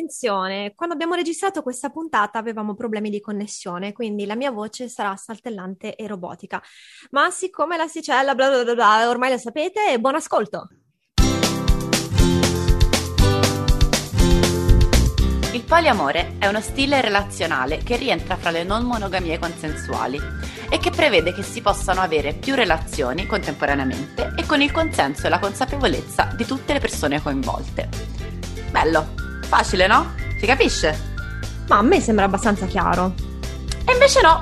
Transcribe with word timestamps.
attenzione, 0.00 0.72
quando 0.74 0.94
abbiamo 0.94 1.14
registrato 1.14 1.62
questa 1.62 1.90
puntata 1.90 2.38
avevamo 2.38 2.74
problemi 2.74 3.10
di 3.10 3.20
connessione, 3.20 3.92
quindi 3.92 4.24
la 4.24 4.34
mia 4.34 4.50
voce 4.50 4.88
sarà 4.88 5.14
saltellante 5.16 5.94
e 5.94 6.06
robotica. 6.06 6.62
Ma 7.10 7.30
siccome 7.30 7.76
l'asticella 7.76 8.34
bla 8.34 8.48
bla 8.48 8.64
bla, 8.64 8.74
bla 8.74 9.08
ormai 9.08 9.30
lo 9.30 9.38
sapete, 9.38 9.98
buon 10.00 10.14
ascolto! 10.14 10.68
Il 15.52 15.64
poliamore 15.64 16.36
è 16.38 16.46
uno 16.46 16.60
stile 16.60 17.00
relazionale 17.00 17.78
che 17.78 17.96
rientra 17.96 18.36
fra 18.36 18.50
le 18.50 18.64
non 18.64 18.84
monogamie 18.84 19.38
consensuali 19.38 20.18
e 20.70 20.78
che 20.78 20.90
prevede 20.90 21.32
che 21.34 21.42
si 21.42 21.60
possano 21.60 22.00
avere 22.00 22.34
più 22.34 22.54
relazioni 22.54 23.26
contemporaneamente 23.26 24.32
e 24.36 24.46
con 24.46 24.62
il 24.62 24.72
consenso 24.72 25.26
e 25.26 25.30
la 25.30 25.38
consapevolezza 25.38 26.32
di 26.36 26.44
tutte 26.44 26.72
le 26.72 26.80
persone 26.80 27.20
coinvolte. 27.20 27.88
Bello, 28.70 29.29
facile 29.50 29.88
no? 29.88 30.14
Si 30.38 30.46
capisce? 30.46 30.96
Ma 31.66 31.78
a 31.78 31.82
me 31.82 32.00
sembra 32.00 32.24
abbastanza 32.24 32.66
chiaro. 32.66 33.14
E 33.84 33.92
invece 33.92 34.20
no, 34.22 34.40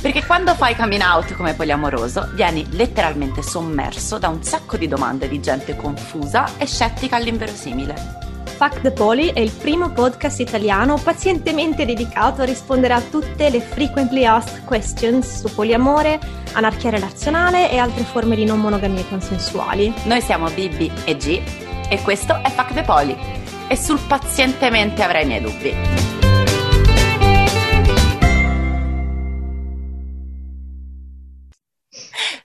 perché 0.00 0.24
quando 0.24 0.54
fai 0.54 0.76
coming 0.76 1.02
out 1.02 1.34
come 1.34 1.54
poliamoroso 1.54 2.30
vieni 2.34 2.64
letteralmente 2.70 3.42
sommerso 3.42 4.16
da 4.18 4.28
un 4.28 4.44
sacco 4.44 4.76
di 4.76 4.86
domande 4.86 5.26
di 5.26 5.40
gente 5.40 5.74
confusa 5.74 6.56
e 6.56 6.66
scettica 6.66 7.16
all'inverosimile. 7.16 8.22
Fuck 8.56 8.80
the 8.82 8.92
Poli 8.92 9.32
è 9.32 9.40
il 9.40 9.50
primo 9.50 9.90
podcast 9.90 10.38
italiano 10.38 10.98
pazientemente 11.02 11.84
dedicato 11.84 12.42
a 12.42 12.44
rispondere 12.44 12.94
a 12.94 13.00
tutte 13.00 13.50
le 13.50 13.60
frequently 13.60 14.24
asked 14.24 14.62
questions 14.64 15.40
su 15.40 15.52
poliamore, 15.52 16.20
anarchia 16.52 16.90
relazionale 16.90 17.72
e 17.72 17.78
altre 17.78 18.04
forme 18.04 18.36
di 18.36 18.44
non 18.44 18.60
monogamie 18.60 19.04
consensuali. 19.08 19.92
Noi 20.04 20.20
siamo 20.20 20.48
Bibi 20.50 20.92
e 21.04 21.16
G 21.16 21.42
e 21.88 22.00
questo 22.02 22.40
è 22.40 22.48
Fuck 22.50 22.72
the 22.72 22.82
Poli 22.82 23.42
e 23.68 23.76
sul 23.76 24.00
pazientemente 24.06 25.02
avrai 25.02 25.24
i 25.24 25.26
miei 25.26 25.40
dubbi. 25.40 25.74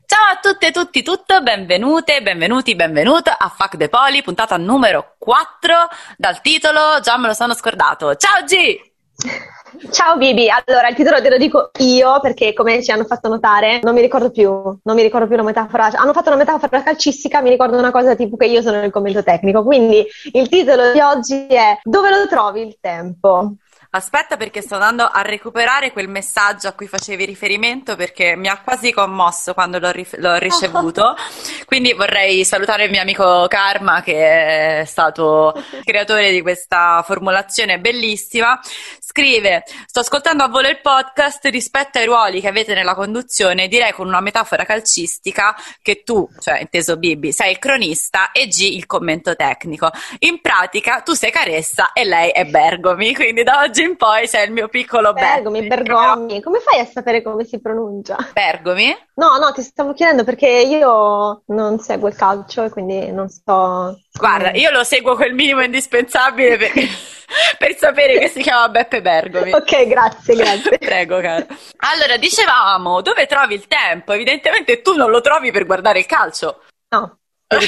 Ciao 0.06 0.26
a 0.31 0.39
tutte 0.42 0.67
e 0.67 0.72
tutti, 0.72 1.03
tutto, 1.03 1.42
benvenute, 1.42 2.22
benvenuti, 2.22 2.76
benvenuto 2.76 3.30
a 3.30 3.50
Fuck 3.50 3.78
the 3.78 3.89
Poli, 3.89 4.23
puntata 4.23 4.58
numero 4.58 5.16
4 5.17 5.73
dal 6.17 6.42
titolo, 6.42 7.00
già 7.02 7.17
me 7.17 7.28
lo 7.28 7.33
sono 7.33 7.54
scordato. 7.54 8.16
Ciao 8.16 8.44
G! 8.45 8.89
Ciao 9.92 10.17
Bibi, 10.17 10.48
allora 10.50 10.88
il 10.88 10.95
titolo 10.95 11.22
te 11.22 11.30
lo 11.30 11.38
dico 11.38 11.72
io 11.80 12.20
perché 12.22 12.53
come 12.53 12.81
ci 12.81 12.92
hanno 12.92 13.06
fatto 13.06 13.28
notare 13.28 13.80
non 13.84 13.94
mi 13.94 14.02
ricordo 14.02 14.31
più, 14.31 14.50
non 14.50 14.95
mi 14.95 15.02
ricordo 15.02 15.28
più 15.28 15.36
la 15.36 15.44
metafora, 15.44 15.92
hanno 15.94 16.14
fatto 16.14 16.30
una 16.30 16.38
metafora 16.38 16.81
calcistica, 16.81 17.42
mi 17.42 17.50
ricordo 17.50 17.78
una 17.78 17.92
cosa 17.92 18.16
tipo 18.16 18.36
che 18.36 18.45
io 18.45 18.61
sono 18.61 18.80
nel 18.80 18.92
commento 18.92 19.23
tecnico, 19.23 19.64
quindi 19.64 20.06
il 20.34 20.48
titolo 20.50 20.92
di 20.92 21.00
oggi 21.00 21.48
è 21.48 21.80
Dove 21.84 22.09
lo 22.09 22.28
trovi 22.28 22.61
il 22.61 22.78
tempo? 22.80 23.56
Aspetta 23.92 24.38
perché 24.38 24.62
sto 24.62 24.76
andando 24.76 25.09
a 25.12 25.23
recuperare 25.23 25.92
quel 25.92 26.08
messaggio 26.08 26.68
a 26.68 26.73
cui 26.73 26.86
facevi 26.86 27.26
riferimento 27.26 27.95
perché 27.95 28.36
mi 28.36 28.48
ha 28.48 28.62
quasi 28.62 28.92
commosso 28.92 29.56
quando 29.56 29.80
l'ho, 29.80 29.90
rif- 29.90 30.16
l'ho 30.18 30.36
ricevuto. 30.36 31.16
Quindi 31.66 31.94
vorrei 31.94 32.45
salutare 32.45 32.84
il 32.84 32.92
mio 32.92 33.02
amico 33.02 33.48
Karma 33.48 34.04
che 34.04 34.82
è 34.82 34.86
stato 34.86 35.60
creatore 35.84 36.32
di 36.32 36.44
questa 36.44 37.02
formulazione 37.04 37.80
bellissima. 37.80 38.60
Scrive: 39.00 39.64
Sto 39.88 40.02
ascoltando 40.02 40.44
a 40.44 40.50
volo 40.50 40.67
il 40.67 40.82
podcast 40.82 41.45
rispetto 41.45 41.98
ai 41.98 42.06
ruoli 42.06 42.42
che 42.42 42.48
avete 42.48 42.76
nella 42.76 42.94
conduzione. 42.94 43.67
Direi 43.67 43.92
con 43.94 44.06
una 44.06 44.22
metafora 44.22 44.66
calcistica 44.66 45.56
che 45.82 46.04
tu, 46.04 46.30
cioè 46.40 46.60
inteso 46.60 46.95
Bibi, 46.98 47.32
sei 47.32 47.54
il 47.54 47.58
cronista 47.58 48.32
e 48.34 48.45
G 48.45 48.60
il 48.72 48.86
commento 48.86 49.36
tecnico. 49.36 49.90
In 50.20 50.42
pratica 50.42 51.02
tu 51.02 51.14
sei 51.14 51.32
Caressa 51.32 51.92
e 51.92 52.06
lei 52.06 52.30
è 52.30 52.45
Bergomi. 52.45 53.16
Quindi 53.16 53.42
da 53.42 53.62
oggi 53.62 53.78
in 53.82 53.96
poi 53.98 54.28
sei 54.28 54.46
il 54.46 54.52
mio 54.52 54.68
piccolo 54.68 55.14
Bergomi. 55.14 55.68
Bergomi, 55.68 56.42
come 56.42 56.60
fai 56.60 56.80
a 56.80 56.86
sapere 56.86 57.22
come 57.22 57.45
si 57.45 57.60
pronuncia? 57.60 58.17
Bergomi? 58.34 58.95
No, 59.16 59.38
no, 59.38 59.52
ti 59.52 59.62
stavo 59.62 59.94
chiedendo 59.94 60.23
perché 60.23 60.48
io 60.48 61.44
non 61.48 61.80
seguo 61.80 62.08
il 62.08 62.16
calcio 62.16 62.64
e 62.64 62.70
quindi 62.70 63.12
non 63.12 63.30
so. 63.30 64.00
Guarda, 64.14 64.52
io 64.52 64.72
lo 64.72 64.84
seguo 64.84 65.16
quel 65.16 65.34
minimo 65.34 65.62
indispensabile 65.62 66.58
perché. 66.58 66.88
per 67.58 67.76
sapere 67.78 68.18
che 68.18 68.28
si 68.28 68.42
chiama 68.42 68.70
Beppe 68.70 69.02
Bergomi. 69.02 69.54
ok, 69.54 69.88
grazie, 69.88 70.36
grazie. 70.36 70.78
Prego, 70.80 71.20
caro. 71.20 71.45
Allora, 71.78 72.18
dicevamo, 72.18 73.02
dove 73.02 73.28
trovi 73.28 73.54
il 73.54 73.68
tempo? 73.68 74.14
Evidentemente 74.14 74.82
tu 74.82 74.95
non 74.95 75.10
lo 75.10 75.22
trovi 75.22 75.52
per 75.52 75.66
guardare 75.66 76.00
il 76.00 76.06
calcio. 76.06 76.62
No, 76.89 77.20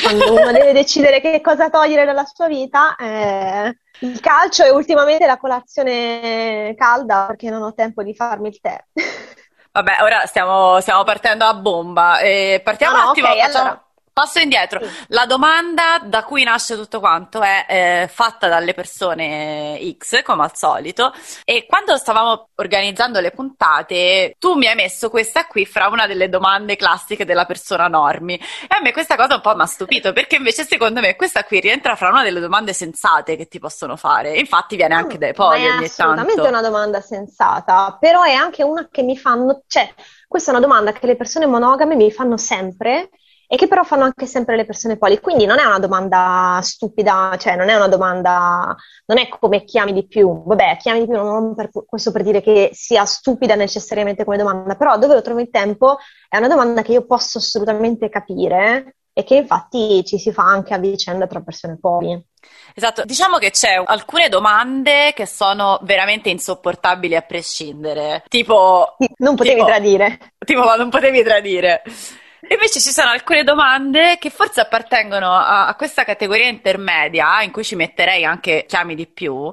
quando 0.02 0.34
uno 0.34 0.52
deve 0.52 0.74
decidere 0.74 1.22
che 1.22 1.42
cosa 1.42 1.70
togliere 1.70 2.06
dalla 2.06 2.26
sua 2.26 2.48
vita, 2.48 2.96
eh, 2.96 3.78
il 4.02 4.20
calcio 4.20 4.64
e 4.64 4.70
ultimamente 4.70 5.26
la 5.26 5.38
colazione 5.38 6.74
calda 6.78 7.26
perché 7.28 7.50
non 7.50 7.62
ho 7.62 7.74
tempo 7.74 8.04
di 8.04 8.14
farmi 8.14 8.50
il 8.50 8.60
tè. 8.60 8.84
Vabbè, 9.74 9.98
ora 10.02 10.26
stiamo, 10.26 10.80
stiamo 10.82 11.04
partendo 11.04 11.46
a 11.46 11.54
bomba. 11.54 12.20
Eh, 12.20 12.62
partiamo 12.64 12.98
no, 12.98 13.04
un 13.04 13.10
attimo. 13.10 13.28
Okay, 13.28 13.40
facciamo... 13.40 13.60
allora 13.60 13.91
Passo 14.14 14.40
indietro. 14.40 14.82
La 15.08 15.26
domanda 15.26 16.00
da 16.04 16.26
cui 16.26 16.44
nasce 16.44 16.76
tutto 16.76 17.00
quanto 17.00 17.42
è 17.42 17.66
eh, 17.70 18.10
fatta 18.12 18.50
dalle 18.50 18.74
persone 18.74 19.80
X, 19.98 20.22
come 20.22 20.44
al 20.44 20.54
solito, 20.54 21.14
e 21.46 21.66
quando 21.66 21.96
stavamo 21.96 22.50
organizzando 22.56 23.22
le 23.22 23.32
puntate, 23.32 24.36
tu 24.38 24.56
mi 24.56 24.68
hai 24.68 24.76
messo 24.76 25.10
questa 25.10 25.48
qui 25.48 25.66
fra 25.66 25.88
una 25.88 26.08
delle 26.08 26.28
domande 26.28 26.76
classiche 26.76 27.24
della 27.24 27.46
persona 27.46 27.88
normi. 27.88 28.36
E 28.36 28.76
a 28.76 28.82
me 28.82 28.92
questa 28.92 29.16
cosa 29.16 29.36
un 29.36 29.42
po' 29.42 29.56
mi 29.56 29.62
ha 29.62 29.66
stupito, 29.66 30.12
perché 30.12 30.36
invece 30.36 30.66
secondo 30.66 31.00
me 31.00 31.16
questa 31.16 31.46
qui 31.46 31.62
rientra 31.62 31.96
fra 31.96 32.10
una 32.10 32.24
delle 32.24 32.42
domande 32.42 32.74
sensate 32.74 33.38
che 33.38 33.48
ti 33.48 33.60
possono 33.60 33.96
fare. 33.96 34.38
Infatti 34.38 34.76
viene 34.76 34.94
anche 34.94 35.18
dai 35.18 35.34
poli 35.34 35.62
ogni 35.62 35.70
tanto. 35.70 35.84
È 35.84 35.86
assolutamente 35.86 36.48
una 36.50 36.62
domanda 36.62 37.00
sensata, 37.00 37.96
però 37.98 38.24
è 38.24 38.34
anche 38.34 38.62
una 38.62 38.90
che 38.92 39.04
mi 39.04 39.18
fanno, 39.18 39.64
cioè, 39.68 39.90
questa 40.28 40.52
è 40.52 40.56
una 40.56 40.66
domanda 40.66 40.92
che 40.92 41.06
le 41.06 41.16
persone 41.16 41.46
monogame 41.46 41.96
mi 41.96 42.12
fanno 42.12 42.36
sempre 42.36 43.10
e 43.54 43.58
che 43.58 43.68
però 43.68 43.84
fanno 43.84 44.06
anche 44.06 44.28
sempre 44.28 44.56
le 44.56 44.64
persone 44.64 44.98
poli. 44.98 45.20
Quindi 45.20 45.46
non 45.46 45.60
è 45.60 45.66
una 45.66 45.78
domanda 45.78 46.62
stupida, 46.64 47.36
cioè 47.38 47.58
non 47.58 47.68
è 47.68 47.76
una 47.76 47.90
domanda, 47.90 48.74
non 49.08 49.18
è 49.18 49.28
come 49.28 49.66
chiami 49.66 49.92
di 49.92 50.08
più. 50.08 50.44
Vabbè, 50.46 50.78
chiami 50.78 51.00
di 51.02 51.08
più 51.08 51.18
non 51.18 51.54
per 51.54 51.70
questo 51.86 52.14
per 52.14 52.24
dire 52.24 52.42
che 52.42 52.70
sia 52.72 53.04
stupida 53.04 53.56
necessariamente 53.56 54.24
come 54.24 54.38
domanda, 54.38 54.76
però 54.76 54.98
dove 54.98 55.16
lo 55.16 55.22
trovo 55.22 55.42
il 55.42 55.50
tempo 55.50 55.98
è 56.30 56.38
una 56.38 56.48
domanda 56.48 56.82
che 56.82 56.94
io 56.94 57.06
posso 57.06 57.40
assolutamente 57.40 58.08
capire 58.08 58.96
e 59.12 59.26
che 59.26 59.36
infatti 59.36 60.06
ci 60.06 60.18
si 60.18 60.32
fa 60.32 60.44
anche 60.44 60.74
a 60.74 60.78
vicenda 60.78 61.28
tra 61.28 61.42
persone 61.42 61.78
poli. 61.78 62.26
Esatto, 62.74 63.04
diciamo 63.04 63.38
che 63.38 63.52
c'è 63.52 63.84
alcune 63.84 64.30
domande 64.30 65.12
che 65.14 65.26
sono 65.26 65.78
veramente 65.82 66.30
insopportabili 66.30 67.18
a 67.18 67.22
prescindere, 67.22 68.24
tipo... 68.30 68.96
Non 69.18 69.36
potevi 69.36 69.56
tipo, 69.56 69.68
tradire. 69.68 70.20
Tipo, 70.38 70.62
ma 70.62 70.76
non 70.76 70.90
potevi 70.90 71.22
tradire. 71.22 71.82
Invece 72.50 72.80
ci 72.80 72.90
sono 72.90 73.12
alcune 73.12 73.44
domande 73.44 74.18
che 74.20 74.32
forse 74.32 74.62
appartengono 74.62 75.32
a, 75.32 75.68
a, 75.68 75.76
questa 75.76 76.04
categoria 76.04 76.48
intermedia, 76.48 77.44
in 77.44 77.52
cui 77.52 77.64
ci 77.64 77.76
metterei 77.76 78.26
anche 78.26 78.66
chiami 78.68 78.96
di 78.96 79.06
più, 79.06 79.52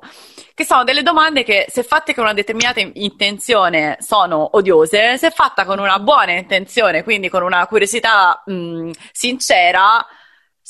che 0.54 0.64
sono 0.64 0.84
delle 0.84 1.02
domande 1.02 1.44
che, 1.44 1.66
se 1.68 1.82
fatte 1.82 2.14
con 2.14 2.24
una 2.24 2.32
determinata 2.32 2.80
intenzione, 2.80 3.98
sono 4.00 4.56
odiose, 4.56 5.18
se 5.18 5.30
fatta 5.30 5.66
con 5.66 5.78
una 5.78 5.98
buona 5.98 6.32
intenzione, 6.32 7.02
quindi 7.04 7.28
con 7.28 7.42
una 7.42 7.66
curiosità 7.66 8.42
mh, 8.46 8.90
sincera, 9.12 10.04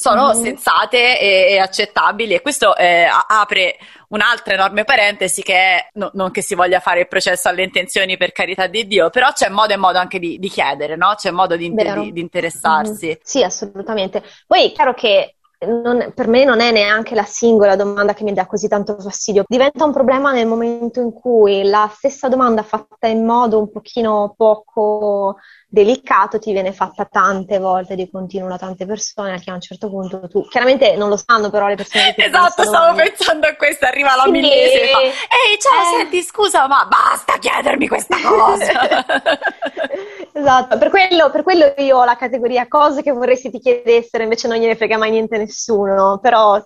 sono 0.01 0.29
mm. 0.29 0.43
sensate 0.45 1.19
e, 1.19 1.55
e, 1.55 1.59
accettabili 1.59 2.35
e 2.35 2.41
questo 2.41 2.77
eh, 2.77 3.09
apre 3.27 3.79
un'altra 4.11 4.55
enorme 4.55 4.85
parentesi 4.85 5.43
che 5.43 5.55
è 5.55 5.89
no, 5.95 6.13
non 6.15 6.31
che 6.31 6.41
si 6.41 6.55
voglia 6.55 6.79
fare 6.79 7.01
il 7.01 7.09
processo 7.09 7.49
alle 7.49 7.65
intenzioni 7.65 8.17
per 8.17 8.31
carità 8.31 8.69
di 8.69 8.87
Dio, 8.87 9.11
però 9.11 9.33
c'è 9.33 9.49
modo 9.49 9.73
e 9.73 9.77
modo 9.77 9.99
anche 9.99 10.21
di, 10.21 10.39
di 10.39 10.49
chiedere, 10.49 10.95
no? 10.95 11.15
c'è 11.17 11.33
modo 11.33 11.57
di, 11.57 11.75
di, 11.75 12.13
di 12.13 12.21
interessarsi. 12.21 13.09
Mm. 13.09 13.21
Sì, 13.21 13.43
assolutamente. 13.43 14.23
Poi 14.47 14.67
è 14.67 14.73
chiaro 14.73 14.95
che 14.95 15.35
non, 15.67 16.13
per 16.15 16.29
me 16.29 16.45
non 16.45 16.61
è 16.61 16.71
neanche 16.71 17.17
la 17.17 17.25
singola 17.25 17.75
domanda 17.75 18.15
che 18.15 18.23
mi 18.23 18.33
dà 18.33 18.47
così 18.47 18.69
tanto 18.69 18.97
fastidio. 19.01 19.43
Diventa 19.49 19.85
un 19.85 19.93
problema 19.93 20.31
nel 20.31 20.47
momento 20.47 21.01
in 21.01 21.13
cui 21.13 21.65
la 21.65 21.91
stessa 21.93 22.29
domanda 22.29 22.63
fatta 22.63 23.09
in 23.09 23.25
modo 23.25 23.59
un 23.59 23.69
pochino 23.69 24.35
poco 24.37 25.39
delicato 25.71 26.39
ti 26.39 26.53
viene 26.53 26.73
fatta 26.73 27.05
tante 27.05 27.59
volte 27.59 27.95
di 27.95 28.09
continuo 28.11 28.49
da 28.49 28.57
tante 28.57 28.87
persone 28.87 29.39
che 29.39 29.51
a 29.51 29.55
un 29.55 29.61
certo 29.61 29.91
punto 29.91 30.27
tu 30.27 30.49
chiaramente 30.49 30.97
non 30.97 31.11
lo 31.11 31.19
sanno 31.19 31.51
però 31.51 31.69
le 31.69 31.75
persone 31.75 32.15
che 32.15 32.25
esatto 32.25 32.63
stavo 32.63 32.95
pensando 32.97 33.47
a 33.47 33.55
questo 33.55 33.85
arriva 33.85 34.17
la 34.17 34.27
millesima 34.31 34.83
e 34.83 34.89
fa 34.89 35.01
ehi 35.01 35.59
ciao 35.59 35.83
eh... 35.83 35.99
senti 35.99 36.23
scusa 36.23 36.67
ma 36.69 36.89
basta 36.89 37.37
chiedermi 37.39 37.87
questa 37.87 38.17
cosa 38.25 39.07
esatto 40.33 40.79
per 40.79 40.89
quello, 40.89 41.31
per 41.31 41.43
quello 41.43 41.75
io 41.77 41.99
ho 41.99 42.05
la 42.05 42.17
categoria 42.17 42.67
cose 42.67 43.03
che 43.03 43.13
vorresti 43.13 43.51
ti 43.51 43.59
chiedessero 43.59 44.23
invece 44.23 44.49
non 44.49 44.57
gliene 44.57 44.75
frega 44.75 44.97
mai 44.97 45.11
niente 45.11 45.35
a 45.35 45.39
nessuno 45.39 46.19
però 46.23 46.59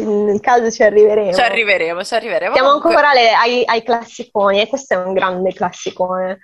nel 0.00 0.40
caso 0.40 0.70
ci 0.70 0.82
arriveremo. 0.82 1.32
Ci 1.32 1.40
arriveremo, 1.40 2.04
ci 2.04 2.12
arriveremo. 2.12 2.52
Siamo 2.52 2.72
ancora 2.72 3.08
alle, 3.08 3.30
ai, 3.30 3.62
ai, 3.64 3.82
classiconi 3.82 4.60
e 4.60 4.68
questo 4.68 4.92
è 4.92 4.96
un 4.98 5.14
grande 5.14 5.54
classicone 5.54 6.40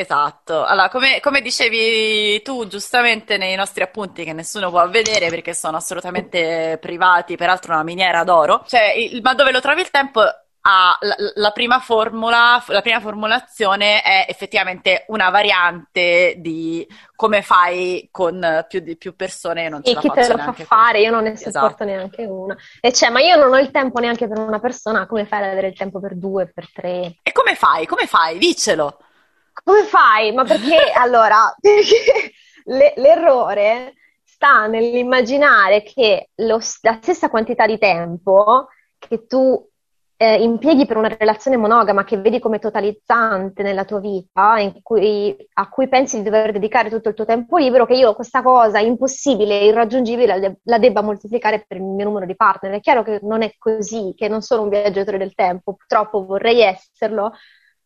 Esatto, 0.00 0.64
allora 0.64 0.88
come, 0.90 1.18
come, 1.18 1.40
dicevi 1.40 2.40
tu 2.42 2.68
giustamente 2.68 3.36
nei 3.36 3.56
nostri 3.56 3.82
appunti 3.82 4.22
che 4.22 4.32
nessuno 4.32 4.70
può 4.70 4.88
vedere 4.88 5.28
perché 5.28 5.54
sono 5.54 5.76
assolutamente 5.76 6.78
privati, 6.80 7.34
peraltro 7.34 7.72
una 7.72 7.82
miniera 7.82 8.22
d'oro, 8.22 8.62
cioè 8.68 8.92
il, 8.96 9.20
ma 9.22 9.34
dove 9.34 9.50
lo 9.50 9.58
trovi 9.58 9.80
il 9.80 9.90
tempo 9.90 10.20
ha 10.20 10.96
la, 11.00 11.16
la, 11.34 11.50
prima 11.50 11.80
formula, 11.80 12.62
la 12.68 12.80
prima 12.80 13.00
formulazione 13.00 14.00
è 14.02 14.26
effettivamente 14.28 15.04
una 15.08 15.30
variante 15.30 16.34
di 16.38 16.86
come 17.16 17.42
fai 17.42 18.08
con 18.12 18.66
più, 18.68 18.78
di, 18.78 18.96
più 18.96 19.16
persone 19.16 19.64
e 19.64 19.68
non 19.68 19.82
ce 19.82 19.90
e 19.90 19.96
chi 19.96 20.10
te 20.10 20.28
lo 20.28 20.38
fa 20.38 20.52
fare, 20.52 21.00
io 21.00 21.10
non 21.10 21.24
ne 21.24 21.32
esatto. 21.32 21.50
sopporto 21.50 21.82
neanche 21.82 22.24
una. 22.24 22.56
E 22.80 22.92
cioè, 22.92 23.10
ma 23.10 23.18
io 23.18 23.34
non 23.34 23.52
ho 23.52 23.58
il 23.58 23.72
tempo 23.72 23.98
neanche 23.98 24.28
per 24.28 24.38
una 24.38 24.60
persona, 24.60 25.08
come 25.08 25.26
fai 25.26 25.42
ad 25.42 25.50
avere 25.50 25.66
il 25.66 25.76
tempo 25.76 25.98
per 25.98 26.14
due, 26.14 26.46
per 26.46 26.70
tre? 26.72 27.16
E 27.20 27.32
come 27.32 27.56
fai? 27.56 27.84
Come 27.84 28.06
fai? 28.06 28.38
Dicelo! 28.38 28.98
Come 29.68 29.84
fai? 29.84 30.32
Ma 30.32 30.44
perché 30.44 30.78
allora? 30.96 31.54
Perché 31.60 32.32
le, 32.64 32.94
l'errore 32.96 33.92
sta 34.24 34.66
nell'immaginare 34.66 35.82
che 35.82 36.30
lo, 36.36 36.58
la 36.80 36.98
stessa 37.02 37.28
quantità 37.28 37.66
di 37.66 37.76
tempo 37.76 38.68
che 38.96 39.26
tu 39.26 39.62
eh, 40.16 40.42
impieghi 40.42 40.86
per 40.86 40.96
una 40.96 41.14
relazione 41.14 41.58
monogama 41.58 42.04
che 42.04 42.16
vedi 42.16 42.38
come 42.38 42.58
totalizzante 42.58 43.62
nella 43.62 43.84
tua 43.84 44.00
vita, 44.00 44.56
cui, 44.82 45.36
a 45.52 45.68
cui 45.68 45.86
pensi 45.86 46.16
di 46.16 46.22
dover 46.22 46.52
dedicare 46.52 46.88
tutto 46.88 47.10
il 47.10 47.14
tuo 47.14 47.26
tempo 47.26 47.58
libero, 47.58 47.84
che 47.84 47.94
io 47.94 48.14
questa 48.14 48.42
cosa 48.42 48.78
impossibile, 48.78 49.66
irraggiungibile, 49.66 50.38
la, 50.38 50.52
la 50.62 50.78
debba 50.78 51.02
moltiplicare 51.02 51.66
per 51.68 51.76
il 51.76 51.82
mio 51.82 52.06
numero 52.06 52.24
di 52.24 52.34
partner. 52.34 52.72
È 52.72 52.80
chiaro 52.80 53.02
che 53.02 53.18
non 53.22 53.42
è 53.42 53.52
così, 53.58 54.14
che 54.16 54.28
non 54.28 54.40
sono 54.40 54.62
un 54.62 54.70
viaggiatore 54.70 55.18
del 55.18 55.34
tempo, 55.34 55.74
purtroppo 55.74 56.24
vorrei 56.24 56.62
esserlo, 56.62 57.32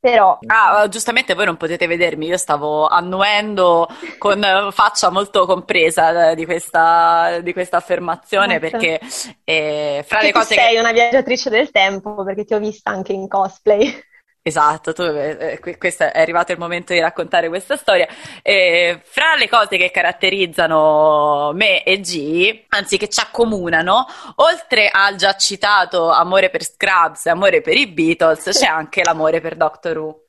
però... 0.02 0.36
Ah, 0.46 0.88
giustamente 0.88 1.34
voi 1.34 1.44
non 1.44 1.56
potete 1.56 1.86
vedermi, 1.86 2.26
io 2.26 2.36
stavo 2.36 2.88
annuendo 2.88 3.86
con 4.18 4.44
faccia 4.72 5.10
molto 5.10 5.46
compresa 5.46 6.34
di 6.34 6.44
questa, 6.44 7.38
di 7.38 7.52
questa 7.52 7.76
affermazione 7.76 8.56
Esatto. 8.56 8.78
perché 8.78 9.00
eh, 9.44 10.04
fra 10.04 10.18
Che 10.18 10.26
le 10.26 10.32
cose 10.32 10.54
sei 10.56 10.74
che... 10.74 10.80
una 10.80 10.90
viaggiatrice 10.90 11.50
del 11.50 11.70
tempo, 11.70 12.24
perché 12.24 12.44
ti 12.44 12.52
ho 12.52 12.58
vista 12.58 12.90
anche 12.90 13.12
in 13.12 13.28
cosplay. 13.28 14.10
Esatto, 14.44 14.92
tu, 14.92 15.02
eh, 15.02 15.52
eh, 15.52 15.58
que- 15.60 15.78
questo 15.78 16.02
è 16.02 16.20
arrivato 16.20 16.50
il 16.50 16.58
momento 16.58 16.92
di 16.92 16.98
raccontare 16.98 17.48
questa 17.48 17.76
storia. 17.76 18.08
Eh, 18.42 19.00
fra 19.04 19.36
le 19.36 19.48
cose 19.48 19.76
che 19.76 19.92
caratterizzano 19.92 21.52
me 21.54 21.84
e 21.84 22.00
G, 22.00 22.64
anzi 22.70 22.96
che 22.96 23.08
ci 23.08 23.20
accomunano, 23.20 24.04
oltre 24.36 24.88
al 24.90 25.14
già 25.14 25.36
citato 25.36 26.10
amore 26.10 26.50
per 26.50 26.64
Scrubs 26.64 27.26
e 27.26 27.30
amore 27.30 27.60
per 27.60 27.76
i 27.76 27.86
Beatles, 27.86 28.48
c'è 28.50 28.66
anche 28.66 29.04
l'amore 29.04 29.40
per 29.40 29.54
Doctor 29.54 29.96
Who. 29.98 30.21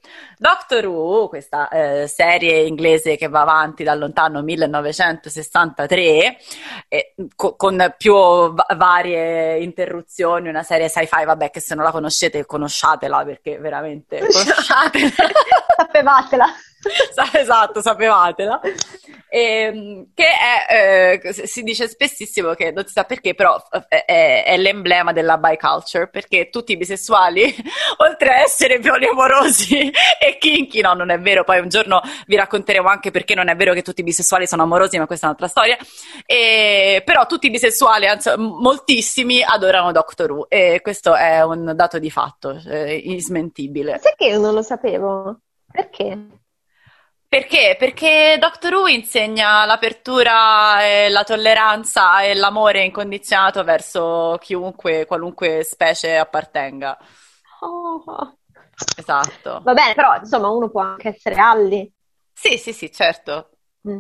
Doctor 0.44 0.86
Who, 0.88 1.30
questa 1.30 1.70
eh, 1.70 2.06
serie 2.08 2.64
inglese 2.64 3.16
che 3.16 3.30
va 3.30 3.40
avanti 3.44 3.86
dal 3.86 3.98
lontano 3.98 4.42
1963, 4.42 6.38
eh, 6.90 7.16
co- 7.34 7.56
con 7.56 7.96
più 7.98 8.14
va- 8.14 8.66
varie 8.76 9.60
interruzioni, 9.60 10.50
una 10.50 10.64
serie 10.64 10.90
sci-fi, 10.90 11.24
vabbè, 11.24 11.50
che 11.50 11.62
se 11.62 11.76
non 11.76 11.86
la 11.86 11.92
conoscete, 11.92 12.46
conosciatela 12.46 13.24
perché 13.24 13.58
veramente 13.58 14.20
conosciatela. 14.28 15.12
Sapevatela. 15.78 16.46
Sa- 17.14 17.40
Esatto, 17.40 17.82
sapevatela. 17.82 18.62
Ehm, 19.30 20.12
che 20.14 20.26
è, 20.26 21.20
eh, 21.24 21.34
si 21.34 21.64
dice 21.64 21.88
spessissimo 21.88 22.54
che 22.54 22.72
non 22.72 22.86
si 22.86 22.92
sa 22.92 23.04
perché, 23.04 23.34
però 23.34 23.60
è, 23.88 24.44
è 24.46 24.58
l'emblema 24.58 25.12
della 25.12 25.38
biculture, 25.38 26.08
perché 26.08 26.50
tutti 26.50 26.74
i 26.74 26.78
bisessuali, 26.78 27.44
oltre 27.98 28.30
a 28.30 28.42
essere 28.42 28.80
poliamorosi 28.80 29.90
e 30.22 30.38
kinky, 30.38 30.82
no, 30.82 30.94
non 30.94 31.10
è 31.10 31.20
vero, 31.20 31.44
poi 31.44 31.60
un 31.60 31.70
giorno 31.70 32.02
vi 32.28 32.36
racconteremo 32.36 32.88
anche 32.88 33.10
perché 33.12 33.34
non 33.34 33.50
è 33.50 33.56
vero 33.56 33.74
che 33.74 33.82
tutti 33.82 34.02
i 34.02 34.04
bisessuali 34.04 34.46
sono 34.46 34.64
amorosi, 34.64 35.00
ma 35.00 35.08
questa 35.08 35.26
è 35.26 35.30
un'altra 35.30 35.48
storia. 35.48 35.78
E, 36.26 37.02
però 37.04 37.26
tutti 37.26 37.48
i 37.48 37.52
bisessuali, 37.52 38.08
anzi 38.08 38.32
moltissimi, 38.38 39.42
adorano 39.44 39.92
Doctor 39.92 40.32
Who 40.32 40.50
e 40.50 40.80
questo 40.84 41.16
è 41.16 41.44
un 41.44 41.74
dato 41.76 41.98
di 41.98 42.12
fatto, 42.12 42.62
eh, 42.68 43.02
insmentibile. 43.04 43.98
Sai 44.00 44.14
che 44.16 44.26
io 44.26 44.40
non 44.40 44.54
lo 44.54 44.62
sapevo? 44.62 45.40
Perché? 45.72 46.42
Perché? 47.34 47.76
Perché 47.80 48.38
Doctor 48.40 48.76
Who 48.76 48.88
insegna 48.90 49.66
l'apertura 49.66 50.86
e 50.86 51.10
la 51.10 51.24
tolleranza 51.24 52.22
e 52.22 52.36
l'amore 52.36 52.84
incondizionato 52.84 53.64
verso 53.64 54.38
chiunque, 54.40 55.08
qualunque 55.08 55.64
specie 55.64 56.16
appartenga. 56.16 56.96
Oh. 57.62 58.38
Esatto. 58.96 59.62
Va 59.64 59.74
bene, 59.74 59.96
però 59.96 60.16
insomma 60.18 60.50
uno 60.50 60.70
può 60.70 60.82
anche 60.82 61.08
essere 61.08 61.34
Alli. 61.38 61.92
Sì, 62.32 62.60
sì, 62.60 62.72
sì, 62.72 62.92
certo. 62.92 63.50
Mm. 63.90 63.98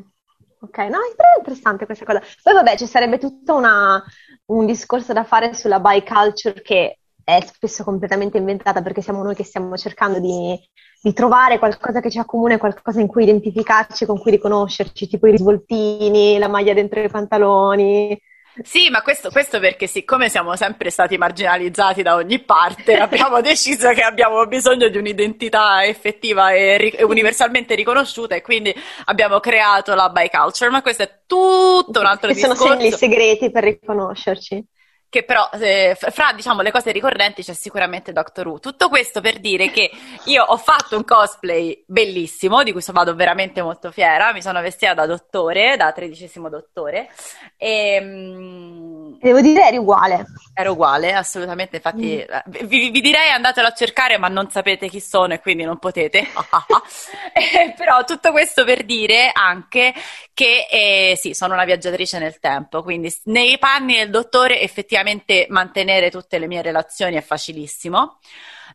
Ok, 0.59 0.77
no, 0.77 0.99
è 0.99 1.39
interessante 1.39 1.87
questa 1.87 2.05
cosa. 2.05 2.21
Poi 2.43 2.53
vabbè, 2.53 2.77
ci 2.77 2.85
sarebbe 2.85 3.17
tutto 3.17 3.55
una- 3.55 4.03
un 4.45 4.67
discorso 4.67 5.11
da 5.11 5.23
fare 5.23 5.55
sulla 5.55 5.79
biculture 5.79 6.61
che 6.61 6.99
è 7.23 7.39
spesso 7.45 7.83
completamente 7.83 8.37
inventata 8.37 8.81
perché 8.81 9.01
siamo 9.01 9.23
noi 9.23 9.35
che 9.35 9.43
stiamo 9.43 9.75
cercando 9.77 10.19
di, 10.19 10.57
di 11.01 11.13
trovare 11.13 11.59
qualcosa 11.59 11.99
che 12.01 12.09
ci 12.11 12.19
accomuna, 12.19 12.57
qualcosa 12.57 12.99
in 13.01 13.07
cui 13.07 13.23
identificarci, 13.23 14.05
con 14.05 14.19
cui 14.19 14.31
riconoscerci, 14.31 15.07
tipo 15.07 15.27
i 15.27 15.31
risvoltini, 15.31 16.37
la 16.37 16.47
maglia 16.47 16.73
dentro 16.73 17.01
i 17.01 17.09
pantaloni. 17.09 18.19
Sì, 18.61 18.89
ma 18.91 19.01
questo, 19.01 19.31
questo 19.31 19.59
perché 19.59 19.87
siccome 19.87 20.29
siamo 20.29 20.55
sempre 20.55 20.91
stati 20.91 21.17
marginalizzati 21.17 22.03
da 22.03 22.13
ogni 22.15 22.39
parte, 22.39 22.95
abbiamo 22.97 23.41
deciso 23.41 23.89
che 23.93 24.01
abbiamo 24.03 24.45
bisogno 24.45 24.89
di 24.89 24.97
un'identità 24.97 25.83
effettiva 25.85 26.51
e, 26.51 26.77
ri- 26.77 26.89
e 26.91 27.03
universalmente 27.03 27.73
riconosciuta 27.73 28.35
e 28.35 28.41
quindi 28.41 28.71
abbiamo 29.05 29.39
creato 29.39 29.95
la 29.95 30.09
biculture, 30.09 30.69
ma 30.69 30.83
questo 30.83 31.01
è 31.01 31.21
tutto 31.25 31.99
un 31.99 32.05
altro 32.05 32.31
Che 32.31 32.35
sono 32.35 32.53
discorso. 32.53 32.77
segni 32.77 32.91
segreti 32.91 33.49
per 33.49 33.63
riconoscerci. 33.63 34.63
Che 35.13 35.21
però 35.25 35.47
eh, 35.59 35.95
fra 35.95 36.33
diciamo 36.33 36.63
le 36.63 36.71
cose 36.71 36.91
ricorrenti 36.91 37.43
c'è 37.43 37.53
sicuramente 37.53 38.11
Doctor 38.11 38.47
Who. 38.47 38.59
Tutto 38.59 38.89
questo 38.89 39.21
per 39.21 39.39
dire 39.39 39.69
che 39.69 39.91
io 40.23 40.43
ho 40.43 40.57
fatto 40.57 40.97
un 40.97 41.05
cosplay 41.05 41.83
bellissimo, 41.85 42.63
di 42.63 42.71
cui 42.71 42.81
so- 42.81 42.93
vado 42.93 43.13
veramente 43.13 43.61
molto 43.61 43.91
fiera. 43.91 44.33
Mi 44.33 44.41
sono 44.41 44.59
vestita 44.59 44.95
da 44.95 45.05
dottore, 45.05 45.77
da 45.77 45.91
tredicesimo 45.91 46.49
dottore, 46.49 47.11
e 47.57 48.01
mm, 48.01 49.02
Devo 49.23 49.39
dire, 49.39 49.67
eri 49.67 49.77
uguale. 49.77 50.25
ero 50.53 50.73
uguale, 50.73 51.13
assolutamente. 51.13 51.77
Infatti, 51.77 52.17
eh, 52.17 52.43
vi, 52.65 52.89
vi 52.89 52.99
direi 52.99 53.29
andatelo 53.29 53.67
a 53.67 53.71
cercare, 53.71 54.17
ma 54.17 54.27
non 54.27 54.49
sapete 54.49 54.89
chi 54.89 54.99
sono 54.99 55.33
e 55.33 55.39
quindi 55.39 55.63
non 55.63 55.79
potete. 55.79 56.27
Eh, 57.33 57.73
però 57.75 58.03
tutto 58.03 58.31
questo 58.31 58.63
per 58.63 58.83
dire 58.83 59.31
anche 59.33 59.93
che 60.33 60.67
eh, 60.69 61.15
sì, 61.17 61.33
sono 61.33 61.53
una 61.53 61.65
viaggiatrice 61.65 62.19
nel 62.19 62.39
tempo, 62.39 62.83
quindi 62.83 63.13
nei 63.23 63.57
panni 63.57 63.95
del 63.95 64.11
dottore 64.11 64.61
effettivamente 64.61 65.47
mantenere 65.49 66.11
tutte 66.11 66.37
le 66.37 66.47
mie 66.47 66.61
relazioni 66.61 67.15
è 67.15 67.21
facilissimo. 67.21 68.19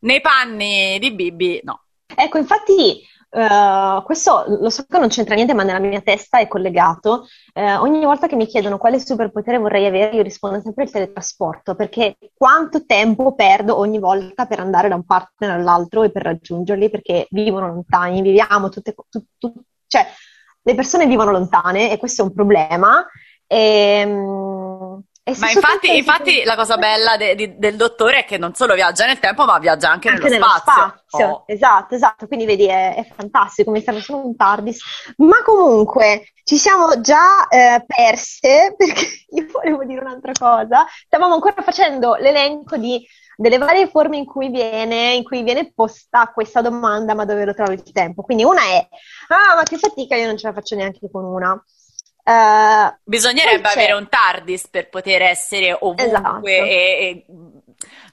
Nei 0.01 0.21
panni 0.21 0.99
di 0.99 1.13
Bibi, 1.13 1.61
no. 1.63 1.83
Ecco, 2.15 2.39
infatti, 2.39 3.07
eh, 3.31 4.03
questo 4.05 4.45
lo 4.61 4.71
so 4.71 4.85
che 4.89 4.99
non 4.99 5.09
c'entra 5.09 5.35
niente, 5.35 5.55
ma 5.55 5.63
nella 5.63 5.79
mia 5.79 6.01
testa 6.01 6.39
è 6.39 6.49
collegato. 6.49 7.27
Eh, 7.53 7.77
ogni 7.77 8.05
volta 8.05 8.27
che 8.27 8.37
mi 8.37 8.47
chiedono 8.47 8.79
quale 8.79 8.99
superpotere 9.01 9.59
vorrei 9.59 9.87
avere, 9.87 10.17
io 10.17 10.23
rispondo 10.23 10.61
sempre 10.61 10.85
il 10.85 10.91
teletrasporto, 10.91 11.75
perché 11.75 12.17
quanto 12.35 12.85
tempo 12.87 13.35
perdo 13.35 13.77
ogni 13.79 13.99
volta 13.99 14.47
per 14.47 14.61
andare 14.61 14.89
da 14.89 14.95
un 14.95 15.05
partner 15.05 15.51
all'altro 15.51 16.03
e 16.03 16.11
per 16.11 16.23
raggiungerli, 16.23 16.91
perché 16.91 17.27
vivono 17.31 17.69
lontani, 17.69 18.23
viviamo 18.23 18.69
tutte, 18.69 18.95
tu- 19.09 19.25
tu- 19.39 19.53
cioè 19.87 20.07
le 20.63 20.75
persone 20.75 21.07
vivono 21.07 21.31
lontane 21.31 21.91
e 21.91 21.99
questo 21.99 22.23
è 22.23 22.25
un 22.25 22.35
problema. 22.35 23.07
E, 23.47 23.57
e 23.57 24.05
Ma 25.37 25.47
se 25.47 25.53
infatti, 25.53 25.97
infatti 25.97 26.45
la 26.45 26.55
cosa 26.57 26.77
bella 26.77 27.17
de- 27.17 27.35
di- 27.35 27.59
del 27.59 27.77
dottore 27.77 28.21
è 28.21 28.25
che 28.25 28.39
non 28.39 28.55
solo 28.55 28.75
viaggia 28.75 29.07
nel 29.07 29.19
tempo, 29.19 29.45
ma 29.45 29.59
viaggia 29.59 29.91
anche, 29.91 30.09
anche 30.09 30.23
nello 30.25 30.35
nello 30.35 30.59
spazio. 30.59 31.03
spazio. 31.07 31.27
Oh. 31.29 31.45
Esatto, 31.47 31.95
esatto. 31.95 32.27
Quindi 32.27 32.47
vedi, 32.47 32.67
è, 32.67 32.95
è 32.95 33.07
fantastico, 33.15 33.71
mi 33.71 33.83
serve 33.83 34.01
solo 34.01 34.25
un 34.25 34.37
TARDIS. 34.37 35.15
Ma 35.19 35.43
comunque 35.45 36.33
ci 36.45 36.57
siamo 36.57 37.01
già 37.01 37.47
eh, 37.49 37.85
perse 37.87 38.75
perché 38.79 39.07
io 39.31 39.47
volevo 39.53 39.85
dire 39.85 40.01
un'altra 40.01 40.33
cosa. 40.39 40.87
Stavamo 41.07 41.35
ancora 41.35 41.63
facendo 41.63 42.15
l'elenco 42.15 42.77
di, 42.77 43.07
delle 43.37 43.59
varie 43.59 43.89
forme 43.89 44.17
in 44.17 44.25
cui 44.25 44.49
viene, 44.49 45.13
in 45.15 45.25
cui 45.25 45.43
viene 45.43 45.73
posta 45.73 46.31
questa 46.33 46.61
domanda, 46.61 47.15
ma 47.15 47.25
dove 47.25 47.45
lo 47.45 47.55
trovi 47.55 47.75
il 47.75 47.93
tempo. 47.93 48.23
Quindi 48.23 48.45
una 48.45 48.63
è, 48.63 48.89
ah, 49.29 49.57
ma 49.57 49.63
che 49.63 49.77
fatica, 49.79 50.17
io 50.17 50.27
non 50.27 50.37
ce 50.37 50.47
la 50.47 50.55
faccio 50.55 50.75
neanche 50.75 51.09
con 51.11 51.25
una. 51.25 51.63
Eh, 52.29 52.99
Bisognerebbe 53.05 53.69
avere 53.69 53.95
un 53.95 54.07
TARDIS 54.07 54.69
per 54.69 54.91
poter 54.91 55.23
essere 55.23 55.73
ovunque 55.73 56.05
Esatto. 56.05 56.47
e, 56.47 56.67
e 56.67 57.27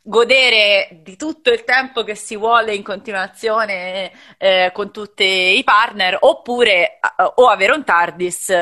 godere 0.01 1.01
di 1.03 1.17
tutto 1.17 1.51
il 1.51 1.65
tempo 1.65 2.03
che 2.03 2.15
si 2.15 2.37
vuole 2.37 2.73
in 2.73 2.81
continuazione 2.81 4.11
eh, 4.37 4.71
con 4.73 4.91
tutti 4.91 5.57
i 5.57 5.63
partner, 5.65 6.17
oppure 6.21 6.93
eh, 6.93 6.99
o 7.35 7.47
avere 7.47 7.73
un 7.73 7.83
TARDIS 7.83 8.53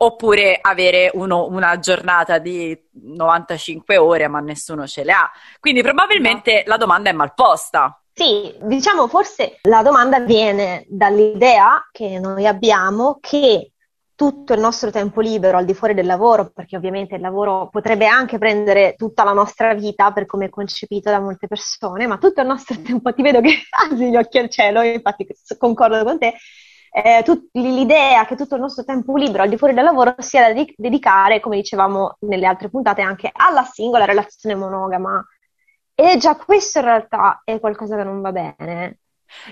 oppure 0.00 0.58
avere 0.60 1.10
uno- 1.14 1.46
una 1.46 1.78
giornata 1.78 2.38
di 2.38 2.76
95 2.92 3.96
ore, 3.96 4.26
ma 4.26 4.40
nessuno 4.40 4.84
ce 4.86 5.04
le 5.04 5.12
ha. 5.12 5.30
Quindi 5.60 5.82
probabilmente 5.82 6.64
la 6.66 6.76
domanda 6.76 7.10
è 7.10 7.12
mal 7.12 7.34
posta. 7.34 8.00
Sì, 8.12 8.52
diciamo 8.62 9.06
forse 9.06 9.58
la 9.62 9.82
domanda 9.82 10.18
viene 10.18 10.84
dall'idea 10.88 11.88
che 11.92 12.18
noi 12.18 12.48
abbiamo 12.48 13.18
che 13.20 13.72
tutto 14.18 14.52
il 14.52 14.58
nostro 14.58 14.90
tempo 14.90 15.20
libero 15.20 15.58
al 15.58 15.64
di 15.64 15.74
fuori 15.74 15.94
del 15.94 16.04
lavoro, 16.04 16.50
perché 16.50 16.76
ovviamente 16.76 17.14
il 17.14 17.20
lavoro 17.20 17.68
potrebbe 17.70 18.06
anche 18.06 18.36
prendere 18.36 18.94
tutta 18.96 19.22
la 19.22 19.32
nostra 19.32 19.74
vita 19.74 20.10
per 20.10 20.26
come 20.26 20.46
è 20.46 20.48
concepito 20.48 21.08
da 21.08 21.20
molte 21.20 21.46
persone, 21.46 22.04
ma 22.08 22.18
tutto 22.18 22.40
il 22.40 22.48
nostro 22.48 22.74
tempo, 22.82 23.12
ti 23.14 23.22
vedo 23.22 23.40
che 23.40 23.50
alzi 23.88 24.10
gli 24.10 24.16
occhi 24.16 24.38
al 24.38 24.50
cielo, 24.50 24.82
infatti 24.82 25.24
concordo 25.56 26.02
con 26.02 26.18
te, 26.18 26.34
eh, 26.90 27.22
tut- 27.22 27.48
l'idea 27.52 28.26
che 28.26 28.34
tutto 28.34 28.56
il 28.56 28.60
nostro 28.60 28.82
tempo 28.84 29.16
libero 29.16 29.44
al 29.44 29.48
di 29.48 29.56
fuori 29.56 29.72
del 29.72 29.84
lavoro 29.84 30.16
sia 30.18 30.48
da 30.48 30.52
de- 30.52 30.74
dedicare, 30.76 31.38
come 31.38 31.54
dicevamo 31.54 32.16
nelle 32.22 32.46
altre 32.46 32.70
puntate, 32.70 33.02
anche 33.02 33.30
alla 33.32 33.62
singola 33.62 34.04
relazione 34.04 34.56
monogama. 34.56 35.24
E 35.94 36.16
già 36.16 36.34
questo 36.34 36.80
in 36.80 36.86
realtà 36.86 37.42
è 37.44 37.60
qualcosa 37.60 37.96
che 37.96 38.02
non 38.02 38.20
va 38.20 38.32
bene. 38.32 38.98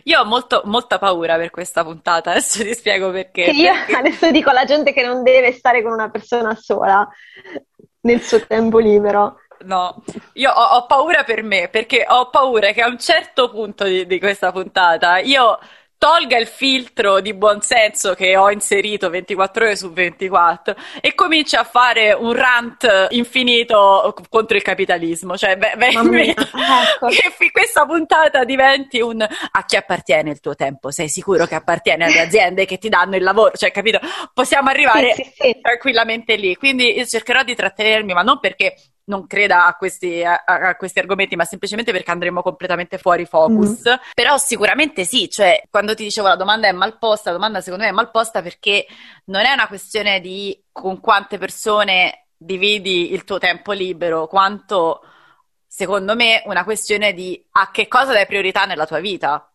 Io 0.04 0.20
ho 0.20 0.24
molto, 0.24 0.62
molta 0.64 0.98
paura 0.98 1.36
per 1.36 1.50
questa 1.50 1.84
puntata, 1.84 2.30
adesso 2.30 2.62
ti 2.62 2.74
spiego 2.74 3.10
perché. 3.10 3.44
Che 3.44 3.50
io 3.50 3.72
perché... 3.72 3.96
adesso 3.96 4.30
dico 4.30 4.50
alla 4.50 4.64
gente 4.64 4.92
che 4.92 5.02
non 5.02 5.22
deve 5.22 5.52
stare 5.52 5.82
con 5.82 5.92
una 5.92 6.10
persona 6.10 6.54
sola 6.54 7.08
nel 8.00 8.20
suo 8.22 8.44
tempo 8.46 8.78
libero. 8.78 9.40
No, 9.60 10.02
io 10.34 10.50
ho, 10.50 10.76
ho 10.76 10.86
paura 10.86 11.24
per 11.24 11.42
me, 11.42 11.68
perché 11.68 12.04
ho 12.06 12.28
paura 12.28 12.72
che 12.72 12.82
a 12.82 12.88
un 12.88 12.98
certo 12.98 13.50
punto 13.50 13.84
di, 13.84 14.06
di 14.06 14.18
questa 14.18 14.52
puntata 14.52 15.18
io 15.18 15.58
tolga 15.98 16.36
il 16.36 16.46
filtro 16.46 17.20
di 17.20 17.34
buonsenso 17.34 18.14
che 18.14 18.36
ho 18.36 18.50
inserito 18.50 19.10
24 19.10 19.64
ore 19.64 19.76
su 19.76 19.92
24 19.92 20.74
e 21.00 21.14
comincia 21.14 21.60
a 21.60 21.64
fare 21.64 22.12
un 22.12 22.32
rant 22.32 23.08
infinito 23.10 24.14
contro 24.28 24.56
il 24.56 24.62
capitalismo. 24.62 25.36
Cioè, 25.36 25.56
beh, 25.56 25.74
beh, 25.76 25.86
ecco. 25.88 27.08
che 27.08 27.50
questa 27.50 27.86
puntata 27.86 28.44
diventi 28.44 29.00
un 29.00 29.22
a 29.22 29.64
chi 29.64 29.76
appartiene 29.76 30.30
il 30.30 30.40
tuo 30.40 30.54
tempo? 30.54 30.90
Sei 30.90 31.08
sicuro 31.08 31.46
che 31.46 31.54
appartiene 31.54 32.04
alle 32.04 32.20
aziende 32.20 32.66
che 32.66 32.78
ti 32.78 32.88
danno 32.88 33.16
il 33.16 33.22
lavoro? 33.22 33.52
Cioè, 33.54 33.70
capito? 33.70 33.98
Possiamo 34.32 34.68
arrivare 34.68 35.14
sì, 35.14 35.22
sì, 35.22 35.32
sì. 35.36 35.58
tranquillamente 35.60 36.36
lì. 36.36 36.54
Quindi 36.56 36.96
io 36.96 37.06
cercherò 37.06 37.42
di 37.42 37.54
trattenermi, 37.54 38.12
ma 38.12 38.22
non 38.22 38.38
perché 38.38 38.74
non 39.06 39.26
creda 39.26 39.66
a 39.66 39.74
questi, 39.76 40.22
a, 40.22 40.42
a 40.44 40.76
questi, 40.76 40.98
argomenti, 40.98 41.36
ma 41.36 41.44
semplicemente 41.44 41.92
perché 41.92 42.10
andremo 42.10 42.42
completamente 42.42 42.98
fuori 42.98 43.24
focus. 43.26 43.88
Mm. 43.88 43.94
Però 44.14 44.36
sicuramente 44.38 45.04
sì, 45.04 45.28
cioè 45.28 45.62
quando 45.70 45.94
ti 45.94 46.04
dicevo 46.04 46.28
la 46.28 46.36
domanda 46.36 46.68
è 46.68 46.72
mal 46.72 46.98
posta, 46.98 47.30
la 47.30 47.36
domanda 47.36 47.60
secondo 47.60 47.84
me 47.84 47.90
è 47.90 47.94
mal 47.94 48.10
posta 48.10 48.42
perché 48.42 48.86
non 49.26 49.44
è 49.44 49.52
una 49.52 49.68
questione 49.68 50.20
di 50.20 50.60
con 50.72 51.00
quante 51.00 51.38
persone 51.38 52.28
dividi 52.36 53.12
il 53.12 53.24
tuo 53.24 53.38
tempo 53.38 53.72
libero, 53.72 54.26
quanto 54.26 55.02
secondo 55.66 56.14
me 56.14 56.42
una 56.46 56.64
questione 56.64 57.12
di 57.12 57.44
a 57.52 57.70
che 57.70 57.88
cosa 57.88 58.12
dai 58.12 58.26
priorità 58.26 58.64
nella 58.64 58.86
tua 58.86 59.00
vita. 59.00 59.50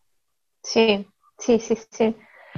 Sì, 0.60 1.04
sì, 1.36 1.58
sì, 1.58 1.78
sì. 1.90 2.14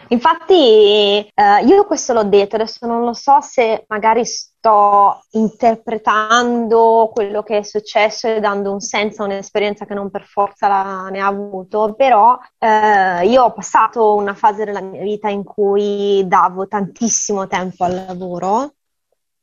Infatti, 0.08 1.30
eh, 1.34 1.64
io 1.64 1.84
questo 1.86 2.12
l'ho 2.12 2.24
detto, 2.24 2.56
adesso 2.56 2.86
non 2.86 3.04
lo 3.04 3.12
so 3.12 3.40
se 3.40 3.84
magari 3.88 4.24
sto 4.24 5.22
interpretando 5.30 7.10
quello 7.12 7.42
che 7.42 7.58
è 7.58 7.62
successo 7.62 8.28
e 8.28 8.40
dando 8.40 8.72
un 8.72 8.80
senso 8.80 9.22
a 9.22 9.26
un'esperienza 9.26 9.86
che 9.86 9.94
non 9.94 10.10
per 10.10 10.24
forza 10.24 10.68
la, 10.68 11.08
ne 11.10 11.20
ha 11.20 11.26
avuto, 11.26 11.94
però 11.96 12.38
eh, 12.58 13.26
io 13.26 13.44
ho 13.44 13.52
passato 13.52 14.14
una 14.14 14.34
fase 14.34 14.64
della 14.64 14.80
mia 14.80 15.02
vita 15.02 15.28
in 15.28 15.44
cui 15.44 16.22
davo 16.26 16.66
tantissimo 16.66 17.46
tempo 17.46 17.84
al 17.84 18.04
lavoro 18.06 18.74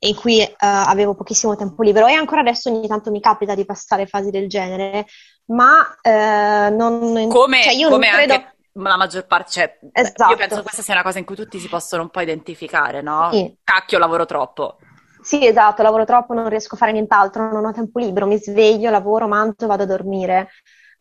in 0.04 0.16
cui 0.16 0.40
eh, 0.40 0.56
avevo 0.58 1.14
pochissimo 1.14 1.56
tempo 1.56 1.84
libero 1.84 2.08
e 2.08 2.14
ancora 2.14 2.42
adesso 2.42 2.72
ogni 2.72 2.88
tanto 2.88 3.12
mi 3.12 3.20
capita 3.20 3.54
di 3.54 3.66
passare 3.66 4.08
fasi 4.08 4.32
del 4.32 4.50
genere, 4.50 5.06
ma 5.46 5.96
eh, 6.02 6.70
non... 6.72 7.28
Come, 7.30 7.62
cioè 7.62 7.74
io 7.74 7.90
come 7.90 8.08
non 8.08 8.16
credo... 8.16 8.34
Anche 8.34 8.56
la 8.74 8.98
maggior 8.98 9.26
parte, 9.26 9.52
cioè, 9.52 9.80
esatto. 9.92 10.32
io 10.32 10.38
penso 10.38 10.56
che 10.58 10.62
questa 10.62 10.82
sia 10.82 10.94
una 10.94 11.04
cosa 11.04 11.20
in 11.20 11.26
cui 11.26 11.36
tutti 11.36 11.60
si 11.60 11.68
possono 11.68 12.04
un 12.04 12.10
po' 12.10 12.22
identificare, 12.22 13.02
no? 13.02 13.30
Sì. 13.32 13.56
Cacchio, 13.64 13.98
lavoro 13.98 14.26
troppo. 14.26 14.78
Sì, 15.22 15.46
esatto, 15.46 15.84
lavoro 15.84 16.06
troppo, 16.06 16.34
non 16.34 16.50
riesco 16.50 16.76
a 16.76 16.78
fare 16.78 16.92
nient'altro, 16.92 17.52
non 17.52 17.66
ho 17.66 17.72
tempo 17.72 18.00
libero, 18.00 18.26
mi 18.26 18.38
sveglio, 18.38 18.90
lavoro, 18.90 19.28
mangio, 19.28 19.68
vado 19.68 19.84
a 19.84 19.88
dormire. 19.88 20.50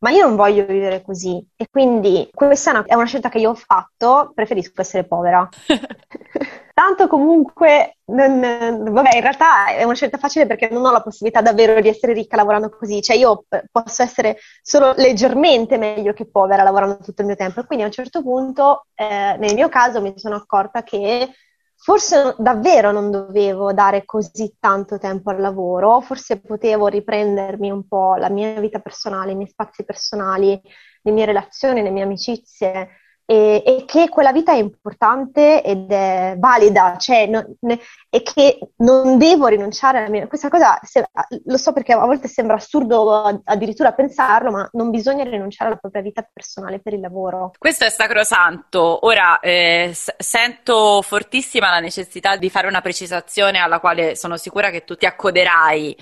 Ma 0.01 0.11
io 0.11 0.27
non 0.27 0.37
voglio 0.37 0.65
vivere 0.65 1.03
così 1.03 1.47
e 1.57 1.69
quindi 1.71 2.29
questa 2.33 2.71
è 2.71 2.75
una, 2.75 2.85
è 2.87 2.95
una 2.95 3.05
scelta 3.05 3.29
che 3.29 3.39
io 3.39 3.51
ho 3.51 3.55
fatto, 3.55 4.33
preferisco 4.35 4.81
essere 4.81 5.05
povera. 5.05 5.47
Tanto 6.81 7.09
comunque, 7.09 7.99
non, 8.07 8.41
vabbè, 8.41 9.15
in 9.17 9.21
realtà 9.21 9.67
è 9.67 9.83
una 9.83 9.93
scelta 9.93 10.17
facile 10.17 10.47
perché 10.47 10.71
non 10.71 10.83
ho 10.87 10.91
la 10.91 11.03
possibilità 11.03 11.43
davvero 11.43 11.79
di 11.79 11.89
essere 11.89 12.15
ricca 12.15 12.37
lavorando 12.37 12.71
così, 12.71 13.03
cioè 13.03 13.17
io 13.17 13.45
posso 13.71 14.03
essere 14.03 14.39
solo 14.63 14.95
leggermente 14.97 15.77
meglio 15.77 16.15
che 16.15 16.25
povera 16.25 16.63
lavorando 16.63 16.97
tutto 17.03 17.21
il 17.21 17.27
mio 17.27 17.37
tempo. 17.37 17.61
E 17.61 17.67
quindi 17.67 17.85
a 17.85 17.89
un 17.89 17.93
certo 17.93 18.23
punto, 18.23 18.87
eh, 18.95 19.37
nel 19.39 19.53
mio 19.53 19.69
caso, 19.69 20.01
mi 20.01 20.15
sono 20.17 20.37
accorta 20.37 20.83
che 20.83 21.29
forse 21.77 22.35
davvero 22.39 22.93
non 22.93 23.11
dovevo 23.11 23.75
dare 23.75 24.07
così 24.07 24.57
tanto 24.59 24.99
tempo 24.99 25.29
al 25.29 25.39
lavoro, 25.39 26.01
forse 26.01 26.41
potevo 26.41 26.87
riprendermi 26.87 27.71
un 27.71 27.87
po' 27.87 28.15
la 28.15 28.31
mia 28.31 28.59
vita 28.59 28.79
personale, 28.79 29.33
i 29.33 29.37
miei 29.37 29.51
spazi 29.51 29.85
personali, 29.85 30.59
le 31.03 31.13
mie 31.13 31.27
relazioni, 31.27 31.83
le 31.83 31.91
mie 31.91 32.05
amicizie 32.05 32.89
e, 33.31 33.63
e, 33.65 33.85
che 33.85 34.09
quella 34.09 34.33
vita 34.33 34.51
è 34.51 34.57
importante 34.57 35.63
ed 35.63 35.89
è 35.93 36.35
valida, 36.37 36.97
cioè, 36.99 37.29
no, 37.29 37.55
ne, 37.61 37.79
e 38.11 38.23
che 38.23 38.59
non 38.79 39.19
devo 39.19 39.47
rinunciare 39.47 39.99
alla 39.99 40.09
mia... 40.09 40.27
Questa 40.27 40.49
cosa, 40.49 40.81
se, 40.83 41.09
lo 41.45 41.57
so 41.57 41.73
perché 41.73 41.93
a 41.93 42.05
volte 42.05 42.27
sembra 42.27 42.57
assurdo 42.57 43.41
addirittura 43.45 43.93
pensarlo, 43.93 44.51
ma 44.51 44.69
non 44.73 44.91
bisogna 44.91 45.23
rinunciare 45.23 45.71
alla 45.71 45.79
propria 45.79 46.03
vita 46.03 46.29
personale 46.33 46.81
per 46.81 46.95
il 46.95 47.01
lavoro. 47.01 47.53
Questo 47.57 47.85
è 47.85 47.91
sacrosanto. 47.91 49.07
Ora, 49.07 49.39
eh, 49.39 49.93
sento 49.95 51.01
fortissima 51.01 51.71
la 51.71 51.79
necessità 51.79 52.35
di 52.35 52.51
fare 52.51 52.67
una 52.67 52.81
precisazione 52.81 53.59
alla 53.61 53.79
quale 53.79 54.17
sono 54.17 54.37
sicura 54.39 54.71
che 54.71 54.83
tu 54.83 54.97
ti 54.97 55.07
accoderai 55.07 55.97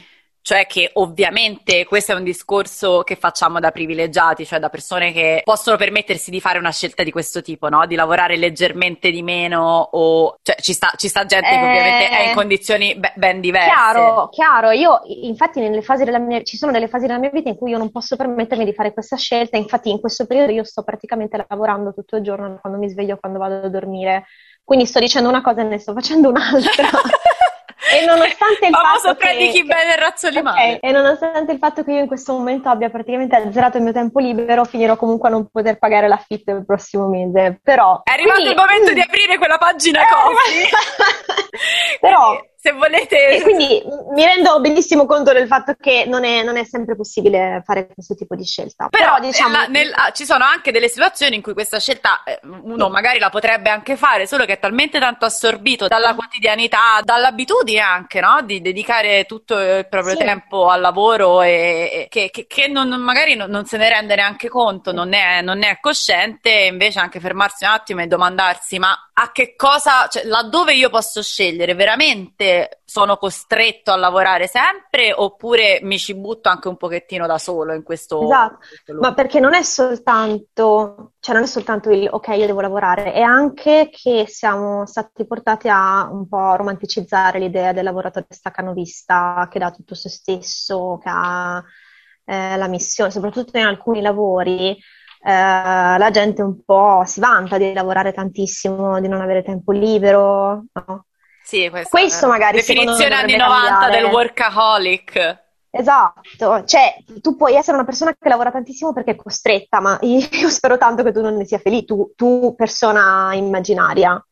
cioè 0.48 0.66
che 0.66 0.92
ovviamente 0.94 1.84
questo 1.84 2.12
è 2.12 2.14
un 2.14 2.24
discorso 2.24 3.02
che 3.02 3.16
facciamo 3.16 3.60
da 3.60 3.70
privilegiati, 3.70 4.46
cioè 4.46 4.58
da 4.58 4.70
persone 4.70 5.12
che 5.12 5.42
possono 5.44 5.76
permettersi 5.76 6.30
di 6.30 6.40
fare 6.40 6.58
una 6.58 6.72
scelta 6.72 7.02
di 7.02 7.10
questo 7.10 7.42
tipo, 7.42 7.68
no? 7.68 7.84
Di 7.84 7.94
lavorare 7.94 8.38
leggermente 8.38 9.10
di 9.10 9.22
meno 9.22 9.90
o... 9.92 10.38
cioè 10.40 10.56
ci 10.58 10.72
sta, 10.72 10.92
ci 10.96 11.08
sta 11.08 11.26
gente 11.26 11.48
eh... 11.48 11.50
che 11.50 11.66
ovviamente 11.66 12.08
è 12.08 12.28
in 12.28 12.34
condizioni 12.34 12.96
be- 12.96 13.12
ben 13.16 13.42
diverse. 13.42 13.68
Chiaro, 13.68 14.28
chiaro. 14.30 14.70
Io 14.70 15.02
infatti 15.04 15.60
nelle 15.60 15.82
fasi 15.82 16.04
della 16.04 16.18
mia... 16.18 16.42
ci 16.42 16.56
sono 16.56 16.72
delle 16.72 16.88
fasi 16.88 17.04
della 17.04 17.18
mia 17.18 17.28
vita 17.30 17.50
in 17.50 17.56
cui 17.58 17.72
io 17.72 17.76
non 17.76 17.90
posso 17.90 18.16
permettermi 18.16 18.64
di 18.64 18.72
fare 18.72 18.94
questa 18.94 19.16
scelta, 19.16 19.58
infatti 19.58 19.90
in 19.90 20.00
questo 20.00 20.24
periodo 20.24 20.52
io 20.52 20.64
sto 20.64 20.82
praticamente 20.82 21.44
lavorando 21.46 21.92
tutto 21.92 22.16
il 22.16 22.22
giorno, 22.22 22.56
quando 22.58 22.78
mi 22.78 22.88
sveglio, 22.88 23.18
quando 23.18 23.38
vado 23.38 23.66
a 23.66 23.68
dormire. 23.68 24.24
Quindi 24.64 24.86
sto 24.86 24.98
dicendo 24.98 25.28
una 25.28 25.42
cosa 25.42 25.60
e 25.60 25.64
ne 25.64 25.76
sto 25.76 25.92
facendo 25.92 26.30
un'altra. 26.30 26.88
E 27.90 28.04
nonostante 28.04 28.66
il 28.66 28.74
Famoso 28.74 29.08
fatto 29.08 29.16
predichi 29.16 29.60
che... 29.60 29.64
bene 29.64 29.92
il 29.94 29.98
razzoli 29.98 30.38
okay. 30.38 30.78
E 30.80 30.92
nonostante 30.92 31.52
il 31.52 31.58
fatto 31.58 31.82
che 31.82 31.92
io 31.92 32.00
in 32.00 32.06
questo 32.06 32.32
momento 32.32 32.68
abbia 32.68 32.90
praticamente 32.90 33.36
azzerato 33.36 33.78
il 33.78 33.82
mio 33.84 33.92
tempo 33.92 34.18
libero, 34.20 34.64
finirò 34.64 34.96
comunque 34.96 35.28
a 35.28 35.32
non 35.32 35.48
poter 35.50 35.78
pagare 35.78 36.08
l'affitto 36.08 36.52
il 36.52 36.64
prossimo 36.64 37.08
mese. 37.08 37.60
Però... 37.62 38.02
È 38.02 38.10
arrivato 38.10 38.40
quindi... 38.40 38.54
il 38.54 38.58
momento 38.58 38.92
di 38.92 39.00
aprire 39.00 39.38
quella 39.38 39.58
pagina 39.58 40.02
Coffee. 40.06 40.68
Però 42.00 42.38
se 42.60 42.72
volete. 42.72 43.28
E 43.28 43.42
quindi 43.42 43.80
mi 44.14 44.24
rendo 44.24 44.58
benissimo 44.60 45.06
conto 45.06 45.32
del 45.32 45.46
fatto 45.46 45.76
che 45.78 46.06
non 46.08 46.24
è, 46.24 46.42
non 46.42 46.56
è 46.56 46.64
sempre 46.64 46.96
possibile 46.96 47.62
fare 47.64 47.86
questo 47.94 48.16
tipo 48.16 48.34
di 48.34 48.44
scelta. 48.44 48.88
Però, 48.88 49.14
Però 49.14 49.20
diciamo. 49.20 49.52
La, 49.52 49.66
nel, 49.66 49.92
ah, 49.94 50.10
ci 50.10 50.24
sono 50.24 50.42
anche 50.42 50.72
delle 50.72 50.88
situazioni 50.88 51.36
in 51.36 51.42
cui 51.42 51.52
questa 51.52 51.78
scelta 51.78 52.24
eh, 52.24 52.40
uno 52.42 52.86
sì. 52.86 52.90
magari 52.90 53.20
la 53.20 53.30
potrebbe 53.30 53.70
anche 53.70 53.96
fare, 53.96 54.26
solo 54.26 54.44
che 54.44 54.54
è 54.54 54.58
talmente 54.58 54.98
tanto 54.98 55.24
assorbito 55.24 55.86
dalla 55.86 56.16
quotidianità, 56.16 57.00
dall'abitudine 57.04 57.78
anche, 57.78 58.20
no? 58.20 58.40
Di 58.42 58.60
dedicare 58.60 59.24
tutto 59.24 59.56
il 59.56 59.86
proprio 59.88 60.16
sì. 60.16 60.24
tempo 60.24 60.66
al 60.68 60.80
lavoro 60.80 61.42
e, 61.42 61.90
e 61.92 62.06
che, 62.10 62.30
che, 62.32 62.46
che 62.48 62.66
non, 62.66 62.88
magari 62.88 63.36
non, 63.36 63.50
non, 63.50 63.66
se 63.66 63.76
ne 63.76 63.88
rende 63.88 64.16
neanche 64.16 64.48
conto, 64.48 64.90
non 64.90 65.12
è, 65.12 65.42
non 65.42 65.62
è 65.62 65.78
cosciente, 65.80 66.62
e 66.62 66.66
invece 66.66 66.98
anche 66.98 67.20
fermarsi 67.20 67.62
un 67.62 67.70
attimo 67.70 68.00
e 68.00 68.08
domandarsi: 68.08 68.80
ma 68.80 69.10
a 69.12 69.30
che 69.30 69.54
cosa, 69.54 70.08
cioè, 70.08 70.24
laddove 70.24 70.74
io 70.74 70.90
posso 70.90 71.22
scegliere 71.22 71.74
veramente 71.74 72.47
sono 72.84 73.16
costretto 73.16 73.90
a 73.90 73.96
lavorare 73.96 74.46
sempre 74.46 75.12
oppure 75.12 75.80
mi 75.82 75.98
ci 75.98 76.14
butto 76.14 76.48
anche 76.48 76.68
un 76.68 76.76
pochettino 76.76 77.26
da 77.26 77.38
solo 77.38 77.74
in 77.74 77.82
questo 77.82 78.22
esatto 78.22 78.58
questo 78.58 79.00
ma 79.00 79.14
perché 79.14 79.40
non 79.40 79.54
è 79.54 79.62
soltanto 79.62 81.12
cioè 81.20 81.34
non 81.34 81.44
è 81.44 81.46
soltanto 81.46 81.90
il 81.90 82.08
ok 82.10 82.28
io 82.28 82.46
devo 82.46 82.60
lavorare 82.60 83.12
è 83.12 83.20
anche 83.20 83.88
che 83.90 84.26
siamo 84.26 84.86
stati 84.86 85.26
portati 85.26 85.68
a 85.68 86.08
un 86.10 86.28
po' 86.28 86.56
romanticizzare 86.56 87.38
l'idea 87.38 87.72
del 87.72 87.84
lavoratore 87.84 88.26
staccanovista 88.28 89.48
che 89.50 89.58
dà 89.58 89.70
tutto 89.70 89.94
se 89.94 90.08
stesso 90.08 90.98
che 91.02 91.10
ha 91.12 91.62
eh, 92.24 92.56
la 92.56 92.68
missione 92.68 93.10
soprattutto 93.10 93.58
in 93.58 93.64
alcuni 93.64 94.00
lavori 94.00 94.76
eh, 95.20 95.98
la 95.98 96.10
gente 96.12 96.42
un 96.42 96.62
po' 96.64 97.02
si 97.04 97.20
vanta 97.20 97.58
di 97.58 97.72
lavorare 97.72 98.12
tantissimo, 98.12 99.00
di 99.00 99.08
non 99.08 99.20
avere 99.20 99.42
tempo 99.42 99.72
libero, 99.72 100.66
no? 100.72 101.06
Sì, 101.48 101.66
questa 101.70 101.88
questo 101.88 102.26
magari 102.26 102.58
definizione 102.58 103.14
anni 103.14 103.34
90 103.34 103.88
del 103.88 104.04
workaholic. 104.04 105.46
Esatto, 105.70 106.64
cioè 106.66 106.94
tu 107.22 107.36
puoi 107.36 107.54
essere 107.54 107.78
una 107.78 107.86
persona 107.86 108.12
che 108.12 108.28
lavora 108.28 108.50
tantissimo 108.50 108.92
perché 108.92 109.12
è 109.12 109.16
costretta, 109.16 109.80
ma 109.80 109.96
io 110.02 110.50
spero 110.50 110.76
tanto 110.76 111.02
che 111.02 111.10
tu 111.10 111.22
non 111.22 111.38
ne 111.38 111.46
sia 111.46 111.56
felice, 111.56 111.86
tu, 111.86 112.12
tu 112.14 112.54
persona 112.54 113.32
immaginaria. 113.32 114.22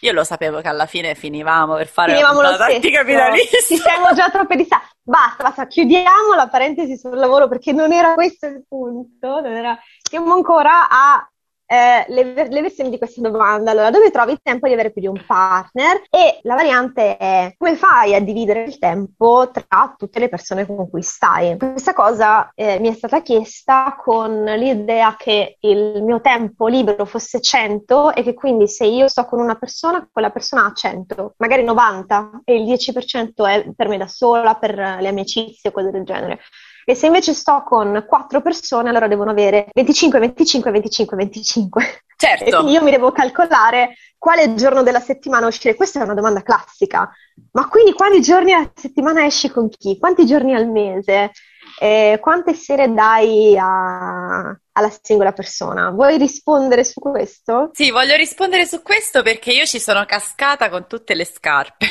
Io 0.00 0.12
lo 0.12 0.24
sapevo 0.24 0.60
che 0.62 0.66
alla 0.66 0.86
fine 0.86 1.14
finivamo 1.14 1.76
per 1.76 1.86
fare 1.86 2.10
finivamo 2.10 2.40
la 2.40 2.56
tanti 2.56 2.90
capitalisti. 2.90 3.76
Ci 3.76 3.76
siamo 3.76 4.12
già 4.12 4.28
troppo 4.30 4.56
distratti. 4.56 4.96
Basta, 5.00 5.44
basta, 5.44 5.66
chiudiamo 5.68 6.34
la 6.34 6.48
parentesi 6.48 6.98
sul 6.98 7.16
lavoro 7.16 7.46
perché 7.46 7.70
non 7.70 7.92
era 7.92 8.14
questo 8.14 8.46
il 8.46 8.64
punto. 8.68 9.40
Non 9.40 9.52
era... 9.52 9.78
Siamo 10.02 10.34
ancora 10.34 10.88
a 10.88 11.28
eh, 11.74 12.04
le, 12.08 12.48
le, 12.48 12.60
versioni 12.60 12.90
di 12.90 12.98
questa 12.98 13.20
domanda. 13.20 13.72
Allora, 13.72 13.90
dove 13.90 14.10
trovi 14.10 14.32
il 14.32 14.40
tempo 14.42 14.66
di 14.66 14.72
avere 14.72 14.92
più 14.92 15.00
di 15.00 15.08
un 15.08 15.20
partner? 15.26 16.02
E 16.08 16.38
la 16.42 16.54
variante 16.54 17.16
è 17.16 17.54
come 17.56 17.74
fai 17.74 18.14
a 18.14 18.20
dividere 18.20 18.62
il 18.64 18.78
tempo 18.78 19.50
tra 19.50 19.94
tutte 19.96 20.20
le 20.20 20.28
persone 20.28 20.66
con 20.66 20.88
cui 20.88 21.02
stai? 21.02 21.56
Questa 21.56 21.92
cosa 21.92 22.50
eh, 22.54 22.78
mi 22.78 22.88
è 22.88 22.94
stata 22.94 23.22
chiesta 23.22 23.96
con 24.00 24.44
l'idea 24.44 25.16
che 25.18 25.56
il 25.60 26.02
mio 26.02 26.20
tempo 26.20 26.66
libero 26.68 27.04
fosse 27.04 27.40
100 27.40 28.14
e 28.14 28.22
che 28.22 28.34
quindi 28.34 28.68
se 28.68 28.84
io 28.84 29.08
sto 29.08 29.24
con 29.24 29.40
una 29.40 29.56
persona, 29.56 30.08
quella 30.10 30.30
persona 30.30 30.66
ha 30.66 30.72
100, 30.72 31.34
magari 31.38 31.64
90 31.64 32.42
e 32.44 32.54
il 32.54 32.64
10% 32.64 33.46
è 33.46 33.72
per 33.74 33.88
me 33.88 33.98
da 33.98 34.06
sola, 34.06 34.54
per 34.54 34.74
le 34.76 35.08
amicizie 35.08 35.70
o 35.70 35.72
cose 35.72 35.90
del 35.90 36.04
genere. 36.04 36.40
E 36.84 36.94
se 36.94 37.06
invece 37.06 37.32
sto 37.34 37.62
con 37.64 38.04
quattro 38.06 38.40
persone, 38.40 38.88
allora 38.88 39.08
devono 39.08 39.30
avere 39.30 39.68
25, 39.72 40.18
25, 40.18 40.70
25, 40.70 41.16
25. 41.16 42.04
Certo. 42.16 42.44
E 42.44 42.50
quindi 42.50 42.72
io 42.72 42.82
mi 42.82 42.90
devo 42.90 43.10
calcolare 43.12 43.96
quale 44.18 44.54
giorno 44.54 44.82
della 44.82 45.00
settimana 45.00 45.46
uscire. 45.46 45.74
Questa 45.74 46.00
è 46.00 46.04
una 46.04 46.14
domanda 46.14 46.42
classica. 46.42 47.10
Ma 47.52 47.68
quindi 47.68 47.92
quanti 47.92 48.20
giorni 48.20 48.52
alla 48.52 48.70
settimana 48.74 49.24
esci 49.24 49.50
con 49.50 49.68
chi? 49.68 49.98
Quanti 49.98 50.24
giorni 50.24 50.54
al 50.54 50.68
mese? 50.68 51.32
Eh, 51.78 52.18
quante 52.20 52.54
sere 52.54 52.92
dai 52.92 53.56
a, 53.58 54.38
alla 54.72 54.92
singola 55.02 55.32
persona? 55.32 55.90
Vuoi 55.90 56.18
rispondere 56.18 56.84
su 56.84 57.00
questo? 57.00 57.70
Sì, 57.72 57.90
voglio 57.90 58.14
rispondere 58.16 58.66
su 58.66 58.82
questo 58.82 59.22
perché 59.22 59.52
io 59.52 59.64
ci 59.64 59.80
sono 59.80 60.04
cascata 60.04 60.68
con 60.68 60.86
tutte 60.86 61.14
le 61.14 61.24
scarpe. 61.24 61.86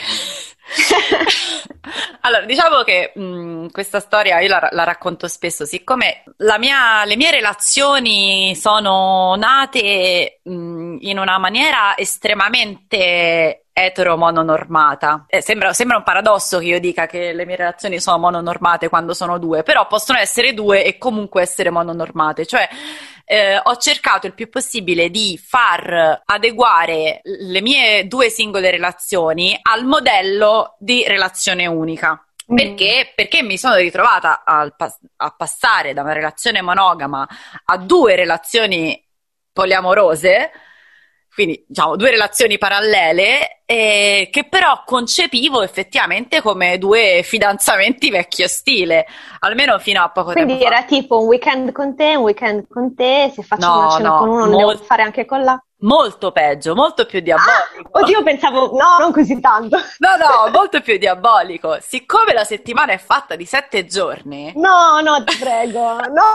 allora, 2.21 2.45
diciamo 2.45 2.83
che 2.83 3.11
mh, 3.13 3.67
questa 3.71 3.99
storia 3.99 4.39
io 4.39 4.47
la, 4.47 4.69
la 4.71 4.83
racconto 4.83 5.27
spesso, 5.27 5.65
siccome 5.65 6.23
mia, 6.59 7.03
le 7.05 7.15
mie 7.17 7.31
relazioni 7.31 8.55
sono 8.55 9.35
nate 9.35 10.39
mh, 10.43 10.97
in 11.01 11.19
una 11.19 11.37
maniera 11.37 11.97
estremamente 11.97 13.62
etero-mononormata. 13.73 15.25
Eh, 15.27 15.41
sembra, 15.41 15.73
sembra, 15.73 15.97
un 15.97 16.03
paradosso 16.03 16.59
che 16.59 16.65
io 16.65 16.79
dica 16.79 17.07
che 17.07 17.33
le 17.33 17.45
mie 17.45 17.55
relazioni 17.55 17.99
sono 17.99 18.19
mononormate 18.19 18.87
quando 18.87 19.15
sono 19.15 19.39
due, 19.39 19.63
però 19.63 19.87
possono 19.87 20.19
essere 20.19 20.53
due 20.53 20.85
e 20.85 20.99
comunque 20.99 21.41
essere 21.41 21.71
mononormate. 21.71 22.45
Cioè, 22.45 22.69
eh, 23.25 23.59
ho 23.61 23.75
cercato 23.77 24.27
il 24.27 24.33
più 24.33 24.49
possibile 24.49 25.09
di 25.09 25.39
far 25.43 26.21
adeguare 26.23 27.21
le 27.23 27.61
mie 27.61 28.07
due 28.07 28.29
singole 28.29 28.69
relazioni 28.69 29.57
al 29.61 29.85
modello 29.85 30.75
di 30.77 31.03
relazione 31.07 31.65
unica. 31.65 32.23
Mm. 32.51 32.55
Perché? 32.55 33.11
Perché 33.15 33.41
mi 33.41 33.57
sono 33.57 33.75
ritrovata 33.75 34.43
a, 34.45 34.71
a 35.15 35.35
passare 35.35 35.93
da 35.93 36.01
una 36.01 36.13
relazione 36.13 36.61
monogama 36.61 37.27
a 37.65 37.77
due 37.77 38.15
relazioni 38.15 39.01
poliamorose 39.51 40.51
quindi 41.33 41.63
diciamo 41.67 41.95
due 41.95 42.11
relazioni 42.11 42.57
parallele 42.57 43.63
eh, 43.65 44.29
che 44.31 44.47
però 44.47 44.83
concepivo 44.85 45.63
effettivamente 45.63 46.41
come 46.41 46.77
due 46.77 47.21
fidanzamenti 47.23 48.11
vecchio 48.11 48.47
stile, 48.47 49.07
almeno 49.39 49.79
fino 49.79 50.03
a 50.03 50.09
poco 50.09 50.33
Quindi 50.33 50.57
tempo 50.57 50.65
fa. 50.65 50.69
Quindi 50.69 50.93
era 50.93 51.01
tipo 51.01 51.21
un 51.21 51.27
weekend 51.27 51.71
con 51.71 51.95
te, 51.95 52.15
un 52.15 52.23
weekend 52.23 52.67
con 52.69 52.93
te, 52.93 53.31
se 53.33 53.41
faccio 53.41 53.65
no, 53.65 53.79
una 53.79 53.89
cena 53.89 54.09
no, 54.09 54.17
con 54.19 54.29
uno 54.29 54.45
non 54.45 54.57
devo 54.57 54.77
fare 54.77 55.01
anche 55.01 55.25
con 55.25 55.41
la... 55.43 55.59
Molto 55.83 56.31
peggio, 56.31 56.75
molto 56.75 57.05
più 57.05 57.19
diabolico. 57.19 57.89
Ah, 57.91 57.99
oddio, 57.99 58.23
pensavo, 58.23 58.71
no, 58.77 58.97
non 58.99 59.11
così 59.11 59.39
tanto. 59.41 59.77
No, 59.97 60.15
no, 60.17 60.49
molto 60.51 60.79
più 60.81 60.97
diabolico. 60.97 61.77
Siccome 61.81 62.33
la 62.33 62.45
settimana 62.45 62.93
è 62.93 62.97
fatta 62.97 63.35
di 63.35 63.45
sette 63.45 63.85
giorni... 63.85 64.53
No, 64.55 65.01
no, 65.01 65.23
ti 65.23 65.35
prego, 65.37 65.99
no. 65.99 66.31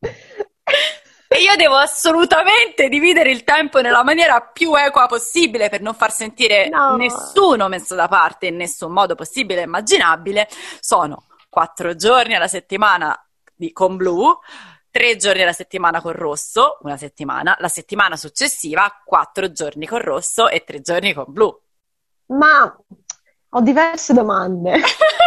E 1.34 1.42
io 1.42 1.56
devo 1.56 1.74
assolutamente 1.74 2.88
dividere 2.88 3.32
il 3.32 3.42
tempo 3.42 3.80
nella 3.80 4.04
maniera 4.04 4.40
più 4.40 4.72
equa 4.76 5.06
possibile 5.06 5.68
per 5.68 5.80
non 5.80 5.92
far 5.92 6.12
sentire 6.12 6.68
no. 6.68 6.94
nessuno 6.94 7.66
messo 7.66 7.96
da 7.96 8.06
parte 8.06 8.46
in 8.46 8.54
nessun 8.54 8.92
modo 8.92 9.16
possibile 9.16 9.62
e 9.62 9.64
immaginabile. 9.64 10.46
Sono 10.78 11.26
quattro 11.48 11.96
giorni 11.96 12.36
alla 12.36 12.46
settimana 12.46 13.20
di, 13.52 13.72
con 13.72 13.96
blu, 13.96 14.32
tre 14.92 15.16
giorni 15.16 15.42
alla 15.42 15.52
settimana 15.52 16.00
con 16.00 16.12
rosso, 16.12 16.78
una 16.82 16.96
settimana, 16.96 17.56
la 17.58 17.66
settimana 17.68 18.14
successiva 18.14 19.02
quattro 19.04 19.50
giorni 19.50 19.88
con 19.88 19.98
rosso 19.98 20.48
e 20.48 20.62
tre 20.62 20.82
giorni 20.82 21.12
con 21.12 21.24
blu. 21.26 21.60
Ma 22.26 22.78
ho 23.48 23.60
diverse 23.60 24.14
domande. 24.14 24.80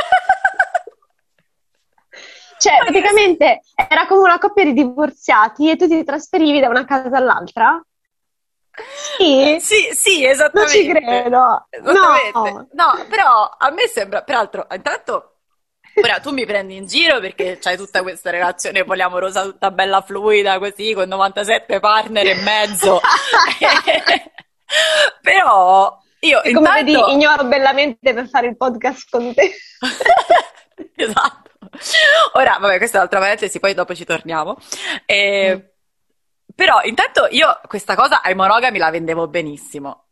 Cioè, 2.67 2.79
praticamente 2.79 3.61
era 3.89 4.05
come 4.07 4.23
una 4.23 4.39
coppia 4.39 4.65
di 4.65 4.73
divorziati 4.73 5.69
e 5.69 5.77
tu 5.77 5.87
ti 5.87 6.03
trasferivi 6.03 6.59
da 6.59 6.67
una 6.67 6.83
casa 6.83 7.15
all'altra? 7.15 7.81
Sì, 9.17 9.57
sì, 9.61 9.89
sì 9.93 10.25
esattamente. 10.25 10.83
Non 10.83 10.85
ci 10.85 10.91
credo. 10.91 11.67
Esattamente. 11.69 12.67
No. 12.73 12.93
no, 12.93 13.05
però 13.07 13.55
a 13.57 13.69
me 13.71 13.87
sembra, 13.87 14.21
peraltro, 14.21 14.67
intanto 14.69 15.31
Ora 15.99 16.19
tu 16.19 16.31
mi 16.31 16.45
prendi 16.45 16.75
in 16.75 16.85
giro 16.85 17.19
perché 17.19 17.57
c'hai 17.59 17.75
tutta 17.75 18.03
questa 18.03 18.29
relazione 18.29 18.83
poliamorosa 18.83 19.41
tutta 19.41 19.71
bella 19.71 20.01
fluida 20.01 20.59
così 20.59 20.93
con 20.93 21.07
97 21.07 21.79
partner 21.79 22.27
e 22.27 22.35
mezzo. 22.35 23.01
Però 25.21 25.97
io 26.19 26.43
e 26.43 26.53
come 26.53 26.83
vedi 26.83 26.91
ignoro 26.91 27.45
bellamente 27.45 28.13
per 28.13 28.29
fare 28.29 28.45
il 28.47 28.57
podcast 28.57 29.07
con 29.09 29.33
te. 29.33 29.55
esatto. 30.95 31.56
Ora, 32.33 32.57
vabbè, 32.59 32.77
questa 32.77 32.97
è 32.97 32.99
un'altra 32.99 33.19
parentesi, 33.19 33.59
poi 33.59 33.73
dopo 33.73 33.95
ci 33.95 34.05
torniamo. 34.05 34.57
Eh, 35.05 35.55
mm. 35.55 35.75
Però 36.55 36.81
intanto 36.83 37.27
io 37.29 37.59
questa 37.67 37.95
cosa 37.95 38.21
ai 38.21 38.33
monogami 38.33 38.77
la 38.77 38.89
vendevo 38.89 39.27
benissimo. 39.27 40.07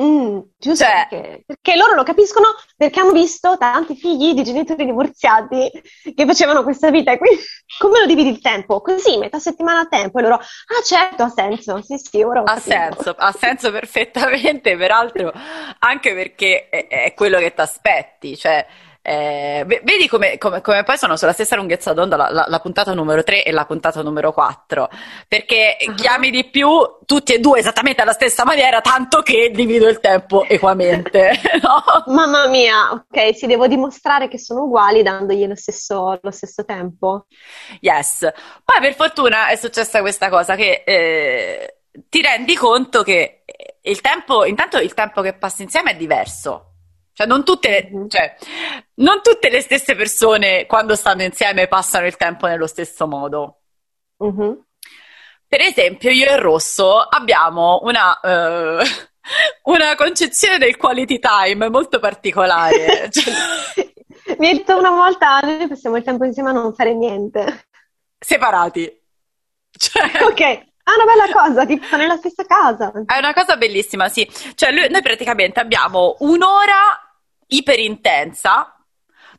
Mm, 0.00 0.38
giusto, 0.56 0.84
cioè, 0.84 1.06
perché, 1.10 1.42
perché, 1.44 1.76
loro 1.76 1.94
lo 1.94 2.04
capiscono 2.04 2.46
perché 2.74 3.00
hanno 3.00 3.12
visto 3.12 3.58
tanti 3.58 3.96
figli 3.96 4.32
di 4.32 4.44
genitori 4.44 4.86
divorziati 4.86 5.70
che 6.14 6.24
facevano 6.24 6.62
questa 6.62 6.90
vita 6.90 7.12
e 7.12 7.18
quindi 7.18 7.42
come 7.78 7.98
lo 7.98 8.06
dividi 8.06 8.30
il 8.30 8.40
tempo? 8.40 8.80
Così, 8.80 9.18
metà 9.18 9.38
settimana 9.38 9.80
a 9.80 9.86
tempo 9.88 10.18
e 10.18 10.22
loro, 10.22 10.36
ah 10.36 10.82
certo, 10.86 11.24
ha 11.24 11.28
senso, 11.28 11.82
sì 11.82 11.98
sì, 11.98 12.22
ora 12.22 12.44
Ha 12.44 12.58
senso, 12.58 13.14
ha 13.18 13.32
senso 13.32 13.70
perfettamente, 13.72 14.74
peraltro 14.76 15.32
anche 15.80 16.14
perché 16.14 16.68
è, 16.70 16.86
è 16.86 17.14
quello 17.14 17.38
che 17.38 17.52
ti 17.52 17.60
aspetti, 17.60 18.38
cioè 18.38 18.64
eh, 19.02 19.64
vedi 19.66 20.08
come, 20.08 20.36
come, 20.36 20.60
come, 20.60 20.82
poi 20.82 20.98
sono 20.98 21.16
sulla 21.16 21.32
stessa 21.32 21.56
lunghezza 21.56 21.94
d'onda 21.94 22.16
la, 22.16 22.28
la, 22.30 22.44
la, 22.48 22.58
puntata 22.60 22.92
numero 22.92 23.22
3 23.22 23.44
e 23.44 23.50
la 23.50 23.64
puntata 23.64 24.02
numero 24.02 24.32
4, 24.32 24.90
perché 25.26 25.78
uh-huh. 25.80 25.94
chiami 25.94 26.30
di 26.30 26.48
più 26.50 26.68
tutti 27.06 27.32
e 27.32 27.38
due 27.38 27.60
esattamente 27.60 28.02
alla 28.02 28.12
stessa 28.12 28.44
maniera, 28.44 28.82
tanto 28.82 29.22
che 29.22 29.50
divido 29.52 29.88
il 29.88 30.00
tempo 30.00 30.44
equamente. 30.44 31.32
no? 31.62 32.12
Mamma 32.12 32.46
mia, 32.48 32.90
ok, 32.90 33.34
si 33.34 33.46
devo 33.46 33.66
dimostrare 33.66 34.28
che 34.28 34.38
sono 34.38 34.64
uguali 34.64 35.02
dandogli 35.02 35.46
lo 35.46 35.56
stesso, 35.56 36.18
lo 36.20 36.30
stesso 36.30 36.66
tempo. 36.66 37.24
Yes. 37.80 38.30
Poi 38.62 38.80
per 38.80 38.94
fortuna 38.94 39.48
è 39.48 39.56
successa 39.56 40.00
questa 40.00 40.28
cosa 40.28 40.56
che 40.56 40.82
eh, 40.84 41.76
ti 42.08 42.20
rendi 42.20 42.54
conto 42.54 43.02
che 43.02 43.44
il 43.82 44.00
tempo, 44.02 44.44
intanto 44.44 44.78
il 44.78 44.92
tempo 44.92 45.22
che 45.22 45.32
passi 45.32 45.62
insieme 45.62 45.92
è 45.92 45.96
diverso 45.96 46.69
cioè 47.20 47.26
non, 47.26 47.44
tutte, 47.44 47.90
mm-hmm. 47.92 48.08
cioè, 48.08 48.34
non 48.94 49.20
tutte 49.20 49.50
le 49.50 49.60
stesse 49.60 49.94
persone 49.94 50.64
quando 50.64 50.94
stanno 50.94 51.22
insieme 51.22 51.68
passano 51.68 52.06
il 52.06 52.16
tempo 52.16 52.46
nello 52.46 52.66
stesso 52.66 53.06
modo. 53.06 53.60
Mm-hmm. 54.24 54.52
Per 55.46 55.60
esempio, 55.60 56.10
io 56.10 56.30
e 56.30 56.36
Rosso 56.38 56.98
abbiamo 56.98 57.80
una, 57.82 58.18
uh, 58.22 58.82
una 59.70 59.94
concezione 59.96 60.56
del 60.56 60.78
quality 60.78 61.18
time 61.18 61.68
molto 61.68 61.98
particolare. 61.98 63.10
cioè... 63.12 63.34
Mi 64.38 64.48
hai 64.48 64.56
detto 64.56 64.78
una 64.78 64.90
volta, 64.90 65.40
noi 65.40 65.68
passiamo 65.68 65.96
il 65.98 66.04
tempo 66.04 66.24
insieme 66.24 66.50
a 66.50 66.52
non 66.52 66.74
fare 66.74 66.94
niente. 66.94 67.66
Separati. 68.18 68.98
Cioè... 69.70 70.10
Ok, 70.24 70.68
Ah, 70.82 70.94
una 70.94 71.04
bella 71.04 71.32
cosa, 71.32 71.66
tipo 71.66 71.96
nella 71.96 72.16
stessa 72.16 72.44
casa. 72.44 72.90
È 73.06 73.18
una 73.18 73.32
cosa 73.32 73.56
bellissima, 73.56 74.08
sì. 74.08 74.28
Cioè, 74.54 74.72
lui, 74.72 74.88
noi 74.88 75.02
praticamente 75.02 75.60
abbiamo 75.60 76.16
un'ora 76.20 77.09
iperintensa 77.50 78.74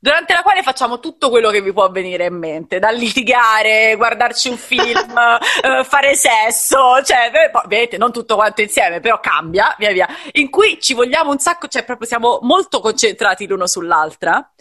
durante 0.01 0.33
la 0.33 0.41
quale 0.41 0.63
facciamo 0.63 0.99
tutto 0.99 1.29
quello 1.29 1.51
che 1.51 1.61
vi 1.61 1.71
può 1.71 1.87
venire 1.91 2.25
in 2.25 2.35
mente, 2.35 2.79
da 2.79 2.89
litigare, 2.89 3.95
guardarci 3.95 4.49
un 4.49 4.57
film, 4.57 5.15
eh, 5.61 5.83
fare 5.83 6.15
sesso, 6.15 7.03
cioè, 7.03 7.31
vedete, 7.67 7.97
non 7.97 8.11
tutto 8.11 8.33
quanto 8.33 8.61
insieme, 8.61 8.99
però 8.99 9.19
cambia, 9.19 9.75
via 9.77 9.91
via, 9.91 10.07
in 10.33 10.49
cui 10.49 10.79
ci 10.81 10.95
vogliamo 10.95 11.29
un 11.29 11.37
sacco, 11.37 11.67
cioè 11.67 11.83
proprio 11.83 12.07
siamo 12.07 12.39
molto 12.41 12.79
concentrati 12.79 13.45
l'uno 13.45 13.67
sull'altra, 13.67 14.51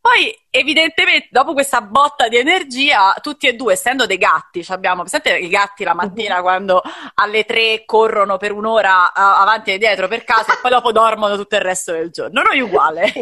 Poi, 0.00 0.34
evidentemente, 0.48 1.28
dopo 1.30 1.52
questa 1.52 1.82
botta 1.82 2.28
di 2.28 2.38
energia, 2.38 3.14
tutti 3.20 3.46
e 3.46 3.54
due, 3.54 3.74
essendo 3.74 4.06
dei 4.06 4.16
gatti, 4.16 4.64
abbiamo, 4.68 5.02
presente 5.02 5.36
i 5.36 5.48
gatti 5.48 5.84
la 5.84 5.92
mattina 5.92 6.36
uh-huh. 6.36 6.42
quando 6.42 6.82
alle 7.16 7.44
tre 7.44 7.84
corrono 7.84 8.38
per 8.38 8.52
un'ora 8.52 9.12
avanti 9.12 9.72
e 9.72 9.78
dietro 9.78 10.08
per 10.08 10.24
casa 10.24 10.54
e 10.54 10.58
poi 10.62 10.70
dopo 10.70 10.90
dormono 10.90 11.36
tutto 11.36 11.56
il 11.56 11.60
resto 11.60 11.92
del 11.92 12.10
giorno. 12.10 12.42
Noi 12.42 12.60
uguale. 12.60 13.12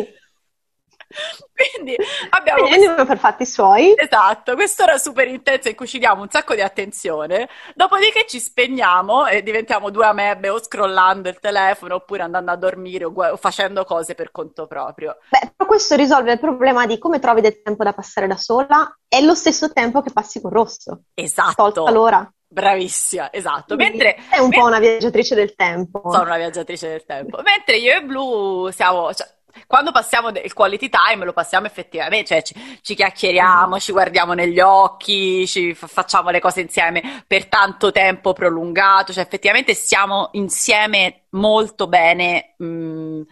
Quindi 1.55 1.97
abbiamo 2.31 2.63
Quindi 2.63 2.87
questo... 2.87 3.05
per 3.05 3.19
fatti 3.19 3.47
suoi. 3.47 3.95
Esatto, 3.97 4.55
quest'ora 4.55 4.99
super 4.99 5.27
intensa 5.29 5.69
in 5.69 5.75
cui 5.75 5.87
ci 5.87 5.99
diamo 5.99 6.23
un 6.23 6.31
sacco 6.31 6.55
di 6.55 6.61
attenzione, 6.61 7.49
dopodiché 7.75 8.27
ci 8.27 8.39
spegniamo 8.39 9.27
e 9.27 9.43
diventiamo 9.43 9.91
due 9.91 10.07
amebe 10.07 10.49
o 10.51 10.63
scrollando 10.63 11.29
il 11.29 11.39
telefono 11.41 11.97
oppure 11.97 12.23
andando 12.23 12.51
a 12.51 12.57
dormire 12.57 13.05
o, 13.05 13.13
gu- 13.13 13.33
o 13.33 13.37
facendo 13.37 13.85
cose 13.85 14.15
per 14.15 14.31
conto 14.31 14.67
proprio. 14.67 15.17
Beh, 15.31 15.53
però 15.57 15.69
questo 15.69 15.97
risolve 15.97 16.33
il 16.33 16.41
problema 16.41 16.87
di 16.87 16.99
come 16.99 17.19
trovi 17.19 17.41
del 17.41 17.63
tempo 17.63 17.85
da 17.85 17.93
passare 17.93 18.27
da 18.27 18.37
sola 18.37 18.97
e 19.09 19.23
lo 19.23 19.35
stesso 19.35 19.73
tempo 19.73 20.03
che 20.03 20.13
passi 20.13 20.41
con 20.41 20.51
Rosso. 20.51 21.03
Esatto. 21.15 21.71
Tolta 21.71 21.91
l'ora. 21.91 22.33
Bravissima, 22.51 23.31
esatto. 23.31 23.77
Mentre, 23.77 24.17
è 24.31 24.39
un 24.39 24.49
po' 24.49 24.65
una 24.65 24.79
viaggiatrice 24.79 25.35
del 25.35 25.55
tempo. 25.55 26.01
Sono 26.11 26.23
una 26.25 26.39
viaggiatrice 26.39 26.89
del 26.89 27.05
tempo. 27.05 27.43
Mentre 27.43 27.77
io 27.77 27.97
e 27.97 28.03
Blu 28.03 28.71
siamo, 28.71 29.13
cioè, 29.13 29.27
quando 29.67 29.93
passiamo 29.93 30.29
il 30.29 30.53
quality 30.53 30.89
time 30.89 31.25
lo 31.25 31.33
passiamo 31.33 31.67
effettivamente, 31.67 32.27
cioè 32.27 32.43
ci, 32.43 32.79
ci 32.83 32.95
chiacchieriamo, 32.95 33.77
mm. 33.77 33.79
ci 33.79 33.93
guardiamo 33.93 34.33
negli 34.35 34.61
occhi, 34.61 35.47
ci 35.47 35.75
f- 35.75 35.87
facciamo 35.87 36.31
le 36.31 36.41
cose 36.41 36.61
insieme 36.61 37.25
per 37.27 37.47
tanto 37.47 37.91
tempo 37.91 38.33
prolungato, 38.33 39.13
cioè 39.13 39.23
effettivamente 39.25 39.75
stiamo 39.75 40.31
insieme 40.33 41.25
molto 41.31 41.87
bene. 41.87 42.55
Mh, 42.59 42.67
mm, 42.67 43.23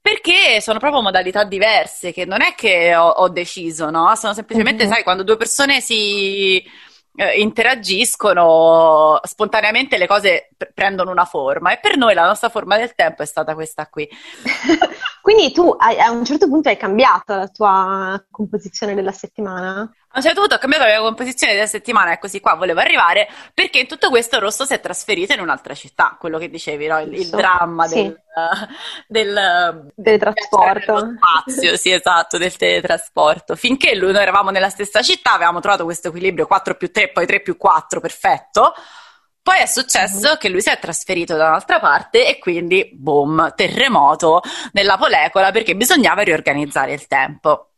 perché 0.00 0.62
sono 0.62 0.78
proprio 0.78 1.02
modalità 1.02 1.44
diverse, 1.44 2.12
che 2.12 2.24
non 2.24 2.40
è 2.40 2.54
che 2.54 2.96
ho, 2.96 3.08
ho 3.08 3.28
deciso, 3.28 3.90
no? 3.90 4.14
Sono 4.14 4.32
semplicemente, 4.32 4.84
mm-hmm. 4.84 4.92
sai, 4.92 5.02
quando 5.02 5.22
due 5.22 5.36
persone 5.36 5.82
si 5.82 6.64
eh, 7.18 7.40
interagiscono, 7.40 9.18
spontaneamente 9.24 9.98
le 9.98 10.06
cose 10.06 10.50
p- 10.56 10.70
prendono 10.72 11.10
una 11.10 11.24
forma 11.24 11.72
e 11.72 11.80
per 11.80 11.96
noi 11.96 12.14
la 12.14 12.24
nostra 12.24 12.48
forma 12.48 12.76
del 12.76 12.94
tempo 12.94 13.22
è 13.22 13.26
stata 13.26 13.54
questa 13.54 13.88
qui. 13.88 14.08
Quindi 15.20 15.50
tu 15.50 15.74
hai, 15.76 15.98
a 15.98 16.12
un 16.12 16.24
certo 16.24 16.46
punto 16.46 16.68
hai 16.68 16.76
cambiato 16.76 17.34
la 17.34 17.48
tua 17.48 18.24
composizione 18.30 18.94
della 18.94 19.10
settimana? 19.10 19.92
A 20.10 20.18
un 20.18 20.22
certo 20.22 20.40
punto 20.40 20.54
ho 20.54 20.58
cambiato 20.58 20.84
la 20.84 20.90
mia 20.90 21.00
composizione 21.00 21.52
della 21.52 21.66
settimana 21.66 22.12
e 22.12 22.18
così 22.18 22.40
qua 22.40 22.54
volevo 22.54 22.80
arrivare 22.80 23.28
perché 23.52 23.80
in 23.80 23.86
tutto 23.86 24.08
questo 24.08 24.38
Rosso 24.38 24.64
si 24.64 24.72
è 24.72 24.80
trasferito 24.80 25.34
in 25.34 25.40
un'altra 25.40 25.74
città, 25.74 26.16
quello 26.18 26.38
che 26.38 26.48
dicevi, 26.48 26.86
no? 26.86 26.98
il, 26.98 27.12
il, 27.12 27.28
dramma 27.28 27.86
sì. 27.86 28.02
del, 28.02 28.18
del, 29.06 29.92
teletrasporto. 30.02 31.14
spazio, 31.14 31.76
sì 31.76 31.90
esatto, 31.92 32.38
del 32.38 32.56
teletrasporto. 32.56 33.54
Finché 33.54 33.94
lui, 33.94 34.12
noi 34.12 34.22
eravamo 34.22 34.48
nella 34.48 34.70
stessa 34.70 35.02
città, 35.02 35.34
avevamo 35.34 35.60
trovato 35.60 35.84
questo 35.84 36.08
equilibrio 36.08 36.46
4 36.46 36.74
più 36.76 36.90
3, 36.90 37.10
poi 37.10 37.26
3 37.26 37.40
più 37.42 37.58
4, 37.58 38.00
perfetto. 38.00 38.74
Poi 39.42 39.60
è 39.60 39.66
successo 39.66 40.28
mm-hmm. 40.28 40.36
che 40.38 40.48
lui 40.48 40.62
si 40.62 40.70
è 40.70 40.78
trasferito 40.78 41.36
da 41.36 41.48
un'altra 41.48 41.80
parte 41.80 42.26
e 42.26 42.38
quindi, 42.38 42.90
boom, 42.94 43.52
terremoto 43.54 44.40
nella 44.72 44.96
polecola 44.96 45.50
perché 45.50 45.76
bisognava 45.76 46.22
riorganizzare 46.22 46.94
il 46.94 47.06
tempo. 47.06 47.72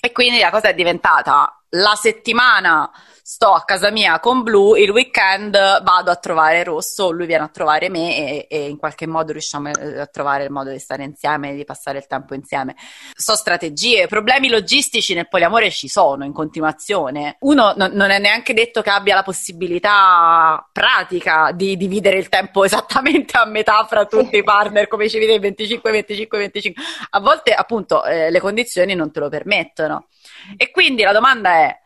E 0.00 0.12
quindi 0.12 0.38
la 0.38 0.50
cosa 0.50 0.68
è 0.68 0.74
diventata 0.74 1.57
la 1.70 1.94
settimana 1.94 2.90
sto 3.30 3.52
a 3.52 3.62
casa 3.62 3.90
mia 3.90 4.20
con 4.20 4.42
Blu, 4.42 4.74
il 4.74 4.88
weekend 4.88 5.52
vado 5.52 6.10
a 6.10 6.16
trovare 6.16 6.64
Rosso, 6.64 7.10
lui 7.10 7.26
viene 7.26 7.44
a 7.44 7.48
trovare 7.48 7.90
me 7.90 8.16
e, 8.16 8.46
e, 8.48 8.68
in 8.68 8.78
qualche 8.78 9.06
modo 9.06 9.32
riusciamo 9.32 9.68
a 9.68 10.06
trovare 10.06 10.44
il 10.44 10.50
modo 10.50 10.70
di 10.70 10.78
stare 10.78 11.04
insieme, 11.04 11.54
di 11.54 11.66
passare 11.66 11.98
il 11.98 12.06
tempo 12.06 12.32
insieme. 12.32 12.74
So 13.14 13.36
strategie, 13.36 14.06
problemi 14.06 14.48
logistici 14.48 15.12
nel 15.12 15.28
poliamore 15.28 15.70
ci 15.70 15.88
sono 15.88 16.24
in 16.24 16.32
continuazione. 16.32 17.36
Uno 17.40 17.74
no, 17.76 17.90
non 17.92 18.08
è 18.08 18.18
neanche 18.18 18.54
detto 18.54 18.80
che 18.80 18.88
abbia 18.88 19.14
la 19.14 19.22
possibilità 19.22 20.66
pratica 20.72 21.52
di 21.52 21.76
dividere 21.76 22.16
il 22.16 22.30
tempo 22.30 22.64
esattamente 22.64 23.36
a 23.36 23.44
metà 23.44 23.84
fra 23.84 24.06
tutti 24.06 24.38
i 24.38 24.42
partner, 24.42 24.88
come 24.88 25.06
ci 25.10 25.18
vede 25.18 25.38
25, 25.38 25.90
25, 25.90 26.38
25. 26.38 26.82
A 27.10 27.20
volte 27.20 27.52
appunto 27.52 28.02
eh, 28.04 28.30
le 28.30 28.40
condizioni 28.40 28.94
non 28.94 29.12
te 29.12 29.20
lo 29.20 29.28
permettono. 29.28 30.06
E 30.56 30.70
quindi 30.70 31.02
la 31.02 31.12
domanda 31.12 31.50
è, 31.50 31.78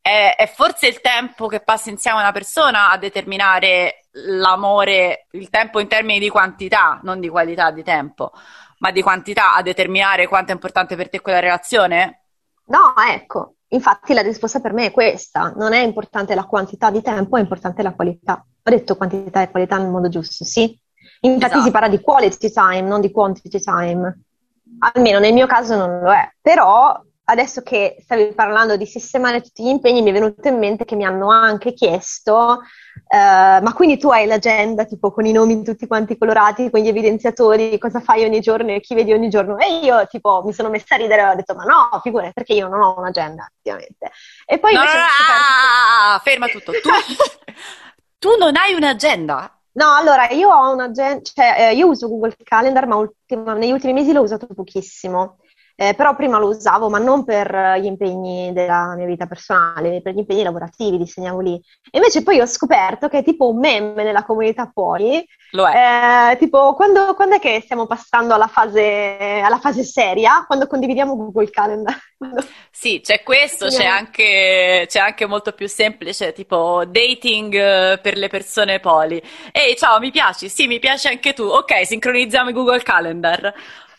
è, 0.00 0.34
è, 0.36 0.46
forse 0.46 0.86
il 0.86 1.00
tempo 1.00 1.46
che 1.46 1.60
passa 1.60 1.90
insieme 1.90 2.18
a 2.18 2.22
una 2.22 2.32
persona 2.32 2.90
a 2.90 2.98
determinare 2.98 4.06
l'amore, 4.12 5.26
il 5.32 5.50
tempo 5.50 5.80
in 5.80 5.88
termini 5.88 6.18
di 6.18 6.28
quantità, 6.28 7.00
non 7.02 7.20
di 7.20 7.28
qualità 7.28 7.70
di 7.70 7.82
tempo, 7.82 8.32
ma 8.78 8.90
di 8.90 9.02
quantità 9.02 9.54
a 9.54 9.62
determinare 9.62 10.26
quanto 10.26 10.50
è 10.50 10.54
importante 10.54 10.96
per 10.96 11.08
te 11.08 11.20
quella 11.20 11.40
relazione? 11.40 12.22
No, 12.66 12.94
ecco, 13.10 13.54
infatti 13.68 14.14
la 14.14 14.22
risposta 14.22 14.60
per 14.60 14.72
me 14.72 14.86
è 14.86 14.90
questa, 14.90 15.52
non 15.56 15.72
è 15.72 15.80
importante 15.80 16.34
la 16.34 16.44
quantità 16.44 16.90
di 16.90 17.02
tempo, 17.02 17.36
è 17.36 17.40
importante 17.40 17.82
la 17.82 17.94
qualità. 17.94 18.44
Ho 18.62 18.70
detto 18.70 18.96
quantità 18.96 19.42
e 19.42 19.50
qualità 19.50 19.78
nel 19.78 19.90
modo 19.90 20.08
giusto, 20.08 20.44
sì. 20.44 20.78
Infatti 21.20 21.52
esatto. 21.52 21.64
si 21.64 21.70
parla 21.70 21.88
di 21.88 22.00
quality 22.00 22.50
time, 22.50 22.82
non 22.82 23.00
di 23.00 23.10
quantity 23.10 23.60
time. 23.60 24.22
Almeno 24.94 25.18
nel 25.18 25.32
mio 25.32 25.46
caso 25.46 25.76
non 25.76 26.00
lo 26.00 26.12
è, 26.12 26.30
però 26.40 27.00
adesso 27.30 27.62
che 27.62 27.96
stavi 28.00 28.32
parlando 28.34 28.76
di 28.76 28.86
sistemare 28.86 29.40
tutti 29.40 29.62
gli 29.62 29.68
impegni, 29.68 30.02
mi 30.02 30.10
è 30.10 30.12
venuto 30.12 30.48
in 30.48 30.58
mente 30.58 30.84
che 30.84 30.96
mi 30.96 31.04
hanno 31.04 31.30
anche 31.30 31.74
chiesto, 31.74 32.32
uh, 32.32 33.62
ma 33.62 33.72
quindi 33.74 33.98
tu 33.98 34.08
hai 34.08 34.26
l'agenda 34.26 34.84
tipo 34.84 35.12
con 35.12 35.26
i 35.26 35.32
nomi 35.32 35.62
tutti 35.62 35.86
quanti 35.86 36.16
colorati, 36.16 36.70
con 36.70 36.80
gli 36.80 36.88
evidenziatori, 36.88 37.76
cosa 37.78 38.00
fai 38.00 38.24
ogni 38.24 38.40
giorno 38.40 38.72
e 38.72 38.80
chi 38.80 38.94
vedi 38.94 39.12
ogni 39.12 39.28
giorno? 39.28 39.58
E 39.58 39.80
io 39.80 40.06
tipo 40.06 40.42
mi 40.44 40.54
sono 40.54 40.70
messa 40.70 40.94
a 40.94 40.98
ridere 40.98 41.22
e 41.22 41.26
ho 41.26 41.34
detto, 41.34 41.54
ma 41.54 41.64
no, 41.64 42.00
figurati, 42.02 42.32
perché 42.32 42.54
io 42.54 42.68
non 42.68 42.80
ho 42.80 42.98
un'agenda, 42.98 43.46
effettivamente. 43.50 44.10
E 44.46 44.58
poi 44.58 44.72
no, 44.72 44.80
no, 44.82 44.86
no, 44.86 46.14
ah, 46.14 46.20
ferma 46.24 46.46
tutto. 46.46 46.72
Tu, 46.72 46.88
tu 48.18 48.36
non 48.38 48.56
hai 48.56 48.72
un'agenda? 48.72 49.52
No, 49.72 49.92
allora 49.92 50.28
io 50.30 50.48
ho 50.48 50.72
un'agenda, 50.72 51.20
cioè 51.22 51.56
eh, 51.58 51.74
io 51.74 51.88
uso 51.88 52.08
Google 52.08 52.34
Calendar, 52.42 52.86
ma 52.86 52.96
ultima, 52.96 53.52
negli 53.52 53.70
ultimi 53.70 53.92
mesi 53.92 54.12
l'ho 54.12 54.22
usato 54.22 54.46
pochissimo. 54.46 55.36
Eh, 55.80 55.94
però 55.94 56.16
prima 56.16 56.40
lo 56.40 56.48
usavo, 56.48 56.88
ma 56.88 56.98
non 56.98 57.22
per 57.22 57.76
gli 57.80 57.84
impegni 57.84 58.52
della 58.52 58.96
mia 58.96 59.06
vita 59.06 59.26
personale, 59.26 60.02
per 60.02 60.12
gli 60.12 60.18
impegni 60.18 60.42
lavorativi, 60.42 60.98
disegnavo 60.98 61.38
lì. 61.38 61.54
E 61.54 61.98
invece 61.98 62.24
poi 62.24 62.40
ho 62.40 62.46
scoperto 62.46 63.06
che 63.06 63.18
è 63.18 63.22
tipo 63.22 63.48
un 63.48 63.60
meme 63.60 64.02
nella 64.02 64.24
comunità 64.24 64.68
poi. 64.74 65.24
Lo 65.52 65.68
è. 65.68 66.32
Eh, 66.32 66.36
tipo, 66.38 66.74
quando, 66.74 67.14
quando, 67.14 67.36
è 67.36 67.38
che 67.38 67.60
stiamo 67.62 67.86
passando 67.86 68.34
alla 68.34 68.48
fase, 68.48 69.40
alla 69.40 69.60
fase 69.60 69.84
seria? 69.84 70.42
Quando 70.48 70.66
condividiamo 70.66 71.14
Google 71.14 71.48
Calendar. 71.48 71.96
Sì, 72.70 73.00
c'è 73.02 73.24
questo, 73.24 73.66
c'è 73.66 73.86
anche, 73.86 74.84
c'è 74.86 75.00
anche, 75.00 75.26
molto 75.26 75.50
più 75.50 75.66
semplice, 75.66 76.32
tipo 76.32 76.84
dating 76.86 77.52
eh, 77.54 77.98
per 78.00 78.16
le 78.16 78.28
persone 78.28 78.78
poli. 78.78 79.20
Ehi, 79.50 79.76
ciao, 79.76 79.98
mi 79.98 80.12
piaci? 80.12 80.48
Sì, 80.48 80.68
mi 80.68 80.78
piace 80.78 81.08
anche 81.08 81.32
tu. 81.32 81.42
Ok, 81.42 81.84
sincronizziamo 81.84 82.50
i 82.50 82.52
Google 82.52 82.82
Calendar. 82.82 83.52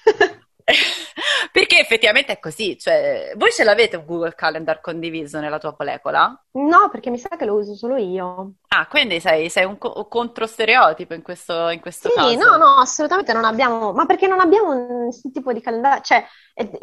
Perché 1.52 1.80
effettivamente 1.80 2.34
è 2.34 2.40
così, 2.40 2.78
cioè, 2.78 3.34
voi 3.36 3.52
ce 3.52 3.64
l'avete 3.64 3.96
un 3.98 4.06
Google 4.06 4.36
Calendar 4.36 4.82
condiviso 4.82 5.40
nella 5.40 5.58
tua 5.58 5.76
molecola? 5.78 6.46
No, 6.52 6.90
perché 6.92 7.10
mi 7.10 7.18
sa 7.18 7.30
che 7.30 7.46
lo 7.46 7.56
uso 7.56 7.76
solo 7.76 7.96
io. 7.96 8.54
Ah, 8.70 8.88
quindi 8.88 9.20
sei, 9.20 9.50
sei 9.50 9.66
un 9.66 9.78
co- 9.78 10.08
controstereotipo 10.08 11.14
in 11.14 11.22
questo, 11.22 11.70
in 11.70 11.80
questo 11.80 12.10
sì, 12.10 12.16
caso? 12.16 12.30
Sì, 12.30 12.36
no, 12.38 12.58
no, 12.58 12.76
assolutamente 12.76 13.34
non 13.34 13.46
abbiamo, 13.46 13.94
ma 13.94 14.06
perché 14.06 14.28
non 14.28 14.40
abbiamo 14.40 14.74
nessun 15.06 15.32
tipo 15.32 15.52
di 15.54 15.62
calendario, 15.62 16.02
cioè, 16.02 16.24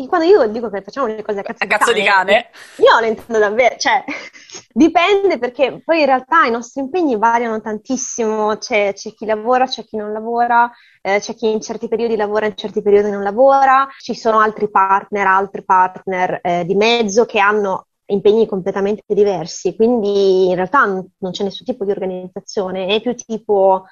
quando 0.08 0.26
io 0.26 0.46
dico 0.48 0.70
che 0.70 0.80
facciamo 0.80 1.06
le 1.06 1.22
cose 1.22 1.40
a 1.40 1.42
cazzo, 1.42 1.64
a 1.64 1.66
cazzo 1.66 1.92
di, 1.92 2.02
cane, 2.02 2.24
di 2.24 2.32
cane, 2.32 2.50
io 2.76 3.00
lo 3.00 3.06
intendo 3.06 3.38
davvero, 3.38 3.76
cioè, 3.76 4.04
dipende 4.72 5.38
perché 5.38 5.82
poi 5.84 6.00
in 6.00 6.06
realtà 6.06 6.44
i 6.44 6.50
nostri 6.50 6.80
impegni 6.80 7.16
variano 7.16 7.60
tantissimo, 7.60 8.56
c'è, 8.56 8.92
c'è 8.94 9.12
chi 9.12 9.26
lavora, 9.26 9.66
c'è 9.66 9.84
chi 9.84 9.96
non 9.96 10.12
lavora, 10.12 10.70
eh, 11.02 11.20
c'è 11.20 11.34
chi 11.34 11.50
in 11.50 11.60
certi 11.60 11.88
periodi 11.88 12.16
lavora, 12.16 12.46
in 12.46 12.56
certi 12.56 12.80
periodi 12.80 13.10
non 13.10 13.22
lavora, 13.22 13.86
ci 13.98 14.14
sono 14.14 14.38
altri 14.38 14.70
partner, 14.70 15.26
altri 15.26 15.64
partner 15.64 16.40
eh, 16.42 16.64
di 16.64 16.74
mezzo 16.74 17.26
che 17.26 17.38
hanno 17.38 17.88
impegni 18.06 18.46
completamente 18.46 19.14
diversi, 19.14 19.74
quindi 19.74 20.48
in 20.48 20.54
realtà 20.54 20.84
non 20.84 21.32
c'è 21.32 21.44
nessun 21.44 21.66
tipo 21.66 21.84
di 21.84 21.90
organizzazione, 21.90 22.86
è 22.86 23.00
più 23.00 23.14
tipo 23.14 23.84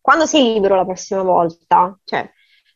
quando 0.00 0.26
sei 0.26 0.52
libero 0.52 0.76
la 0.76 0.84
prossima 0.84 1.22
volta, 1.22 1.98
cioè 2.04 2.30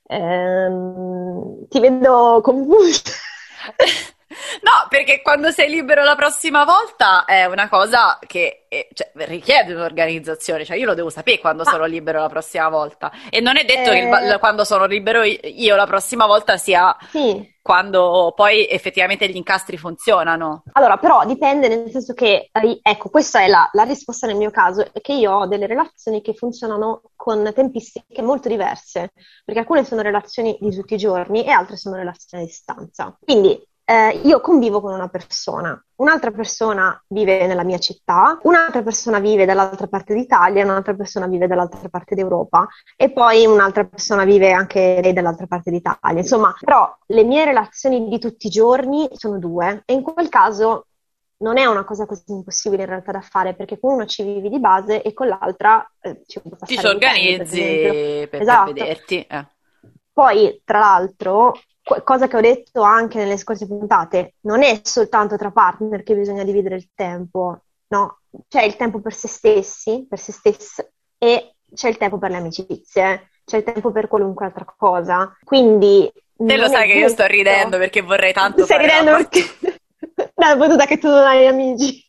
ehm, 0.09 1.67
ti 1.71 1.81
vedo 1.81 2.41
confusa. 2.43 3.13
No, 4.61 4.87
perché 4.91 5.23
quando 5.23 5.51
sei 5.51 5.71
libero 5.71 6.05
la 6.05 6.15
prossima 6.15 6.65
volta 6.65 7.25
è 7.25 7.47
una 7.47 7.69
cosa 7.69 8.19
che 8.27 8.67
eh, 8.69 8.89
cioè, 8.93 9.11
richiede 9.27 9.73
un'organizzazione, 9.73 10.67
cioè 10.67 10.77
io 10.77 10.85
lo 10.85 10.95
devo 10.95 11.09
sapere 11.09 11.39
quando 11.39 11.63
ah. 11.63 11.71
sono 11.71 11.87
libero 11.87 12.21
la 12.21 12.29
prossima 12.29 12.69
volta 12.69 13.11
e 13.31 13.41
non 13.41 13.57
è 13.57 13.65
detto 13.65 13.91
eh... 13.91 13.95
che 13.95 14.07
il, 14.07 14.33
eh. 14.33 14.39
quando 14.39 14.65
sono 14.65 14.85
libero 14.85 15.23
io 15.23 15.77
la 15.77 15.87
prossima 15.87 16.27
volta 16.27 16.59
sia 16.59 16.95
sì. 17.09 17.57
quando 17.63 18.35
poi 18.37 18.69
effettivamente 18.69 19.27
gli 19.29 19.37
incastri 19.37 19.79
funzionano. 19.79 20.65
Allora, 20.73 20.99
però 20.99 21.25
dipende 21.25 21.69
nel 21.69 21.91
senso 21.91 22.13
che, 22.13 22.51
ecco, 22.83 23.09
questa 23.09 23.41
è 23.41 23.49
la, 23.49 23.67
la 23.73 23.85
risposta 23.85 24.27
nel 24.27 24.37
mio 24.37 24.51
caso, 24.51 24.93
è 24.93 25.01
che 25.01 25.15
io 25.15 25.33
ho 25.33 25.47
delle 25.47 25.67
relazioni 25.67 26.21
che 26.21 26.35
funzionano 26.35 27.01
con 27.17 27.51
tempistiche 27.55 28.21
molto 28.21 28.49
diverse, 28.49 29.13
perché 29.43 29.61
alcune 29.61 29.85
sono 29.85 30.03
relazioni 30.03 30.59
di 30.61 30.75
tutti 30.75 30.95
i 30.95 30.99
giorni 30.99 31.45
e 31.45 31.51
altre 31.51 31.79
sono 31.79 31.97
relazioni 31.97 32.45
a 32.45 32.47
distanza. 32.47 33.17
Quindi 33.19 33.67
eh, 33.91 34.21
io 34.25 34.43
convivo 34.43 34.83
con 34.83 34.93
una 34.93 35.09
persona, 35.09 35.83
un'altra 35.97 36.31
persona 36.31 37.03
vive 37.07 37.47
nella 37.47 37.65
mia 37.65 37.79
città, 37.79 38.39
un'altra 38.43 38.83
persona 38.83 39.19
vive 39.19 39.47
dall'altra 39.47 39.87
parte 39.87 40.13
d'Italia, 40.13 40.63
un'altra 40.63 40.93
persona 40.93 41.27
vive 41.27 41.47
dall'altra 41.47 41.89
parte 41.89 42.15
d'Europa 42.15 42.69
e 42.95 43.11
poi 43.11 43.47
un'altra 43.47 43.85
persona 43.85 44.25
vive 44.25 44.53
anche 44.53 45.01
lei 45.03 45.15
dall'altra 45.15 45.47
parte 45.47 45.71
d'Italia. 45.71 46.21
Insomma, 46.21 46.55
però 46.61 46.95
le 47.07 47.25
mie 47.25 47.47
relazioni 47.47 48.11
di 48.11 48.19
tutti 48.19 48.49
i 48.49 48.51
giorni 48.51 49.09
sono 49.13 49.39
due 49.39 49.85
e 49.87 49.95
in 49.95 50.03
quel 50.03 50.29
caso 50.29 50.89
non 51.39 51.57
è 51.57 51.65
una 51.65 51.85
cosa 51.85 52.05
così 52.05 52.25
impossibile 52.27 52.83
in 52.83 52.91
realtà 52.91 53.13
da 53.13 53.23
fare 53.23 53.55
perché 53.55 53.81
con 53.81 53.95
uno 53.95 54.05
ci 54.05 54.23
vivi 54.23 54.51
di 54.51 54.61
base 54.61 55.01
e 55.01 55.15
con 55.15 55.29
l'altra 55.29 55.91
eh, 56.01 56.25
ci 56.27 56.43
ti 56.43 56.87
organizzi 56.87 57.63
per, 57.63 58.29
per, 58.29 58.41
esatto. 58.43 58.73
per 58.73 58.83
vederti. 58.83 59.27
Eh. 59.27 59.47
Poi, 60.13 60.61
tra 60.63 60.79
l'altro, 60.79 61.55
cosa 62.05 62.29
che 62.29 62.37
ho 62.37 62.41
detto 62.41 62.83
anche 62.83 63.19
nelle 63.19 63.37
scorse 63.37 63.67
puntate, 63.67 64.35
non 64.41 64.63
è 64.63 64.81
soltanto 64.83 65.37
tra 65.37 65.51
partner 65.51 66.03
che 66.03 66.15
bisogna 66.15 66.45
dividere 66.45 66.77
il 66.77 66.91
tempo, 66.95 67.63
no? 67.89 68.21
C'è 68.49 68.63
il 68.63 68.77
tempo 68.77 69.01
per 69.01 69.15
se 69.15 69.29
stessi, 69.29 70.07
per 70.09 70.19
se 70.19 70.33
stesse, 70.33 70.93
e 71.19 71.55
c'è 71.75 71.89
il 71.89 71.97
tempo 71.97 72.19
per 72.19 72.31
le 72.31 72.37
amicizie, 72.37 73.31
c'è 73.45 73.57
il 73.59 73.65
tempo 73.65 73.91
per 73.91 74.09
qualunque 74.09 74.47
altra 74.47 74.67
cosa. 74.77 75.37
Quindi. 75.45 76.11
Te 76.37 76.57
lo 76.57 76.69
sai 76.69 76.87
che 76.87 76.99
io 76.99 77.09
sto 77.09 77.27
ridendo 77.27 77.79
perché 77.79 78.03
vorrei 78.03 78.33
tanto. 78.33 78.65
Stai 78.65 78.79
ridendo 78.79 79.13
perché. 79.13 79.43
Dalla 80.35 80.57
battuta 80.57 80.87
che 80.87 80.99
tu 80.99 81.09
non 81.09 81.25
hai 81.25 81.47
amici. 81.47 82.05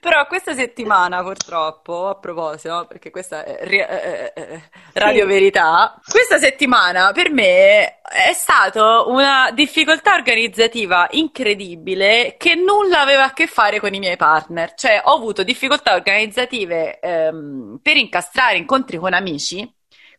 Però 0.00 0.26
questa 0.26 0.54
settimana, 0.54 1.22
purtroppo, 1.22 2.08
a 2.08 2.16
proposito, 2.16 2.86
perché 2.88 3.10
questa 3.10 3.44
è 3.44 3.58
eh, 3.60 4.32
eh, 4.32 4.32
eh, 4.34 4.62
Radio 4.94 5.22
sì. 5.22 5.28
Verità, 5.28 5.98
questa 6.06 6.38
settimana 6.38 7.12
per 7.12 7.30
me 7.30 8.00
è 8.02 8.32
stata 8.34 9.02
una 9.04 9.50
difficoltà 9.52 10.14
organizzativa 10.14 11.06
incredibile 11.12 12.36
che 12.38 12.54
nulla 12.54 13.00
aveva 13.00 13.24
a 13.24 13.32
che 13.32 13.46
fare 13.46 13.80
con 13.80 13.92
i 13.94 13.98
miei 13.98 14.16
partner. 14.16 14.74
Cioè, 14.74 15.02
ho 15.04 15.14
avuto 15.14 15.42
difficoltà 15.42 15.94
organizzative 15.94 16.98
ehm, 17.00 17.78
per 17.82 17.96
incastrare 17.96 18.56
incontri 18.56 18.96
con 18.98 19.12
amici. 19.14 19.70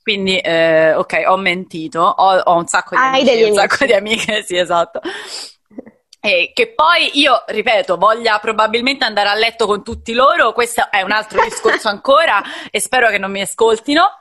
Quindi, 0.02 0.38
eh, 0.40 0.94
ok, 0.94 1.24
ho 1.28 1.38
mentito, 1.38 2.02
ho, 2.02 2.38
ho 2.38 2.56
un 2.56 2.68
sacco 2.68 2.96
di 2.96 3.02
Hai 3.02 3.08
amici, 3.08 3.44
un 3.44 3.54
amici. 3.54 3.54
sacco 3.54 3.86
di 3.86 3.94
amiche, 3.94 4.44
sì, 4.46 4.58
esatto. 4.58 5.02
E 6.26 6.52
che 6.54 6.74
poi 6.74 7.20
io, 7.20 7.44
ripeto, 7.46 7.98
voglia 7.98 8.40
probabilmente 8.40 9.06
andare 9.06 9.30
a 9.30 9.36
letto 9.36 9.68
con 9.68 9.84
tutti 9.84 10.14
loro, 10.14 10.54
questo 10.54 10.90
è 10.90 11.02
un 11.02 11.12
altro 11.12 11.44
discorso 11.44 11.88
ancora 11.88 12.42
e 12.72 12.80
spero 12.80 13.10
che 13.10 13.20
non 13.20 13.30
mi 13.30 13.42
ascoltino 13.42 14.20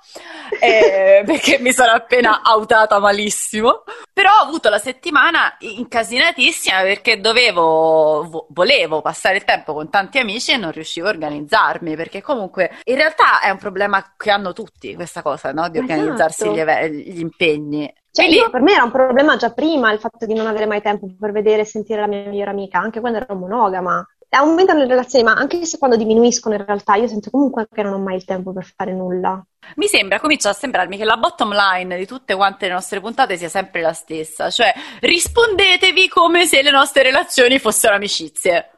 eh, 0.61 1.23
perché 1.27 1.59
mi 1.59 1.73
sono 1.73 1.93
appena 1.93 2.43
autata 2.43 2.99
malissimo. 2.99 3.85
Però 4.13 4.31
ho 4.31 4.43
avuto 4.43 4.69
la 4.69 4.79
settimana 4.79 5.57
incasinatissima 5.59 6.83
perché 6.83 7.21
dovevo, 7.21 8.47
volevo 8.51 9.01
passare 9.01 9.37
il 9.37 9.45
tempo 9.45 9.73
con 9.73 9.91
tanti 9.91 10.19
amici 10.19 10.53
e 10.53 10.57
non 10.57 10.73
riuscivo 10.73 11.07
a 11.07 11.11
organizzarmi 11.11 11.97
perché 11.97 12.23
comunque 12.23 12.79
in 12.85 12.97
realtà 12.97 13.41
è 13.41 13.51
un 13.51 13.59
problema 13.59 14.15
che 14.17 14.31
hanno 14.31 14.53
tutti 14.53 14.95
questa 14.95 15.23
cosa, 15.23 15.53
no? 15.53 15.69
Di 15.69 15.79
organizzarsi 15.79 16.49
esatto. 16.49 16.87
gli, 16.87 17.13
gli 17.13 17.21
impegni. 17.21 17.93
Cioè, 18.15 18.27
io, 18.27 18.49
per 18.49 18.61
me 18.61 18.75
era 18.75 18.85
un 18.85 18.93
problema 18.93 19.35
già 19.35 19.51
prima 19.51 19.91
il 19.91 19.99
fatto 19.99 20.25
di 20.25 20.35
non 20.35 20.47
avere 20.47 20.67
mai 20.67 20.81
tempo 20.81 21.09
per 21.19 21.33
vedere 21.33 21.63
e 21.63 21.65
sentire 21.65 22.01
la 22.01 22.07
mia 22.07 22.21
migliore 22.21 22.51
amica, 22.51 22.79
anche 22.79 23.01
quando 23.01 23.19
ero 23.19 23.35
monogama. 23.35 24.07
Aumentano 24.29 24.79
le 24.81 24.87
relazioni, 24.87 25.25
ma 25.25 25.33
anche 25.33 25.65
se 25.65 25.79
quando 25.79 25.97
diminuiscono 25.97 26.55
in 26.55 26.65
realtà 26.65 26.95
io 26.95 27.09
sento 27.09 27.31
comunque 27.31 27.67
che 27.73 27.83
non 27.83 27.93
ho 27.93 27.99
mai 27.99 28.15
il 28.15 28.25
tempo 28.25 28.53
per 28.53 28.73
fare 28.73 28.93
nulla. 28.93 29.45
Mi 29.77 29.89
sembra, 29.89 30.21
comincia 30.21 30.51
a 30.51 30.53
sembrarmi 30.53 30.97
che 30.97 31.05
la 31.05 31.17
bottom 31.17 31.53
line 31.53 31.97
di 31.97 32.07
tutte 32.07 32.37
quante 32.37 32.69
le 32.69 32.75
nostre 32.75 33.01
puntate 33.01 33.37
sia 33.37 33.49
sempre 33.49 33.81
la 33.81 33.93
stessa, 33.93 34.49
cioè 34.49 34.73
rispondetevi 35.01 36.09
come 36.09 36.47
se 36.47 36.63
le 36.63 36.71
nostre 36.71 37.03
relazioni 37.03 37.59
fossero 37.59 37.97
amicizie. 37.97 38.71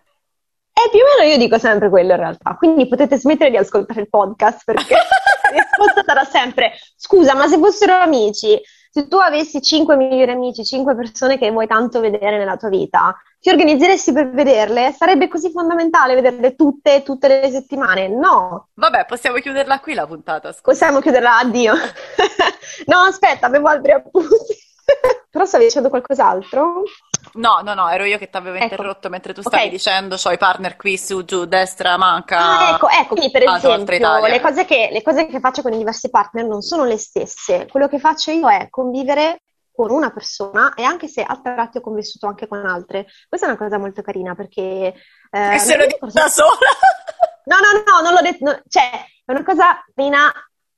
E 0.72 0.90
più 0.90 1.01
o 1.01 1.05
meno 1.18 1.31
io 1.31 1.38
dico 1.38 1.59
sempre 1.59 1.90
quello 1.90 2.12
in 2.12 2.18
realtà, 2.18 2.55
quindi 2.55 2.88
potete 2.88 3.18
smettere 3.18 3.51
di 3.51 3.59
ascoltare 3.59 4.01
il 4.01 4.09
podcast 4.09 4.64
perché 4.64 4.94
la 4.96 5.51
risposta 5.51 6.03
sarà 6.05 6.25
sempre 6.25 6.72
scusa, 6.96 7.35
ma 7.35 7.46
se 7.49 7.59
fossero 7.59 7.94
amici 7.96 8.61
se 8.97 9.09
tu 9.09 9.19
avessi 9.19 9.61
5 9.61 9.95
migliori 9.95 10.31
amici, 10.31 10.65
5 10.65 10.95
persone 10.95 11.37
che 11.37 11.51
vuoi 11.51 11.67
tanto 11.67 12.01
vedere 12.01 12.39
nella 12.39 12.57
tua 12.57 12.71
vita, 12.71 13.15
ti 13.39 13.51
organizzeresti 13.51 14.11
per 14.11 14.31
vederle? 14.31 14.95
Sarebbe 14.97 15.29
così 15.29 15.51
fondamentale 15.51 16.15
vederle 16.15 16.57
tutte, 16.57 17.03
tutte 17.03 17.29
le 17.29 17.51
settimane? 17.51 18.09
No. 18.09 18.69
Vabbè, 18.73 19.05
possiamo 19.05 19.37
chiuderla 19.37 19.81
qui 19.81 19.93
la 19.93 20.07
puntata. 20.07 20.51
Scusa. 20.51 20.63
Possiamo 20.63 21.01
chiuderla, 21.01 21.39
addio. 21.41 21.75
no, 22.87 22.99
aspetta, 23.01 23.49
avevo 23.49 23.69
altri 23.69 23.93
appunti. 23.93 24.65
Però 25.31 25.44
stavi 25.44 25.64
dicendo 25.64 25.88
qualcos'altro? 25.88 26.83
No, 27.35 27.61
no, 27.62 27.75
no, 27.75 27.88
ero 27.90 28.05
io 28.05 28.18
che 28.18 28.31
ti 28.31 28.37
avevo 28.37 28.57
ecco. 28.57 28.64
interrotto 28.64 29.09
mentre 29.09 29.35
tu 29.35 29.40
stavi 29.40 29.57
okay. 29.57 29.68
dicendo 29.68 30.16
ho 30.22 30.33
i 30.33 30.38
partner 30.38 30.77
qui 30.77 30.96
su, 30.96 31.25
giù, 31.25 31.44
destra, 31.44 31.96
manca. 31.96 32.38
Ah, 32.38 32.75
ecco, 32.75 32.88
ecco, 32.88 33.14
quindi 33.14 33.31
per 33.31 33.42
esempio 33.42 34.27
le 34.27 34.40
cose, 34.40 34.64
che, 34.64 34.88
le 34.90 35.03
cose 35.03 35.27
che 35.27 35.40
faccio 35.40 35.62
con 35.62 35.72
i 35.72 35.79
diversi 35.79 36.09
partner 36.09 36.46
non 36.46 36.62
sono 36.62 36.85
le 36.85 36.96
stesse. 36.96 37.66
Quello 37.70 37.88
che 37.88 37.99
faccio 37.99 38.31
io 38.31 38.49
è 38.49 38.68
convivere 38.70 39.42
con 39.77 39.90
una 39.90 40.11
persona 40.11 40.72
e 40.75 40.85
anche 40.85 41.07
se 41.07 41.22
a 41.22 41.38
tratti 41.42 41.79
ho 41.79 41.83
convissuto 41.83 42.27
anche 42.27 42.49
con 42.49 42.64
altre. 42.64 43.07
Questa 43.29 43.46
è 43.46 43.51
una 43.51 43.59
cosa 43.59 43.77
molto 43.79 44.01
carina 44.01 44.35
perché... 44.35 44.94
Eh, 45.31 45.55
e 45.55 45.59
se 45.59 45.77
lo 45.77 45.87
dico 45.87 46.07
da 46.11 46.29
sola? 46.29 46.49
No, 47.46 47.59
no, 47.61 47.85
no, 47.87 48.01
non 48.03 48.12
l'ho 48.12 48.22
detto, 48.22 48.44
no, 48.44 48.61
cioè 48.68 48.90
è 49.25 49.31
una 49.31 49.44
cosa 49.44 49.81
carina 49.94 50.33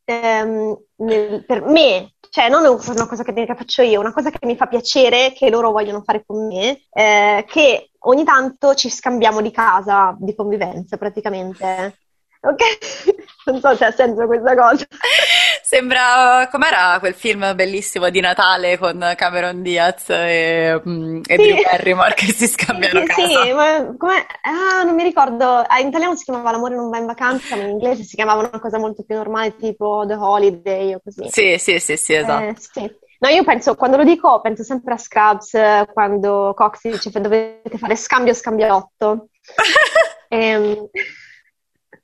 ehm, 0.05 0.79
nel, 0.97 1.45
per 1.47 1.63
me, 1.63 2.13
cioè 2.31 2.49
non 2.49 2.65
è 2.65 2.69
una 2.69 3.07
cosa 3.07 3.23
che, 3.23 3.55
faccio 3.57 3.83
io, 3.83 3.95
è 3.95 3.99
una 3.99 4.13
cosa 4.13 4.31
che 4.31 4.45
mi 4.47 4.57
fa 4.57 4.67
piacere, 4.67 5.33
che 5.33 5.51
loro 5.51 5.71
vogliono 5.71 6.03
fare 6.03 6.25
con 6.27 6.47
me, 6.47 6.83
eh, 6.91 7.45
che 7.49 7.91
ogni 8.01 8.25
tanto 8.25 8.75
ci 8.75 8.91
scambiamo 8.91 9.41
di 9.41 9.51
casa, 9.51 10.17
di 10.19 10.35
convivenza 10.35 10.97
praticamente. 10.97 11.99
Ok? 12.41 12.63
non 13.47 13.61
so 13.61 13.75
se 13.77 13.85
ha 13.85 13.91
senso 13.91 14.27
questa 14.27 14.55
cosa. 14.55 14.87
Sembra, 15.69 16.49
com'era 16.51 16.97
quel 16.99 17.13
film 17.13 17.55
bellissimo 17.55 18.09
di 18.09 18.21
Natale 18.21 18.79
con 18.79 19.13
Cameron 19.15 19.61
Diaz 19.61 20.09
e, 20.09 20.81
mm, 20.89 21.21
e 21.27 21.37
sì. 21.37 21.43
Drew 21.43 21.63
Barrymore 21.63 22.15
che 22.15 22.33
si 22.33 22.47
scambiano 22.47 23.01
sì, 23.01 23.07
casa? 23.07 23.43
Sì, 23.43 23.53
ma 23.53 23.95
come, 23.99 24.27
ah, 24.45 24.83
non 24.85 24.95
mi 24.95 25.03
ricordo, 25.03 25.45
ah, 25.59 25.79
in 25.79 25.89
italiano 25.89 26.17
si 26.17 26.25
chiamava 26.25 26.53
L'amore 26.53 26.75
non 26.75 26.89
va 26.89 26.97
in 26.97 27.05
vacanza, 27.05 27.55
ma 27.55 27.65
in 27.65 27.69
inglese 27.69 28.03
si 28.03 28.17
chiamava 28.17 28.49
una 28.49 28.59
cosa 28.59 28.79
molto 28.79 29.05
più 29.05 29.15
normale, 29.15 29.57
tipo 29.57 30.05
The 30.07 30.15
Holiday 30.15 30.95
o 30.95 31.03
così. 31.05 31.29
Sì, 31.29 31.59
sì, 31.59 31.79
sì, 31.79 31.99
sì, 31.99 32.15
esatto. 32.15 32.45
Eh, 32.45 32.55
sì. 32.57 32.91
No, 33.19 33.29
io 33.29 33.45
penso, 33.45 33.75
quando 33.75 33.99
lo 33.99 34.05
dico, 34.05 34.41
penso 34.41 34.63
sempre 34.63 34.95
a 34.95 34.97
Scrubs, 34.97 35.51
quando 35.93 36.55
Cox 36.57 36.89
dice 36.89 37.11
dovete 37.21 37.77
fare 37.77 37.95
scambio 37.95 38.33
scambiotto. 38.33 39.29
ehm, 40.29 40.89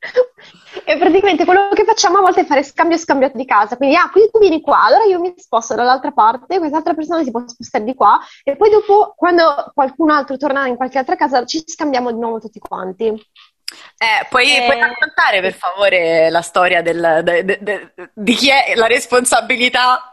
e 0.84 0.98
praticamente 0.98 1.44
quello 1.44 1.68
che 1.72 1.84
facciamo 1.84 2.18
a 2.18 2.20
volte 2.20 2.42
è 2.42 2.44
fare 2.44 2.62
scambio 2.62 2.96
scambiato 2.98 3.36
di 3.36 3.44
casa. 3.44 3.76
Quindi, 3.76 3.96
ah, 3.96 4.10
quindi 4.10 4.30
tu 4.30 4.38
vieni 4.38 4.60
qua, 4.60 4.84
allora 4.84 5.04
io 5.04 5.20
mi 5.20 5.32
sposto 5.36 5.74
dall'altra 5.74 6.12
parte, 6.12 6.58
quest'altra 6.58 6.94
persona 6.94 7.22
si 7.22 7.30
può 7.30 7.42
spostare 7.46 7.84
di 7.84 7.94
qua, 7.94 8.20
e 8.42 8.56
poi 8.56 8.70
dopo, 8.70 9.14
quando 9.16 9.70
qualcun 9.74 10.10
altro 10.10 10.36
torna 10.36 10.66
in 10.66 10.76
qualche 10.76 10.98
altra 10.98 11.16
casa, 11.16 11.44
ci 11.44 11.62
scambiamo 11.64 12.12
di 12.12 12.18
nuovo 12.18 12.38
tutti 12.38 12.58
quanti. 12.58 13.06
Eh, 13.06 14.26
puoi, 14.28 14.56
eh... 14.56 14.66
puoi, 14.66 14.78
raccontare 14.78 15.40
per 15.40 15.54
favore 15.54 16.30
la 16.30 16.42
storia 16.42 16.82
del, 16.82 17.20
de, 17.22 17.44
de, 17.44 17.58
de, 17.60 17.92
di 18.12 18.34
chi 18.34 18.50
è 18.50 18.74
la 18.76 18.86
responsabilità 18.86 20.12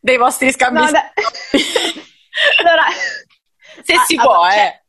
dei 0.00 0.16
vostri 0.16 0.50
scambi? 0.50 0.80
No, 0.80 0.86
allora, 2.58 2.84
se 3.82 3.94
ah, 3.94 4.04
si 4.04 4.16
può, 4.16 4.46
eh 4.48 4.81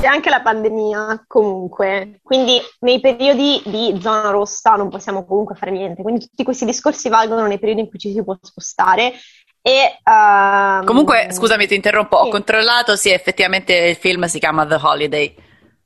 c'è 0.00 0.06
anche 0.06 0.30
la 0.30 0.40
pandemia 0.40 1.24
comunque, 1.26 2.20
quindi 2.22 2.58
nei 2.80 2.98
periodi 2.98 3.60
di 3.66 3.98
zona 4.00 4.30
rossa 4.30 4.74
non 4.74 4.88
possiamo 4.88 5.26
comunque 5.26 5.54
fare 5.54 5.70
niente, 5.70 6.02
quindi 6.02 6.26
tutti 6.28 6.44
questi 6.44 6.64
discorsi 6.64 7.10
valgono 7.10 7.46
nei 7.46 7.58
periodi 7.58 7.82
in 7.82 7.88
cui 7.88 7.98
ci 7.98 8.10
si 8.12 8.24
può 8.24 8.36
spostare. 8.40 9.12
E, 9.60 9.98
um... 10.04 10.84
Comunque, 10.84 11.28
scusami, 11.30 11.66
ti 11.66 11.74
interrompo, 11.74 12.16
sì. 12.16 12.26
ho 12.26 12.30
controllato, 12.30 12.96
sì, 12.96 13.10
effettivamente 13.10 13.74
il 13.74 13.96
film 13.96 14.24
si 14.24 14.38
chiama 14.38 14.66
The 14.66 14.78
Holiday. 14.80 15.34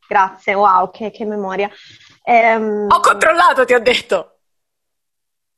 Grazie, 0.06 0.54
wow, 0.54 0.88
che, 0.90 1.10
che 1.10 1.24
memoria. 1.24 1.68
Um... 2.22 2.86
Ho 2.88 3.00
controllato, 3.00 3.64
ti 3.64 3.74
ho 3.74 3.80
detto. 3.80 4.38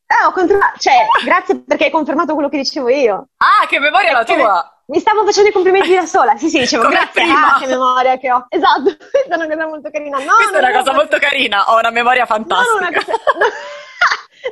Eh, 0.07 0.27
ho 0.27 0.33
controllato, 0.33 0.79
cioè, 0.79 1.07
grazie 1.23 1.61
perché 1.61 1.85
hai 1.85 1.91
confermato 1.91 2.33
quello 2.33 2.49
che 2.49 2.57
dicevo 2.57 2.89
io. 2.89 3.29
Ah, 3.37 3.67
che 3.67 3.79
memoria 3.79 4.13
la 4.13 4.25
tua! 4.25 4.78
Mi 4.91 5.01
stavo 5.01 5.23
facendo 5.25 5.51
i 5.51 5.53
complimenti 5.53 5.95
da 5.95 6.07
sola, 6.07 6.37
sì 6.39 6.49
sì, 6.49 6.61
dicevo 6.61 6.85
Come 6.85 6.95
grazie, 6.95 7.23
prima. 7.23 7.55
ah, 7.55 7.59
che 7.59 7.67
memoria 7.67 8.17
che 8.17 8.33
ho. 8.33 8.47
Esatto, 8.49 8.85
questa 8.97 9.35
è 9.35 9.37
una 9.37 9.47
cosa 9.47 9.67
molto 9.67 9.91
carina. 9.91 10.19
No, 10.19 10.35
Questa 10.37 10.57
è 10.57 10.63
una 10.63 10.79
cosa 10.79 10.93
molto 10.95 11.19
carina, 11.19 11.65
ho 11.71 11.79
una 11.79 11.91
memoria 11.91 12.25
fantastica. 12.27 12.77
una 12.77 12.93
cosa... 12.93 13.13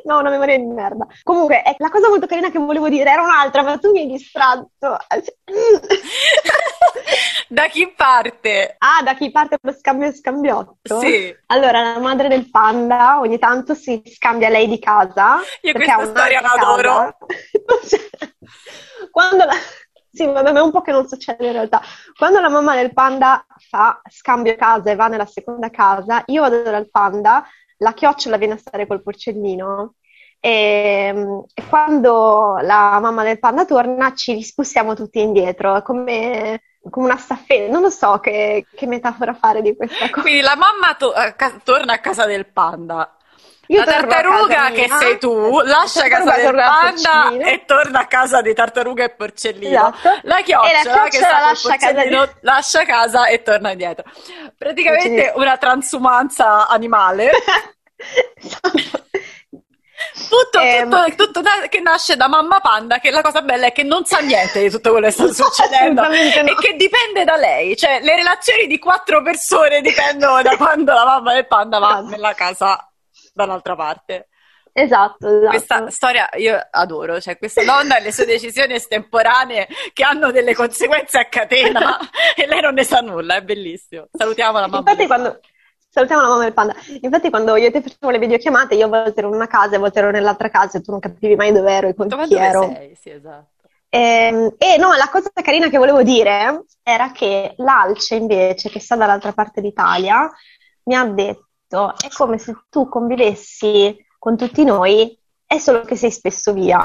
No, 0.05 0.19
una 0.19 0.31
memoria 0.31 0.59
di 0.59 0.65
merda. 0.65 1.07
Comunque, 1.23 1.63
eh, 1.65 1.75
la 1.79 1.89
cosa 1.91 2.09
molto 2.09 2.27
carina 2.27 2.51
che 2.51 2.59
volevo 2.59 2.89
dire 2.89 3.09
era 3.09 3.23
un'altra, 3.23 3.63
ma 3.63 3.79
tu 3.79 3.93
mi 3.93 4.01
hai 4.01 4.07
distratto. 4.09 4.99
Da 7.49 7.67
chi 7.69 7.93
parte? 7.97 8.75
Ah, 8.79 9.03
da 9.05 9.15
chi 9.15 9.31
parte 9.31 9.57
lo 9.61 9.73
scambio 9.73 10.09
e 10.09 10.13
scambiotto? 10.13 10.99
Sì. 11.01 11.35
Allora, 11.47 11.93
la 11.93 11.99
madre 12.01 12.27
del 12.29 12.51
panda 12.51 13.21
ogni 13.21 13.39
tanto 13.39 13.75
si 13.75 14.03
scambia 14.05 14.49
lei 14.49 14.67
di 14.67 14.81
casa. 14.81 15.39
Io 15.63 15.73
questa 15.73 16.05
storia 16.07 16.41
la 16.41 16.51
adoro. 16.51 17.17
Quando 19.13 19.45
la... 19.45 19.55
Sì, 20.17 20.27
ma 20.27 20.41
da 20.41 20.51
me 20.51 20.61
è 20.61 20.63
un 20.63 20.71
po' 20.71 20.81
che 20.81 20.93
non 20.93 21.07
succede 21.07 21.47
in 21.47 21.53
realtà. 21.53 21.83
Quando 22.17 22.41
la 22.41 22.49
mamma 22.49 22.75
del 22.75 22.95
panda 22.95 23.45
fa 23.69 24.01
scambio 24.09 24.57
casa 24.57 24.91
e 24.91 24.95
va 24.95 25.09
nella 25.09 25.27
seconda 25.27 25.69
casa, 25.69 26.23
io 26.27 26.41
vado 26.41 26.63
dal 26.63 26.89
panda, 26.89 27.45
la 27.79 27.93
chiocciola 27.93 28.39
viene 28.39 28.55
a 28.55 28.57
stare 28.57 28.87
col 28.87 29.03
porcellino 29.03 29.97
e, 30.41 31.09
e 31.53 31.67
quando 31.69 32.57
la 32.63 32.99
mamma 32.99 33.25
del 33.25 33.39
panda 33.39 33.67
torna 33.67 34.15
ci 34.15 34.33
rispussiamo 34.33 34.95
tutti 34.95 35.21
indietro, 35.21 35.83
come, 35.83 36.63
come 36.89 37.07
una 37.07 37.19
staffetta. 37.19 37.71
Non 37.71 37.83
lo 37.83 37.91
so 37.91 38.19
che, 38.19 38.65
che 38.75 38.87
metafora 38.87 39.35
fare 39.35 39.61
di 39.61 39.77
questa 39.77 40.09
cosa. 40.09 40.23
Quindi 40.23 40.41
la 40.41 40.57
mamma 40.57 40.95
to- 40.97 41.13
a 41.13 41.33
ca- 41.33 41.61
torna 41.63 41.93
a 41.93 41.99
casa 41.99 42.25
del 42.25 42.47
panda. 42.47 43.16
Io 43.69 43.79
la 43.81 43.85
tartaruga 43.85 44.71
che 44.71 44.87
mia, 44.87 44.99
sei 44.99 45.19
tu 45.19 45.61
lascia 45.63 46.03
la 46.03 46.09
casa 46.09 46.37
del 46.37 46.55
panda 46.55 47.31
e 47.51 47.65
torna 47.67 48.01
a 48.01 48.07
casa 48.07 48.41
di 48.41 48.55
tartaruga 48.55 49.05
e 49.05 49.11
porcellino. 49.11 49.93
Esatto. 49.95 50.21
La 50.23 50.37
chiocciola 50.43 51.05
che 51.09 51.17
sta 51.19 51.41
lascia 51.41 51.77
casa 51.77 52.05
di- 52.05 52.31
lascia 52.43 52.85
casa 52.85 53.27
e 53.27 53.43
torna 53.43 53.71
indietro. 53.73 54.05
Praticamente 54.57 55.33
una 55.37 55.57
transumanza 55.57 56.69
animale. 56.69 57.31
Tutto, 60.29 60.59
Ehm. 60.61 60.91
tutto- 60.91 61.25
tutto 61.25 61.41
da- 61.41 61.67
che 61.69 61.81
nasce 61.81 62.17
da 62.17 62.29
mamma 62.29 62.61
panda, 62.61 62.99
che 62.99 63.11
la 63.11 63.23
cosa 63.23 63.43
bella 63.43 63.67
è 63.67 63.73
che 63.73 63.83
non 63.83 64.05
sa 64.05 64.19
niente 64.19 64.61
di 64.61 64.71
tutto 64.71 64.91
quello 64.91 65.07
che 65.07 65.13
sta 65.13 65.27
succedendo 65.33 66.03
no. 66.03 66.11
e 66.13 66.55
che 66.61 66.75
dipende 66.77 67.25
da 67.25 67.37
lei, 67.37 67.77
cioè 67.77 68.01
le 68.03 68.15
relazioni 68.17 68.67
di 68.67 68.79
quattro 68.79 69.23
persone 69.23 69.81
dipendono 69.81 70.43
da 70.43 70.57
quando 70.57 70.93
la 70.93 71.05
mamma 71.05 71.33
del 71.35 71.47
panda 71.47 71.79
va 71.79 72.01
nella 72.09 72.35
casa 72.35 72.91
dall'altra 73.37 73.77
parte. 73.77 74.29
Esatto, 74.73 75.27
esatto. 75.27 75.49
Questa 75.49 75.91
storia 75.91 76.29
io 76.35 76.59
adoro, 76.71 77.19
cioè 77.21 77.39
questa 77.39 77.65
donna 77.65 77.97
e 77.97 78.03
le 78.03 78.13
sue 78.13 78.27
decisioni 78.27 78.75
estemporanee 78.75 79.69
che 79.95 80.05
hanno 80.05 80.31
delle 80.31 80.55
conseguenze 80.55 81.19
a 81.19 81.29
catena 81.29 81.99
e 82.37 82.47
lei 82.47 82.61
non 82.61 82.75
ne 82.75 82.85
sa 82.85 83.01
nulla, 83.01 83.37
è 83.37 83.43
bellissimo. 83.43 84.09
Salutiamo 84.13 84.59
la 84.59 84.67
mamma. 84.67 84.79
Infatti 84.91 85.07
quando... 85.07 85.41
Salutiamo 85.89 86.21
la 86.21 86.29
mamma 86.29 86.43
del 86.43 86.53
panda. 86.53 86.75
Infatti 87.01 87.31
quando 87.31 87.57
io 87.57 87.69
e 87.69 87.71
te 87.71 87.81
facevo 87.81 88.11
le 88.11 88.19
videochiamate, 88.19 88.75
io 88.75 88.85
a 88.85 88.89
volte 88.89 89.21
ero 89.21 89.29
in 89.29 89.35
una 89.35 89.47
casa 89.47 89.73
e 89.73 89.77
a 89.77 89.79
volte 89.79 89.99
ero 89.99 90.11
nell'altra 90.11 90.51
casa 90.51 90.77
e 90.77 90.83
tu 90.83 90.91
non 90.91 91.01
capivi 91.01 91.37
mai 91.37 91.53
dove 91.53 91.73
ero 91.73 91.89
e 91.89 91.95
con. 91.95 92.09
Ma 92.11 92.25
chi 92.25 92.35
dove 92.35 92.45
ero. 92.45 92.63
sei? 92.75 92.95
Sì, 93.01 93.11
esatto. 93.11 93.53
Ehm, 93.89 94.55
E, 94.59 94.77
no, 94.77 94.93
la 94.95 95.09
cosa 95.11 95.31
carina 95.33 95.71
che 95.71 95.79
volevo 95.79 96.03
dire 96.03 96.65
era 96.83 97.13
che 97.13 97.55
l'Alce 97.57 98.17
invece, 98.17 98.69
che 98.69 98.79
sta 98.79 98.95
dall'altra 98.95 99.33
parte 99.33 99.63
d'Italia, 99.63 100.31
mi 100.83 100.95
ha 100.95 101.05
detto, 101.07 101.46
è 101.69 102.09
come 102.15 102.39
se 102.39 102.55
tu 102.71 102.89
convivessi 102.89 103.97
con 104.19 104.37
tutti 104.37 104.65
noi, 104.65 105.19
è 105.47 105.59
solo 105.59 105.83
che 105.83 105.97
sei 105.97 106.11
spesso 106.11 106.53
via. 106.53 106.81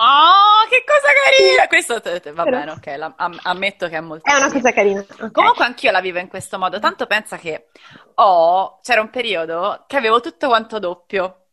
Oh, 0.00 0.68
che 0.70 0.84
cosa 0.86 1.08
carina! 1.24 1.66
Questo 1.66 1.94
va 2.32 2.44
Però- 2.44 2.56
bene, 2.58 2.70
ok, 2.70 2.86
la- 2.96 3.14
am- 3.16 3.38
ammetto 3.42 3.88
che 3.88 3.96
è 3.96 4.00
molto 4.00 4.30
È 4.30 4.34
una 4.36 4.50
cosa 4.52 4.70
carina. 4.72 5.00
ok. 5.00 5.32
Comunque 5.32 5.64
anch'io 5.64 5.90
la 5.90 6.00
vivo 6.00 6.20
in 6.20 6.28
questo 6.28 6.56
modo, 6.56 6.78
tanto 6.78 7.06
pensa 7.06 7.36
che 7.36 7.68
ho, 8.14 8.78
c'era 8.80 9.00
un 9.00 9.10
periodo 9.10 9.84
che 9.88 9.96
avevo 9.96 10.20
tutto 10.20 10.46
quanto 10.46 10.78
doppio. 10.78 11.46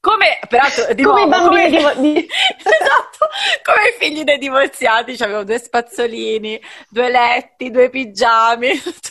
Come, 0.00 0.38
peraltro, 0.48 0.94
di 0.94 1.02
Come 1.02 1.22
i 1.24 1.26
nuovo, 1.26 1.48
bambini 1.50 1.76
come- 1.82 1.94
divo- 1.96 2.00
di- 2.00 2.26
Esatto, 2.56 3.28
come 3.62 3.88
i 3.88 3.92
figli 3.98 4.24
dei 4.24 4.38
divorziati, 4.38 5.14
avevo 5.22 5.44
due 5.44 5.58
spazzolini, 5.58 6.58
due 6.88 7.10
letti, 7.10 7.70
due 7.70 7.90
pigiami, 7.90 8.80
tutto 8.80 9.08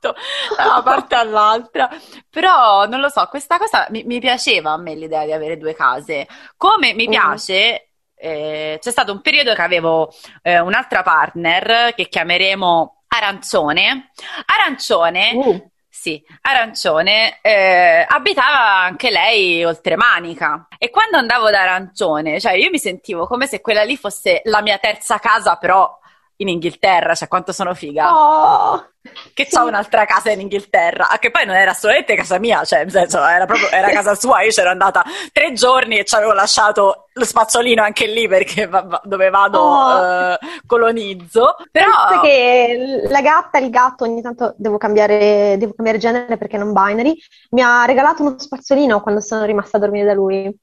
da 0.00 0.64
una 0.64 0.82
parte 0.82 1.14
all'altra. 1.14 1.88
Però 2.30 2.86
non 2.86 3.00
lo 3.00 3.08
so, 3.08 3.26
questa 3.28 3.58
cosa 3.58 3.86
mi, 3.90 4.04
mi 4.04 4.20
piaceva 4.20 4.72
a 4.72 4.76
me 4.78 4.94
l'idea 4.94 5.24
di 5.24 5.32
avere 5.32 5.56
due 5.56 5.74
case. 5.74 6.26
Come 6.56 6.94
mi 6.94 7.06
Mm. 7.06 7.10
piace, 7.10 7.90
eh, 8.14 8.78
c'è 8.80 8.90
stato 8.90 9.12
un 9.12 9.20
periodo 9.20 9.54
che 9.54 9.62
avevo 9.62 10.12
eh, 10.42 10.58
un'altra 10.60 11.02
partner 11.02 11.94
che 11.94 12.08
chiameremo 12.08 13.04
Arancione. 13.08 14.10
Arancione 14.46 15.32
Uh, 15.34 15.70
sì, 15.88 16.22
Arancione 16.42 17.38
eh, 17.40 18.04
abitava 18.08 18.82
anche 18.82 19.10
lei 19.10 19.64
oltre 19.64 19.96
Manica 19.96 20.68
e 20.78 20.90
quando 20.90 21.16
andavo 21.16 21.50
da 21.50 21.62
Arancione, 21.62 22.38
cioè 22.38 22.52
io 22.52 22.70
mi 22.70 22.78
sentivo 22.78 23.26
come 23.26 23.46
se 23.48 23.60
quella 23.60 23.82
lì 23.82 23.96
fosse 23.96 24.40
la 24.44 24.62
mia 24.62 24.78
terza 24.78 25.18
casa, 25.18 25.56
però 25.56 25.98
in 26.40 26.48
Inghilterra, 26.48 27.14
cioè 27.14 27.28
quanto 27.28 27.52
sono 27.52 27.74
figa. 27.74 28.10
oh, 28.10 28.90
Che 29.32 29.44
sì. 29.44 29.56
c'ho 29.56 29.64
un'altra 29.66 30.04
casa 30.04 30.30
in 30.30 30.40
Inghilterra, 30.40 31.08
ah, 31.08 31.18
che 31.18 31.30
poi 31.30 31.46
non 31.46 31.56
era 31.56 31.70
assolutamente 31.70 32.14
casa 32.14 32.38
mia, 32.38 32.64
cioè 32.64 32.80
nel 32.80 32.90
senso 32.90 33.24
era 33.24 33.46
proprio 33.46 33.68
era 33.70 33.88
casa 33.90 34.14
sua, 34.14 34.42
io 34.42 34.50
c'ero 34.50 34.70
andata 34.70 35.02
tre 35.32 35.52
giorni 35.52 35.98
e 35.98 36.04
ci 36.04 36.14
avevo 36.14 36.32
lasciato 36.32 37.06
lo 37.12 37.24
spazzolino 37.24 37.82
anche 37.82 38.06
lì 38.06 38.28
perché 38.28 38.68
dove 39.04 39.30
vado 39.30 39.58
Oh. 39.60 40.32
eh, 40.32 40.38
colonizzo, 40.66 41.56
però 41.70 41.90
Penso 42.06 42.20
che 42.20 43.02
la 43.08 43.20
gatta 43.20 43.58
il 43.58 43.70
gatto 43.70 44.04
ogni 44.04 44.22
tanto 44.22 44.54
devo 44.56 44.76
cambiare, 44.78 45.56
devo 45.58 45.72
cambiare 45.74 45.98
genere 45.98 46.36
perché 46.36 46.56
non 46.56 46.72
binary. 46.72 47.16
Mi 47.50 47.62
ha 47.62 47.84
regalato 47.84 48.22
uno 48.22 48.38
spazzolino 48.38 49.00
quando 49.00 49.20
sono 49.20 49.44
rimasta 49.44 49.76
a 49.78 49.80
dormire 49.80 50.04
da 50.06 50.14
lui. 50.14 50.54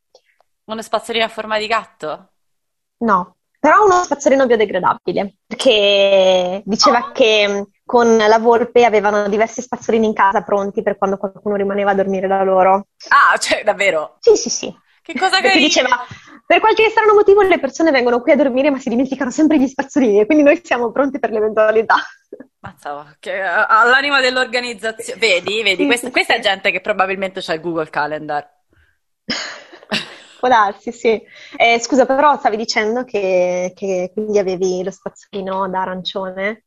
uno 0.65 0.81
spazzolino 0.81 1.25
a 1.25 1.29
forma 1.29 1.57
di 1.57 1.67
gatto. 1.67 2.31
No, 2.97 3.35
però 3.59 3.83
uno 3.85 4.03
spazzolino 4.03 4.45
biodegradabile 4.45 5.35
perché 5.47 6.61
diceva 6.65 7.11
che 7.11 7.47
mh, 7.47 7.63
con 7.85 8.17
la 8.17 8.39
volpe 8.39 8.85
avevano 8.85 9.27
diversi 9.27 9.61
spazzolini 9.61 10.05
in 10.05 10.13
casa 10.13 10.41
pronti 10.41 10.81
per 10.81 10.97
quando 10.97 11.17
qualcuno 11.17 11.55
rimaneva 11.55 11.91
a 11.91 11.95
dormire 11.95 12.27
da 12.27 12.43
loro. 12.43 12.87
Ah, 13.09 13.37
cioè 13.37 13.63
davvero? 13.63 14.17
Sì, 14.19 14.35
sì, 14.35 14.49
sì. 14.49 14.75
Che 15.01 15.13
cosa 15.13 15.39
carina! 15.39 15.59
diceva, 15.59 16.03
per 16.45 16.59
qualche 16.59 16.89
strano 16.89 17.13
motivo 17.13 17.41
le 17.41 17.59
persone 17.59 17.91
vengono 17.91 18.21
qui 18.21 18.31
a 18.31 18.35
dormire 18.35 18.71
ma 18.71 18.79
si 18.79 18.89
dimenticano 18.89 19.29
sempre 19.29 19.59
gli 19.59 19.67
spazzolini 19.67 20.21
e 20.21 20.25
quindi 20.25 20.43
noi 20.43 20.59
siamo 20.63 20.91
pronti 20.91 21.19
per 21.19 21.29
l'eventualità. 21.31 21.95
Mazza, 22.59 23.15
che 23.19 23.39
ha 23.41 23.83
l'anima 23.85 24.19
dell'organizzazione. 24.21 25.19
Vedi, 25.19 25.61
vedi, 25.61 25.83
Sì, 25.83 25.85
questa, 25.85 26.07
sì, 26.07 26.11
questa 26.11 26.33
sì. 26.33 26.39
è 26.39 26.41
gente 26.41 26.71
che 26.71 26.81
probabilmente 26.81 27.41
c'ha 27.41 27.53
il 27.53 27.61
Google 27.61 27.89
Calendar. 27.89 28.51
Può 30.45 30.49
darsi, 30.49 30.91
sì. 30.91 31.19
Eh, 31.58 31.79
scusa, 31.79 32.05
però 32.05 32.38
stavi 32.38 32.55
dicendo 32.58 33.03
che, 33.03 33.71
che 33.75 34.12
quindi 34.13 34.38
avevi 34.38 34.84
lo 34.84 34.91
spazzolino 34.91 35.67
da 35.69 35.81
arancione? 35.81 36.65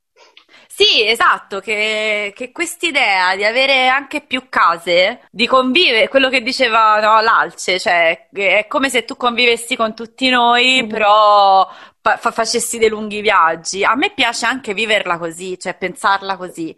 Sì, 0.66 1.04
esatto, 1.06 1.60
che, 1.60 2.32
che 2.34 2.52
quest'idea 2.52 3.34
di 3.36 3.44
avere 3.44 3.88
anche 3.88 4.20
più 4.22 4.48
case, 4.48 5.20
di 5.30 5.46
convivere, 5.46 6.08
quello 6.08 6.28
che 6.28 6.40
diceva 6.42 6.98
no, 7.00 7.20
l'Alce, 7.20 7.78
cioè 7.80 8.28
è 8.32 8.66
come 8.68 8.88
se 8.88 9.04
tu 9.04 9.16
convivessi 9.16 9.76
con 9.76 9.94
tutti 9.94 10.28
noi, 10.30 10.82
Mhm. 10.82 10.88
però 10.88 11.68
fa- 12.00 12.16
facessi 12.18 12.78
dei 12.78 12.88
lunghi 12.88 13.20
viaggi. 13.20 13.84
A 13.84 13.94
me 13.96 14.12
piace 14.14 14.46
anche 14.46 14.72
viverla 14.74 15.18
così, 15.18 15.58
cioè 15.58 15.76
pensarla 15.76 16.36
così, 16.36 16.76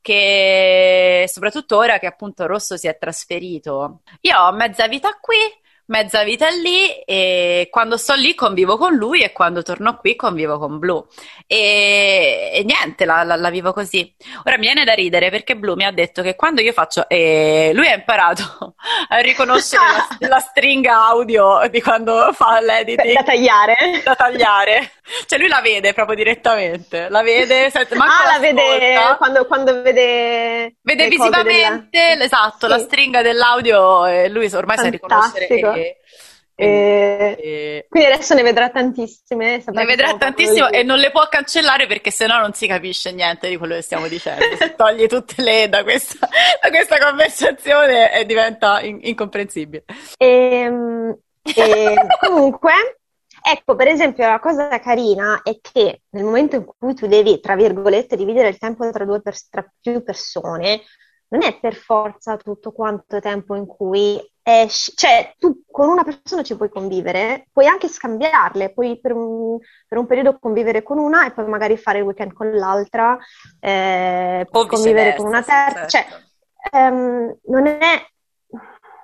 che 0.00 1.24
soprattutto 1.28 1.76
ora 1.76 1.98
che 1.98 2.06
appunto 2.06 2.46
Rosso 2.46 2.76
si 2.76 2.88
è 2.88 2.96
trasferito. 2.98 4.00
Io 4.22 4.38
ho 4.38 4.52
mezza 4.52 4.88
vita 4.88 5.10
qui, 5.20 5.36
mezza 5.86 6.22
vita 6.24 6.48
lì 6.48 6.88
e 7.04 7.68
quando 7.70 7.96
sto 7.96 8.14
lì 8.14 8.34
convivo 8.34 8.76
con 8.78 8.94
lui 8.94 9.20
e 9.22 9.32
quando 9.32 9.62
torno 9.62 9.96
qui 9.96 10.16
convivo 10.16 10.58
con 10.58 10.78
Blu. 10.78 11.06
E, 11.46 12.50
e 12.54 12.62
niente, 12.64 13.04
la, 13.04 13.22
la- 13.24 13.36
la 13.36 13.50
vivo 13.50 13.72
così. 13.72 14.14
Ora 14.44 14.56
mi 14.56 14.62
viene 14.66 14.84
da 14.84 14.94
ridere 14.94 15.30
perché 15.30 15.56
Blu 15.56 15.74
mi 15.74 15.84
ha 15.84 15.92
detto 15.92 16.22
che 16.22 16.34
quando 16.34 16.60
io 16.60 16.72
faccio, 16.72 17.08
e 17.08 17.70
lui 17.74 17.86
ha 17.88 17.94
imparato 17.94 18.74
a 19.08 19.18
riconoscere 19.18 19.82
la, 20.18 20.28
la 20.28 20.38
stringa 20.38 21.06
audio 21.06 21.60
di 21.70 21.80
quando 21.82 22.32
fa 22.32 22.60
l'editing 22.60 23.14
Da 23.14 23.22
tagliare? 23.22 23.76
da 24.04 24.14
tagliare. 24.14 24.90
Cioè 25.26 25.38
lui 25.38 25.48
la 25.48 25.60
vede 25.60 25.92
proprio 25.92 26.16
direttamente, 26.16 27.08
la 27.10 27.22
vede, 27.22 27.68
sente, 27.70 27.94
Ah, 27.94 28.32
la 28.32 28.38
vede 28.38 29.14
quando, 29.18 29.44
quando 29.46 29.82
vede 29.82 30.76
Vede 30.80 31.08
cose 31.16 31.28
della- 31.30 31.42
visivamente, 31.42 32.18
esatto, 32.24 32.66
la 32.66 32.78
Sì. 32.78 32.84
stringa 32.84 33.20
dell'audio 33.22 34.06
e 34.06 34.28
lui 34.28 34.50
ormai 34.54 34.76
sa 34.78 34.88
riconoscere 34.88 35.46
E, 35.74 35.98
Eh, 36.54 37.36
e- 37.40 37.86
Quindi 37.88 38.10
adesso 38.12 38.34
ne 38.34 38.42
vedrà 38.42 38.68
tantissime. 38.70 39.60
saprà 39.60 39.80
ne 39.80 39.86
vedrà 39.86 40.16
tantissimo 40.16 40.68
di- 40.68 40.76
e 40.76 40.82
non 40.82 40.98
le 40.98 41.10
può 41.10 41.26
cancellare 41.28 41.86
perché 41.86 42.10
sennò 42.10 42.38
non 42.38 42.52
si 42.52 42.66
capisce 42.66 43.10
niente 43.10 43.48
di 43.48 43.56
quello 43.56 43.74
che 43.74 43.82
stiamo 43.82 44.06
dicendo. 44.06 44.44
Se 44.56 44.74
togli 44.76 45.06
tutte 45.06 45.40
le 45.42 45.68
da 45.68 45.82
questa, 45.82 46.28
da 46.60 46.68
questa 46.68 46.98
conversazione 46.98 48.12
e 48.14 48.26
diventa 48.26 48.80
in- 48.82 48.98
incomprensibile. 49.02 49.84
Ehm, 50.18 51.16
e 51.42 51.94
comunque, 52.20 52.72
Ecco, 53.44 53.74
per 53.74 53.88
esempio, 53.88 54.28
la 54.28 54.38
cosa 54.38 54.78
carina 54.78 55.40
è 55.42 55.58
che 55.60 56.02
nel 56.10 56.22
momento 56.22 56.54
in 56.54 56.64
cui 56.64 56.94
tu 56.94 57.08
devi, 57.08 57.40
tra 57.40 57.56
virgolette, 57.56 58.14
dividere 58.14 58.46
il 58.46 58.58
tempo 58.58 58.88
tra, 58.92 59.04
due 59.04 59.20
per, 59.20 59.34
tra 59.50 59.68
più 59.80 60.00
persone, 60.04 60.82
non 61.28 61.42
è 61.42 61.58
per 61.58 61.74
forza 61.74 62.36
tutto 62.36 62.70
quanto 62.70 63.18
tempo 63.18 63.56
in 63.56 63.66
cui 63.66 64.16
esci, 64.44 64.92
cioè 64.94 65.34
tu 65.38 65.60
con 65.72 65.88
una 65.88 66.04
persona 66.04 66.42
ci 66.42 66.56
puoi 66.56 66.68
convivere, 66.68 67.48
puoi 67.52 67.66
anche 67.66 67.88
scambiarle, 67.88 68.72
puoi 68.72 69.00
per 69.00 69.12
un, 69.12 69.58
per 69.88 69.98
un 69.98 70.06
periodo 70.06 70.38
convivere 70.38 70.84
con 70.84 70.98
una 70.98 71.26
e 71.26 71.32
poi 71.32 71.46
magari 71.48 71.76
fare 71.76 71.98
il 71.98 72.04
weekend 72.04 72.32
con 72.32 72.52
l'altra, 72.52 73.18
eh, 73.58 74.46
convivere 74.48 75.16
con 75.16 75.26
una 75.26 75.42
terza, 75.42 75.86
cioè, 75.86 76.04
certo. 76.04 76.16
cioè 76.70 76.90
um, 76.90 77.36
non 77.46 77.66
è 77.66 78.06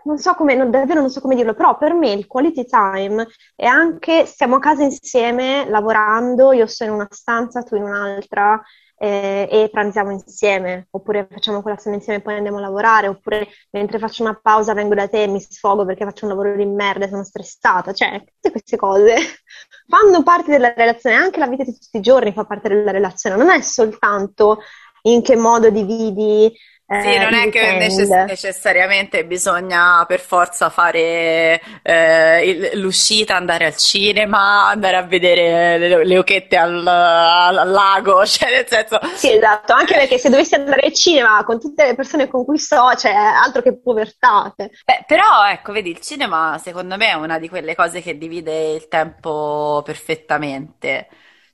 non 0.04 0.16
so 0.16 0.34
come, 0.34 0.54
non, 0.54 0.70
davvero 0.70 1.00
non 1.00 1.10
so 1.10 1.20
come 1.20 1.34
dirlo, 1.34 1.52
però 1.52 1.76
per 1.76 1.92
me 1.92 2.12
il 2.12 2.26
quality 2.26 2.64
time 2.64 3.26
è 3.54 3.66
anche 3.66 4.24
stiamo 4.24 4.56
a 4.56 4.58
casa 4.58 4.82
insieme 4.82 5.68
lavorando, 5.68 6.52
io 6.52 6.66
sto 6.66 6.84
in 6.84 6.90
una 6.90 7.08
stanza, 7.10 7.62
tu 7.62 7.76
in 7.76 7.82
un'altra 7.82 8.62
eh, 8.98 9.48
e 9.50 9.68
pranziamo 9.70 10.10
insieme, 10.10 10.88
oppure 10.90 11.28
facciamo 11.30 11.62
colazione 11.62 11.96
insieme 11.96 12.18
e 12.18 12.22
poi 12.22 12.34
andiamo 12.34 12.58
a 12.58 12.62
lavorare, 12.62 13.08
oppure 13.08 13.48
mentre 13.70 13.98
faccio 13.98 14.22
una 14.22 14.38
pausa 14.40 14.74
vengo 14.74 14.94
da 14.94 15.08
te 15.08 15.22
e 15.22 15.26
mi 15.28 15.40
sfogo 15.40 15.84
perché 15.84 16.04
faccio 16.04 16.24
un 16.24 16.32
lavoro 16.32 16.56
di 16.56 16.66
merda 16.66 17.04
e 17.04 17.08
sono 17.08 17.24
stressata, 17.24 17.92
cioè 17.92 18.22
tutte 18.24 18.50
queste 18.50 18.76
cose 18.76 19.16
fanno 19.88 20.22
parte 20.22 20.50
della 20.50 20.74
relazione, 20.74 21.16
anche 21.16 21.38
la 21.38 21.46
vita 21.46 21.64
di 21.64 21.72
tutti 21.72 21.96
i 21.96 22.00
giorni 22.00 22.32
fa 22.32 22.44
parte 22.44 22.68
della 22.68 22.90
relazione, 22.90 23.36
non 23.36 23.50
è 23.50 23.60
soltanto 23.60 24.58
in 25.02 25.22
che 25.22 25.36
modo 25.36 25.70
dividi 25.70 26.52
sì, 26.90 27.12
eh, 27.12 27.18
non 27.18 27.34
è 27.34 27.50
che 27.50 27.72
necess- 27.76 28.24
necessariamente 28.26 29.26
bisogna 29.26 30.06
per 30.06 30.20
forza 30.20 30.70
fare 30.70 31.60
eh, 31.82 32.48
il, 32.48 32.80
l'uscita, 32.80 33.36
andare 33.36 33.66
al 33.66 33.76
cinema, 33.76 34.68
andare 34.68 34.96
a 34.96 35.02
vedere 35.02 35.76
le, 35.76 36.04
le 36.06 36.18
occhette 36.18 36.56
al, 36.56 36.86
al, 36.86 37.58
al, 37.58 37.70
lago, 37.70 38.24
cioè 38.26 38.50
nel 38.50 38.66
senso... 38.66 38.98
Sì, 39.16 39.34
esatto, 39.34 39.74
anche 39.74 39.96
perché 39.96 40.16
se 40.16 40.30
dovessi 40.30 40.54
andare 40.54 40.86
al 40.86 40.94
cinema 40.94 41.44
con 41.44 41.60
tutte 41.60 41.84
le 41.84 41.94
persone 41.94 42.26
con 42.26 42.46
cui 42.46 42.56
sto, 42.56 42.94
cioè 42.94 43.12
altro 43.12 43.60
che 43.60 43.78
povertà. 43.78 44.54
Beh, 44.56 45.04
però 45.06 45.46
ecco, 45.46 45.72
vedi, 45.72 45.90
il 45.90 46.00
cinema 46.00 46.56
secondo 46.56 46.96
me 46.96 47.10
è 47.10 47.14
una 47.14 47.38
di 47.38 47.50
quelle 47.50 47.74
cose 47.74 48.00
che 48.00 48.16
divide 48.16 48.70
il 48.72 48.88
tempo 48.88 49.82
perfettamente. 49.84 51.08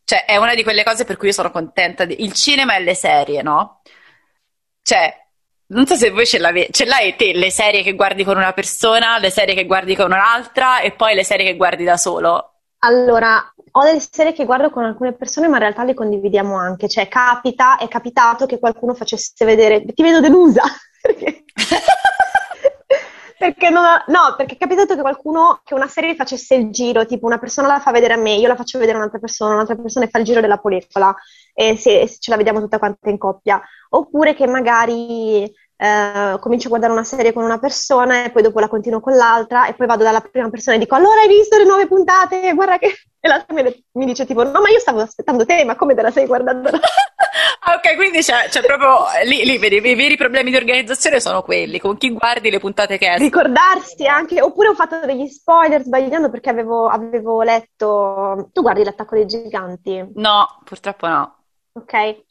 Cioè, 0.04 0.26
è 0.26 0.36
una 0.36 0.54
di 0.54 0.62
quelle 0.62 0.84
cose 0.84 1.04
per 1.04 1.16
cui 1.16 1.28
io 1.28 1.32
sono 1.34 1.50
contenta. 1.50 2.04
Di... 2.04 2.22
Il 2.22 2.34
cinema 2.34 2.76
e 2.76 2.80
le 2.80 2.94
serie, 2.94 3.42
no? 3.42 3.80
Cioè, 4.82 5.23
non 5.68 5.86
so 5.86 5.94
se 5.94 6.10
voi 6.10 6.26
ce, 6.26 6.38
l'ave- 6.38 6.68
ce 6.70 6.84
l'hai 6.84 7.16
te, 7.16 7.32
le 7.32 7.50
serie 7.50 7.82
che 7.82 7.94
guardi 7.94 8.24
con 8.24 8.36
una 8.36 8.52
persona, 8.52 9.18
le 9.18 9.30
serie 9.30 9.54
che 9.54 9.66
guardi 9.66 9.96
con 9.96 10.06
un'altra 10.06 10.80
e 10.80 10.92
poi 10.92 11.14
le 11.14 11.24
serie 11.24 11.46
che 11.46 11.56
guardi 11.56 11.84
da 11.84 11.96
solo. 11.96 12.50
Allora, 12.80 13.42
ho 13.72 13.82
delle 13.82 14.00
serie 14.00 14.32
che 14.32 14.44
guardo 14.44 14.70
con 14.70 14.84
alcune 14.84 15.14
persone, 15.14 15.48
ma 15.48 15.54
in 15.54 15.62
realtà 15.62 15.84
le 15.84 15.94
condividiamo 15.94 16.56
anche. 16.56 16.88
Cioè, 16.88 17.08
capita, 17.08 17.78
è 17.78 17.88
capitato 17.88 18.46
che 18.46 18.58
qualcuno 18.58 18.94
facesse 18.94 19.44
vedere. 19.44 19.84
Ti 19.84 20.02
vedo 20.02 20.20
delusa. 20.20 20.62
Perché, 21.00 21.44
perché 23.44 23.68
non 23.68 23.84
ho... 23.84 24.04
No, 24.06 24.34
perché 24.36 24.54
è 24.54 24.58
capitato 24.58 24.94
che 24.94 25.02
qualcuno, 25.02 25.60
che 25.64 25.74
una 25.74 25.86
serie 25.86 26.14
facesse 26.14 26.54
il 26.54 26.70
giro, 26.70 27.04
tipo 27.04 27.26
una 27.26 27.38
persona 27.38 27.68
la 27.68 27.78
fa 27.78 27.90
vedere 27.90 28.14
a 28.14 28.16
me, 28.16 28.34
io 28.36 28.48
la 28.48 28.56
faccio 28.56 28.78
vedere 28.78 28.96
a 28.96 29.00
un'altra 29.00 29.18
persona, 29.18 29.52
un'altra 29.52 29.76
persona 29.76 30.06
fa 30.06 30.18
il 30.18 30.24
giro 30.24 30.40
della 30.40 30.56
policola 30.56 31.14
e 31.52 31.76
se, 31.76 32.06
se 32.06 32.16
ce 32.20 32.30
la 32.30 32.38
vediamo 32.38 32.60
tutta 32.60 32.78
quanta 32.78 33.10
in 33.10 33.18
coppia. 33.18 33.60
Oppure 33.90 34.34
che 34.34 34.46
magari 34.46 35.52
eh, 35.84 36.38
comincio 36.38 36.66
a 36.66 36.70
guardare 36.70 36.92
una 36.92 37.04
serie 37.04 37.32
con 37.32 37.44
una 37.44 37.58
persona 37.58 38.24
e 38.24 38.30
poi 38.30 38.42
dopo 38.42 38.58
la 38.58 38.68
continuo 38.68 39.00
con 39.00 39.14
l'altra 39.14 39.66
e 39.66 39.74
poi 39.74 39.86
vado 39.86 40.02
dalla 40.02 40.20
prima 40.20 40.48
persona 40.48 40.76
e 40.76 40.78
dico 40.78 40.94
allora 40.94 41.20
hai 41.20 41.28
visto 41.28 41.58
le 41.58 41.64
nuove 41.64 41.86
puntate? 41.86 42.52
Guarda 42.54 42.78
che... 42.78 42.94
E 43.24 43.28
l'altra 43.28 43.54
mi, 43.54 43.84
mi 43.92 44.04
dice 44.04 44.26
tipo 44.26 44.44
no 44.44 44.60
ma 44.60 44.68
io 44.68 44.78
stavo 44.78 45.00
aspettando 45.00 45.46
te, 45.46 45.64
ma 45.64 45.76
come 45.76 45.94
te 45.94 46.02
la 46.02 46.10
sei 46.10 46.26
guardando? 46.26 46.68
Ah, 47.66 47.76
ok, 47.76 47.96
quindi 47.96 48.18
c'è, 48.18 48.48
c'è 48.48 48.62
proprio 48.62 49.06
lì, 49.24 49.42
lì, 49.42 49.56
vedi, 49.56 49.76
i 49.76 49.94
veri 49.94 50.16
problemi 50.16 50.50
di 50.50 50.56
organizzazione 50.56 51.18
sono 51.18 51.42
quelli, 51.42 51.80
con 51.80 51.96
chi 51.96 52.10
guardi 52.10 52.50
le 52.50 52.60
puntate 52.60 52.98
che 52.98 53.06
escono. 53.06 53.24
Ricordarsi 53.24 54.06
anche, 54.06 54.42
oppure 54.42 54.68
ho 54.68 54.74
fatto 54.74 55.00
degli 55.06 55.26
spoiler 55.28 55.82
sbagliando 55.82 56.28
perché 56.28 56.50
avevo, 56.50 56.88
avevo 56.88 57.42
letto. 57.42 58.50
Tu 58.52 58.60
guardi 58.60 58.84
l'attacco 58.84 59.14
dei 59.14 59.24
giganti? 59.24 60.06
No, 60.14 60.60
purtroppo 60.62 61.06
no. 61.06 61.36
Ok. 61.72 62.23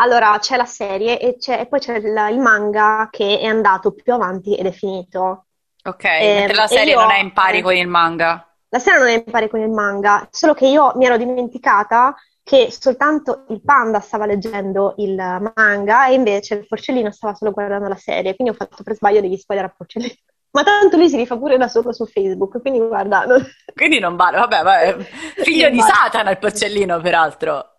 Allora 0.00 0.38
c'è 0.38 0.56
la 0.56 0.64
serie 0.64 1.18
e, 1.18 1.36
c'è, 1.36 1.60
e 1.60 1.66
poi 1.66 1.80
c'è 1.80 1.96
il, 1.96 2.04
il, 2.04 2.38
manga 2.38 3.08
che 3.10 3.38
è 3.40 3.46
andato 3.46 3.92
più 3.92 4.12
avanti 4.12 4.54
ed 4.54 4.66
è 4.66 4.70
finito. 4.70 5.46
Ok, 5.84 6.04
e, 6.04 6.52
la 6.54 6.66
serie 6.66 6.92
io, 6.92 7.00
non 7.00 7.10
è 7.10 7.18
in 7.18 7.32
pari 7.32 7.62
con 7.62 7.74
il 7.74 7.88
manga. 7.88 8.46
La 8.68 8.78
serie 8.78 8.98
non 8.98 9.08
è 9.08 9.12
in 9.14 9.24
pari 9.24 9.48
con 9.48 9.60
il 9.60 9.70
manga, 9.70 10.28
solo 10.30 10.54
che 10.54 10.66
io 10.66 10.92
mi 10.96 11.06
ero 11.06 11.16
dimenticata 11.16 12.14
che 12.44 12.70
soltanto 12.70 13.44
il 13.48 13.60
panda 13.62 14.00
stava 14.00 14.24
leggendo 14.24 14.94
il 14.98 15.14
manga 15.54 16.06
e 16.06 16.14
invece 16.14 16.54
il 16.54 16.66
porcellino 16.66 17.10
stava 17.10 17.34
solo 17.34 17.50
guardando 17.50 17.88
la 17.88 17.96
serie, 17.96 18.34
quindi 18.36 18.54
ho 18.54 18.56
fatto 18.56 18.82
per 18.82 18.94
sbaglio 18.94 19.20
degli 19.20 19.36
spoiler 19.36 19.66
a 19.66 19.74
porcellino. 19.76 20.14
Ma 20.50 20.62
tanto 20.62 20.96
lui 20.96 21.10
si 21.10 21.16
rifà 21.16 21.36
pure 21.36 21.58
da 21.58 21.68
solo 21.68 21.92
su 21.92 22.06
Facebook, 22.06 22.60
quindi 22.60 22.78
guarda. 22.78 23.24
Non... 23.24 23.44
Quindi 23.74 23.98
non 23.98 24.16
vale, 24.16 24.38
vabbè, 24.38 24.62
vabbè. 24.62 24.96
figlio 25.42 25.68
di 25.68 25.80
Satana 25.80 26.30
il 26.30 26.38
porcellino, 26.38 27.00
peraltro. 27.00 27.77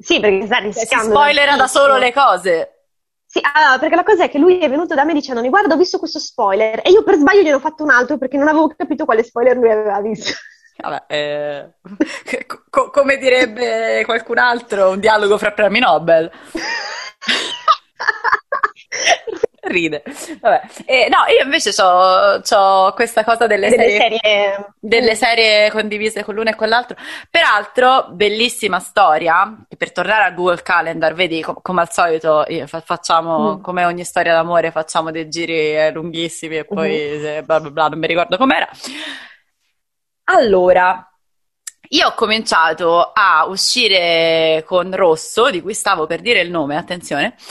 Sì, 0.00 0.18
perché 0.20 0.46
sta 0.46 0.58
rischiando. 0.58 1.04
Si 1.04 1.10
spoilera 1.10 1.56
da 1.56 1.66
solo 1.66 1.96
le 1.98 2.12
cose. 2.12 2.74
Sì, 3.26 3.40
allora, 3.54 3.78
perché 3.78 3.94
la 3.94 4.02
cosa 4.02 4.24
è 4.24 4.30
che 4.30 4.38
lui 4.38 4.58
è 4.58 4.68
venuto 4.68 4.94
da 4.94 5.04
me 5.04 5.12
dicendo: 5.12 5.40
Guarda, 5.48 5.74
ho 5.74 5.78
visto 5.78 5.98
questo 5.98 6.18
spoiler. 6.18 6.80
E 6.82 6.90
io 6.90 7.02
per 7.02 7.16
sbaglio 7.16 7.42
gliene 7.42 7.54
ho 7.54 7.60
fatto 7.60 7.84
un 7.84 7.90
altro 7.90 8.18
perché 8.18 8.36
non 8.36 8.48
avevo 8.48 8.74
capito 8.74 9.04
quale 9.04 9.22
spoiler 9.22 9.56
lui 9.56 9.70
aveva 9.70 10.00
visto. 10.00 10.32
Vabbè, 10.76 11.04
eh, 11.08 12.46
co- 12.70 12.90
come 12.90 13.18
direbbe 13.18 14.02
qualcun 14.04 14.38
altro, 14.38 14.90
un 14.90 15.00
dialogo 15.00 15.36
fra 15.38 15.52
premi 15.52 15.78
Nobel. 15.78 16.30
Ride. 19.62 20.02
Vabbè. 20.40 20.62
Eh, 20.86 21.08
no, 21.08 21.18
io 21.36 21.44
invece 21.44 21.70
ho 21.82 22.92
questa 22.92 23.24
cosa 23.24 23.46
delle, 23.46 23.68
delle 23.68 23.90
serie, 23.90 24.18
serie, 24.22 24.72
delle 24.78 25.14
serie 25.14 25.70
condivise 25.70 26.24
con 26.24 26.34
l'uno 26.34 26.50
e 26.50 26.54
con 26.54 26.68
l'altro. 26.68 26.96
Peraltro, 27.30 28.08
bellissima 28.10 28.78
storia. 28.78 29.54
Per 29.76 29.92
tornare 29.92 30.24
al 30.24 30.34
Google 30.34 30.62
Calendar, 30.62 31.12
vedi, 31.12 31.42
com- 31.42 31.60
come 31.60 31.82
al 31.82 31.92
solito, 31.92 32.44
fa- 32.66 32.80
facciamo, 32.80 33.56
mm. 33.56 33.62
come 33.62 33.84
ogni 33.84 34.04
storia 34.04 34.32
d'amore, 34.32 34.70
facciamo 34.70 35.10
dei 35.10 35.28
giri 35.28 35.76
eh, 35.76 35.90
lunghissimi 35.92 36.56
e 36.56 36.64
poi 36.64 36.90
mm-hmm. 36.90 37.44
bla 37.44 37.60
bla 37.60 37.70
bla, 37.70 37.88
non 37.88 37.98
mi 37.98 38.06
ricordo 38.06 38.36
com'era. 38.38 38.68
Allora, 40.24 41.10
io 41.92 42.06
ho 42.06 42.14
cominciato 42.14 43.10
a 43.12 43.46
uscire 43.46 44.62
con 44.64 44.94
Rosso, 44.94 45.50
di 45.50 45.60
cui 45.60 45.74
stavo 45.74 46.06
per 46.06 46.20
dire 46.20 46.40
il 46.40 46.50
nome, 46.50 46.76
attenzione. 46.76 47.34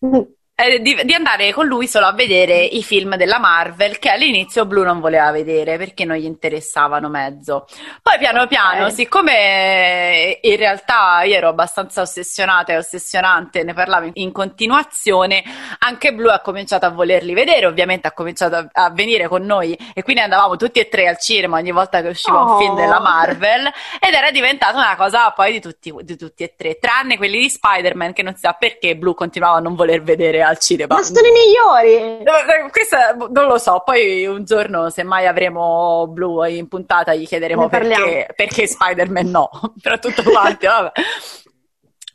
Eh, 0.00 0.36
eh, 0.60 0.80
di, 0.80 1.00
di, 1.04 1.14
andare 1.14 1.52
con 1.52 1.66
lui 1.66 1.86
solo 1.86 2.06
a 2.06 2.12
vedere 2.12 2.64
i 2.64 2.82
film 2.82 3.14
della 3.14 3.38
Marvel 3.38 4.00
che 4.00 4.10
all'inizio 4.10 4.66
Blue 4.66 4.84
non 4.84 4.98
voleva 4.98 5.30
vedere 5.30 5.78
perché 5.78 6.04
non 6.04 6.16
gli 6.16 6.24
interessavano 6.24 7.08
mezzo. 7.08 7.68
Poi 8.02 8.18
piano 8.18 8.48
piano, 8.48 8.86
okay. 8.86 8.90
siccome 8.90 10.38
in 10.42 10.56
realtà 10.56 11.22
io 11.22 11.36
ero 11.36 11.48
abbastanza 11.48 12.00
ossessionata 12.00 12.72
e 12.72 12.76
ossessionante, 12.76 13.62
ne 13.62 13.72
parlavo 13.72 14.10
in 14.14 14.32
continuazione, 14.32 15.44
anche 15.78 16.12
Blue 16.12 16.32
ha 16.32 16.40
cominciato 16.40 16.86
a 16.86 16.90
volerli 16.90 17.34
vedere, 17.34 17.66
ovviamente 17.66 18.08
ha 18.08 18.12
cominciato 18.12 18.56
a, 18.56 18.68
a 18.72 18.90
venire 18.90 19.28
con 19.28 19.44
noi 19.44 19.78
e 19.94 20.02
quindi 20.02 20.22
andavamo 20.22 20.56
tutti 20.56 20.80
e 20.80 20.88
tre 20.88 21.06
al 21.06 21.18
cinema 21.18 21.58
ogni 21.58 21.70
volta 21.70 22.02
che 22.02 22.08
usciva 22.08 22.42
oh. 22.42 22.54
un 22.54 22.58
film 22.58 22.74
della 22.74 22.98
oh. 22.98 23.02
Marvel 23.02 23.66
ed 24.00 24.12
era 24.12 24.32
diventata 24.32 24.76
una 24.76 24.96
cosa 24.96 25.30
poi 25.30 25.52
di 25.52 25.60
tutti, 25.60 25.94
di 26.00 26.16
tutti 26.16 26.42
e 26.42 26.54
tre, 26.56 26.78
tranne 26.80 27.16
quelli 27.16 27.38
di 27.38 27.48
Spider-Man 27.48 28.12
che 28.12 28.24
non 28.24 28.34
si 28.34 28.40
sa 28.40 28.54
perché 28.54 28.96
Blue 28.96 29.14
continuava 29.14 29.58
a 29.58 29.60
non 29.60 29.76
voler 29.76 30.02
vedere 30.02 30.46
al 30.48 30.58
cinema. 30.58 30.94
Ma 30.94 31.02
sono 31.02 31.26
i 31.26 31.30
migliori! 31.30 32.24
Questa 32.70 33.14
non 33.30 33.46
lo 33.46 33.58
so, 33.58 33.82
poi 33.84 34.26
un 34.26 34.44
giorno 34.44 34.90
se 34.90 35.02
mai 35.02 35.26
avremo 35.26 36.06
Blu 36.08 36.44
in 36.44 36.68
puntata 36.68 37.14
gli 37.14 37.26
chiederemo 37.26 37.68
perché, 37.68 38.28
perché, 38.34 38.66
Spider-Man 38.66 39.28
no, 39.28 39.50
però 39.80 39.98
tutto 39.98 40.22
quanto, 40.22 40.66
vabbè. 40.66 40.92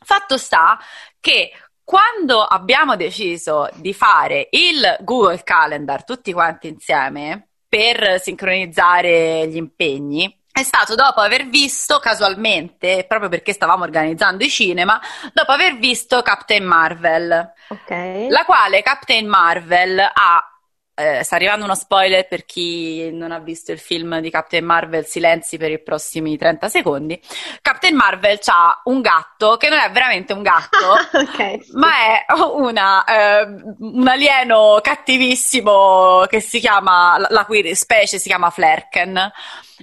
Fatto 0.04 0.36
sta 0.36 0.78
che 1.18 1.50
quando 1.82 2.42
abbiamo 2.42 2.96
deciso 2.96 3.68
di 3.74 3.92
fare 3.92 4.48
il 4.50 4.96
Google 5.00 5.42
Calendar 5.42 6.04
tutti 6.04 6.32
quanti 6.32 6.68
insieme 6.68 7.48
per 7.68 8.20
sincronizzare 8.20 9.46
gli 9.48 9.56
impegni, 9.56 10.43
è 10.56 10.62
stato 10.62 10.94
dopo 10.94 11.20
aver 11.20 11.48
visto 11.48 11.98
casualmente, 11.98 13.06
proprio 13.08 13.28
perché 13.28 13.52
stavamo 13.52 13.82
organizzando 13.82 14.44
i 14.44 14.48
cinema, 14.48 15.00
dopo 15.32 15.50
aver 15.50 15.78
visto 15.78 16.22
Captain 16.22 16.62
Marvel. 16.62 17.52
Ok. 17.70 18.28
La 18.28 18.44
quale 18.44 18.80
Captain 18.80 19.26
Marvel 19.26 19.98
ha 19.98 20.48
eh, 20.96 21.24
sta 21.24 21.34
arrivando 21.34 21.64
uno 21.64 21.74
spoiler 21.74 22.28
per 22.28 22.44
chi 22.44 23.10
non 23.10 23.32
ha 23.32 23.40
visto 23.40 23.72
il 23.72 23.80
film 23.80 24.20
di 24.20 24.30
Captain 24.30 24.64
Marvel, 24.64 25.04
silenzi 25.04 25.56
per 25.56 25.72
i 25.72 25.82
prossimi 25.82 26.38
30 26.38 26.68
secondi. 26.68 27.20
Captain 27.60 27.96
Marvel 27.96 28.38
ha 28.44 28.80
un 28.84 29.00
gatto 29.00 29.56
che 29.56 29.68
non 29.68 29.80
è 29.80 29.90
veramente 29.90 30.32
un 30.32 30.42
gatto, 30.42 30.92
okay, 31.18 31.60
sì. 31.64 31.72
ma 31.72 31.88
è 31.96 32.24
una, 32.54 33.02
eh, 33.02 33.44
un 33.80 34.06
alieno 34.06 34.78
cattivissimo 34.80 36.26
che 36.28 36.38
si 36.38 36.60
chiama, 36.60 37.18
la 37.28 37.44
cui 37.44 37.74
specie 37.74 38.20
si 38.20 38.28
chiama 38.28 38.50
Flerken 38.50 39.32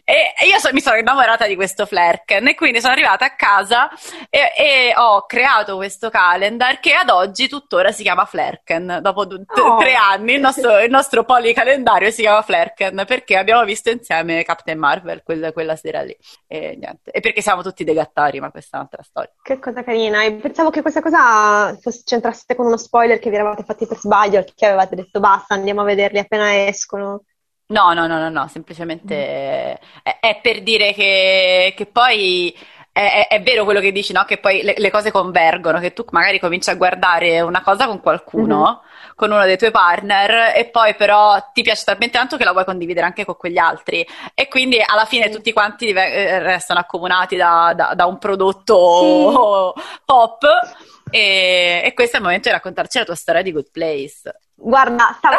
E 0.03 0.47
io 0.47 0.57
so, 0.59 0.69
mi 0.73 0.81
sono 0.81 0.97
innamorata 0.97 1.47
di 1.47 1.55
questo 1.55 1.85
Flerken 1.85 2.47
e 2.47 2.55
quindi 2.55 2.79
sono 2.79 2.93
arrivata 2.93 3.25
a 3.25 3.35
casa 3.35 3.89
e, 4.29 4.51
e, 4.57 4.93
ho 4.95 5.25
creato 5.25 5.75
questo 5.75 6.09
calendar 6.09 6.79
che 6.79 6.93
ad 6.93 7.09
oggi 7.09 7.47
tuttora 7.47 7.91
si 7.91 8.03
chiama 8.03 8.25
Flerken. 8.25 8.99
Dopo 9.01 9.27
t- 9.27 9.43
oh. 9.59 9.77
tre 9.77 9.93
anni 9.95 10.33
il 10.33 10.39
nostro, 10.39 10.79
il 10.79 10.89
nostro 10.89 11.23
policalendario 11.23 12.11
si 12.11 12.21
chiama 12.21 12.41
Flerken 12.41 13.03
perché 13.05 13.37
abbiamo 13.37 13.63
visto 13.63 13.89
insieme 13.89 14.43
Captain 14.43 14.77
Marvel 14.77 15.23
quella, 15.23 15.51
quella 15.51 15.75
sera 15.75 16.01
lì. 16.01 16.15
E, 16.47 16.75
niente. 16.77 17.11
e 17.11 17.19
perché 17.19 17.41
siamo 17.41 17.61
tutti 17.61 17.83
dei 17.83 17.95
gattari, 17.95 18.39
ma 18.39 18.51
questa 18.51 18.77
è 18.77 18.79
un'altra 18.79 19.03
storia. 19.03 19.31
Che 19.41 19.59
cosa 19.59 19.83
carina. 19.83 20.23
E 20.23 20.33
pensavo 20.33 20.69
che 20.69 20.81
questa 20.81 21.01
cosa 21.01 21.77
fosse, 21.81 22.01
c'entrasse 22.05 22.55
con 22.55 22.65
uno 22.65 22.77
spoiler 22.77 23.19
che 23.19 23.29
vi 23.29 23.35
eravate 23.35 23.63
fatti 23.63 23.85
per 23.85 23.97
sbaglio, 23.97 24.43
che 24.55 24.65
avevate 24.65 24.95
detto 24.95 25.19
basta, 25.19 25.53
andiamo 25.53 25.81
a 25.81 25.85
vederli 25.85 26.19
appena 26.19 26.65
escono. 26.65 27.23
No, 27.71 27.93
no, 27.93 28.05
no, 28.05 28.19
no, 28.19 28.29
no, 28.29 28.47
semplicemente 28.49 29.79
mm. 29.79 30.03
è, 30.03 30.19
è, 30.19 30.39
per 30.41 30.61
dire 30.61 30.93
che, 30.93 31.73
che 31.75 31.85
poi 31.85 32.53
è, 32.91 33.27
è, 33.29 33.41
vero 33.41 33.63
quello 33.63 33.79
che 33.79 33.93
dici, 33.93 34.11
no? 34.11 34.25
Che 34.25 34.37
poi 34.37 34.61
le, 34.61 34.73
le, 34.77 34.91
cose 34.91 35.09
convergono, 35.09 35.79
che 35.79 35.93
tu 35.93 36.03
magari 36.11 36.37
cominci 36.39 36.69
a 36.69 36.75
guardare 36.75 37.39
una 37.39 37.61
cosa 37.61 37.87
con 37.87 38.01
qualcuno, 38.01 38.57
mm-hmm. 38.57 39.11
con 39.15 39.31
uno 39.31 39.45
dei 39.45 39.57
tuoi 39.57 39.71
partner, 39.71 40.51
e 40.53 40.65
poi 40.65 40.93
però 40.95 41.37
ti 41.53 41.61
piace 41.61 41.85
talmente 41.85 42.17
tanto 42.17 42.35
che 42.35 42.43
la 42.43 42.51
vuoi 42.51 42.65
condividere 42.65 43.05
anche 43.05 43.23
con 43.23 43.37
quegli 43.37 43.57
altri. 43.57 44.05
E 44.33 44.49
quindi 44.49 44.83
alla 44.85 45.05
fine 45.05 45.27
sì. 45.27 45.31
tutti 45.31 45.53
quanti 45.53 45.89
eh, 45.91 46.39
restano 46.39 46.81
accomunati 46.81 47.37
da, 47.37 47.71
da, 47.73 47.93
da 47.95 48.05
un 48.05 48.17
prodotto 48.17 49.73
sì. 49.77 49.83
pop. 50.03 50.43
E, 51.09 51.81
e 51.85 51.93
questo 51.93 52.17
è 52.17 52.19
il 52.19 52.25
momento 52.25 52.49
di 52.49 52.55
raccontarci 52.55 52.97
la 52.97 53.05
tua 53.05 53.15
storia 53.15 53.41
di 53.41 53.53
Good 53.53 53.71
Place. 53.71 54.35
Guarda, 54.55 55.15
stavo, 55.17 55.37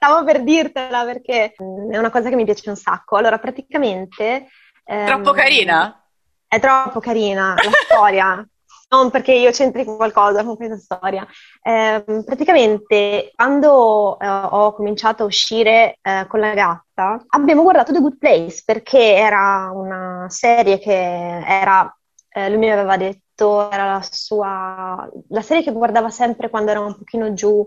stavo 0.00 0.24
per 0.24 0.42
dirtela 0.42 1.04
perché 1.04 1.52
è 1.52 1.98
una 1.98 2.08
cosa 2.08 2.30
che 2.30 2.34
mi 2.34 2.46
piace 2.46 2.70
un 2.70 2.76
sacco. 2.76 3.16
Allora, 3.16 3.38
praticamente... 3.38 4.48
Ehm, 4.84 5.04
troppo 5.04 5.32
carina? 5.32 6.02
È 6.48 6.58
troppo 6.58 7.00
carina 7.00 7.52
la 7.54 7.70
storia. 7.84 8.48
non 8.88 9.10
perché 9.10 9.32
io 9.32 9.50
c'entri 9.50 9.84
qualcosa 9.84 10.42
con 10.42 10.56
questa 10.56 10.78
storia. 10.78 11.26
Eh, 11.62 12.02
praticamente, 12.24 13.30
quando 13.36 14.18
eh, 14.18 14.26
ho 14.26 14.72
cominciato 14.72 15.22
a 15.22 15.26
uscire 15.26 15.98
eh, 16.00 16.26
con 16.26 16.40
la 16.40 16.54
gatta, 16.54 17.22
abbiamo 17.28 17.62
guardato 17.62 17.92
The 17.92 18.00
Good 18.00 18.16
Place 18.16 18.62
perché 18.64 19.14
era 19.16 19.70
una 19.72 20.26
serie 20.30 20.78
che 20.78 21.44
era, 21.46 21.94
eh, 22.30 22.48
lui 22.48 22.58
mi 22.58 22.70
aveva 22.70 22.96
detto, 22.96 23.70
era 23.70 23.84
la 23.84 24.02
sua, 24.02 25.08
la 25.28 25.42
serie 25.42 25.62
che 25.62 25.72
guardava 25.72 26.08
sempre 26.08 26.48
quando 26.48 26.70
era 26.70 26.80
un 26.80 26.96
pochino 26.96 27.32
giù, 27.34 27.66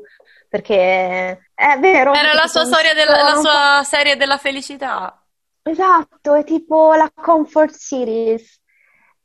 perché 0.50 1.52
è 1.72 1.80
vero. 1.80 2.14
Era 2.14 2.34
la 2.34 2.48
sua, 2.48 2.66
storia 2.66 2.94
della, 2.94 3.24
la 3.24 3.36
sua 3.36 3.84
serie 3.84 4.16
della 4.18 4.38
felicità. 4.38 5.18
Esatto, 5.62 6.34
è 6.34 6.44
tipo 6.44 6.94
la 6.94 7.10
comfort 7.14 7.74
series. 7.74 8.60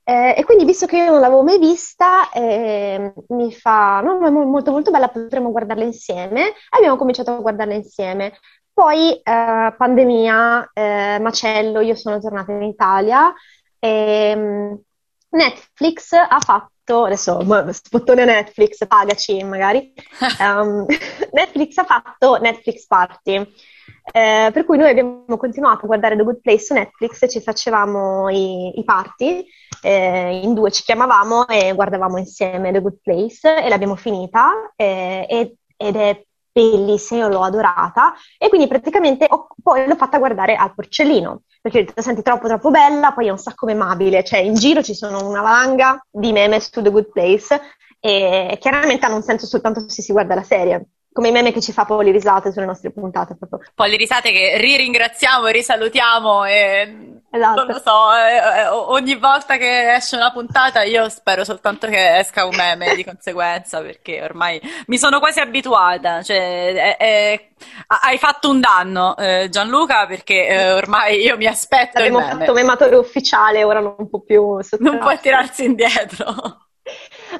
Eh, 0.05 0.35
e 0.39 0.45
quindi, 0.45 0.65
visto 0.65 0.87
che 0.87 0.97
io 0.97 1.11
non 1.11 1.21
l'avevo 1.21 1.43
mai 1.43 1.59
vista, 1.59 2.31
eh, 2.31 3.13
mi 3.29 3.53
fa, 3.53 4.01
no, 4.01 4.25
è 4.25 4.31
molto 4.31 4.71
molto 4.71 4.91
bella, 4.91 5.09
potremmo 5.09 5.51
guardarla 5.51 5.85
insieme. 5.85 6.49
E 6.49 6.55
abbiamo 6.71 6.97
cominciato 6.97 7.33
a 7.33 7.41
guardarla 7.41 7.75
insieme. 7.75 8.39
Poi, 8.73 9.21
eh, 9.21 9.75
pandemia, 9.77 10.71
eh, 10.73 11.19
macello, 11.21 11.81
io 11.81 11.97
sono 11.97 12.21
tornata 12.21 12.53
in 12.53 12.63
Italia 12.63 13.35
e 13.81 14.35
mm, 14.37 14.75
Netflix 15.31 16.13
ha 16.13 16.39
fatto 16.41 16.71
fatto, 16.89 17.05
adesso 17.05 17.73
spottone 17.73 18.25
Netflix, 18.25 18.87
pagaci 18.87 19.43
magari, 19.45 19.93
um, 20.41 20.87
Netflix 21.33 21.77
ha 21.77 21.85
fatto 21.85 22.39
Netflix 22.41 22.87
Party, 22.87 23.35
eh, 24.13 24.51
per 24.53 24.65
cui 24.65 24.79
noi 24.79 24.91
abbiamo 24.91 25.37
continuato 25.37 25.85
a 25.85 25.87
guardare 25.87 26.17
The 26.17 26.23
Good 26.23 26.41
Place 26.41 26.65
su 26.65 26.75
Netflix, 26.75 27.31
ci 27.31 27.41
facevamo 27.41 28.31
i, 28.31 28.79
i 28.79 28.85
party, 28.85 29.45
eh, 29.83 30.41
in 30.43 30.55
due 30.55 30.71
ci 30.71 30.83
chiamavamo 30.83 31.47
e 31.47 31.75
guardavamo 31.75 32.17
insieme 32.17 32.73
The 32.73 32.81
Good 32.81 33.01
Place 33.03 33.63
e 33.63 33.69
l'abbiamo 33.69 33.97
finita 33.97 34.73
eh, 34.75 35.27
ed 35.77 35.97
è 35.97 36.25
bellissima, 36.59 37.29
l'ho 37.29 37.43
adorata 37.43 38.15
e 38.37 38.49
quindi 38.49 38.67
praticamente 38.67 39.27
ho, 39.29 39.49
poi 39.63 39.87
l'ho 39.87 39.97
fatta 39.97 40.19
guardare 40.19 40.57
al 40.57 40.75
porcellino 40.75 41.43
perché 41.61 41.79
ho 41.81 41.85
detto 41.85 42.03
senti 42.03 42.23
troppo 42.23 42.49
troppo 42.49 42.71
bella, 42.71 43.13
poi 43.13 43.27
è 43.27 43.31
un 43.31 43.39
sacco 43.39 43.67
memabile, 43.67 44.25
cioè 44.25 44.41
in 44.41 44.55
giro 44.55 44.83
ci 44.83 44.95
sono 44.95 45.29
una 45.29 45.41
valanga 45.41 46.05
di 46.11 46.33
memes 46.33 46.71
to 46.71 46.83
the 46.83 46.91
good 46.91 47.11
place 47.11 47.61
e 48.01 48.57
chiaramente 48.61 49.07
hanno 49.07 49.17
un 49.17 49.23
senso 49.23 49.47
soltanto 49.47 49.89
se 49.89 50.03
si 50.03 50.13
guarda 50.13 50.35
la 50.35 50.43
serie 50.45 50.89
come 51.19 51.31
i 51.31 51.33
meme 51.33 51.51
che 51.51 51.61
ci 51.61 51.73
fa 51.73 51.85
Poli 51.85 52.13
Risate 52.13 52.53
sulle 52.53 52.65
nostre 52.65 52.93
puntate. 52.93 53.35
Proprio. 53.35 53.69
Poli 53.75 53.97
Risate 53.97 54.31
che 54.31 54.57
ri-ringraziamo 54.57 55.49
e 55.49 55.53
risalutiamo 55.53 56.45
e 56.45 57.21
esatto. 57.29 57.65
non 57.65 57.67
lo 57.67 57.81
so, 57.81 58.15
eh, 58.15 58.61
eh, 58.61 58.69
ogni 58.69 59.17
volta 59.17 59.57
che 59.57 59.95
esce 59.95 60.15
una 60.15 60.31
puntata 60.31 60.85
io 60.85 61.09
spero 61.09 61.43
soltanto 61.43 61.89
che 61.89 62.19
esca 62.19 62.45
un 62.45 62.55
meme 62.55 62.95
di 62.95 63.03
conseguenza 63.03 63.81
perché 63.81 64.23
ormai 64.23 64.61
mi 64.87 64.97
sono 64.97 65.19
quasi 65.19 65.41
abituata, 65.41 66.23
cioè 66.23 66.73
è, 66.73 66.97
è, 66.97 67.49
hai 68.05 68.19
fatto 68.19 68.51
un 68.51 68.61
danno 68.61 69.17
eh, 69.17 69.49
Gianluca 69.51 70.07
perché 70.07 70.47
eh, 70.47 70.73
ormai 70.73 71.21
io 71.21 71.37
mi 71.37 71.47
aspetto 71.47 71.99
Abbiamo 71.99 72.21
fatto 72.21 72.53
mematore 72.53 72.95
ufficiale, 72.95 73.65
ora 73.65 73.81
non 73.81 74.09
può 74.09 74.21
più 74.21 74.61
Non 74.79 74.99
puoi 75.01 75.19
tirarsi 75.19 75.65
indietro. 75.65 76.68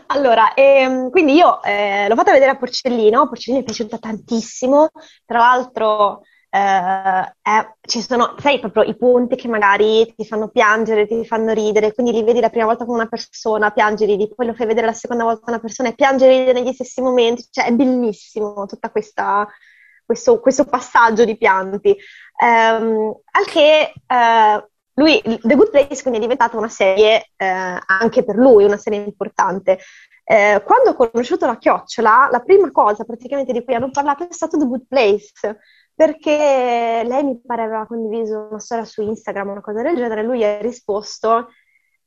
Allora, 0.07 0.55
ehm, 0.55 1.11
quindi 1.11 1.35
io 1.35 1.63
eh, 1.63 2.07
l'ho 2.09 2.15
fatta 2.15 2.33
vedere 2.33 2.51
a 2.51 2.57
Porcellino, 2.57 3.29
Porcellino 3.29 3.63
è 3.63 3.65
piaciuta 3.65 3.99
tantissimo, 3.99 4.91
tra 5.25 5.39
l'altro 5.39 6.23
eh, 6.51 7.33
eh, 7.43 7.75
ci 7.83 8.01
sono, 8.01 8.35
sai, 8.39 8.59
proprio 8.59 8.83
i 8.83 8.97
punti 8.97 9.37
che 9.37 9.49
magari 9.49 10.13
ti 10.17 10.25
fanno 10.25 10.49
piangere, 10.49 11.07
ti 11.07 11.25
fanno 11.27 11.53
ridere, 11.53 11.93
quindi 11.93 12.13
li 12.13 12.23
vedi 12.23 12.41
la 12.41 12.49
prima 12.49 12.65
volta 12.65 12.85
con 12.85 12.95
una 12.95 13.07
persona, 13.07 13.71
piangi, 13.71 14.07
ridi, 14.07 14.33
poi 14.35 14.47
lo 14.47 14.55
fai 14.55 14.67
vedere 14.67 14.87
la 14.87 14.93
seconda 14.93 15.25
volta 15.25 15.41
con 15.41 15.53
una 15.53 15.63
persona 15.63 15.91
e 15.91 15.95
piangi 15.95 16.27
ridi 16.27 16.53
negli 16.53 16.73
stessi 16.73 17.01
momenti, 17.03 17.47
cioè 17.51 17.67
è 17.67 17.73
bellissimo 17.73 18.67
tutto 18.67 18.91
questo, 18.91 20.41
questo, 20.41 20.65
passaggio 20.65 21.25
di 21.25 21.37
pianti. 21.37 21.97
Um, 22.41 23.15
al 23.33 23.45
che 23.47 23.93
uh, 24.07 24.69
lui, 24.99 25.21
The 25.23 25.55
Good 25.55 25.71
Place 25.71 26.03
quindi 26.03 26.19
è 26.19 26.23
diventata 26.23 26.57
una 26.57 26.69
serie 26.69 27.31
eh, 27.37 27.47
anche 27.87 28.25
per 28.25 28.37
lui, 28.37 28.65
una 28.65 28.77
serie 28.77 28.99
importante. 28.99 29.79
Eh, 30.25 30.63
quando 30.65 30.91
ho 30.91 31.11
conosciuto 31.11 31.47
la 31.47 31.57
chiocciola, 31.57 32.29
la 32.31 32.41
prima 32.41 32.71
cosa 32.71 33.05
praticamente 33.05 33.53
di 33.53 33.65
cui 33.65 33.75
hanno 33.75 33.91
parlato 33.91 34.29
è 34.29 34.33
stato 34.33 34.59
The 34.59 34.67
Good 34.67 34.87
Place, 34.89 35.59
perché 35.95 37.03
lei 37.07 37.25
mi 37.25 37.41
pare 37.41 37.63
aveva 37.63 37.87
condiviso 37.87 38.49
una 38.51 38.59
storia 38.59 38.85
su 38.85 39.03
Instagram, 39.03 39.51
una 39.51 39.61
cosa 39.61 39.83
del 39.83 39.97
genere, 39.97 40.23
lui 40.23 40.45
ha 40.45 40.59
risposto 40.59 41.49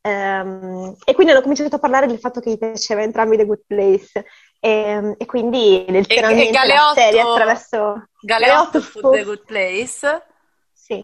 ehm, 0.01 0.95
e 1.03 1.13
quindi 1.13 1.31
hanno 1.31 1.41
cominciato 1.41 1.77
a 1.77 1.79
parlare 1.79 2.07
del 2.07 2.19
fatto 2.19 2.41
che 2.41 2.51
gli 2.51 2.57
piaceva 2.57 3.01
entrambi 3.01 3.37
The 3.37 3.45
Good 3.45 3.63
Place. 3.65 4.25
E, 4.59 5.15
e 5.17 5.25
quindi 5.25 5.85
letteralmente 5.87 6.45
e, 6.45 6.49
e 6.49 6.51
Galeotto, 6.51 6.85
la 6.85 6.93
serie 6.93 7.21
attraverso 7.21 7.77
Galeotto, 8.19 8.79
Galeotto 8.79 8.81
fu 8.81 9.09
The 9.09 9.23
Good 9.23 9.45
Place. 9.45 10.25
Sì 10.73 11.03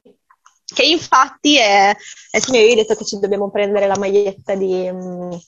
che 0.74 0.84
infatti 0.84 1.58
è, 1.58 1.96
è 2.30 2.40
tu 2.40 2.52
mi 2.52 2.58
avevi 2.58 2.76
detto 2.76 2.96
che 2.96 3.06
ci 3.06 3.20
dobbiamo 3.20 3.50
prendere 3.50 3.88
la 3.88 3.98
maglietta 3.98 4.56
di, 4.56 4.88
um, 4.92 5.40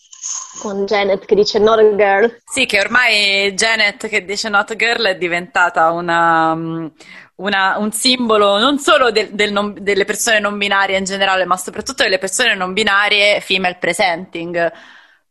con 0.59 0.85
Janet 0.85 1.25
che 1.25 1.35
dice 1.35 1.59
not 1.59 1.79
a 1.79 1.95
girl. 1.95 2.41
Sì, 2.45 2.65
che 2.65 2.79
ormai 2.79 3.53
Janet 3.53 4.07
che 4.07 4.23
dice 4.23 4.49
not 4.49 4.71
a 4.71 4.75
girl 4.75 5.05
è 5.05 5.17
diventata 5.17 5.91
una, 5.91 6.55
mm, 6.55 6.87
una, 7.35 7.77
un 7.77 7.91
simbolo 7.91 8.57
non 8.59 8.79
solo 8.79 9.11
del, 9.11 9.29
del 9.31 9.51
non, 9.51 9.75
delle 9.79 10.05
persone 10.05 10.39
non 10.39 10.57
binarie 10.57 10.97
in 10.97 11.05
generale, 11.05 11.45
ma 11.45 11.57
soprattutto 11.57 12.03
delle 12.03 12.17
persone 12.17 12.55
non 12.55 12.73
binarie 12.73 13.41
female 13.41 13.77
presenting 13.79 14.71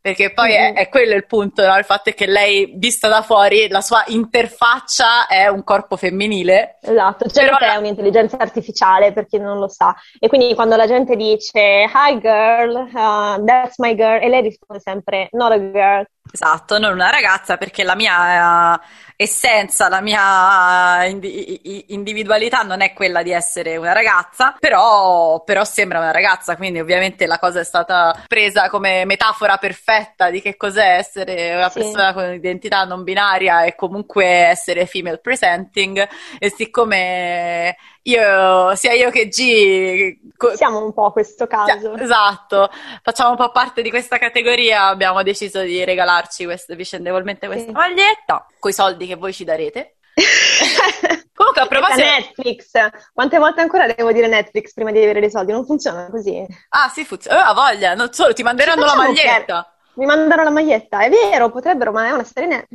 perché 0.08 0.32
poi 0.32 0.50
mm-hmm. 0.50 0.74
è, 0.74 0.80
è, 0.80 0.88
quello 0.88 1.14
il 1.14 1.26
punto, 1.26 1.66
no? 1.66 1.76
il 1.76 1.84
fatto 1.84 2.08
è 2.08 2.14
che 2.14 2.26
lei, 2.26 2.72
vista 2.76 3.08
da 3.08 3.20
fuori, 3.20 3.68
la 3.68 3.82
sua 3.82 4.04
interfaccia 4.06 5.26
è 5.26 5.48
un 5.48 5.62
corpo 5.64 5.96
femminile. 5.96 6.78
Esatto, 6.80 7.28
cioè 7.28 7.44
però... 7.44 7.58
è 7.58 7.76
un'intelligenza 7.76 8.38
artificiale 8.38 9.12
per 9.12 9.26
chi 9.26 9.38
non 9.38 9.58
lo 9.58 9.68
sa. 9.68 9.94
E 10.18 10.28
quindi 10.28 10.54
quando 10.54 10.76
la 10.76 10.86
gente 10.86 11.14
dice 11.14 11.84
hi 11.92 12.18
girl, 12.20 12.88
uh, 12.90 13.44
that's 13.44 13.78
my 13.78 13.94
girl, 13.94 14.22
e 14.22 14.28
lei 14.28 14.42
risponde 14.42 14.82
sempre 14.82 15.28
not 15.32 15.52
a 15.52 15.58
girl. 15.58 16.06
Esatto, 16.30 16.78
non 16.78 16.92
una 16.92 17.10
ragazza 17.10 17.56
perché 17.56 17.82
la 17.82 17.94
mia 17.94 18.74
uh, 18.74 18.80
essenza, 19.16 19.88
la 19.88 20.00
mia 20.00 21.04
indi- 21.06 21.92
individualità 21.92 22.62
non 22.62 22.82
è 22.82 22.92
quella 22.92 23.22
di 23.22 23.32
essere 23.32 23.76
una 23.76 23.92
ragazza, 23.92 24.54
però, 24.58 25.42
però 25.42 25.64
sembra 25.64 25.98
una 25.98 26.12
ragazza, 26.12 26.56
quindi 26.56 26.78
ovviamente 26.78 27.26
la 27.26 27.38
cosa 27.38 27.58
è 27.58 27.64
stata 27.64 28.22
presa 28.28 28.68
come 28.68 29.04
metafora 29.04 29.56
perfetta 29.56 30.30
di 30.30 30.40
che 30.40 30.56
cos'è 30.56 30.98
essere 30.98 31.56
una 31.56 31.68
sì. 31.68 31.80
persona 31.80 32.12
con 32.12 32.32
identità 32.32 32.84
non 32.84 33.02
binaria 33.02 33.64
e 33.64 33.74
comunque 33.74 34.24
essere 34.24 34.86
female 34.86 35.18
presenting 35.18 36.08
e 36.38 36.50
siccome 36.50 37.76
io, 38.08 38.74
sia 38.74 38.92
io 38.92 39.10
che 39.10 39.28
G 39.28 40.16
siamo 40.54 40.84
un 40.84 40.92
po' 40.92 41.10
questo 41.12 41.46
caso. 41.46 41.94
Esatto, 41.96 42.70
facciamo 43.02 43.30
un 43.30 43.36
po' 43.36 43.50
parte 43.50 43.82
di 43.82 43.90
questa 43.90 44.18
categoria, 44.18 44.86
abbiamo 44.86 45.22
deciso 45.22 45.60
di 45.60 45.84
regalarci 45.84 46.44
questo, 46.44 46.74
vicendevolmente 46.74 47.46
questa 47.46 47.66
sì. 47.66 47.72
maglietta, 47.72 48.46
con 48.58 48.70
i 48.70 48.74
soldi 48.74 49.06
che 49.06 49.16
voi 49.16 49.32
ci 49.32 49.44
darete. 49.44 49.96
Comunque, 51.34 51.62
a 51.62 51.66
proposito... 51.66 52.04
Netflix. 52.04 52.70
Quante 53.12 53.38
volte 53.38 53.60
ancora 53.60 53.86
devo 53.86 54.10
dire 54.10 54.26
Netflix 54.26 54.72
prima 54.72 54.90
di 54.90 54.98
avere 54.98 55.20
dei 55.20 55.30
soldi? 55.30 55.52
Non 55.52 55.64
funziona 55.64 56.08
così. 56.10 56.44
Ah, 56.70 56.88
sì, 56.88 57.04
funziona. 57.04 57.50
Oh, 57.50 57.54
voglia, 57.54 57.94
non 57.94 58.12
solo, 58.12 58.32
ti 58.32 58.42
manderanno 58.42 58.84
la 58.84 58.96
maglietta. 58.96 59.72
Mi 59.94 60.06
mandano 60.06 60.44
la 60.44 60.50
maglietta, 60.50 61.00
è 61.00 61.10
vero, 61.10 61.50
potrebbero, 61.50 61.90
ma 61.90 62.06
è 62.06 62.10
una 62.12 62.24
net. 62.46 62.68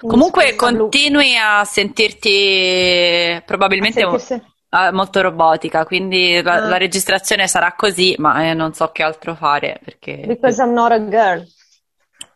Comunque 0.00 0.54
continui 0.54 1.34
a 1.34 1.64
sentirti 1.64 3.42
probabilmente 3.46 4.02
a 4.02 4.18
sentirsi... 4.18 4.49
molto 4.92 5.20
robotica, 5.20 5.84
quindi 5.84 6.40
la, 6.42 6.54
ah. 6.54 6.68
la, 6.68 6.76
registrazione 6.76 7.48
sarà 7.48 7.74
così, 7.74 8.14
ma 8.18 8.44
eh, 8.44 8.54
non 8.54 8.72
so 8.72 8.90
che 8.92 9.02
altro 9.02 9.34
fare 9.34 9.80
perché... 9.82 10.24
Because 10.26 10.62
I'm 10.62 10.72
not 10.72 10.92
a 10.92 11.08
girl. 11.08 11.44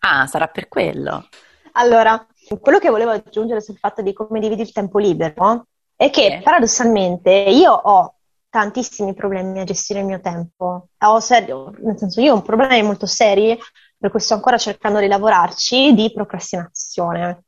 Ah, 0.01 0.27
sarà 0.27 0.49
per 0.49 0.69
quello. 0.69 1.29
Allora, 1.73 2.27
quello 2.61 2.79
che 2.79 2.91
volevo 2.91 3.13
aggiungere 3.13 3.61
sul 3.61 3.79
fatto 3.79 4.03
di 4.03 4.13
come 4.13 4.41
dividi 4.41 4.63
il 4.63 4.73
tempo 4.73 4.99
libero 4.99 5.67
è 5.97 6.11
che 6.11 6.41
paradossalmente 6.43 7.31
io 7.31 7.73
ho 7.73 8.15
tantissimi 8.51 9.15
problemi 9.15 9.61
a 9.61 9.65
gestire 9.65 10.01
il 10.01 10.07
mio 10.07 10.21
tempo. 10.21 10.89
Ho 10.99 11.21
serio, 11.21 11.73
nel 11.79 11.99
senso, 11.99 12.21
io 12.21 12.35
ho 12.35 12.43
problemi 12.43 12.83
molto 12.83 13.07
seri, 13.07 13.59
per 13.97 14.11
cui 14.11 14.21
sto 14.21 14.35
ancora 14.35 14.59
cercando 14.59 15.01
di 15.01 15.09
lavorarci, 15.09 15.95
di 15.95 16.13
procrastinazione. 16.13 17.45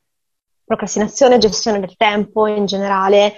Procrastinazione, 0.65 1.39
gestione 1.39 1.79
del 1.79 1.95
tempo 1.97 2.47
in 2.47 2.67
generale, 2.67 3.35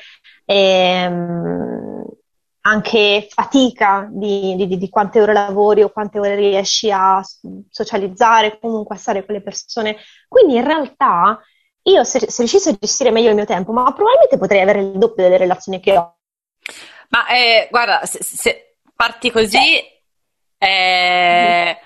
ehm, 0.51 2.05
anche 2.62 3.26
fatica 3.30 4.09
di, 4.11 4.55
di, 4.57 4.78
di, 4.78 4.88
quante 4.88 5.20
ore 5.20 5.32
lavori 5.32 5.82
o 5.82 5.90
quante 5.90 6.18
ore 6.18 6.34
riesci 6.34 6.90
a 6.90 7.22
socializzare, 7.70 8.59
comunque 8.59 8.96
a 8.96 8.99
stare 8.99 9.24
con 9.24 9.34
le 9.34 9.42
persone. 9.42 9.96
Quindi 10.26 10.57
in 10.57 10.64
realtà 10.64 11.40
io 11.82 12.05
se, 12.05 12.20
se 12.30 12.38
riuscissi 12.38 12.70
a 12.70 12.76
gestire 12.78 13.11
meglio 13.11 13.28
il 13.28 13.34
mio 13.34 13.44
tempo, 13.44 13.72
ma 13.72 13.84
probabilmente 13.92 14.38
potrei 14.38 14.62
avere 14.62 14.80
il 14.80 14.99
doppio 14.99 15.22
delle 15.22 15.36
relazioni 15.36 15.80
che 15.80 15.96
ho. 15.96 16.16
Ma 17.11 17.26
eh, 17.28 17.68
guarda, 17.70 18.05
se, 18.05 18.22
se, 18.22 18.76
parti 18.94 19.30
così, 19.30 19.80
eh, 20.59 21.78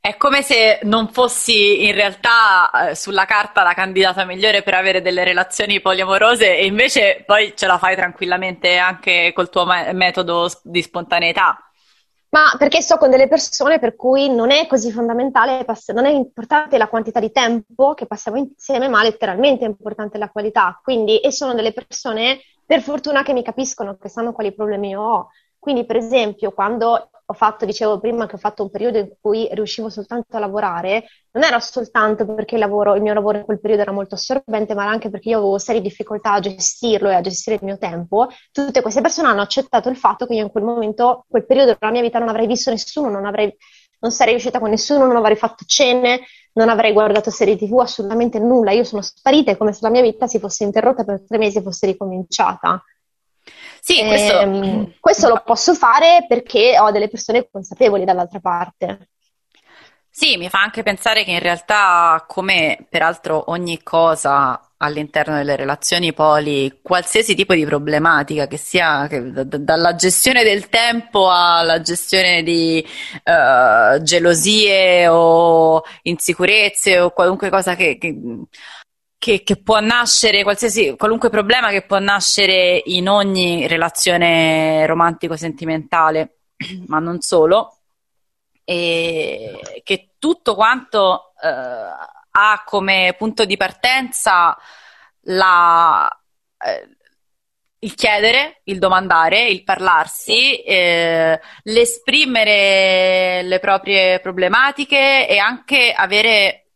è 0.00 0.16
come 0.16 0.40
se 0.40 0.80
non 0.84 1.08
fossi 1.08 1.86
in 1.86 1.92
realtà 1.92 2.70
eh, 2.70 2.94
sulla 2.94 3.26
carta 3.26 3.62
la 3.62 3.74
candidata 3.74 4.24
migliore 4.24 4.62
per 4.62 4.72
avere 4.72 5.02
delle 5.02 5.24
relazioni 5.24 5.82
poliamorose 5.82 6.56
e 6.56 6.64
invece 6.64 7.22
poi 7.26 7.52
ce 7.54 7.66
la 7.66 7.76
fai 7.76 7.96
tranquillamente 7.96 8.78
anche 8.78 9.32
col 9.34 9.50
tuo 9.50 9.66
me- 9.66 9.92
metodo 9.92 10.50
di 10.62 10.80
spontaneità. 10.80 11.58
Ma 12.30 12.54
perché 12.56 12.80
sto 12.80 12.96
con 12.96 13.10
delle 13.10 13.28
persone 13.28 13.78
per 13.78 13.94
cui 13.94 14.32
non 14.32 14.50
è 14.50 14.66
così 14.68 14.90
fondamentale, 14.90 15.66
non 15.92 16.06
è 16.06 16.10
importante 16.10 16.78
la 16.78 16.88
quantità 16.88 17.20
di 17.20 17.32
tempo 17.32 17.92
che 17.92 18.06
passiamo 18.06 18.38
insieme, 18.38 18.88
ma 18.88 19.02
letteralmente 19.02 19.64
è 19.64 19.68
importante 19.68 20.16
la 20.16 20.30
qualità. 20.30 20.80
Quindi, 20.82 21.18
e 21.18 21.32
sono 21.32 21.54
delle 21.54 21.72
persone, 21.72 22.38
per 22.64 22.82
fortuna, 22.82 23.24
che 23.24 23.32
mi 23.32 23.42
capiscono, 23.42 23.96
che 23.96 24.08
sanno 24.08 24.32
quali 24.32 24.54
problemi 24.54 24.90
io 24.90 25.00
ho. 25.00 25.28
Quindi, 25.58 25.84
per 25.84 25.96
esempio, 25.96 26.52
quando 26.52 27.10
ho 27.30 27.32
fatto, 27.32 27.64
dicevo 27.64 28.00
prima 28.00 28.26
che 28.26 28.34
ho 28.34 28.38
fatto 28.38 28.64
un 28.64 28.70
periodo 28.70 28.98
in 28.98 29.12
cui 29.20 29.48
riuscivo 29.52 29.88
soltanto 29.88 30.36
a 30.36 30.40
lavorare, 30.40 31.04
non 31.30 31.44
era 31.44 31.60
soltanto 31.60 32.26
perché 32.26 32.56
il, 32.56 32.60
lavoro, 32.60 32.96
il 32.96 33.02
mio 33.02 33.14
lavoro 33.14 33.38
in 33.38 33.44
quel 33.44 33.60
periodo 33.60 33.82
era 33.82 33.92
molto 33.92 34.16
assorbente, 34.16 34.74
ma 34.74 34.88
anche 34.88 35.10
perché 35.10 35.28
io 35.28 35.38
avevo 35.38 35.58
serie 35.58 35.80
difficoltà 35.80 36.32
a 36.32 36.40
gestirlo 36.40 37.08
e 37.08 37.14
a 37.14 37.20
gestire 37.20 37.54
il 37.54 37.64
mio 37.64 37.78
tempo. 37.78 38.26
Tutte 38.50 38.82
queste 38.82 39.00
persone 39.00 39.28
hanno 39.28 39.42
accettato 39.42 39.88
il 39.88 39.96
fatto 39.96 40.26
che 40.26 40.34
io 40.34 40.42
in 40.42 40.50
quel 40.50 40.64
momento, 40.64 41.24
quel 41.28 41.46
periodo 41.46 41.76
della 41.78 41.92
mia 41.92 42.02
vita 42.02 42.18
non 42.18 42.28
avrei 42.28 42.48
visto 42.48 42.70
nessuno, 42.70 43.08
non, 43.08 43.24
avrei, 43.24 43.54
non 44.00 44.10
sarei 44.10 44.34
uscita 44.34 44.58
con 44.58 44.70
nessuno, 44.70 45.06
non 45.06 45.14
avrei 45.14 45.36
fatto 45.36 45.62
cene, 45.68 46.22
non 46.54 46.68
avrei 46.68 46.92
guardato 46.92 47.30
serie 47.30 47.56
tv, 47.56 47.78
assolutamente 47.78 48.40
nulla. 48.40 48.72
Io 48.72 48.82
sono 48.82 49.02
sparita, 49.02 49.52
è 49.52 49.56
come 49.56 49.72
se 49.72 49.78
la 49.82 49.90
mia 49.90 50.02
vita 50.02 50.26
si 50.26 50.40
fosse 50.40 50.64
interrotta 50.64 51.04
per 51.04 51.22
tre 51.24 51.38
mesi 51.38 51.58
e 51.58 51.62
fosse 51.62 51.86
ricominciata. 51.86 52.82
Sì, 53.80 54.04
questo... 54.04 54.40
Ehm, 54.40 54.94
questo 55.00 55.28
lo 55.28 55.42
posso 55.44 55.74
fare 55.74 56.26
perché 56.28 56.78
ho 56.78 56.90
delle 56.90 57.08
persone 57.08 57.48
consapevoli 57.50 58.04
dall'altra 58.04 58.40
parte. 58.40 59.08
Sì, 60.12 60.36
mi 60.36 60.48
fa 60.48 60.60
anche 60.60 60.82
pensare 60.82 61.24
che 61.24 61.30
in 61.30 61.38
realtà, 61.38 62.24
come 62.26 62.84
peraltro 62.90 63.44
ogni 63.50 63.80
cosa 63.82 64.60
all'interno 64.78 65.36
delle 65.36 65.56
relazioni 65.56 66.12
poli, 66.12 66.80
qualsiasi 66.82 67.34
tipo 67.34 67.54
di 67.54 67.64
problematica, 67.64 68.46
che 68.46 68.56
sia 68.56 69.06
che, 69.06 69.30
d- 69.30 69.56
dalla 69.58 69.94
gestione 69.94 70.42
del 70.42 70.68
tempo 70.68 71.30
alla 71.30 71.80
gestione 71.80 72.42
di 72.42 72.84
uh, 73.24 74.02
gelosie 74.02 75.06
o 75.08 75.82
insicurezze 76.02 76.98
o 76.98 77.10
qualunque 77.10 77.48
cosa 77.48 77.76
che, 77.76 77.96
che 77.96 78.18
che, 79.20 79.42
che, 79.42 79.56
può 79.62 79.80
nascere, 79.80 80.42
qualsiasi, 80.42 80.96
qualunque 80.96 81.28
problema 81.28 81.68
che 81.68 81.82
può 81.82 81.98
nascere 81.98 82.80
in 82.86 83.06
ogni 83.06 83.66
relazione 83.66 84.86
romantico-sentimentale, 84.86 86.38
ma 86.88 87.00
non 87.00 87.20
solo, 87.20 87.80
e 88.64 89.82
che 89.84 90.14
tutto 90.18 90.54
quanto 90.54 91.34
eh, 91.42 91.48
ha 91.48 92.62
come 92.64 93.14
punto 93.18 93.44
di 93.44 93.58
partenza 93.58 94.56
la, 95.24 96.08
eh, 96.58 96.88
il 97.80 97.94
chiedere, 97.94 98.62
il 98.64 98.78
domandare, 98.78 99.48
il 99.48 99.64
parlarsi, 99.64 100.62
eh, 100.62 101.38
l'esprimere 101.64 103.42
le 103.42 103.58
proprie 103.58 104.18
problematiche 104.20 105.28
e 105.28 105.36
anche 105.36 105.92
avere 105.92 106.69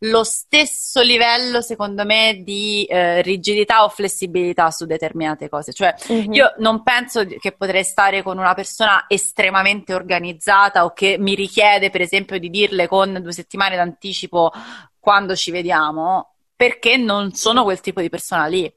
lo 0.00 0.24
stesso 0.24 1.02
livello, 1.02 1.60
secondo 1.60 2.04
me, 2.04 2.40
di 2.42 2.84
eh, 2.84 3.20
rigidità 3.22 3.84
o 3.84 3.88
flessibilità 3.88 4.70
su 4.70 4.86
determinate 4.86 5.48
cose. 5.48 5.72
Cioè, 5.72 5.94
mm-hmm. 6.10 6.32
io 6.32 6.54
non 6.58 6.82
penso 6.82 7.24
che 7.26 7.52
potrei 7.52 7.84
stare 7.84 8.22
con 8.22 8.38
una 8.38 8.54
persona 8.54 9.04
estremamente 9.08 9.92
organizzata 9.92 10.84
o 10.84 10.92
che 10.92 11.16
mi 11.18 11.34
richiede, 11.34 11.90
per 11.90 12.00
esempio, 12.00 12.38
di 12.38 12.48
dirle 12.48 12.88
con 12.88 13.18
due 13.20 13.32
settimane 13.32 13.76
d'anticipo 13.76 14.52
quando 14.98 15.36
ci 15.36 15.50
vediamo, 15.50 16.34
perché 16.56 16.96
non 16.96 17.32
sono 17.34 17.62
quel 17.62 17.80
tipo 17.80 18.00
di 18.00 18.08
persona 18.08 18.46
lì. 18.46 18.72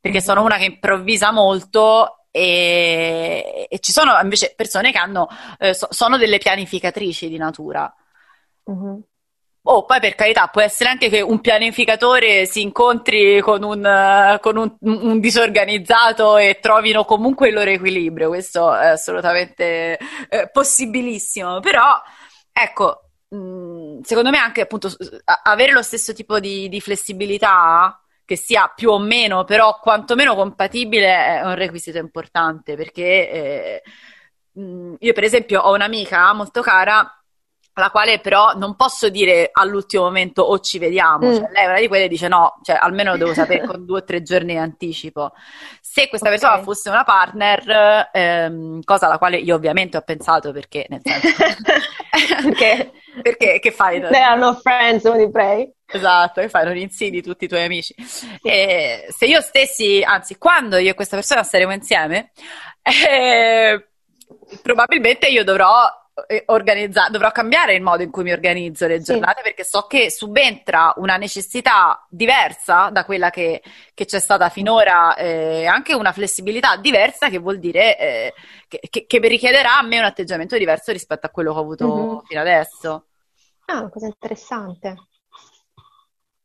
Perché 0.00 0.18
mm-hmm. 0.18 0.26
sono 0.26 0.42
una 0.42 0.56
che 0.56 0.64
improvvisa 0.64 1.30
molto 1.30 2.26
e, 2.32 3.68
e, 3.70 3.78
ci 3.78 3.92
sono 3.92 4.18
invece 4.20 4.54
persone 4.56 4.90
che 4.90 4.98
hanno, 4.98 5.28
eh, 5.58 5.74
so, 5.74 5.86
sono 5.90 6.16
delle 6.16 6.38
pianificatrici 6.38 7.28
di 7.28 7.36
natura. 7.36 7.94
Mm-hmm. 8.68 9.00
Oh, 9.64 9.84
poi 9.84 10.00
per 10.00 10.16
carità, 10.16 10.48
può 10.48 10.60
essere 10.60 10.90
anche 10.90 11.08
che 11.08 11.20
un 11.20 11.40
pianificatore 11.40 12.46
si 12.46 12.62
incontri 12.62 13.40
con 13.40 13.62
un, 13.62 14.38
con 14.40 14.56
un, 14.56 14.76
un 14.80 15.20
disorganizzato 15.20 16.36
e 16.36 16.58
trovino 16.60 17.04
comunque 17.04 17.48
il 17.48 17.54
loro 17.54 17.70
equilibrio, 17.70 18.26
questo 18.28 18.74
è 18.74 18.88
assolutamente 18.88 19.98
eh, 20.28 20.50
possibilissimo, 20.50 21.60
però 21.60 21.84
ecco, 22.52 23.10
secondo 24.02 24.30
me 24.30 24.38
anche 24.38 24.62
appunto 24.62 24.90
avere 25.44 25.72
lo 25.72 25.82
stesso 25.82 26.12
tipo 26.12 26.40
di, 26.40 26.68
di 26.68 26.80
flessibilità 26.80 28.02
che 28.24 28.36
sia 28.36 28.70
più 28.74 28.90
o 28.90 28.98
meno, 28.98 29.44
però 29.44 29.78
quantomeno 29.80 30.34
compatibile 30.34 31.06
è 31.06 31.42
un 31.44 31.54
requisito 31.54 31.98
importante. 31.98 32.76
Perché 32.76 33.30
eh, 33.30 33.82
io 34.98 35.12
per 35.12 35.24
esempio 35.24 35.60
ho 35.60 35.72
un'amica 35.74 36.32
molto 36.32 36.62
cara 36.62 37.21
alla 37.74 37.90
quale 37.90 38.20
però 38.20 38.52
non 38.54 38.76
posso 38.76 39.08
dire 39.08 39.48
all'ultimo 39.52 40.04
momento 40.04 40.42
o 40.42 40.58
ci 40.60 40.78
vediamo, 40.78 41.28
mm. 41.28 41.34
cioè, 41.34 41.48
lei 41.52 41.64
è 41.64 41.66
una 41.66 41.80
di 41.80 41.88
quelle 41.88 42.08
dice 42.08 42.28
no, 42.28 42.58
cioè 42.62 42.76
almeno 42.78 43.12
lo 43.12 43.16
devo 43.16 43.34
sapere 43.34 43.66
con 43.66 43.84
due 43.86 44.00
o 44.00 44.04
tre 44.04 44.22
giorni 44.22 44.52
di 44.52 44.58
anticipo. 44.58 45.32
Se 45.80 46.08
questa 46.08 46.28
okay. 46.28 46.38
persona 46.38 46.62
fosse 46.62 46.90
una 46.90 47.04
partner, 47.04 48.10
ehm, 48.12 48.82
cosa 48.84 49.06
alla 49.06 49.18
quale 49.18 49.38
io 49.38 49.54
ovviamente 49.54 49.96
ho 49.96 50.02
pensato 50.02 50.52
perché 50.52 50.86
nel 50.88 51.00
senso 51.02 51.28
perché, 52.42 52.92
perché 53.22 53.58
che 53.58 53.70
fai? 53.70 54.00
They 54.00 54.20
are 54.20 54.38
no 54.38 54.54
friends 54.54 55.04
you 55.04 55.30
pray. 55.30 55.70
Esatto, 55.86 56.40
che 56.40 56.48
fai? 56.48 56.64
Non 56.64 56.76
insidi 56.76 57.22
tutti 57.22 57.44
i 57.44 57.48
tuoi 57.48 57.64
amici. 57.64 57.94
E 58.42 59.06
se 59.10 59.26
io 59.26 59.40
stessi, 59.40 60.02
anzi, 60.02 60.38
quando 60.38 60.78
io 60.78 60.90
e 60.90 60.94
questa 60.94 61.16
persona 61.16 61.42
staremo 61.42 61.72
insieme, 61.72 62.32
eh, 62.82 63.88
probabilmente 64.62 65.28
io 65.28 65.44
dovrò 65.44 65.70
eh, 66.26 66.42
organizza- 66.46 67.08
dovrò 67.10 67.30
cambiare 67.30 67.74
il 67.74 67.82
modo 67.82 68.02
in 68.02 68.10
cui 68.10 68.22
mi 68.22 68.32
organizzo 68.32 68.86
le 68.86 69.00
giornate 69.00 69.38
sì. 69.38 69.42
perché 69.42 69.64
so 69.64 69.86
che 69.86 70.10
subentra 70.10 70.92
una 70.96 71.16
necessità 71.16 72.06
diversa 72.10 72.90
da 72.90 73.04
quella 73.04 73.30
che, 73.30 73.62
che 73.94 74.04
c'è 74.04 74.18
stata 74.18 74.48
finora, 74.50 75.14
eh, 75.14 75.66
anche 75.66 75.94
una 75.94 76.12
flessibilità 76.12 76.76
diversa 76.76 77.28
che 77.28 77.38
vuol 77.38 77.58
dire 77.58 77.98
eh, 77.98 78.34
che, 78.68 78.80
che, 78.90 79.06
che, 79.06 79.18
richiederà 79.20 79.78
a 79.78 79.82
me 79.82 79.98
un 79.98 80.04
atteggiamento 80.04 80.58
diverso 80.58 80.92
rispetto 80.92 81.26
a 81.26 81.30
quello 81.30 81.52
che 81.52 81.58
ho 81.58 81.62
avuto 81.62 81.86
mm-hmm. 81.86 82.18
fino 82.26 82.40
adesso. 82.40 83.06
Ah, 83.66 83.78
una 83.78 83.90
cosa 83.90 84.06
interessante. 84.06 84.96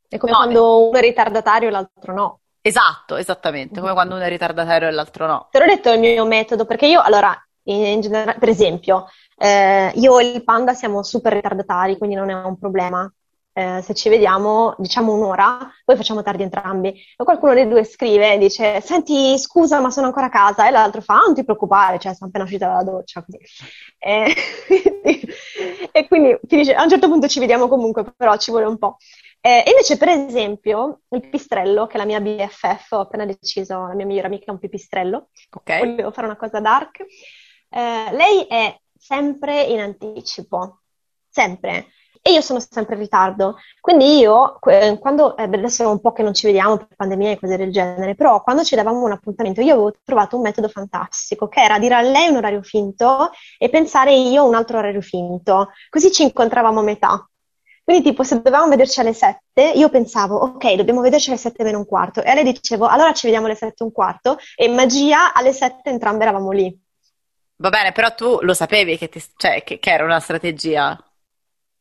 È 0.07 0.17
come 0.17 0.31
no, 0.31 0.37
quando 0.37 0.59
eh. 0.59 0.87
uno 0.87 0.97
è 0.97 1.01
ritardatario 1.01 1.67
e 1.67 1.71
l'altro 1.71 2.13
no. 2.13 2.39
Esatto, 2.61 3.15
esattamente, 3.15 3.79
come 3.79 3.93
quando 3.93 4.15
uno 4.15 4.23
è 4.23 4.29
ritardatario 4.29 4.87
e 4.87 4.91
l'altro 4.91 5.25
no. 5.25 5.47
Te 5.51 5.59
l'ho 5.59 5.65
detto 5.65 5.91
il 5.91 5.99
mio 5.99 6.25
metodo, 6.25 6.65
perché 6.65 6.85
io, 6.85 7.01
allora, 7.01 7.33
in, 7.63 7.85
in 7.85 8.01
generale, 8.01 8.37
per 8.39 8.49
esempio, 8.49 9.07
eh, 9.37 9.91
io 9.95 10.19
e 10.19 10.27
il 10.31 10.43
panda 10.43 10.73
siamo 10.73 11.03
super 11.03 11.33
ritardatari, 11.33 11.97
quindi 11.97 12.15
non 12.15 12.29
è 12.29 12.33
un 12.33 12.57
problema. 12.57 13.11
eh, 13.53 13.81
se 13.81 13.95
ci 13.95 14.07
vediamo, 14.09 14.75
diciamo 14.77 15.13
un'ora, 15.13 15.57
poi 15.83 15.95
facciamo 15.95 16.21
tardi 16.21 16.43
entrambi. 16.43 16.89
E 16.89 17.23
qualcuno 17.23 17.53
dei 17.55 17.67
due 17.67 17.83
scrive 17.83 18.33
e 18.33 18.37
dice, 18.37 18.81
senti, 18.81 19.35
scusa, 19.39 19.79
ma 19.81 19.89
sono 19.89 20.05
ancora 20.07 20.27
a 20.27 20.29
casa. 20.29 20.67
E 20.67 20.71
l'altro 20.71 21.01
fa, 21.01 21.15
ah, 21.15 21.23
non 21.25 21.33
ti 21.33 21.43
preoccupare, 21.43 21.97
cioè, 21.97 22.13
sono 22.13 22.29
appena 22.29 22.43
uscita 22.45 22.67
dalla 22.67 22.83
doccia, 22.83 23.23
così. 23.23 23.39
E, 23.97 24.33
e 25.91 26.07
quindi 26.07 26.37
ti 26.47 26.55
dice, 26.57 26.73
a 26.75 26.83
un 26.83 26.89
certo 26.89 27.07
punto 27.09 27.27
ci 27.27 27.39
vediamo 27.39 27.67
comunque, 27.67 28.03
però 28.15 28.37
ci 28.37 28.51
vuole 28.51 28.65
un 28.67 28.77
po'. 28.77 28.97
Eh, 29.41 29.63
invece, 29.67 29.97
per 29.97 30.09
esempio, 30.09 31.01
il 31.09 31.21
pipistrello, 31.21 31.87
che 31.87 31.95
è 31.95 31.97
la 31.97 32.05
mia 32.05 32.19
BFF, 32.21 32.91
ho 32.91 32.99
appena 33.01 33.25
deciso, 33.25 33.87
la 33.87 33.93
mia 33.95 34.05
migliore 34.05 34.27
amica 34.27 34.45
è 34.47 34.51
un 34.51 34.59
pipistrello, 34.59 35.29
Ok. 35.55 35.71
volevo 35.79 36.11
fare 36.11 36.27
una 36.27 36.35
cosa 36.37 36.59
dark. 36.59 36.99
Eh, 37.69 38.11
lei 38.15 38.43
è 38.47 38.79
sempre 39.07 39.63
in 39.63 39.79
anticipo, 39.79 40.81
sempre. 41.29 41.87
E 42.21 42.31
io 42.33 42.41
sono 42.41 42.59
sempre 42.59 42.95
in 42.95 43.01
ritardo. 43.01 43.55
Quindi 43.79 44.17
io, 44.17 44.59
quando, 44.99 45.37
eh, 45.37 45.43
adesso 45.43 45.83
è 45.83 45.85
un 45.85 46.01
po' 46.01 46.11
che 46.11 46.23
non 46.23 46.33
ci 46.33 46.45
vediamo 46.45 46.75
per 46.75 46.89
pandemia 46.93 47.31
e 47.31 47.39
cose 47.39 47.55
del 47.55 47.71
genere, 47.71 48.15
però 48.15 48.43
quando 48.43 48.63
ci 48.65 48.75
davamo 48.75 49.05
un 49.05 49.13
appuntamento, 49.13 49.61
io 49.61 49.73
avevo 49.75 49.93
trovato 50.03 50.35
un 50.35 50.41
metodo 50.41 50.67
fantastico, 50.67 51.47
che 51.47 51.61
era 51.61 51.79
dire 51.79 51.95
a 51.95 52.01
lei 52.01 52.27
un 52.27 52.35
orario 52.35 52.61
finto 52.63 53.29
e 53.57 53.69
pensare 53.69 54.13
io 54.13 54.45
un 54.45 54.55
altro 54.55 54.79
orario 54.79 54.99
finto. 54.99 55.69
Così 55.89 56.11
ci 56.11 56.23
incontravamo 56.23 56.81
a 56.81 56.83
metà. 56.83 57.29
Quindi, 57.83 58.03
tipo, 58.03 58.23
se 58.23 58.35
dovevamo 58.41 58.67
vederci 58.67 58.99
alle 58.99 59.13
7, 59.13 59.71
io 59.75 59.87
pensavo, 59.87 60.35
ok, 60.35 60.73
dobbiamo 60.73 60.99
vederci 60.99 61.29
alle 61.29 61.39
7 61.39 61.63
meno 61.63 61.77
un 61.77 61.85
quarto. 61.85 62.21
E 62.21 62.29
a 62.29 62.33
lei 62.33 62.43
dicevo, 62.43 62.87
allora 62.87 63.13
ci 63.13 63.27
vediamo 63.27 63.45
alle 63.45 63.55
7 63.55 63.75
e 63.77 63.85
un 63.85 63.91
quarto. 63.93 64.37
E 64.57 64.67
magia, 64.67 65.33
alle 65.33 65.53
7 65.53 65.89
entrambe 65.89 66.23
eravamo 66.23 66.51
lì. 66.51 66.77
Va 67.57 67.69
bene, 67.69 67.91
però 67.91 68.13
tu 68.15 68.39
lo 68.41 68.53
sapevi 68.55 68.97
che, 68.97 69.09
ti- 69.09 69.23
cioè, 69.35 69.63
che- 69.63 69.77
che 69.79 69.91
era 69.91 70.03
una 70.03 70.19
strategia. 70.19 70.97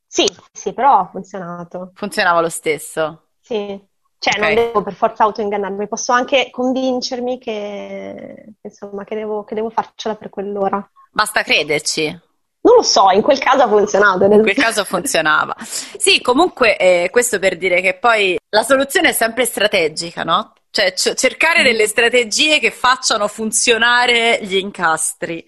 Sì, 0.08 0.24
sì, 0.52 0.72
però 0.72 0.98
ha 1.00 1.06
funzionato. 1.10 1.94
Funzionava 1.94 2.40
lo 2.40 2.48
stesso. 2.48 3.30
Sì. 3.40 3.88
Cioè, 4.18 4.38
non 4.40 4.48
Ok. 4.48 4.54
devo 4.54 4.82
per 4.82 4.94
forza 4.94 5.24
autoingannarmi, 5.24 5.88
posso 5.88 6.12
anche 6.12 6.50
convincermi 6.50 7.38
che, 7.38 8.54
insomma, 8.62 9.04
che 9.04 9.14
devo, 9.14 9.44
che 9.44 9.54
devo 9.54 9.70
farcela 9.70 10.16
per 10.16 10.30
quell'ora. 10.30 10.90
Basta 11.12 11.42
crederci. 11.42 12.20
Non 12.62 12.76
lo 12.76 12.82
so, 12.82 13.10
in 13.10 13.22
quel 13.22 13.38
caso 13.38 13.62
ha 13.62 13.68
funzionato. 13.68 14.24
in 14.24 14.42
quel 14.42 14.54
caso 14.56 14.84
funzionava. 14.84 15.54
Sì, 15.60 16.20
comunque, 16.20 16.76
eh, 16.76 17.08
questo 17.10 17.38
per 17.38 17.56
dire 17.56 17.80
che 17.80 17.94
poi 17.98 18.36
la 18.50 18.62
soluzione 18.62 19.10
è 19.10 19.12
sempre 19.12 19.44
strategica, 19.44 20.24
no? 20.24 20.52
Cioè, 20.70 20.92
c- 20.92 21.14
cercare 21.14 21.62
delle 21.62 21.86
strategie 21.86 22.58
che 22.58 22.70
facciano 22.70 23.28
funzionare 23.28 24.40
gli 24.42 24.56
incastri. 24.56 25.46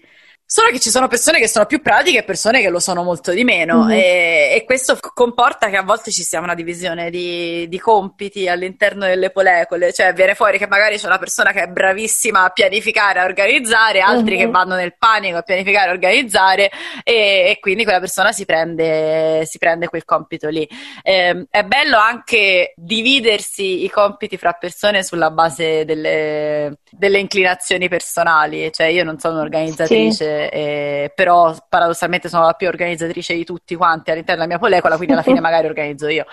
Solo 0.51 0.69
che 0.71 0.79
ci 0.79 0.89
sono 0.89 1.07
persone 1.07 1.37
che 1.37 1.47
sono 1.47 1.67
più 1.67 1.79
pratiche 1.79 2.17
e 2.17 2.23
persone 2.23 2.59
che 2.59 2.69
lo 2.69 2.79
sono 2.79 3.03
molto 3.03 3.29
di 3.33 3.43
meno 3.43 3.83
Mhm. 3.83 3.91
e, 3.91 4.49
e 4.55 4.63
questo 4.65 4.97
comporta 5.13 5.69
che 5.69 5.77
a 5.77 5.83
volte 5.83 6.09
ci 6.09 6.23
sia 6.23 6.39
una 6.39 6.55
divisione 6.55 7.11
di, 7.11 7.67
di 7.69 7.77
compiti 7.77 8.47
all'interno 8.47 9.05
delle 9.05 9.29
polecole, 9.29 9.93
cioè 9.93 10.11
viene 10.13 10.33
fuori 10.33 10.57
che 10.57 10.65
magari 10.65 10.97
c'è 10.97 11.05
una 11.05 11.19
persona 11.19 11.51
che 11.51 11.61
è 11.61 11.67
bravissima 11.67 12.45
a 12.45 12.49
pianificare, 12.49 13.19
a 13.19 13.25
organizzare, 13.25 13.99
altri 13.99 14.37
Mhm. 14.37 14.39
che 14.39 14.47
vanno 14.47 14.73
nel 14.73 14.95
panico 14.97 15.37
a 15.37 15.43
pianificare, 15.43 15.89
a 15.89 15.93
organizzare 15.93 16.71
e, 17.03 17.13
e 17.51 17.57
quindi 17.59 17.83
quella 17.83 17.99
persona 17.99 18.31
si 18.31 18.45
prende, 18.45 19.45
si 19.45 19.59
prende 19.59 19.87
quel 19.87 20.03
compito 20.03 20.47
lì. 20.49 20.67
Ehm, 21.03 21.45
è 21.51 21.61
bello 21.63 21.97
anche 21.99 22.73
dividersi 22.75 23.83
i 23.83 23.89
compiti 23.91 24.35
fra 24.35 24.53
persone 24.53 25.03
sulla 25.03 25.29
base 25.29 25.85
delle, 25.85 26.79
delle 26.89 27.19
inclinazioni 27.19 27.87
personali, 27.87 28.71
cioè 28.73 28.87
io 28.87 29.03
non 29.03 29.19
sono 29.19 29.35
un'organizzatrice, 29.35 30.37
eh, 30.47 31.11
però 31.13 31.55
paradossalmente 31.67 32.29
sono 32.29 32.45
la 32.45 32.53
più 32.53 32.67
organizzatrice 32.67 33.33
di 33.33 33.43
tutti 33.43 33.75
quanti 33.75 34.11
all'interno 34.11 34.43
della 34.43 34.55
mia 34.55 34.59
polecola, 34.59 34.95
quindi 34.95 35.13
alla 35.13 35.23
fine 35.23 35.39
magari 35.41 35.67
organizzo 35.67 36.07
io. 36.07 36.25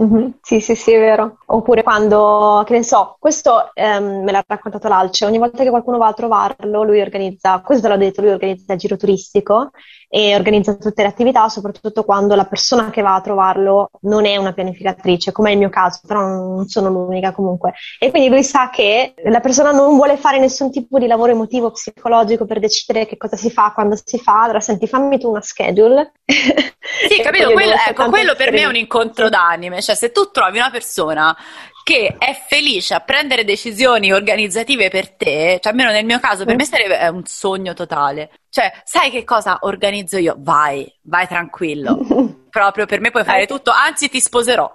Mhm, 0.00 0.38
Sì, 0.40 0.60
sì, 0.60 0.74
sì, 0.74 0.92
è 0.92 0.98
vero. 0.98 1.36
Oppure 1.46 1.82
quando, 1.82 2.62
che 2.66 2.72
ne 2.72 2.82
so, 2.82 3.16
questo 3.18 3.70
ehm, 3.74 4.22
me 4.24 4.32
l'ha 4.32 4.42
raccontato 4.46 4.88
l'Alce, 4.88 5.26
ogni 5.26 5.36
volta 5.36 5.62
che 5.62 5.68
qualcuno 5.68 5.98
va 5.98 6.06
a 6.06 6.14
trovarlo, 6.14 6.82
lui 6.84 7.02
organizza, 7.02 7.60
questo 7.60 7.86
te 7.86 7.92
l'ho 7.92 7.98
detto, 7.98 8.22
lui 8.22 8.30
organizza 8.30 8.72
il 8.72 8.78
giro 8.78 8.96
turistico 8.96 9.70
e 10.08 10.34
organizza 10.34 10.74
tutte 10.76 11.02
le 11.02 11.08
attività, 11.08 11.48
soprattutto 11.50 12.04
quando 12.04 12.34
la 12.34 12.46
persona 12.46 12.88
che 12.90 13.02
va 13.02 13.14
a 13.14 13.20
trovarlo 13.20 13.90
non 14.02 14.24
è 14.24 14.36
una 14.38 14.52
pianificatrice, 14.54 15.32
come 15.32 15.50
è 15.50 15.52
il 15.52 15.58
mio 15.58 15.68
caso, 15.68 16.00
però 16.06 16.20
non 16.22 16.66
sono 16.66 16.88
l'unica 16.88 17.32
comunque. 17.32 17.74
E 17.98 18.10
quindi 18.10 18.30
lui 18.30 18.42
sa 18.42 18.70
che 18.70 19.12
la 19.24 19.40
persona 19.40 19.70
non 19.70 19.96
vuole 19.96 20.16
fare 20.16 20.38
nessun 20.38 20.70
tipo 20.70 20.98
di 20.98 21.06
lavoro 21.06 21.32
emotivo, 21.32 21.70
psicologico 21.72 22.46
per 22.46 22.58
decidere 22.58 23.06
che 23.06 23.18
cosa 23.18 23.36
si 23.36 23.50
fa, 23.50 23.72
quando 23.74 23.96
si 24.02 24.18
fa, 24.18 24.42
allora 24.44 24.60
senti, 24.60 24.86
fammi 24.86 25.18
tu 25.18 25.28
una 25.28 25.42
schedule. 25.42 26.12
Sì, 26.24 27.20
capito? 27.22 27.52
Quello, 27.52 27.74
ecco, 27.86 28.08
quello 28.08 28.34
per 28.34 28.50
me 28.52 28.60
è 28.60 28.66
un 28.66 28.76
incontro 28.76 29.28
d'anime, 29.28 29.80
cioè 29.80 29.89
se 29.94 30.10
tu 30.12 30.30
trovi 30.30 30.58
una 30.58 30.70
persona 30.70 31.36
che 31.82 32.16
è 32.18 32.40
felice 32.48 32.94
a 32.94 33.00
prendere 33.00 33.44
decisioni 33.44 34.12
organizzative 34.12 34.90
per 34.90 35.10
te, 35.10 35.58
cioè 35.60 35.72
almeno 35.72 35.90
nel 35.90 36.04
mio 36.04 36.20
caso, 36.20 36.44
per 36.44 36.56
me 36.56 36.64
sarebbe 36.64 37.08
un 37.08 37.24
sogno 37.24 37.74
totale. 37.74 38.30
Cioè, 38.48 38.72
sai 38.84 39.10
che 39.10 39.24
cosa 39.24 39.58
organizzo 39.62 40.18
io? 40.18 40.36
Vai, 40.38 40.92
vai 41.02 41.26
tranquillo. 41.26 41.98
Proprio 42.50 42.86
per 42.86 43.00
me 43.00 43.10
puoi 43.10 43.24
fare 43.24 43.46
Dai. 43.46 43.56
tutto, 43.56 43.70
anzi 43.70 44.08
ti 44.08 44.20
sposerò. 44.20 44.70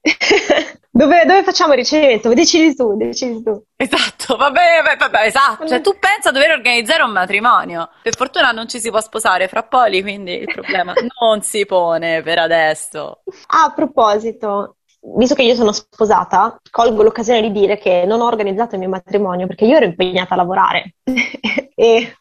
Dove, 0.90 1.24
dove 1.26 1.42
facciamo 1.44 1.72
il 1.72 1.78
ricevimento? 1.78 2.32
Decidi 2.32 2.74
tu, 2.74 2.96
decidi 2.96 3.42
tu. 3.42 3.62
Esatto, 3.76 4.36
vabbè, 4.36 4.82
vabbè, 4.82 4.96
vabbè, 4.96 5.26
esatto. 5.26 5.66
Cioè, 5.66 5.80
tu 5.80 5.96
pensa 5.98 6.30
a 6.30 6.32
dover 6.32 6.50
organizzare 6.50 7.02
un 7.02 7.12
matrimonio. 7.12 7.90
Per 8.02 8.16
fortuna 8.16 8.50
non 8.50 8.68
ci 8.68 8.80
si 8.80 8.90
può 8.90 9.00
sposare 9.00 9.48
fra 9.48 9.62
poli, 9.62 10.02
quindi 10.02 10.32
il 10.38 10.52
problema 10.52 10.94
non 11.20 11.42
si 11.42 11.66
pone 11.66 12.22
per 12.22 12.38
adesso. 12.38 13.22
A 13.48 13.72
proposito, 13.74 14.78
visto 15.16 15.34
che 15.34 15.42
io 15.42 15.54
sono 15.54 15.72
sposata, 15.72 16.58
colgo 16.70 17.02
l'occasione 17.02 17.42
di 17.42 17.52
dire 17.52 17.78
che 17.78 18.04
non 18.06 18.20
ho 18.20 18.26
organizzato 18.26 18.74
il 18.74 18.80
mio 18.80 18.88
matrimonio 18.88 19.46
perché 19.46 19.66
io 19.66 19.76
ero 19.76 19.84
impegnata 19.84 20.34
a 20.34 20.38
lavorare 20.38 20.94
e, 21.04 22.16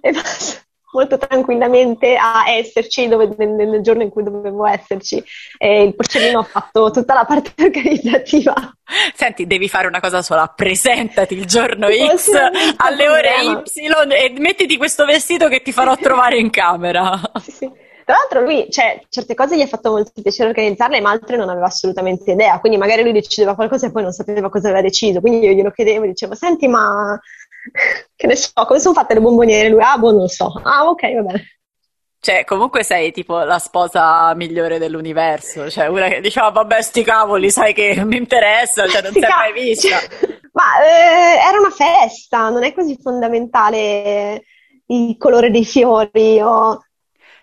e 0.00 0.10
basta, 0.10 0.65
molto 0.96 1.18
tranquillamente 1.18 2.16
a 2.16 2.48
esserci 2.48 3.06
dove- 3.06 3.34
nel, 3.36 3.50
nel 3.50 3.82
giorno 3.82 4.02
in 4.02 4.08
cui 4.08 4.22
dovevo 4.22 4.66
esserci. 4.66 5.22
E 5.58 5.82
il 5.82 5.94
porcellino 5.94 6.40
ha 6.40 6.44
fatto 6.44 6.90
tutta 6.90 7.12
la 7.12 7.24
parte 7.24 7.52
organizzativa. 7.62 8.54
Senti, 9.14 9.46
devi 9.46 9.68
fare 9.68 9.86
una 9.86 10.00
cosa 10.00 10.22
sola, 10.22 10.46
presentati 10.46 11.34
il 11.34 11.44
giorno 11.44 11.88
X 11.88 12.30
alle 12.76 13.08
ore. 13.08 13.30
Y 13.42 13.88
e 14.12 14.34
mettiti 14.38 14.78
questo 14.78 15.04
vestito 15.04 15.48
che 15.48 15.60
ti 15.60 15.72
farò 15.72 15.94
trovare 16.00 16.38
in 16.38 16.48
camera. 16.50 17.20
Sì, 17.42 17.50
sì. 17.50 17.70
Tra 18.06 18.14
l'altro 18.14 18.40
lui, 18.40 18.70
cioè, 18.70 19.02
certe 19.08 19.34
cose 19.34 19.56
gli 19.56 19.62
ha 19.62 19.66
fatto 19.66 19.90
molto 19.90 20.12
piacere 20.22 20.50
organizzarle, 20.50 21.00
ma 21.00 21.10
altre 21.10 21.36
non 21.36 21.48
aveva 21.48 21.66
assolutamente 21.66 22.30
idea. 22.30 22.60
Quindi 22.60 22.78
magari 22.78 23.02
lui 23.02 23.10
decideva 23.10 23.56
qualcosa 23.56 23.88
e 23.88 23.90
poi 23.90 24.04
non 24.04 24.12
sapeva 24.12 24.48
cosa 24.48 24.68
aveva 24.68 24.82
deciso. 24.82 25.20
Quindi 25.20 25.44
io 25.44 25.52
glielo 25.52 25.72
chiedevo 25.72 26.06
dicevo, 26.06 26.36
senti, 26.36 26.68
ma 26.68 27.20
che 28.16 28.26
ne 28.26 28.36
so, 28.36 28.50
come 28.66 28.80
sono 28.80 28.94
fatte 28.94 29.14
le 29.14 29.20
bomboniere? 29.20 29.68
Lui, 29.68 29.82
ah, 29.82 29.96
boh, 29.98 30.10
non 30.10 30.20
lo 30.22 30.28
so. 30.28 30.52
Ah, 30.62 30.88
ok, 30.88 31.14
va 31.14 31.22
bene. 31.22 31.44
Cioè, 32.18 32.44
comunque 32.44 32.82
sei 32.82 33.12
tipo 33.12 33.38
la 33.44 33.58
sposa 33.58 34.34
migliore 34.34 34.78
dell'universo, 34.78 35.70
cioè 35.70 35.86
una 35.86 36.08
che 36.08 36.20
diceva, 36.20 36.50
vabbè, 36.50 36.82
sti 36.82 37.04
cavoli, 37.04 37.50
sai 37.50 37.72
che 37.72 38.02
mi 38.04 38.16
interessa, 38.16 38.88
cioè 38.88 39.02
non 39.02 39.12
si 39.12 39.18
è 39.20 39.28
mai 39.28 39.52
vista. 39.52 39.96
Ma 40.52 40.80
eh, 40.82 41.48
era 41.48 41.58
una 41.58 41.70
festa, 41.70 42.48
non 42.48 42.64
è 42.64 42.72
così 42.74 42.98
fondamentale 43.00 44.42
il 44.86 45.16
colore 45.18 45.50
dei 45.50 45.64
fiori 45.64 46.40
o... 46.40 46.80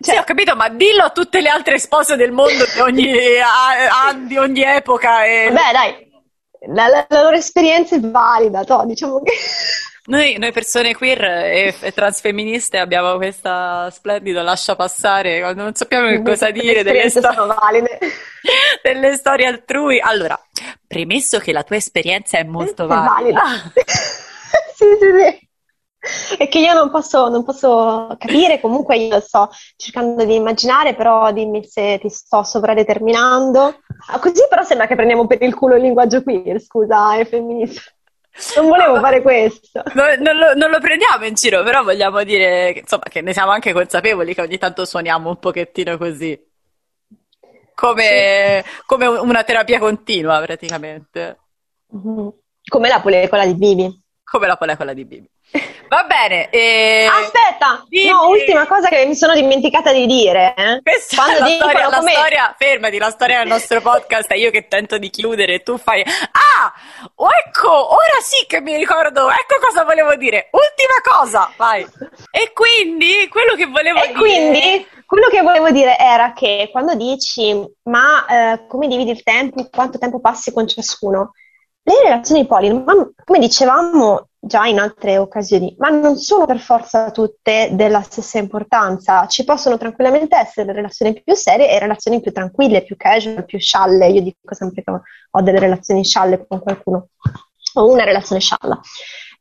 Sì, 0.00 0.10
Cioè, 0.10 0.18
ho 0.20 0.24
capito, 0.24 0.56
ma 0.56 0.68
dillo 0.68 1.04
a 1.04 1.10
tutte 1.10 1.40
le 1.40 1.48
altre 1.48 1.78
spose 1.78 2.16
del 2.16 2.32
mondo 2.32 2.64
di 2.74 2.80
ogni, 2.80 3.38
a- 3.38 4.08
a- 4.08 4.12
di 4.14 4.36
ogni 4.36 4.62
epoca 4.62 5.24
e 5.24 5.48
vabbè, 5.50 5.72
dai, 5.72 6.10
la, 6.74 6.88
la- 6.88 7.06
la 7.08 7.22
loro 7.22 7.36
esperienza 7.36 7.94
è 7.96 8.00
valida, 8.00 8.64
toh, 8.64 8.84
diciamo 8.84 9.22
che... 9.22 9.32
Noi, 10.06 10.36
noi 10.36 10.52
persone 10.52 10.94
queer 10.94 11.24
e, 11.24 11.74
e 11.80 11.92
transfemministe 11.92 12.76
abbiamo 12.76 13.16
questa 13.16 13.88
splendida 13.90 14.42
lascia 14.42 14.76
passare 14.76 15.40
quando 15.40 15.62
non 15.62 15.74
sappiamo 15.74 16.08
che 16.08 16.22
cosa 16.22 16.50
dire 16.50 16.82
delle 16.82 17.08
valide. 17.08 17.98
delle 18.82 19.14
storie 19.16 19.46
altrui. 19.46 19.98
Allora, 20.00 20.38
premesso 20.86 21.38
che 21.38 21.52
la 21.52 21.62
tua 21.62 21.76
esperienza 21.76 22.36
è 22.36 22.44
molto 22.44 22.84
È 22.84 22.88
valida, 22.88 23.42
sì, 23.72 24.84
sì, 25.00 25.10
sì. 25.18 25.48
E 26.38 26.48
che 26.48 26.58
io 26.58 26.74
non 26.74 26.90
posso, 26.90 27.30
non 27.30 27.42
posso 27.42 28.14
capire, 28.18 28.60
comunque 28.60 28.98
io 28.98 29.20
sto 29.20 29.48
cercando 29.76 30.26
di 30.26 30.34
immaginare, 30.34 30.94
però 30.94 31.32
dimmi 31.32 31.64
se 31.64 31.98
ti 31.98 32.10
sto 32.10 32.42
sovradeterminando. 32.42 33.78
Ah, 34.08 34.18
Così 34.18 34.46
però 34.50 34.62
sembra 34.64 34.86
che 34.86 34.96
prendiamo 34.96 35.26
per 35.26 35.40
il 35.40 35.54
culo 35.54 35.76
il 35.76 35.82
linguaggio 35.82 36.22
queer, 36.22 36.60
scusa, 36.60 37.16
è 37.16 37.24
femminista. 37.24 37.80
Non 38.56 38.68
volevo 38.68 38.98
fare 38.98 39.22
questo. 39.22 39.82
No, 39.94 40.04
non, 40.18 40.36
lo, 40.36 40.54
non 40.54 40.70
lo 40.70 40.80
prendiamo 40.80 41.24
in 41.24 41.34
giro, 41.34 41.62
però 41.62 41.82
vogliamo 41.82 42.22
dire 42.24 42.72
che, 42.72 42.80
insomma, 42.80 43.04
che 43.04 43.20
ne 43.20 43.32
siamo 43.32 43.50
anche 43.52 43.72
consapevoli 43.72 44.34
che 44.34 44.42
ogni 44.42 44.58
tanto 44.58 44.84
suoniamo 44.84 45.28
un 45.28 45.38
pochettino 45.38 45.96
così. 45.96 46.38
Come, 47.74 48.64
come 48.86 49.06
una 49.06 49.44
terapia 49.44 49.78
continua, 49.78 50.40
praticamente. 50.40 51.38
Mhm. 51.90 52.32
Come 52.66 52.88
la 52.88 53.00
polecola 53.00 53.46
di 53.46 53.54
Bibi. 53.54 54.02
Come 54.24 54.46
la 54.46 54.56
polecola 54.56 54.92
di 54.92 55.04
Bibi. 55.04 55.30
Va 55.94 56.02
bene. 56.02 56.50
E... 56.50 57.08
Aspetta, 57.08 57.84
Dimmi. 57.86 58.08
no, 58.08 58.26
ultima 58.26 58.66
cosa 58.66 58.88
che 58.88 59.06
mi 59.06 59.14
sono 59.14 59.32
dimenticata 59.32 59.92
di 59.92 60.06
dire. 60.06 60.52
Eh. 60.56 60.80
Questa 60.82 61.22
Quando 61.22 61.44
è 61.44 61.50
la, 61.50 61.54
storia, 61.54 61.88
la 61.88 62.00
storia, 62.00 62.54
fermati, 62.58 62.98
la 62.98 63.10
storia 63.10 63.38
del 63.38 63.46
nostro 63.46 63.80
podcast 63.80 64.28
è 64.32 64.34
io 64.34 64.50
che 64.50 64.66
tento 64.66 64.98
di 64.98 65.08
chiudere 65.08 65.54
e 65.54 65.62
tu 65.62 65.78
fai, 65.78 66.02
ah, 66.02 66.72
ecco, 67.46 67.94
ora 67.94 68.18
sì 68.22 68.44
che 68.48 68.60
mi 68.60 68.76
ricordo, 68.76 69.30
ecco 69.30 69.64
cosa 69.64 69.84
volevo 69.84 70.16
dire. 70.16 70.48
Ultima 70.50 70.98
cosa, 71.00 71.52
vai. 71.56 71.86
E 72.32 72.52
quindi, 72.52 73.28
quello 73.28 73.54
che 73.54 73.66
volevo 73.66 74.02
e 74.02 74.08
dire... 74.08 74.18
quindi, 74.18 74.86
quello 75.06 75.28
che 75.28 75.42
volevo 75.42 75.70
dire 75.70 75.96
era 75.96 76.32
che 76.32 76.70
quando 76.72 76.96
dici, 76.96 77.54
ma 77.84 78.26
eh, 78.26 78.66
come 78.66 78.88
dividi 78.88 79.12
il 79.12 79.22
tempo, 79.22 79.68
quanto 79.70 79.98
tempo 79.98 80.18
passi 80.18 80.52
con 80.52 80.66
ciascuno? 80.66 81.34
Le 81.86 82.02
relazioni 82.02 82.46
poli, 82.46 82.82
come 83.24 83.38
dicevamo 83.38 84.28
già 84.38 84.64
in 84.64 84.78
altre 84.78 85.18
occasioni, 85.18 85.74
ma 85.78 85.90
non 85.90 86.16
sono 86.16 86.46
per 86.46 86.58
forza 86.58 87.10
tutte 87.10 87.70
della 87.72 88.00
stessa 88.00 88.38
importanza. 88.38 89.26
Ci 89.26 89.44
possono 89.44 89.76
tranquillamente 89.76 90.34
essere 90.34 90.72
relazioni 90.72 91.20
più 91.22 91.34
serie 91.34 91.70
e 91.70 91.78
relazioni 91.78 92.22
più 92.22 92.32
tranquille, 92.32 92.84
più 92.84 92.96
casual, 92.96 93.44
più 93.44 93.58
scialle. 93.58 94.08
Io 94.08 94.22
dico 94.22 94.54
sempre 94.54 94.82
che 94.82 94.90
ho 95.30 95.42
delle 95.42 95.58
relazioni 95.58 96.04
scialle 96.04 96.46
con 96.46 96.60
qualcuno, 96.60 97.08
o 97.74 97.90
una 97.90 98.04
relazione 98.04 98.40
scialla. 98.40 98.80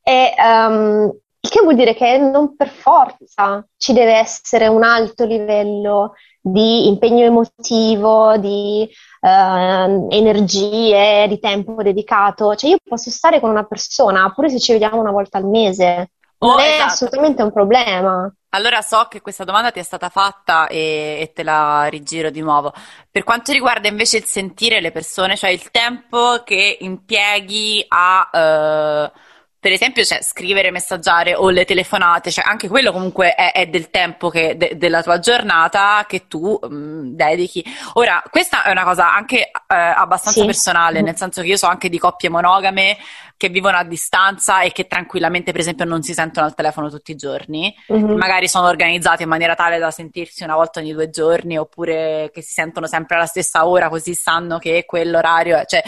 E, 0.01 0.33
um, 0.37 1.17
il 1.39 1.49
che 1.49 1.61
vuol 1.61 1.75
dire 1.75 1.93
che 1.93 2.17
non 2.17 2.57
per 2.57 2.69
forza 2.69 3.65
ci 3.77 3.93
deve 3.93 4.15
essere 4.15 4.67
un 4.67 4.83
alto 4.83 5.25
livello 5.25 6.13
di 6.41 6.87
impegno 6.87 7.25
emotivo, 7.25 8.37
di 8.37 8.89
uh, 9.23 10.07
energie, 10.09 11.27
di 11.27 11.39
tempo 11.39 11.81
dedicato. 11.81 12.55
Cioè 12.55 12.71
io 12.71 12.77
posso 12.83 13.09
stare 13.09 13.39
con 13.39 13.49
una 13.49 13.63
persona 13.63 14.31
pure 14.33 14.49
se 14.49 14.59
ci 14.59 14.73
vediamo 14.73 14.99
una 14.99 15.11
volta 15.11 15.37
al 15.37 15.45
mese. 15.45 16.11
Oh, 16.39 16.47
non 16.47 16.59
è 16.59 16.73
esatto. 16.73 16.91
assolutamente 16.91 17.41
un 17.41 17.53
problema. 17.53 18.33
Allora 18.49 18.81
so 18.81 19.07
che 19.09 19.21
questa 19.21 19.45
domanda 19.45 19.71
ti 19.71 19.79
è 19.79 19.83
stata 19.83 20.09
fatta 20.09 20.67
e, 20.67 21.17
e, 21.21 21.31
te 21.33 21.41
la 21.43 21.85
rigiro 21.85 22.29
di 22.29 22.41
nuovo. 22.41 22.73
Per 23.09 23.23
quanto 23.23 23.53
riguarda 23.53 23.87
invece 23.87 24.17
il 24.17 24.25
sentire 24.25 24.81
le 24.81 24.91
persone, 24.91 25.37
cioè 25.37 25.49
il 25.51 25.71
tempo 25.71 26.41
che 26.43 26.77
impieghi 26.81 27.85
a... 27.87 29.09
Uh, 29.11 29.19
per 29.63 29.71
esempio, 29.71 30.03
cioè, 30.03 30.21
scrivere, 30.21 30.71
messaggiare 30.71 31.35
o 31.35 31.49
le 31.49 31.63
telefonate, 31.63 32.31
cioè, 32.31 32.43
anche 32.45 32.67
quello 32.67 32.91
comunque 32.91 33.33
è, 33.33 33.53
è 33.53 33.67
del 33.67 33.89
tempo 33.89 34.27
che, 34.27 34.57
de, 34.57 34.75
della 34.75 35.01
tua 35.01 35.19
giornata 35.19 36.03
che 36.05 36.27
tu 36.27 36.59
mh, 36.61 36.75
mm, 36.75 37.15
dedichi. 37.15 37.63
Ora, 37.93 38.21
questa 38.29 38.63
è 38.63 38.71
una 38.71 38.83
cosa 38.83 39.13
anche 39.13 39.37
eh, 39.37 39.51
abbastanza 39.67 40.41
sì. 40.41 40.45
personale, 40.45 41.01
nel 41.01 41.15
senso 41.15 41.39
che 41.39 41.47
io 41.47 41.55
so 41.55 41.67
anche 41.67 41.87
di 41.87 41.97
coppie 41.97 42.27
monogame 42.27 42.97
che 43.43 43.49
vivono 43.49 43.75
a 43.75 43.83
distanza 43.83 44.61
e 44.61 44.71
che 44.71 44.87
tranquillamente, 44.87 45.51
per 45.51 45.59
esempio, 45.59 45.83
non 45.83 46.01
si 46.01 46.13
sentono 46.13 46.45
al 46.45 46.55
telefono 46.55 46.89
tutti 46.89 47.11
i 47.11 47.15
giorni, 47.15 47.75
mm-hmm. 47.91 48.15
magari 48.15 48.47
sono 48.47 48.67
organizzati 48.67 49.23
in 49.23 49.27
maniera 49.27 49.53
tale 49.53 49.79
da 49.79 49.91
sentirsi 49.91 50.45
una 50.45 50.55
volta 50.55 50.79
ogni 50.79 50.93
due 50.93 51.09
giorni, 51.09 51.57
oppure 51.57 52.29
che 52.33 52.41
si 52.41 52.53
sentono 52.53 52.87
sempre 52.87 53.17
alla 53.17 53.25
stessa 53.25 53.67
ora, 53.67 53.89
così 53.89 54.13
sanno 54.13 54.59
che 54.59 54.85
quell'orario 54.85 55.57
è. 55.57 55.65
Cioè, 55.65 55.83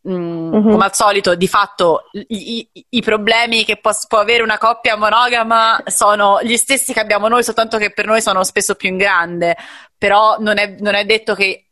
mh, 0.00 0.12
mm-hmm. 0.12 0.68
come 0.68 0.84
al 0.84 0.94
solito, 0.96 1.36
di 1.36 1.46
fatto 1.46 2.10
i, 2.10 2.68
i, 2.72 2.86
i 2.88 3.02
problemi 3.02 3.64
che 3.64 3.76
può, 3.76 3.92
può, 4.08 4.18
avere 4.18 4.42
una 4.42 4.58
coppia 4.58 4.96
monogama 4.96 5.80
sono 5.86 6.40
gli 6.42 6.56
stessi 6.56 6.92
che 6.92 6.98
abbiamo 6.98 7.28
noi, 7.28 7.44
soltanto 7.44 7.78
che 7.78 7.92
per 7.92 8.06
noi 8.06 8.20
sono 8.20 8.42
spesso 8.42 8.74
più 8.74 8.88
in 8.88 8.96
grande. 8.96 9.56
Però 9.96 10.38
non 10.40 10.58
è, 10.58 10.74
non 10.80 10.94
è 10.94 11.04
detto 11.04 11.36
che 11.36 11.65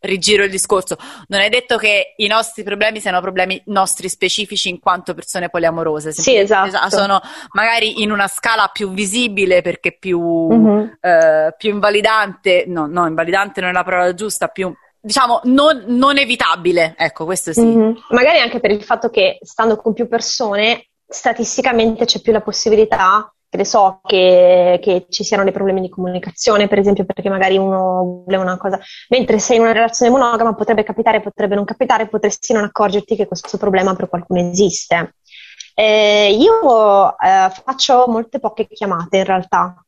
rigiro 0.00 0.44
il 0.44 0.50
discorso, 0.50 0.96
non 1.28 1.40
è 1.40 1.48
detto 1.48 1.76
che 1.76 2.14
i 2.16 2.26
nostri 2.26 2.62
problemi 2.62 3.00
siano 3.00 3.20
problemi 3.20 3.60
nostri 3.66 4.08
specifici 4.08 4.68
in 4.68 4.78
quanto 4.80 5.14
persone 5.14 5.48
poliamorose. 5.48 6.12
Sì, 6.12 6.36
esatto. 6.36 6.88
Sono 6.88 7.20
magari 7.52 8.02
in 8.02 8.10
una 8.10 8.28
scala 8.28 8.70
più 8.72 8.90
visibile 8.90 9.62
perché 9.62 9.96
più, 9.98 10.20
mm-hmm. 10.20 10.86
eh, 11.00 11.54
più 11.56 11.70
invalidante, 11.70 12.64
no, 12.66 12.86
no, 12.86 13.06
invalidante 13.06 13.60
non 13.60 13.70
è 13.70 13.72
la 13.72 13.84
parola 13.84 14.14
giusta, 14.14 14.48
più 14.48 14.72
diciamo 15.06 15.40
non, 15.44 15.84
non 15.86 16.18
evitabile, 16.18 16.94
ecco, 16.96 17.24
questo 17.24 17.52
sì. 17.52 17.62
Mm-hmm. 17.62 17.92
Magari 18.10 18.40
anche 18.40 18.60
per 18.60 18.72
il 18.72 18.82
fatto 18.82 19.08
che 19.08 19.38
stando 19.40 19.76
con 19.76 19.92
più 19.92 20.08
persone, 20.08 20.88
statisticamente 21.06 22.04
c'è 22.04 22.20
più 22.20 22.32
la 22.32 22.40
possibilità 22.40 23.30
che 23.48 23.56
ne 23.56 23.64
so, 23.64 24.00
che, 24.02 24.78
che, 24.82 25.06
ci 25.08 25.24
siano 25.24 25.44
dei 25.44 25.52
problemi 25.52 25.80
di 25.80 25.88
comunicazione, 25.88 26.68
per 26.68 26.78
esempio, 26.78 27.04
perché 27.04 27.28
magari 27.28 27.56
uno 27.56 28.22
vuole 28.24 28.36
una 28.36 28.56
cosa, 28.56 28.78
mentre 29.08 29.38
sei 29.38 29.56
in 29.56 29.62
una 29.62 29.72
relazione 29.72 30.10
monogama 30.10 30.54
potrebbe 30.54 30.82
capitare, 30.82 31.20
potrebbe 31.20 31.54
non 31.54 31.64
capitare, 31.64 32.08
potresti 32.08 32.52
non 32.52 32.64
accorgerti 32.64 33.16
che 33.16 33.26
questo 33.26 33.56
problema 33.58 33.94
per 33.94 34.08
qualcuno 34.08 34.40
esiste. 34.40 35.14
Eh, 35.74 36.34
io 36.38 37.18
eh, 37.18 37.50
faccio 37.64 38.06
molte 38.08 38.38
poche 38.40 38.66
chiamate 38.66 39.18
in 39.18 39.24
realtà. 39.24 39.84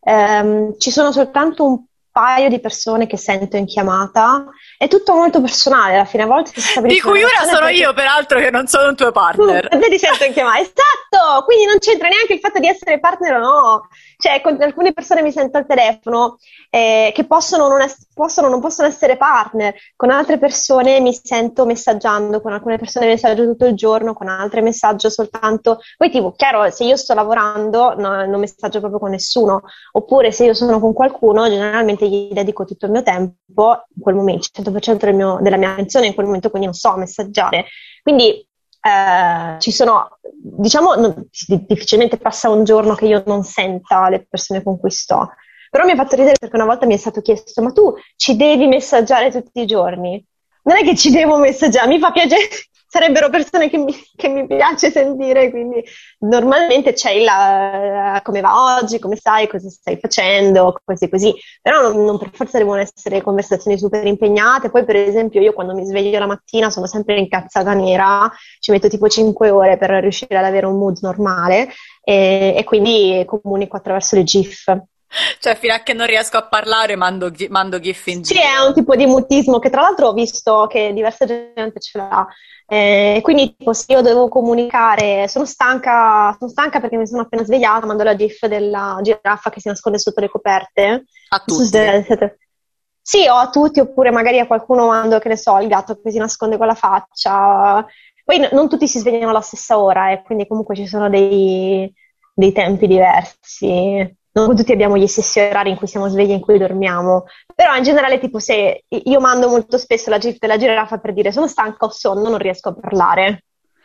Eh, 0.00 0.74
ci 0.78 0.90
sono 0.90 1.12
soltanto 1.12 1.64
un 1.64 1.84
paio 2.12 2.48
di 2.48 2.60
persone 2.60 3.06
che 3.06 3.16
sento 3.16 3.56
in 3.56 3.64
chiamata. 3.64 4.44
È 4.76 4.86
tutto 4.86 5.14
molto 5.14 5.40
personale, 5.40 5.94
alla 5.94 6.04
fine 6.04 6.24
a 6.24 6.26
volte 6.26 6.60
si 6.60 6.80
Di 6.82 7.00
cui 7.00 7.22
una 7.22 7.48
sono 7.48 7.66
perché... 7.66 7.74
io, 7.74 7.92
peraltro, 7.94 8.38
che 8.38 8.50
non 8.50 8.66
sono 8.66 8.90
un 8.90 8.96
tuo 8.96 9.10
partner. 9.10 9.68
Tu, 9.68 9.78
te 9.78 9.88
ti 9.88 9.98
sento 9.98 10.24
in 10.24 10.32
chiamata, 10.32 10.58
esatto! 10.60 11.44
Quindi 11.44 11.64
non 11.64 11.78
c'entra 11.78 12.08
neanche 12.08 12.34
il 12.34 12.40
fatto 12.40 12.58
di 12.58 12.68
essere 12.68 13.00
partner 13.00 13.34
o 13.36 13.38
no. 13.38 13.88
Cioè, 14.18 14.40
con 14.40 14.60
alcune 14.60 14.92
persone 14.92 15.22
mi 15.22 15.32
sento 15.32 15.58
al 15.58 15.66
telefono 15.66 16.38
eh, 16.70 17.10
che 17.14 17.24
possono 17.24 17.66
non, 17.66 17.80
es- 17.80 18.06
possono, 18.14 18.48
non 18.48 18.60
possono 18.60 18.88
essere 18.88 19.16
partner, 19.16 19.74
con 19.96 20.10
altre 20.10 20.38
persone 20.38 21.00
mi 21.00 21.14
sento 21.14 21.64
messaggiando, 21.64 22.40
con 22.40 22.52
alcune 22.52 22.78
persone 22.78 23.06
messaggio 23.06 23.44
tutto 23.44 23.66
il 23.66 23.74
giorno, 23.74 24.14
con 24.14 24.28
altre 24.28 24.60
messaggio 24.60 25.10
soltanto. 25.10 25.80
Poi, 25.96 26.10
tipo, 26.10 26.32
chiaro, 26.32 26.70
se 26.70 26.84
io 26.84 26.96
sto 26.96 27.14
lavorando, 27.14 27.94
no, 27.94 28.24
non 28.26 28.40
messaggio 28.40 28.80
proprio 28.80 29.00
con 29.00 29.10
nessuno, 29.10 29.62
oppure 29.92 30.32
se 30.32 30.44
io 30.44 30.54
sono 30.54 30.80
con 30.80 30.92
qualcuno, 30.92 31.48
generalmente 31.48 32.08
gli 32.08 32.32
dedico 32.32 32.64
tutto 32.64 32.86
il 32.86 32.92
mio 32.92 33.02
tempo, 33.02 33.84
in 33.94 34.02
quel 34.02 34.14
momento, 34.14 34.48
il 34.56 34.64
100% 34.64 35.04
del 35.04 35.14
mio, 35.14 35.38
della 35.40 35.56
mia 35.56 35.72
attenzione 35.72 36.06
in 36.06 36.14
quel 36.14 36.26
momento, 36.26 36.50
quindi 36.50 36.68
non 36.68 36.76
so 36.76 36.96
messaggiare. 36.96 37.66
Quindi 38.02 38.46
eh, 38.84 39.58
ci 39.60 39.70
sono, 39.70 40.18
diciamo, 40.32 40.94
non, 40.94 41.28
difficilmente 41.66 42.16
passa 42.18 42.50
un 42.50 42.64
giorno 42.64 42.94
che 42.94 43.06
io 43.06 43.22
non 43.26 43.44
senta 43.44 44.08
le 44.08 44.26
persone 44.28 44.62
con 44.62 44.78
cui 44.78 44.90
sto. 44.90 45.30
Però 45.72 45.86
mi 45.86 45.92
ha 45.92 45.96
fatto 45.96 46.16
ridere 46.16 46.36
perché 46.38 46.54
una 46.56 46.66
volta 46.66 46.84
mi 46.84 46.92
è 46.92 46.98
stato 46.98 47.22
chiesto, 47.22 47.62
ma 47.62 47.72
tu 47.72 47.94
ci 48.16 48.36
devi 48.36 48.66
messaggiare 48.66 49.30
tutti 49.30 49.62
i 49.62 49.66
giorni? 49.66 50.22
Non 50.64 50.76
è 50.76 50.82
che 50.84 50.94
ci 50.94 51.10
devo 51.10 51.38
messaggiare, 51.38 51.88
mi 51.88 51.98
fa 51.98 52.12
piacere, 52.12 52.46
sarebbero 52.86 53.30
persone 53.30 53.70
che 53.70 53.78
mi, 53.78 53.94
che 54.14 54.28
mi, 54.28 54.46
piace 54.46 54.90
sentire, 54.90 55.48
quindi 55.48 55.82
normalmente 56.18 56.92
c'è 56.92 57.12
il 57.12 57.26
uh, 57.26 58.20
come 58.22 58.42
va 58.42 58.80
oggi, 58.82 58.98
come 58.98 59.16
stai, 59.16 59.48
cosa 59.48 59.70
stai 59.70 59.96
facendo, 59.98 60.78
così 60.84 61.08
così, 61.08 61.34
però 61.62 61.80
non, 61.80 62.04
non, 62.04 62.18
per 62.18 62.28
forza 62.34 62.58
devono 62.58 62.82
essere 62.82 63.22
conversazioni 63.22 63.78
super 63.78 64.06
impegnate, 64.06 64.68
poi 64.68 64.84
per 64.84 64.96
esempio 64.96 65.40
io 65.40 65.54
quando 65.54 65.72
mi 65.72 65.86
sveglio 65.86 66.18
la 66.18 66.26
mattina 66.26 66.68
sono 66.68 66.86
sempre 66.86 67.18
incazzata 67.18 67.72
nera, 67.72 68.30
ci 68.60 68.72
metto 68.72 68.88
tipo 68.88 69.08
5 69.08 69.48
ore 69.48 69.78
per 69.78 69.88
riuscire 69.88 70.36
ad 70.36 70.44
avere 70.44 70.66
un 70.66 70.76
mood 70.76 70.98
normale 71.00 71.70
e, 72.04 72.52
e 72.58 72.62
quindi 72.64 73.24
comunico 73.24 73.78
attraverso 73.78 74.16
le 74.16 74.24
GIF. 74.24 74.90
Cioè, 75.38 75.56
fino 75.56 75.74
a 75.74 75.80
che 75.80 75.92
non 75.92 76.06
riesco 76.06 76.38
a 76.38 76.46
parlare, 76.46 76.96
mando, 76.96 77.30
mando 77.48 77.78
GIF 77.78 78.06
in 78.06 78.22
giro. 78.22 78.40
Sì, 78.40 78.46
è 78.46 78.64
un 78.64 78.72
tipo 78.72 78.96
di 78.96 79.06
mutismo 79.06 79.58
che 79.58 79.70
tra 79.70 79.82
l'altro 79.82 80.08
ho 80.08 80.12
visto 80.12 80.66
che 80.68 80.92
diversa 80.92 81.26
gente 81.26 81.80
ce 81.80 81.98
l'ha. 81.98 82.26
Eh, 82.66 83.20
quindi, 83.22 83.54
tipo, 83.54 83.74
se 83.74 83.92
io 83.92 84.00
devo 84.00 84.28
comunicare, 84.28 85.28
sono 85.28 85.44
stanca, 85.44 86.34
sono 86.38 86.50
stanca 86.50 86.80
perché 86.80 86.96
mi 86.96 87.06
sono 87.06 87.22
appena 87.22 87.44
svegliata, 87.44 87.84
mando 87.84 88.02
la 88.02 88.16
GIF 88.16 88.46
della 88.46 88.98
giraffa 89.02 89.50
che 89.50 89.60
si 89.60 89.68
nasconde 89.68 89.98
sotto 89.98 90.20
le 90.20 90.30
coperte. 90.30 91.04
A 91.28 91.38
tutti? 91.44 92.38
Sì, 93.04 93.26
o 93.26 93.34
a 93.34 93.50
tutti, 93.50 93.80
oppure 93.80 94.10
magari 94.10 94.38
a 94.38 94.46
qualcuno 94.46 94.86
mando, 94.86 95.18
che 95.18 95.28
ne 95.28 95.36
so, 95.36 95.58
il 95.58 95.68
gatto 95.68 96.00
che 96.00 96.10
si 96.10 96.18
nasconde 96.18 96.56
con 96.56 96.66
la 96.66 96.74
faccia. 96.74 97.84
Poi 98.24 98.38
n- 98.38 98.48
non 98.52 98.68
tutti 98.68 98.88
si 98.88 99.00
svegliano 99.00 99.30
alla 99.30 99.40
stessa 99.40 99.78
ora, 99.78 100.10
e 100.10 100.14
eh, 100.14 100.22
quindi 100.22 100.46
comunque 100.46 100.76
ci 100.76 100.86
sono 100.86 101.10
dei, 101.10 101.92
dei 102.32 102.52
tempi 102.52 102.86
diversi 102.86 104.16
non 104.32 104.56
tutti 104.56 104.72
abbiamo 104.72 104.96
gli 104.96 105.06
stessi 105.06 105.40
orari 105.40 105.70
in 105.70 105.76
cui 105.76 105.86
siamo 105.86 106.08
svegli 106.08 106.30
e 106.30 106.34
in 106.34 106.40
cui 106.40 106.58
dormiamo, 106.58 107.24
però 107.54 107.74
in 107.76 107.82
generale 107.82 108.18
tipo 108.18 108.38
se 108.38 108.84
io 108.88 109.20
mando 109.20 109.48
molto 109.48 109.78
spesso 109.78 110.10
la 110.10 110.18
gif 110.18 110.38
della 110.38 110.56
giraffa 110.56 110.98
per 110.98 111.12
dire 111.12 111.32
sono 111.32 111.48
stanca, 111.48 111.84
ho 111.84 111.90
sonno, 111.90 112.28
non 112.28 112.38
riesco 112.38 112.70
a 112.70 112.74
parlare. 112.74 113.44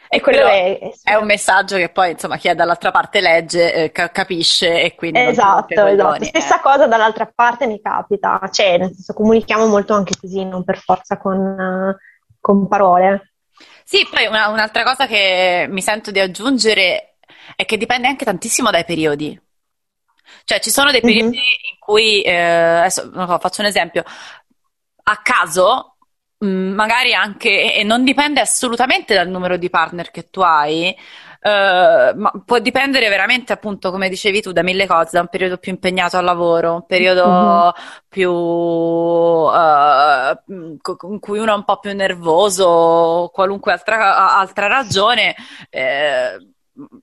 E 0.10 0.22
quello 0.22 0.48
è, 0.48 0.94
è, 1.04 1.16
un 1.16 1.26
messaggio 1.26 1.76
che 1.76 1.90
poi, 1.90 2.12
insomma, 2.12 2.38
chi 2.38 2.48
è 2.48 2.56
dall'altra 2.56 2.92
parte 2.92 3.20
legge, 3.20 3.74
eh, 3.74 3.92
capisce 3.92 4.82
e 4.82 4.96
quindi... 4.96 5.20
Esatto, 5.20 5.86
esatto. 5.86 6.24
Stessa 6.24 6.60
eh. 6.60 6.62
cosa 6.62 6.88
dall'altra 6.88 7.30
parte 7.34 7.68
mi 7.68 7.82
capita, 7.82 8.40
cioè, 8.50 8.78
nel 8.78 8.94
senso, 8.94 9.12
comunichiamo 9.12 9.68
molto 9.68 9.94
anche 9.94 10.14
così, 10.18 10.46
non 10.46 10.64
per 10.64 10.78
forza 10.78 11.18
con, 11.18 11.94
con 12.40 12.68
parole. 12.70 13.34
Sì, 13.84 14.08
poi 14.10 14.28
una, 14.28 14.48
un'altra 14.48 14.84
cosa 14.84 15.08
che 15.08 15.66
mi 15.70 15.82
sento 15.82 16.12
di 16.12 16.22
aggiungere 16.22 17.18
è 17.58 17.66
che 17.66 17.76
dipende 17.76 18.08
anche 18.08 18.24
tantissimo 18.24 18.72
dai 18.72 18.86
periodi. 18.86 19.38
Cioè, 20.48 20.62
ci 20.62 20.70
sono 20.70 20.92
dei 20.92 21.02
periodi 21.02 21.26
mm-hmm. 21.26 21.72
in 21.72 21.78
cui, 21.78 22.22
eh, 22.22 22.34
adesso 22.34 23.12
so, 23.14 23.38
faccio 23.38 23.60
un 23.60 23.68
esempio, 23.68 24.02
a 25.04 25.18
caso, 25.22 25.98
mm, 26.46 26.74
magari 26.74 27.14
anche, 27.14 27.74
e 27.74 27.84
non 27.84 28.06
dipende 28.06 28.40
assolutamente 28.40 29.14
dal 29.14 29.28
numero 29.28 29.58
di 29.58 29.70
partner 29.70 30.10
che 30.10 30.30
tu 30.30 30.40
hai, 30.40 30.96
Uh, 31.40 32.18
ma 32.18 32.32
può 32.46 32.58
dipendere 32.60 33.08
veramente, 33.10 33.54
appunto, 33.54 33.92
come 33.92 34.10
dicevi 34.10 34.42
tu, 34.42 34.52
da 34.52 34.64
mille 34.64 34.88
cose, 34.88 35.12
da 35.14 35.22
un 35.22 35.28
periodo 35.28 35.58
più 35.58 35.72
impegnato 35.72 36.18
al 36.18 36.26
lavoro, 36.26 36.74
un 36.74 36.86
periodo 36.86 37.26
mm-hmm. 37.26 37.70
più 38.10 38.32
uh, 38.32 39.52
in 40.48 41.20
cui 41.20 41.38
uno 41.40 41.54
è 41.54 41.56
un 41.56 41.64
po' 41.64 41.80
più 41.80 41.94
nervoso, 41.94 43.30
qualunque 43.32 43.72
altra, 43.72 44.36
altra 44.36 44.68
ragione. 44.68 45.36
Eh, 45.70 46.38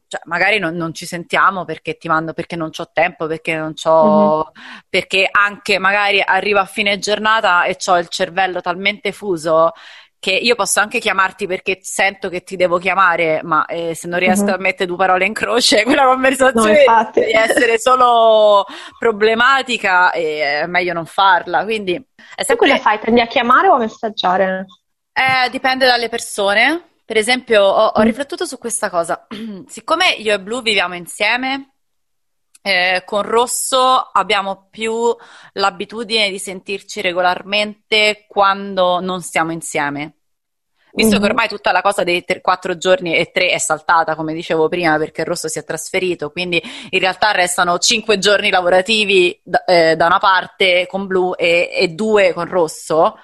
cioè, 0.06 0.20
magari 0.24 0.58
non, 0.58 0.76
non, 0.76 0.94
ci 0.94 1.06
sentiamo 1.06 1.64
perché 1.64 1.96
ti 1.96 2.08
mando 2.08 2.32
perché 2.32 2.56
non 2.56 2.70
ho 2.76 2.90
tempo, 2.92 3.26
perché 3.26 3.56
non 3.56 3.74
c'ho, 3.74 4.52
mm-hmm. 4.56 4.78
perché 4.88 5.28
anche 5.30 5.78
magari 5.78 6.22
arrivo 6.24 6.60
a 6.60 6.64
fine 6.64 6.98
giornata 6.98 7.64
e 7.64 7.76
ho 7.86 7.98
il 7.98 8.08
cervello 8.08 8.60
talmente 8.60 9.12
fuso 9.12 9.72
che 10.24 10.32
io 10.32 10.54
posso 10.54 10.80
anche 10.80 11.00
chiamarti 11.00 11.46
perché 11.46 11.80
sento 11.82 12.30
che 12.30 12.42
ti 12.44 12.56
devo 12.56 12.78
chiamare, 12.78 13.42
ma 13.42 13.66
eh, 13.66 13.94
se 13.94 14.08
non 14.08 14.18
riesco 14.18 14.44
mm-hmm. 14.44 14.54
a 14.54 14.58
mettere 14.58 14.86
due 14.86 14.96
parole 14.96 15.26
in 15.26 15.34
croce, 15.34 15.82
quella 15.84 16.06
conversazione 16.06 16.82
no, 16.86 17.10
deve 17.12 17.38
essere 17.38 17.78
solo 17.78 18.64
problematica 18.98 20.12
e 20.12 20.62
è 20.62 20.66
meglio 20.66 20.94
non 20.94 21.04
farla. 21.04 21.62
Quindi 21.64 21.94
è 22.34 22.42
sempre... 22.42 22.68
cosa 22.68 22.80
fai? 22.80 22.98
Tendi 23.00 23.20
a 23.20 23.26
chiamare 23.26 23.68
o 23.68 23.74
a 23.74 23.78
messaggiare? 23.78 24.64
Eh, 25.12 25.50
dipende 25.50 25.84
dalle 25.84 26.08
persone. 26.08 26.93
Per 27.04 27.16
esempio, 27.16 27.62
ho, 27.62 27.86
ho 27.88 28.00
mm. 28.00 28.04
riflettuto 28.04 28.46
su 28.46 28.58
questa 28.58 28.88
cosa. 28.88 29.26
Siccome 29.68 30.06
io 30.18 30.34
e 30.34 30.40
Blu 30.40 30.62
viviamo 30.62 30.94
insieme, 30.94 31.74
eh, 32.62 33.02
con 33.04 33.22
Rosso 33.22 34.10
abbiamo 34.10 34.68
più 34.70 35.14
l'abitudine 35.52 36.30
di 36.30 36.38
sentirci 36.38 37.02
regolarmente 37.02 38.24
quando 38.26 39.00
non 39.00 39.20
stiamo 39.20 39.52
insieme. 39.52 40.14
Visto 40.94 41.14
mm-hmm. 41.14 41.22
che 41.22 41.28
ormai 41.28 41.48
tutta 41.48 41.72
la 41.72 41.82
cosa 41.82 42.04
dei 42.04 42.24
tre, 42.24 42.40
quattro 42.40 42.78
giorni 42.78 43.16
e 43.16 43.32
tre 43.32 43.48
è 43.48 43.58
saltata, 43.58 44.14
come 44.14 44.32
dicevo 44.32 44.68
prima, 44.68 44.96
perché 44.96 45.24
Rosso 45.24 45.48
si 45.48 45.58
è 45.58 45.64
trasferito, 45.64 46.30
quindi 46.30 46.62
in 46.90 47.00
realtà 47.00 47.32
restano 47.32 47.78
cinque 47.78 48.18
giorni 48.18 48.48
lavorativi 48.48 49.38
da, 49.42 49.64
eh, 49.64 49.96
da 49.96 50.06
una 50.06 50.20
parte 50.20 50.86
con 50.86 51.06
Blu 51.06 51.34
e, 51.36 51.68
e 51.70 51.88
due 51.88 52.32
con 52.32 52.46
Rosso 52.46 53.18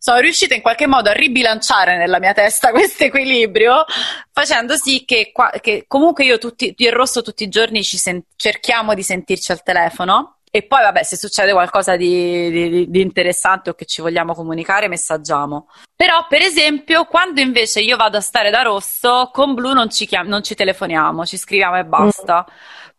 sono 0.00 0.18
riuscita 0.18 0.54
in 0.54 0.62
qualche 0.62 0.86
modo 0.86 1.10
a 1.10 1.12
ribilanciare 1.12 1.98
nella 1.98 2.18
mia 2.18 2.32
testa 2.32 2.70
questo 2.72 3.04
equilibrio, 3.04 3.84
facendo 4.32 4.76
sì 4.76 5.04
che, 5.04 5.30
qua, 5.30 5.50
che 5.60 5.84
comunque 5.86 6.24
io, 6.24 6.38
tutti, 6.38 6.74
io 6.74 6.88
e 6.88 6.90
Rosso 6.90 7.20
tutti 7.20 7.44
i 7.44 7.48
giorni 7.48 7.82
sen- 7.84 8.24
cerchiamo 8.34 8.94
di 8.94 9.02
sentirci 9.02 9.52
al 9.52 9.62
telefono. 9.62 10.36
E 10.52 10.64
poi, 10.64 10.82
vabbè, 10.82 11.04
se 11.04 11.16
succede 11.16 11.52
qualcosa 11.52 11.94
di, 11.96 12.50
di, 12.50 12.90
di, 12.90 13.00
interessante 13.00 13.70
o 13.70 13.74
che 13.74 13.84
ci 13.84 14.00
vogliamo 14.00 14.34
comunicare, 14.34 14.88
messaggiamo. 14.88 15.68
Però, 15.94 16.26
per 16.28 16.40
esempio, 16.40 17.04
quando 17.04 17.40
invece 17.40 17.80
io 17.80 17.96
vado 17.96 18.16
a 18.16 18.20
stare 18.20 18.50
da 18.50 18.62
rosso, 18.62 19.28
con 19.32 19.54
blu 19.54 19.74
non 19.74 19.90
ci, 19.90 20.06
chiam- 20.06 20.26
non 20.26 20.42
ci 20.42 20.56
telefoniamo, 20.56 21.24
ci 21.24 21.36
scriviamo 21.36 21.78
e 21.78 21.84
basta. 21.84 22.44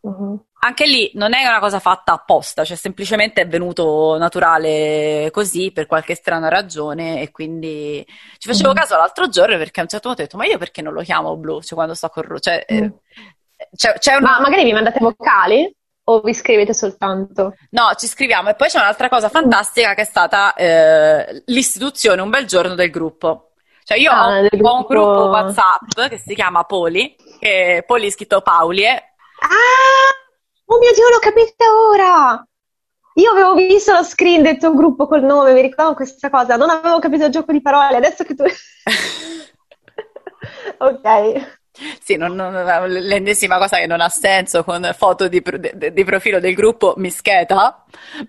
Mm-hmm 0.08 0.36
anche 0.64 0.86
lì 0.86 1.10
non 1.16 1.34
è 1.34 1.46
una 1.48 1.60
cosa 1.60 1.80
fatta 1.80 2.14
apposta, 2.14 2.64
cioè 2.64 2.78
semplicemente 2.78 3.42
è 3.42 3.48
venuto 3.48 4.16
naturale 4.20 5.30
così 5.32 5.72
per 5.72 5.88
qualche 5.88 6.14
strana 6.14 6.50
ragione 6.50 7.22
e 7.22 7.32
quindi 7.32 8.06
ci 8.38 8.48
facevo 8.48 8.72
mm. 8.72 8.76
caso 8.76 8.96
l'altro 8.96 9.28
giorno 9.28 9.58
perché 9.58 9.80
a 9.80 9.84
un 9.84 9.90
certo 9.90 10.08
punto 10.08 10.22
ho 10.22 10.26
detto 10.26 10.38
ma 10.38 10.46
io 10.46 10.60
perché 10.60 10.84
non 10.84 10.94
lo 10.94 11.02
chiamo 11.02 11.36
blu, 11.36 11.62
cioè 11.62 11.74
quando 11.74 11.96
sto 11.96 12.10
con 12.10 12.24
Ru, 12.24 12.38
cioè, 12.38 12.64
mm. 12.72 12.78
eh, 12.78 12.94
c'è, 13.76 13.94
c'è 13.98 14.16
una... 14.16 14.34
Ma 14.34 14.40
magari 14.42 14.64
vi 14.64 14.74
mandate 14.74 15.00
vocali? 15.00 15.76
O 16.04 16.22
vi 16.22 16.34
scrivete 16.34 16.76
soltanto? 16.76 17.56
No, 17.72 17.94
ci 17.98 18.06
scriviamo 18.06 18.50
e 18.50 18.56
poi 18.56 18.68
c'è 18.68 18.80
un'altra 18.80 19.10
cosa 19.10 19.30
fantastica 19.30 19.96
che 19.96 20.02
è 20.02 20.06
stata 20.06 20.54
eh, 20.54 21.42
l'istituzione 21.46 22.22
un 22.22 22.30
bel 22.30 22.46
giorno 22.46 22.76
del 22.76 22.92
gruppo. 22.92 23.54
Cioè 23.84 23.98
io 23.98 24.12
ah, 24.12 24.28
ho, 24.28 24.44
ho 24.44 24.48
gruppo... 24.48 24.76
un 24.76 24.86
gruppo 24.88 25.30
WhatsApp 25.30 26.08
che 26.08 26.18
si 26.18 26.36
chiama 26.36 26.66
Poli, 26.66 27.16
che 27.40 27.84
Poli 27.88 28.12
scritto 28.12 28.42
Paulie. 28.42 28.90
Ah! 29.40 30.21
Oh 30.72 30.78
mio 30.78 30.94
Dio, 30.94 31.10
l'ho 31.10 31.20
capita 31.20 31.66
ora! 31.90 32.48
Io 33.16 33.32
avevo 33.32 33.56
visto 33.56 33.92
lo 33.92 34.04
screen 34.04 34.42
del 34.42 34.58
tuo 34.58 34.74
gruppo 34.74 35.06
col 35.06 35.22
nome, 35.22 35.52
mi 35.52 35.60
ricordo 35.60 35.96
questa 35.96 36.30
cosa, 36.30 36.56
non 36.56 36.70
avevo 36.70 36.98
capito 37.00 37.26
il 37.26 37.32
gioco 37.32 37.52
di 37.52 37.62
parole, 37.62 37.98
adesso 37.98 38.24
che 38.24 38.36
tu... 38.36 38.46
ok. 40.80 41.60
Sì, 42.02 42.16
non, 42.16 42.36
non, 42.36 42.54
l'ennesima 42.88 43.58
cosa 43.58 43.80
che 43.80 43.86
non 43.86 44.00
ha 44.00 44.08
senso 44.08 44.64
con 44.64 44.90
foto 44.98 45.28
di, 45.28 45.44
di, 45.74 45.92
di 45.92 46.04
profilo 46.06 46.40
del 46.40 46.54
gruppo 46.54 46.94
mischeta. 46.96 47.84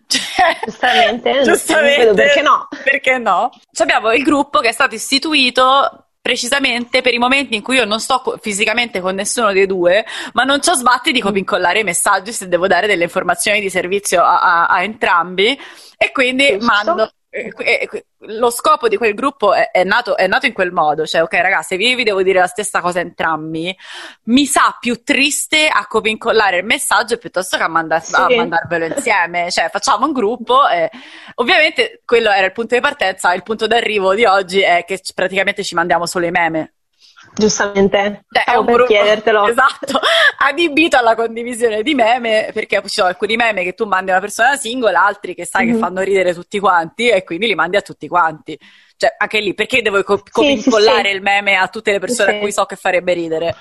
Cioè, 0.08 0.58
giustamente, 0.64 1.42
giustamente 1.46 2.12
perché 2.12 2.42
no? 2.42 2.66
Perché 2.82 3.18
no? 3.18 3.50
Cioè 3.70 3.86
abbiamo 3.86 4.12
il 4.12 4.24
gruppo 4.24 4.58
che 4.58 4.70
è 4.70 4.72
stato 4.72 4.96
istituito 4.96 6.08
precisamente 6.22 7.02
per 7.02 7.12
i 7.12 7.18
momenti 7.18 7.56
in 7.56 7.62
cui 7.62 7.76
io 7.76 7.84
non 7.84 7.98
sto 7.98 8.38
fisicamente 8.40 9.00
con 9.00 9.16
nessuno 9.16 9.52
dei 9.52 9.66
due, 9.66 10.06
ma 10.34 10.44
non 10.44 10.60
ho 10.64 10.72
sbatti 10.74 11.10
di 11.10 11.20
copincollare 11.20 11.80
i 11.80 11.84
messaggi 11.84 12.32
se 12.32 12.46
devo 12.46 12.68
dare 12.68 12.86
delle 12.86 13.02
informazioni 13.02 13.60
di 13.60 13.68
servizio 13.68 14.22
a, 14.22 14.40
a, 14.40 14.66
a 14.66 14.82
entrambi 14.84 15.58
e 15.98 16.12
quindi 16.12 16.46
Giusto. 16.46 16.64
mando 16.64 17.12
lo 18.18 18.50
scopo 18.50 18.88
di 18.88 18.98
quel 18.98 19.14
gruppo 19.14 19.54
è, 19.54 19.70
è, 19.70 19.84
nato, 19.84 20.16
è, 20.18 20.26
nato, 20.26 20.44
in 20.44 20.52
quel 20.52 20.70
modo, 20.70 21.06
cioè 21.06 21.22
ok 21.22 21.32
ragazzi, 21.34 21.74
io 21.76 21.96
vi 21.96 22.04
devo 22.04 22.22
dire 22.22 22.40
la 22.40 22.46
stessa 22.46 22.80
cosa 22.80 23.00
entrambi, 23.00 23.74
mi 24.24 24.44
sa 24.44 24.76
più 24.78 25.02
triste 25.02 25.68
a 25.68 25.86
copincollare 25.86 26.58
il 26.58 26.64
messaggio 26.64 27.16
piuttosto 27.16 27.56
che 27.56 27.62
a, 27.62 27.68
mandar, 27.68 28.04
sì. 28.04 28.14
a 28.14 28.28
mandarvelo 28.28 28.84
insieme, 28.84 29.50
cioè 29.50 29.70
facciamo 29.70 30.04
un 30.04 30.12
gruppo 30.12 30.68
e 30.68 30.90
ovviamente 31.36 32.02
quello 32.04 32.30
era 32.30 32.46
il 32.46 32.52
punto 32.52 32.74
di 32.74 32.80
partenza, 32.82 33.32
il 33.32 33.42
punto 33.42 33.66
d'arrivo 33.66 34.14
di 34.14 34.26
oggi 34.26 34.60
è 34.60 34.84
che 34.86 35.00
praticamente 35.14 35.64
ci 35.64 35.74
mandiamo 35.74 36.04
solo 36.04 36.26
i 36.26 36.30
meme. 36.30 36.74
Giustamente, 37.34 38.24
cioè, 38.30 38.42
stavo 38.42 38.64
per 38.64 38.74
gruppo, 38.74 38.92
chiedertelo. 38.92 39.46
Esatto, 39.52 40.00
adibito 40.38 40.96
alla 40.96 41.14
condivisione 41.14 41.82
di 41.82 41.94
meme, 41.94 42.50
perché 42.52 42.80
ci 42.82 42.88
sono 42.88 43.08
alcuni 43.08 43.36
meme 43.36 43.62
che 43.64 43.72
tu 43.72 43.86
mandi 43.86 44.10
a 44.10 44.14
una 44.14 44.22
persona 44.22 44.56
singola, 44.56 45.04
altri 45.04 45.34
che 45.34 45.46
sai 45.46 45.64
mm-hmm. 45.64 45.72
che 45.72 45.78
mhm. 45.78 45.84
fanno 45.86 46.00
ridere 46.02 46.34
tutti 46.34 46.58
quanti 46.58 47.08
e 47.08 47.24
quindi 47.24 47.46
li 47.46 47.54
mandi 47.54 47.76
a 47.76 47.80
tutti 47.82 48.06
quanti. 48.06 48.58
Cioè, 48.96 49.14
anche 49.18 49.40
lì, 49.40 49.54
perché 49.54 49.82
devo 49.82 50.02
co- 50.04 50.22
sì, 50.30 50.58
sì, 50.60 50.70
sì. 50.70 51.08
il 51.10 51.22
meme 51.22 51.56
a 51.56 51.68
tutte 51.68 51.92
le 51.92 51.98
persone 51.98 52.36
a 52.36 52.38
cui 52.38 52.52
so 52.52 52.64
che 52.66 52.76
farebbe 52.76 53.14
ridere? 53.14 53.56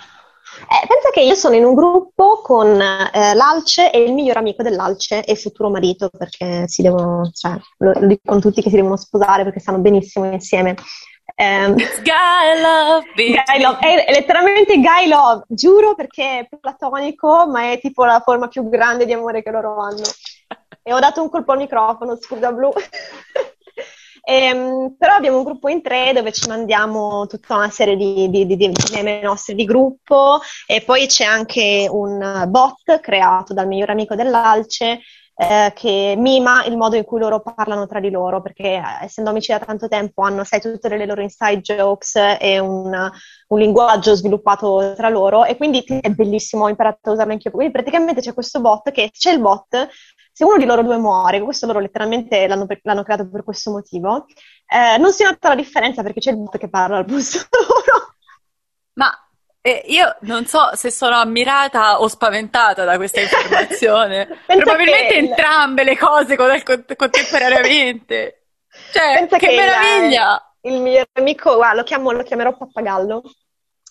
Eh, 0.61 0.87
pensa 0.87 1.09
che 1.11 1.21
io 1.21 1.35
sono 1.35 1.55
in 1.55 1.63
un 1.63 1.73
gruppo 1.73 2.41
con 2.43 2.79
eh, 2.79 3.33
l'Alce 3.33 3.89
e 3.89 4.03
il 4.03 4.13
miglior 4.13 4.37
amico 4.37 4.63
dell'Alce 4.63 5.23
e 5.23 5.35
futuro 5.35 5.69
marito, 5.69 6.09
perché 6.09 6.67
si 6.67 6.81
devono, 6.81 7.31
cioè, 7.33 7.57
lo, 7.77 7.93
lo 7.95 8.07
dicono 8.07 8.39
tutti 8.39 8.61
che 8.61 8.69
si 8.69 8.75
devono 8.75 8.97
sposare 8.97 9.43
perché 9.43 9.59
stanno 9.59 9.79
benissimo 9.79 10.29
insieme. 10.29 10.75
Um, 11.35 11.75
guy 11.75 12.61
love, 12.61 13.05
guy 13.15 13.61
love. 13.61 13.79
È, 13.79 14.05
è, 14.05 14.11
letteralmente 14.11 14.79
guy 14.79 15.07
love, 15.07 15.43
giuro 15.47 15.95
perché 15.95 16.39
è 16.39 16.57
platonico, 16.59 17.47
ma 17.47 17.71
è 17.71 17.79
tipo 17.79 18.05
la 18.05 18.21
forma 18.23 18.47
più 18.47 18.67
grande 18.69 19.05
di 19.05 19.13
amore 19.13 19.41
che 19.43 19.51
loro 19.51 19.77
hanno. 19.77 20.01
E 20.83 20.93
ho 20.93 20.99
dato 20.99 21.21
un 21.21 21.29
colpo 21.29 21.51
al 21.51 21.59
microfono, 21.59 22.17
scusa 22.19 22.51
blu. 22.51 22.71
E, 24.23 24.53
um, 24.53 24.95
però 24.99 25.15
abbiamo 25.15 25.37
un 25.37 25.43
gruppo 25.43 25.67
in 25.67 25.81
tre 25.81 26.13
dove 26.13 26.31
ci 26.31 26.47
mandiamo 26.47 27.25
tutta 27.25 27.55
una 27.55 27.71
serie 27.71 27.95
di, 27.95 28.29
di, 28.29 28.45
di, 28.45 28.55
di 28.55 28.71
meme 28.93 29.19
nostri 29.21 29.55
di 29.55 29.65
gruppo 29.65 30.39
e 30.67 30.81
poi 30.81 31.07
c'è 31.07 31.23
anche 31.23 31.87
un 31.89 32.45
bot 32.47 32.99
creato 32.99 33.55
dal 33.55 33.65
miglior 33.65 33.89
amico 33.89 34.13
dell'Alce 34.13 34.99
eh, 35.41 35.71
che 35.73 36.13
mima 36.17 36.63
il 36.65 36.77
modo 36.77 36.95
in 36.95 37.03
cui 37.03 37.19
loro 37.19 37.41
parlano 37.41 37.87
tra 37.87 37.99
di 37.99 38.11
loro, 38.11 38.41
perché 38.41 38.75
eh, 38.75 39.05
essendo 39.05 39.31
amici 39.31 39.51
da 39.51 39.57
tanto 39.57 39.87
tempo 39.87 40.21
hanno, 40.21 40.43
sai, 40.43 40.61
tutte 40.61 40.87
le 40.95 41.05
loro 41.07 41.21
inside 41.21 41.61
jokes 41.61 42.15
e 42.39 42.59
un, 42.59 43.11
un 43.47 43.59
linguaggio 43.59 44.13
sviluppato 44.13 44.93
tra 44.95 45.09
loro 45.09 45.43
e 45.43 45.57
quindi 45.57 45.83
è 45.83 46.09
bellissimo, 46.11 46.65
ho 46.65 46.69
imparato 46.69 47.09
a 47.09 47.13
usarlo 47.13 47.31
anch'io. 47.31 47.49
Quindi 47.49 47.73
praticamente 47.73 48.21
c'è 48.21 48.35
questo 48.35 48.61
bot 48.61 48.91
che 48.91 49.09
c'è 49.11 49.31
il 49.31 49.41
bot, 49.41 49.87
se 50.31 50.43
uno 50.43 50.57
di 50.57 50.65
loro 50.65 50.83
due 50.83 50.97
muore, 50.97 51.41
questo 51.41 51.65
loro 51.65 51.79
letteralmente 51.79 52.45
l'hanno, 52.45 52.67
l'hanno 52.83 53.03
creato 53.03 53.27
per 53.27 53.43
questo 53.43 53.71
motivo, 53.71 54.25
eh, 54.67 54.97
non 54.99 55.11
si 55.11 55.23
nota 55.23 55.49
la 55.49 55.55
differenza 55.55 56.03
perché 56.03 56.19
c'è 56.19 56.31
il 56.31 56.37
bot 56.37 56.57
che 56.59 56.69
parla 56.69 56.97
al 56.97 57.05
posto 57.05 57.39
loro. 57.67 58.13
Ma 58.93 59.09
e 59.63 59.83
io 59.87 60.15
non 60.21 60.47
so 60.47 60.71
se 60.73 60.89
sono 60.89 61.15
ammirata 61.15 62.01
o 62.01 62.07
spaventata 62.07 62.83
da 62.83 62.97
questa 62.97 63.21
informazione. 63.21 64.27
Probabilmente 64.47 65.15
entrambe 65.15 65.83
le 65.83 65.97
cose 65.97 66.35
contemporaneamente. 66.35 68.45
Cioè, 68.91 69.19
Pensa 69.19 69.37
che, 69.37 69.47
che 69.47 69.55
meraviglia! 69.55 70.55
Il, 70.61 70.73
il, 70.73 70.81
mio 70.81 71.05
amico, 71.13 71.55
guarda, 71.55 71.75
lo, 71.75 71.83
chiamo, 71.83 72.11
lo 72.11 72.23
chiamerò 72.23 72.57
pappagallo. 72.57 73.21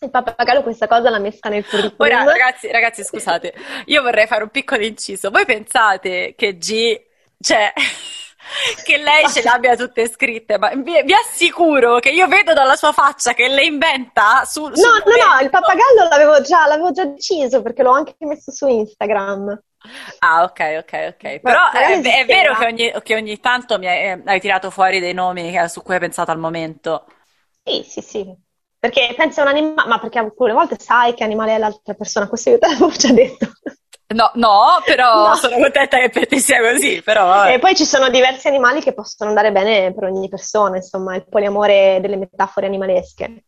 Il 0.01 0.11
pappagallo 0.11 0.63
questa 0.63 0.89
cosa 0.89 1.09
l'ha 1.09 1.19
messa 1.19 1.49
nel 1.49 1.65
curriculum. 1.65 1.95
Ora, 1.99 2.25
ragazzi, 2.25 2.71
ragazzi, 2.73 3.05
scusate, 3.05 3.55
io 3.85 4.03
vorrei 4.03 4.27
fare 4.27 4.43
un 4.43 4.49
piccolo 4.49 4.83
inciso. 4.83 5.31
Voi 5.31 5.45
pensate 5.45 6.35
che 6.37 6.57
G, 6.57 7.01
cioè, 7.39 7.73
che 8.85 8.97
lei 8.97 9.29
ce 9.29 9.43
l'abbia 9.43 9.77
tutte 9.77 10.09
scritte, 10.09 10.59
ma 10.59 10.71
vi, 10.71 11.03
vi, 11.05 11.13
assicuro 11.13 11.99
che 11.99 12.11
io 12.11 12.27
vedo 12.27 12.53
dalla 12.53 12.77
sua 12.77 12.93
faccia 12.93 13.33
che 13.33 13.49
le 13.49 13.65
inventa 13.65 14.45
su, 14.45 14.63
No, 14.63 14.73
no, 14.73 15.37
no, 15.37 15.41
il 15.43 15.51
pappagallo 15.51 16.09
l'avevo 16.09 16.41
già, 16.41 16.67
l'avevo 16.67 16.91
già 16.93 17.05
deciso 17.05 17.63
perché 17.63 17.83
l'ho 17.83 17.93
anche 17.93 18.15
messo 18.21 18.51
su 18.51 18.67
Instagram. 18.67 19.63
Ah, 20.19 20.43
ok, 20.43 20.83
ok, 20.83 21.15
ok. 21.15 21.41
Però 21.41 21.71
è, 21.71 22.01
è, 22.01 22.27
vero 22.27 22.55
che 22.55 22.67
ogni, 22.67 22.93
che 23.03 23.15
ogni 23.15 23.41
tanto 23.41 23.79
mi 23.79 23.87
hai, 23.87 24.21
hai, 24.25 24.41
tirato 24.41 24.71
fuori 24.71 25.01
dei 25.01 25.15
nomi 25.15 25.57
su 25.69 25.83
cui 25.83 25.95
hai 25.95 26.01
pensato 26.01 26.31
al 26.31 26.39
momento. 26.39 27.07
Sì, 27.65 27.83
sì, 27.83 28.01
sì. 28.03 28.35
Perché 28.79 29.15
pensi 29.17 29.41
a 29.41 29.43
un 29.43 29.49
animale, 29.49 29.89
ma 29.89 29.99
perché 29.99 30.19
alcune 30.19 30.53
volte 30.53 30.77
sai 30.79 31.15
che 31.15 31.25
animale 31.25 31.55
è 31.55 31.59
l'altra 31.59 31.95
persona, 31.95 32.29
questo 32.29 32.51
io 32.51 32.59
te 32.59 32.69
l'avevo 32.69 32.91
già 32.91 33.13
detto. 33.13 33.47
No, 34.15 34.31
no, 34.35 34.83
però 34.85 35.29
no. 35.29 35.35
sono 35.37 35.57
contenta 35.57 35.99
che 35.99 36.11
per 36.11 36.27
te 36.27 36.39
sia 36.39 36.61
così, 36.61 37.01
però... 37.03 37.47
E 37.47 37.59
poi 37.59 37.75
ci 37.77 37.85
sono 37.85 38.09
diversi 38.09 38.49
animali 38.49 38.81
che 38.81 38.93
possono 38.93 39.31
andare 39.31 39.53
bene 39.53 39.93
per 39.95 40.05
ogni 40.05 40.29
persona, 40.29 40.77
insomma, 40.77 41.15
il 41.15 41.27
poliamore 41.29 41.99
delle 42.01 42.17
metafore 42.17 42.67
animalesche. 42.67 43.45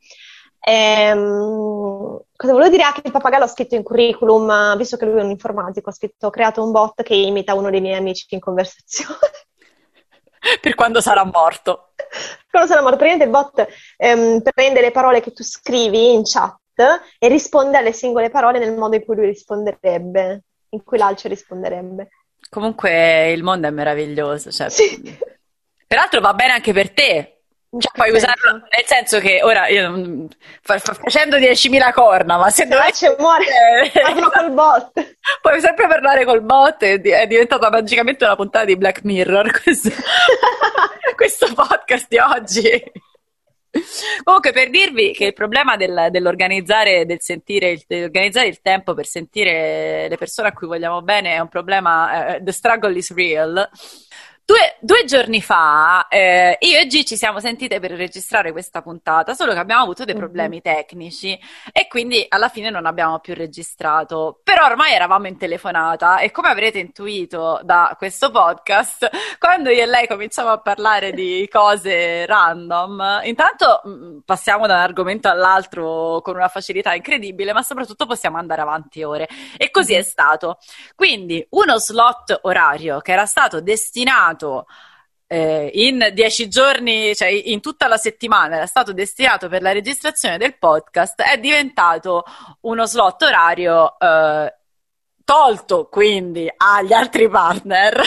Ehm, 0.65 2.21
cosa 2.37 2.53
volevo 2.53 2.71
dire? 2.71 2.85
Ah, 2.85 2.93
che 2.93 3.03
il 3.05 3.11
pappagallo 3.11 3.45
ha 3.45 3.49
scritto 3.49 3.75
in 3.75 3.83
curriculum, 3.83 4.77
visto 4.77 4.97
che 4.97 5.07
lui 5.07 5.19
è 5.19 5.25
un 5.25 5.31
informatico, 5.31 5.91
ha 5.91 5.93
scritto, 5.93 6.29
ho 6.29 6.31
creato 6.31 6.63
un 6.63 6.71
bot 6.71 7.03
che 7.03 7.15
imita 7.15 7.55
uno 7.55 7.69
dei 7.69 7.81
miei 7.81 7.97
amici 7.97 8.27
in 8.29 8.41
conversazione. 8.41 9.19
per 10.61 10.75
quando 10.75 11.01
sarà 11.01 11.25
morto. 11.25 11.93
Quando 12.51 12.69
sarà 12.69 12.83
morto, 12.83 12.99
praticamente 12.99 13.25
il 13.25 13.31
bot 13.31 13.67
ehm, 13.97 14.43
prende 14.43 14.81
le 14.81 14.91
parole 14.91 15.21
che 15.21 15.33
tu 15.33 15.43
scrivi 15.43 16.13
in 16.13 16.23
chat 16.25 16.59
e 17.19 17.29
risponde 17.29 17.79
alle 17.79 17.93
singole 17.93 18.31
parole 18.31 18.59
nel 18.59 18.77
modo 18.77 18.97
in 18.97 19.05
cui 19.05 19.17
lui 19.17 19.27
risponderebbe, 19.27 20.43
in 20.73 20.85
cui 20.85 20.99
l'altro 20.99 21.29
risponderebbe. 21.29 22.09
Comunque 22.49 23.31
il 23.31 23.43
mondo 23.43 23.67
è 23.67 23.71
meraviglioso, 23.71 24.51
cioè, 24.51 24.69
sì. 24.69 25.01
peraltro 25.87 26.21
va 26.21 26.35
bene 26.35 26.53
anche 26.53 26.73
per 26.73 26.91
te, 26.91 27.43
cioè, 27.79 27.93
puoi 27.95 28.11
usarlo 28.11 28.53
nel 28.53 28.85
senso 28.85 29.19
che 29.19 29.41
ora 29.43 29.67
io 29.69 30.29
fa, 30.61 30.79
fa, 30.79 30.93
facendo 30.93 31.39
10.000 31.39 31.93
corna, 31.93 32.37
ma 32.37 32.51
se 32.51 32.67
dovessi 32.67 33.07
muore, 33.19 33.47
parlo 33.93 34.31
col 34.31 34.51
bot. 34.53 35.17
Puoi 35.41 35.61
sempre 35.61 35.87
parlare 35.87 36.27
col 36.27 36.43
bot, 36.43 36.83
è, 36.83 37.01
è 37.01 37.27
diventata 37.27 37.71
magicamente 37.71 38.25
una 38.25 38.37
puntata 38.37 38.67
di 38.67 38.77
Black 38.77 39.05
Mirror 39.05 39.51
questo, 39.63 39.91
questo 41.17 41.55
podcast 41.55 42.09
di 42.09 42.19
oggi. 42.19 42.93
Comunque, 44.23 44.53
per 44.53 44.69
dirvi 44.69 45.13
che 45.13 45.27
il 45.27 45.33
problema 45.33 45.77
del, 45.77 46.09
dell'organizzare, 46.11 47.07
del 47.07 47.21
sentire, 47.21 47.71
il, 47.71 47.85
dell'organizzare 47.87 48.47
il 48.47 48.61
tempo 48.61 48.93
per 48.93 49.07
sentire 49.07 50.09
le 50.09 50.17
persone 50.17 50.49
a 50.49 50.53
cui 50.53 50.67
vogliamo 50.67 51.01
bene 51.01 51.35
è 51.35 51.39
un 51.39 51.49
problema. 51.49 52.37
Uh, 52.37 52.45
the 52.45 52.53
struggle 52.53 52.97
is 52.97 53.13
real. 53.15 53.69
Due, 54.45 54.77
due, 54.81 55.05
giorni 55.05 55.41
fa 55.41 56.09
eh, 56.09 56.57
io 56.63 56.79
e 56.81 56.87
G 56.87 57.05
ci 57.05 57.17
siamo 57.17 57.39
sentite 57.39 57.79
per 57.79 57.93
registrare 57.93 58.51
questa 58.51 58.83
puntata, 58.83 59.35
solo 59.35 59.53
che 59.53 59.61
abbiamo 59.61 59.83
avuto 59.83 60.05
dei 60.05 60.15
mhm. 60.15 60.21
problemi 60.21 60.61
mm-hmm. 60.61 60.77
tecnici 60.77 61.39
e 61.71 61.87
quindi 61.87 62.27
alla 62.29 62.49
fine 62.49 62.69
non 62.69 62.85
abbiamo 62.85 63.21
più 63.21 63.35
registrato. 63.35 64.41
Però 64.43 64.67
ormai 64.67 64.95
eravamo 64.95 65.29
in 65.29 65.39
telefonata 65.39 66.19
e 66.19 66.33
come 66.33 66.49
avrete 66.49 66.81
intuito 66.81 67.61
da 67.63 67.95
questo 67.97 68.33
podcast, 68.33 69.09
quando 69.39 69.71
io 69.71 69.83
e 69.83 69.87
lei 69.87 70.09
cominciamo 70.09 70.51
a 70.51 70.59
parlare 70.59 71.13
di 71.13 71.49
cose 71.51 72.27
random, 72.27 73.21
intanto 73.23 73.81
mh, 73.85 73.91
mm, 73.91 74.19
passiamo 74.25 74.67
da 74.67 74.75
un 74.75 74.81
argomento 74.81 75.29
all'altro 75.29 76.21
con 76.21 76.35
una 76.35 76.49
facilità 76.49 76.95
incredibile, 76.95 77.53
ma 77.53 77.63
soprattutto 77.63 78.07
possiamo 78.07 78.39
andare 78.39 78.61
avanti 78.61 79.05
ore. 79.05 79.29
E 79.57 79.71
così 79.71 79.93
mm-hmm. 79.93 80.01
è 80.01 80.05
stato. 80.05 80.59
Quindi 80.97 81.47
uno 81.51 81.79
slot 81.79 82.41
orario 82.43 82.99
che 82.99 83.13
era 83.13 83.25
stato 83.25 83.61
destinato 83.61 84.31
destinato 84.33 84.67
eh, 85.27 85.71
in 85.75 86.11
dieci 86.13 86.49
giorni, 86.49 87.15
cioè 87.15 87.29
in 87.29 87.61
tutta 87.61 87.87
la 87.89 87.97
settimana, 87.97 88.57
era 88.57 88.67
stato 88.67 88.93
destinato 88.93 89.49
per 89.49 89.63
la 89.63 89.73
registrazione 89.73 90.37
del 90.37 90.59
podcast, 90.59 91.23
è 91.23 91.39
diventato 91.39 92.25
uno 92.63 92.85
slot 92.85 93.23
orario 93.23 93.99
eh, 93.99 94.55
tolto 95.25 95.89
quindi 95.89 96.53
agli 96.55 96.93
altri 96.93 97.29
partner 97.29 98.03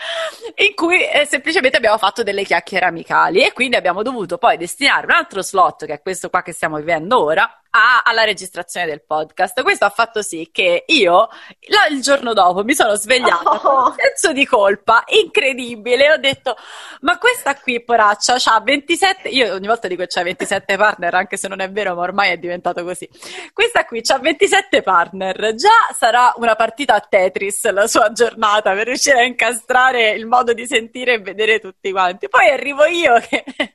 in 0.54 0.74
cui 0.76 1.04
eh, 1.04 1.26
semplicemente 1.26 1.76
abbiamo 1.76 1.98
fatto 1.98 2.22
delle 2.22 2.44
chiacchiere 2.44 2.86
amicali 2.86 3.42
e 3.42 3.52
quindi 3.52 3.74
abbiamo 3.74 4.02
dovuto 4.02 4.38
poi 4.38 4.56
destinare 4.56 5.06
un 5.06 5.12
altro 5.12 5.42
slot 5.42 5.86
che 5.86 5.94
è 5.94 6.00
questo 6.00 6.30
qua 6.30 6.40
che 6.42 6.52
stiamo 6.52 6.76
vivendo 6.76 7.20
ora 7.20 7.61
a, 7.74 8.02
alla 8.04 8.24
registrazione 8.24 8.86
del 8.86 9.02
podcast. 9.02 9.62
Questo 9.62 9.84
ha 9.84 9.90
fatto 9.90 10.22
sì 10.22 10.50
che 10.52 10.84
io 10.86 11.28
la, 11.68 11.86
il 11.90 12.02
giorno 12.02 12.32
dopo 12.32 12.64
mi 12.64 12.74
sono 12.74 12.94
svegliata 12.94 13.50
oh. 13.50 13.58
con 13.58 13.74
un 13.84 13.94
senso 13.96 14.32
di 14.32 14.44
colpa 14.46 15.04
incredibile. 15.06 16.12
Ho 16.12 16.18
detto: 16.18 16.56
Ma 17.00 17.18
questa 17.18 17.54
qui, 17.56 17.82
poraccia, 17.82 18.36
ha 18.44 18.60
27. 18.60 19.28
Io 19.30 19.54
ogni 19.54 19.66
volta 19.66 19.88
dico 19.88 20.04
c'ha 20.06 20.22
27 20.22 20.76
partner, 20.76 21.14
anche 21.14 21.36
se 21.36 21.48
non 21.48 21.60
è 21.60 21.70
vero, 21.70 21.94
ma 21.94 22.02
ormai 22.02 22.30
è 22.32 22.36
diventato 22.36 22.84
così. 22.84 23.08
Questa 23.52 23.84
qui 23.84 24.02
ha 24.06 24.18
27 24.18 24.82
partner. 24.82 25.54
Già 25.54 25.94
sarà 25.96 26.32
una 26.36 26.54
partita 26.54 26.94
a 26.94 27.00
Tetris 27.00 27.70
la 27.70 27.86
sua 27.86 28.12
giornata 28.12 28.72
per 28.72 28.86
riuscire 28.86 29.20
a 29.20 29.24
incastrare 29.24 30.10
il 30.10 30.26
modo 30.26 30.52
di 30.52 30.66
sentire 30.66 31.14
e 31.14 31.18
vedere 31.20 31.58
tutti 31.58 31.90
quanti. 31.90 32.28
Poi 32.28 32.50
arrivo 32.50 32.84
io 32.84 33.18
che, 33.20 33.44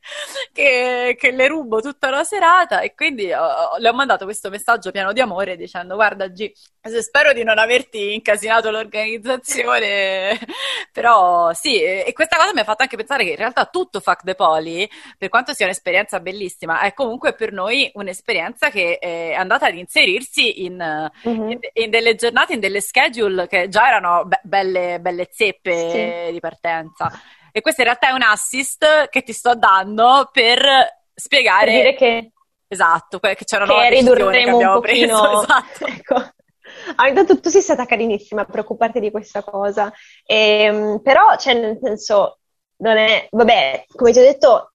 che, 0.54 1.16
che 1.20 1.32
le 1.32 1.48
rubo 1.48 1.82
tutta 1.82 2.10
la 2.10 2.24
serata 2.24 2.82
e 2.82 2.94
quindi 2.94 3.32
ho, 3.32 3.78
le 3.88 3.90
ho 3.90 3.94
mandato 3.94 4.26
questo 4.26 4.50
messaggio 4.50 4.92
pieno 4.92 5.14
di 5.14 5.22
amore 5.22 5.56
dicendo 5.56 5.96
guarda 5.96 6.28
G, 6.28 6.52
spero 7.02 7.32
di 7.32 7.44
non 7.44 7.58
averti 7.58 8.14
incasinato 8.14 8.70
l'organizzazione, 8.70 10.38
però 10.92 11.54
sì, 11.54 11.82
e 11.82 12.12
questa 12.14 12.38
cosa 12.38 12.54
mi 12.54 12.60
ha 12.60 12.66
fatto 12.66 12.84
anche 12.84 12.98
pensare 12.98 13.24
che 13.24 13.32
in 13.32 13.36
realtà 13.38 13.66
tutto 13.66 14.00
Fuck 14.00 14.24
the 14.24 14.36
Poli, 14.36 14.90
per 15.18 15.30
quanto 15.30 15.54
sia 15.54 15.66
un'esperienza 15.66 16.20
bellissima, 16.20 16.82
è 16.82 16.94
comunque 16.94 17.34
per 17.34 17.54
noi 17.54 17.90
un'esperienza 17.94 18.70
che 18.70 18.98
è 18.98 19.34
andata 19.34 19.68
ad 19.68 19.76
inserirsi 19.76 20.66
in, 20.66 21.12
mm-hmm. 21.28 21.52
in, 21.52 21.60
in 21.74 21.90
delle 21.90 22.16
giornate, 22.16 22.54
in 22.54 22.60
delle 22.60 22.82
schedule 22.82 23.48
che 23.48 23.70
già 23.70 23.88
erano 23.88 24.26
be- 24.26 24.42
belle, 24.44 25.00
belle 25.00 25.30
zeppe 25.32 26.26
sì. 26.26 26.32
di 26.34 26.40
partenza. 26.40 27.12
E 27.52 27.62
questo 27.62 27.82
in 27.82 27.88
realtà 27.88 28.10
è 28.10 28.12
un 28.12 28.22
assist 28.22 29.10
che 29.10 29.24
ti 29.24 29.34
sto 29.34 29.56
dando 29.56 30.30
per 30.32 30.62
spiegare... 31.14 31.72
Per 31.72 31.74
dire 31.74 31.96
che 31.96 32.32
Esatto, 32.68 33.20
che 33.20 33.38
c'era 33.46 33.64
una 33.64 33.82
che 33.82 33.90
ridurremo 33.90 34.58
che 34.58 34.66
un 34.66 34.74
pochino. 34.74 35.22
Preso, 35.22 35.42
esatto. 35.42 35.86
ecco. 35.86 36.16
Ah, 36.96 37.08
intanto 37.08 37.40
tu 37.40 37.50
sei 37.50 37.62
stata 37.62 37.86
carinissima 37.86 38.42
a 38.42 38.46
preoccuparti 38.46 39.00
di 39.00 39.12
questa 39.12 39.44
cosa, 39.44 39.92
ehm, 40.26 41.00
però, 41.02 41.36
cioè, 41.38 41.54
nel 41.54 41.80
senso, 41.82 42.40
non 42.78 42.98
è, 42.98 43.28
vabbè, 43.32 43.86
come 43.96 44.12
ti 44.12 44.20
ho 44.20 44.22
detto, 44.22 44.72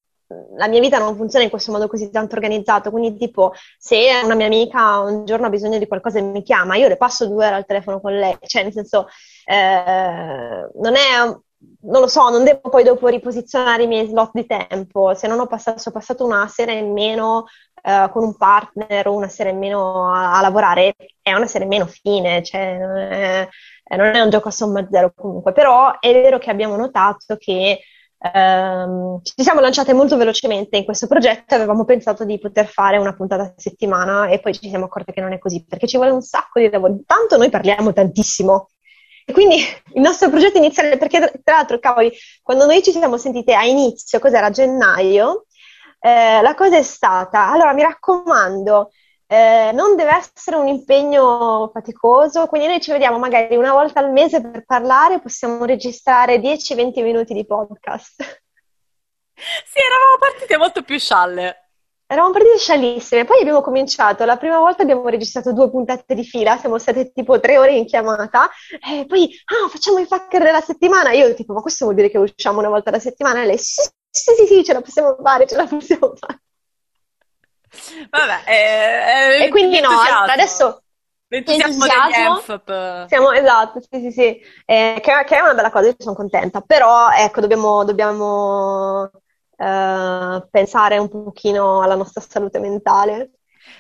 la 0.57 0.69
mia 0.69 0.81
vita 0.81 0.99
non 0.99 1.17
funziona 1.17 1.45
in 1.45 1.51
questo 1.51 1.73
modo 1.73 1.89
così 1.89 2.11
tanto 2.11 2.35
organizzato, 2.35 2.91
quindi 2.91 3.19
tipo 3.19 3.53
se 3.79 4.09
una 4.25 4.35
mia 4.35 4.47
amica 4.47 5.01
un 5.01 5.25
giorno 5.25 5.47
ha 5.47 5.51
bisogno 5.51 5.79
di 5.79 5.87
qualcosa 5.87 6.19
e 6.19 6.23
mi 6.23 6.43
chiama, 6.43 6.77
io 6.77 6.89
le 6.89 6.97
passo 6.97 7.27
due 7.27 7.47
ore 7.47 7.57
al 7.57 7.67
telefono 7.67 8.01
con 8.01 8.17
lei, 8.17 8.37
cioè 8.41 8.63
nel 8.63 8.73
senso 8.73 9.09
eh, 9.45 10.69
non 10.75 10.95
è 10.97 11.41
non 11.83 12.01
lo 12.01 12.09
so, 12.09 12.29
non 12.29 12.45
devo 12.45 12.69
poi 12.69 12.85
dopo 12.85 13.09
riposizionare 13.09 13.85
i 13.85 13.87
miei 13.87 14.07
slot 14.07 14.31
di 14.33 14.47
tempo, 14.47 15.15
se 15.15 15.27
non 15.27 15.41
ho 15.41 15.47
passato, 15.47 15.83
ho 15.89 15.93
passato 15.93 16.25
una 16.25 16.47
sera 16.49 16.73
in 16.73 16.93
meno 16.93 17.47
uh, 17.83 18.11
con 18.11 18.25
un 18.25 18.37
partner 18.37 19.09
o 19.09 19.15
una 19.15 19.29
sera 19.29 19.51
in 19.51 19.59
meno 19.59 20.13
a, 20.13 20.39
a, 20.39 20.41
lavorare, 20.41 20.95
è 21.21 21.33
una 21.33 21.47
sera 21.47 21.65
in 21.65 21.71
meno 21.71 21.87
fine, 21.87 22.43
cioè 22.43 22.79
non 22.79 22.97
è, 22.97 23.49
eh, 23.85 23.97
non 23.97 24.15
è 24.15 24.21
un 24.21 24.31
gioco 24.31 24.49
a 24.49 24.53
somma 24.53 24.87
zero 24.91 25.13
comunque, 25.15 25.53
però 25.53 25.99
è 25.99 26.13
vero 26.13 26.39
che 26.39 26.51
abbiamo 26.51 26.77
notato 26.77 27.37
che 27.37 27.81
Um, 28.25 29.21
ci 29.25 29.43
siamo 29.43 29.59
lanciate 29.59 29.93
molto 29.93 30.17
velocemente 30.17 30.77
in 30.77 30.85
questo 30.85 31.09
progetto, 31.09 31.57
avevamo 31.57 31.85
pensato 31.85 32.25
di 32.25 32.39
poter 32.39 32.67
fare 32.67 32.97
una 32.97 33.17
puntata 33.17 33.43
a 33.43 33.55
settimana 33.57 34.29
e 34.29 34.39
poi 34.39 34.55
ci 34.55 34.69
siamo 34.69 34.85
accorte 34.85 35.13
che 35.13 35.21
non 35.21 35.33
è 35.33 35.41
così, 35.41 35.65
perché 35.69 35.89
ci 35.89 35.97
vuole 35.97 36.13
un 36.13 36.23
sacco 36.23 36.61
di 36.61 36.71
lavoro. 36.71 36.93
Intanto 36.93 37.37
noi 37.37 37.51
parliamo 37.51 37.93
tantissimo, 37.93 38.69
e 39.25 39.33
quindi 39.33 39.57
il 39.95 40.01
nostro 40.01 40.31
progetto 40.31 40.59
iniziale, 40.59 40.97
perché 40.99 41.41
tra 41.43 41.57
l'altro, 41.57 41.79
cavoli, 41.79 42.13
quando 42.43 42.67
noi 42.67 42.83
ci 42.83 42.91
siamo 42.91 43.17
sentite 43.17 43.55
a 43.55 43.65
inizio, 43.65 44.19
cos'era 44.19 44.51
gennaio, 44.51 45.47
eh, 46.01 46.41
la 46.43 46.55
cosa 46.55 46.77
è 46.77 46.83
stata, 46.83 47.51
allora 47.51 47.73
mi 47.73 47.83
raccomando, 47.83 48.91
eh, 49.27 49.71
non 49.73 49.97
deve 49.97 50.17
essere 50.35 50.57
un 50.57 50.69
impegno 50.69 51.71
faticoso, 51.73 52.47
quindi 52.47 52.67
noi 52.67 52.81
ci 52.81 52.91
vediamo 52.91 53.19
magari 53.19 53.57
una 53.57 53.73
volta 53.73 54.01
al 54.01 54.13
mese 54.13 54.41
per 54.41 54.65
parlare, 54.67 55.21
possiamo 55.21 55.65
registrare 55.65 56.39
10-20 56.39 57.03
minuti 57.03 57.33
di 57.33 57.47
podcast. 57.47 58.43
Sì, 59.35 59.79
eravamo 59.79 60.19
partite 60.19 60.57
molto 60.57 60.83
più 60.83 60.99
scialle. 60.99 61.71
Eravamo 62.13 62.35
partite 62.35 62.59
scialissime, 62.59 63.25
poi 63.25 63.41
abbiamo 63.41 63.63
cominciato, 63.63 64.27
la 64.27 64.37
prima 64.37 64.59
volta 64.59 64.83
abbiamo 64.83 65.09
registrato 65.09 65.55
due 65.55 65.71
puntate 65.71 66.15
di 66.15 66.25
fila, 66.25 66.59
siamo 66.59 66.77
state 66.77 67.11
tipo 67.11 67.41
tre 67.41 67.57
ore 67.57 67.73
in 67.75 67.87
chiamata, 67.87 68.51
e 68.87 69.07
poi, 69.07 69.31
ah, 69.47 69.67
facciamo 69.71 69.99
i 69.99 70.05
fucker 70.05 70.43
della 70.43 70.61
settimana, 70.61 71.13
io 71.13 71.33
tipo, 71.33 71.55
ma 71.55 71.63
questo 71.63 71.87
vuol 71.87 71.97
dire 71.97 72.11
che 72.11 72.19
usciamo 72.19 72.59
una 72.59 72.69
volta 72.69 72.91
alla 72.91 72.99
settimana? 72.99 73.41
E 73.41 73.47
lei, 73.47 73.57
sì, 73.57 73.81
sì, 74.11 74.35
sì, 74.37 74.47
sì, 74.47 74.63
ce 74.63 74.75
la 74.75 74.83
possiamo 74.83 75.17
fare, 75.23 75.47
ce 75.47 75.57
la 75.57 75.65
possiamo 75.65 76.13
fare. 76.15 76.43
Vabbè, 78.11 78.45
è, 78.45 79.39
è 79.39 79.43
e 79.45 79.49
quindi 79.49 79.81
no, 79.81 79.89
adesso 79.89 80.83
l'entusiasmo, 81.29 81.87
l'entusiasmo 81.87 83.07
siamo, 83.09 83.33
esatto, 83.33 83.81
sì, 83.81 84.01
sì, 84.01 84.11
sì, 84.11 84.41
eh, 84.67 84.99
che, 85.01 85.25
che, 85.25 85.37
è 85.39 85.41
una 85.41 85.55
bella 85.55 85.71
cosa, 85.71 85.87
io 85.87 85.95
sono 85.97 86.15
contenta, 86.15 86.61
però 86.61 87.09
ecco, 87.09 87.41
dobbiamo, 87.41 87.85
dobbiamo 87.85 89.11
uh, 89.63 90.49
pensare 90.51 90.99
un 90.99 91.09
pochino 91.09 91.83
alla 91.83 91.95
nostra 91.95 92.21
salute 92.21 92.59
mentale. 92.59 93.31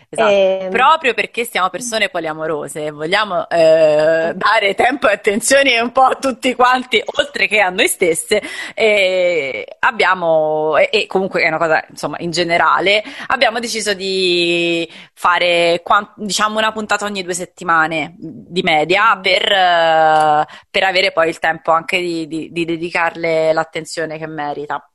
Esatto. 0.09 0.31
E... 0.31 0.59
Ehm, 0.63 0.71
Proprio 0.71 1.15
perché 1.15 1.45
siamo 1.45 1.71
persone 1.71 2.09
poliamorose 2.09 2.91
vogliamo 2.91 3.49
eh, 3.49 4.33
dare 4.35 4.75
tempo 4.75 5.09
e 5.09 5.15
attenzione 5.15 5.81
un 5.81 5.91
po' 5.91 6.03
a 6.03 6.17
tutti 6.17 6.55
quanti, 6.55 7.03
oltre 7.17 7.47
che 7.47 7.61
a 7.61 7.71
noi 7.71 7.89
stesse, 7.89 8.43
e 8.75 9.67
abbiamo, 9.81 10.77
e, 10.77 10.89
e 10.93 11.07
comunque 11.07 11.43
è 11.43 11.49
una 11.49 11.59
cosa, 11.59 11.85
insomma, 11.89 12.17
in 12.21 12.31
generale, 12.31 13.03
abbiamo 13.29 13.59
deciso 13.59 13.95
di 13.95 14.89
fare, 15.15 15.83
diciamo, 16.17 16.59
una 16.59 16.73
puntata 16.73 17.05
ogni 17.07 17.23
due 17.23 17.35
settimane 17.35 18.15
di 18.19 18.63
media 18.63 19.19
per, 19.21 19.43
uh, 19.43 20.45
per 20.71 20.83
avere 20.85 21.13
poi 21.13 21.29
il 21.29 21.39
tempo 21.39 21.73
anche 21.73 21.99
di, 22.01 22.27
di, 22.27 22.51
di 22.53 22.65
dedicarle 22.65 23.53
l'attenzione 23.53 24.19
che 24.19 24.27
merita. 24.27 24.87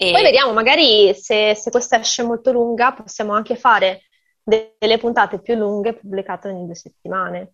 E... 0.00 0.12
Poi 0.12 0.22
vediamo, 0.22 0.52
magari 0.52 1.12
se, 1.12 1.56
se, 1.56 1.70
questa 1.70 1.98
esce 1.98 2.22
molto 2.22 2.52
lunga, 2.52 2.92
possiamo 2.92 3.32
anche 3.32 3.56
fare 3.56 4.02
delle 4.40 4.96
puntate 4.96 5.40
più 5.40 5.56
lunghe 5.56 5.94
pubblicate 5.94 6.48
ogni 6.48 6.66
due 6.66 6.76
settimane. 6.76 7.52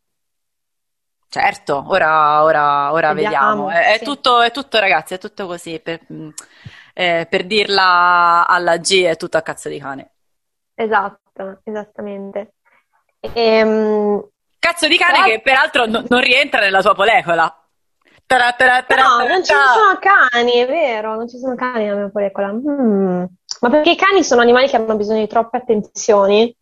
Certo, 1.27 1.85
ora, 1.89 2.43
ora, 2.43 2.93
ora 2.93 3.15
vediamo. 3.15 3.65
vediamo. 3.65 3.71
È, 3.71 3.97
sì. 3.97 4.03
è, 4.03 4.05
tutto, 4.05 4.43
è, 4.43 4.51
tutto, 4.51 4.79
ragazzi, 4.79 5.15
è 5.15 5.19
tutto 5.19 5.47
così. 5.47 5.81
Per, 5.81 6.01
eh, 6.93 7.27
per 7.29 7.47
dirla 7.47 8.47
alla 8.47 8.77
G 8.77 9.05
è 9.05 9.17
tutto 9.17 9.39
a 9.39 9.43
cazzo 9.43 9.71
di 9.71 9.79
cane. 9.79 10.11
Esatto, 10.75 11.61
esattamente. 11.65 12.57
Ehm... 13.21 14.23
Cazzo 14.59 14.87
di 14.87 14.99
cane 14.99 15.15
Però... 15.15 15.25
che 15.25 15.41
peraltro 15.41 15.87
no, 15.87 16.05
non 16.09 16.21
rientra 16.21 16.61
nella 16.61 16.83
tua 16.83 16.95
polecola. 16.95 17.64
Tara, 18.27 18.53
tara, 18.53 18.83
tara, 18.83 19.03
no, 19.03 19.27
non 19.27 19.45
ci 19.45 19.53
sono 19.53 19.99
cani, 20.01 20.53
è 20.53 20.67
vero, 20.67 21.15
non 21.15 21.29
ci 21.29 21.39
sono 21.39 21.55
cani 21.55 21.85
nella 21.85 21.97
mia 21.97 22.11
molecola. 22.13 22.53
Mm. 22.53 23.25
Ma 23.61 23.71
perché 23.71 23.91
i 23.91 23.97
cani 23.97 24.25
sono 24.25 24.41
animali 24.41 24.69
che 24.69 24.77
hanno 24.77 24.97
bisogno 24.97 25.21
di 25.21 25.27
troppe 25.27 25.59
attenzioni. 25.59 26.57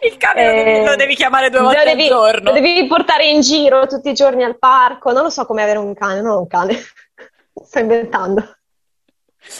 Il 0.00 0.16
cane 0.16 0.80
eh, 0.80 0.84
lo 0.84 0.96
devi 0.96 1.14
chiamare 1.14 1.50
due 1.50 1.60
volte 1.60 1.84
devi, 1.84 2.02
al 2.02 2.08
giorno. 2.08 2.52
Lo 2.52 2.52
devi 2.52 2.86
portare 2.86 3.26
in 3.26 3.40
giro 3.40 3.86
tutti 3.86 4.10
i 4.10 4.14
giorni 4.14 4.44
al 4.44 4.58
parco. 4.58 5.12
Non 5.12 5.24
lo 5.24 5.30
so 5.30 5.44
come 5.44 5.62
avere 5.62 5.78
un 5.78 5.92
cane, 5.94 6.20
non 6.20 6.30
ho 6.32 6.38
un 6.40 6.46
cane. 6.46 6.74
Sto 7.62 7.78
inventando. 7.80 8.56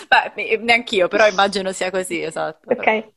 Beh, 0.07 0.59
neanch'io, 0.59 1.09
però 1.09 1.27
immagino 1.27 1.73
sia 1.73 1.91
così, 1.91 2.23
esatto. 2.23 2.73
Ok. 2.73 3.17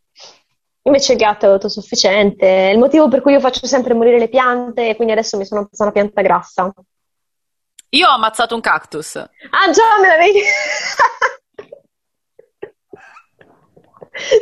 Invece 0.83 1.11
il 1.13 1.19
gatto 1.19 1.45
è 1.45 1.49
autosufficiente, 1.49 2.69
è 2.69 2.71
il 2.71 2.79
motivo 2.79 3.07
per 3.07 3.21
cui 3.21 3.33
io 3.33 3.39
faccio 3.39 3.67
sempre 3.67 3.93
morire 3.93 4.17
le 4.17 4.29
piante 4.29 4.89
e 4.89 4.95
quindi 4.95 5.13
adesso 5.13 5.37
mi 5.37 5.45
sono 5.45 5.67
presa 5.67 5.83
una 5.83 5.91
pianta 5.91 6.21
grassa. 6.21 6.73
Io 7.89 8.07
ho 8.07 8.13
ammazzato 8.13 8.55
un 8.55 8.61
cactus. 8.61 9.15
Ah 9.17 9.69
già, 9.71 9.99
me 10.01 10.07
l'avevi... 10.07 10.41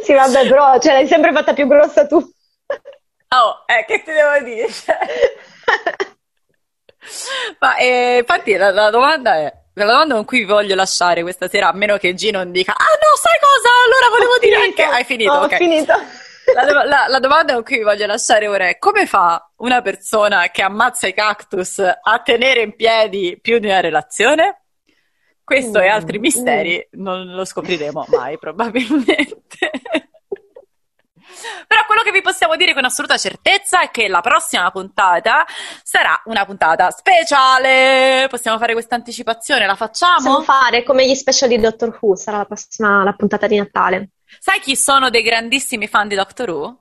sì, 0.03 0.13
vabbè, 0.13 0.47
però 0.47 0.79
cioè, 0.79 0.93
l'hai 0.93 1.07
sempre 1.07 1.33
fatta 1.33 1.53
più 1.53 1.67
grossa 1.67 2.07
tu. 2.07 2.15
Oh, 2.15 3.63
eh, 3.65 3.85
che 3.85 4.01
ti 4.03 4.11
devo 4.11 4.43
dire? 4.43 4.67
Ma 7.59 7.75
eh, 7.75 8.17
infatti 8.19 8.55
la, 8.55 8.71
la 8.71 8.89
domanda 8.89 9.35
è 9.35 9.53
la 9.73 9.85
domanda 9.85 10.15
con 10.15 10.25
cui 10.25 10.39
vi 10.39 10.45
voglio 10.45 10.75
lasciare 10.75 11.21
questa 11.21 11.47
sera, 11.47 11.69
a 11.69 11.73
meno 11.73 11.97
che 11.97 12.13
G 12.13 12.29
non 12.31 12.51
dica, 12.51 12.73
ah 12.73 12.83
no, 12.83 13.15
sai 13.15 13.39
cosa? 13.39 13.69
Allora 13.85 14.09
volevo 14.09 14.33
ho 14.33 14.39
dire 14.39 14.59
finito. 14.61 14.81
anche. 14.81 14.95
Hai 14.95 15.03
finito? 15.05 15.31
Ho 15.31 15.43
okay. 15.43 15.57
finito. 15.57 15.93
La, 16.53 16.83
la, 16.83 17.07
la, 17.07 17.19
domanda 17.19 17.53
con 17.53 17.63
cui 17.63 17.77
vi 17.77 17.83
voglio 17.83 18.05
lasciare 18.05 18.47
ora 18.47 18.67
è 18.67 18.77
come 18.77 19.05
fa 19.05 19.51
una 19.57 19.81
persona 19.81 20.49
che 20.49 20.61
ammazza 20.61 21.07
i 21.07 21.13
cactus 21.13 21.79
a 21.79 22.19
tenere 22.23 22.61
in 22.61 22.75
piedi 22.75 23.37
più 23.41 23.59
di 23.59 23.67
una 23.67 23.79
relazione? 23.79 24.63
Questo 25.43 25.79
mm, 25.79 25.81
e 25.81 25.87
altri 25.87 26.19
misteri 26.19 26.77
mm. 26.77 27.01
non 27.01 27.31
lo 27.31 27.45
scopriremo 27.45 28.05
mai, 28.09 28.37
probabilmente. 28.39 29.71
Però 31.67 31.85
quello 31.85 32.01
che 32.01 32.11
vi 32.11 32.21
possiamo 32.21 32.55
dire 32.55 32.73
con 32.73 32.85
assoluta 32.85 33.17
certezza 33.17 33.81
è 33.81 33.91
che 33.91 34.07
la 34.07 34.21
prossima 34.21 34.69
puntata 34.71 35.45
sarà 35.83 36.21
una 36.25 36.45
puntata 36.45 36.91
speciale. 36.91 38.27
Possiamo 38.29 38.57
fare 38.57 38.73
questa 38.73 38.95
anticipazione? 38.95 39.65
La 39.65 39.75
facciamo? 39.75 40.15
Possiamo 40.15 40.41
fare 40.41 40.83
come 40.83 41.07
gli 41.07 41.15
special 41.15 41.49
di 41.49 41.57
Doctor 41.57 41.97
Who, 41.99 42.15
sarà 42.15 42.37
la 42.37 42.45
prossima 42.45 43.03
la 43.03 43.13
puntata 43.13 43.47
di 43.47 43.57
Natale. 43.57 44.09
Sai 44.39 44.59
chi 44.59 44.75
sono 44.75 45.09
dei 45.09 45.23
grandissimi 45.23 45.87
fan 45.87 46.07
di 46.07 46.15
Doctor 46.15 46.49
Who? 46.49 46.77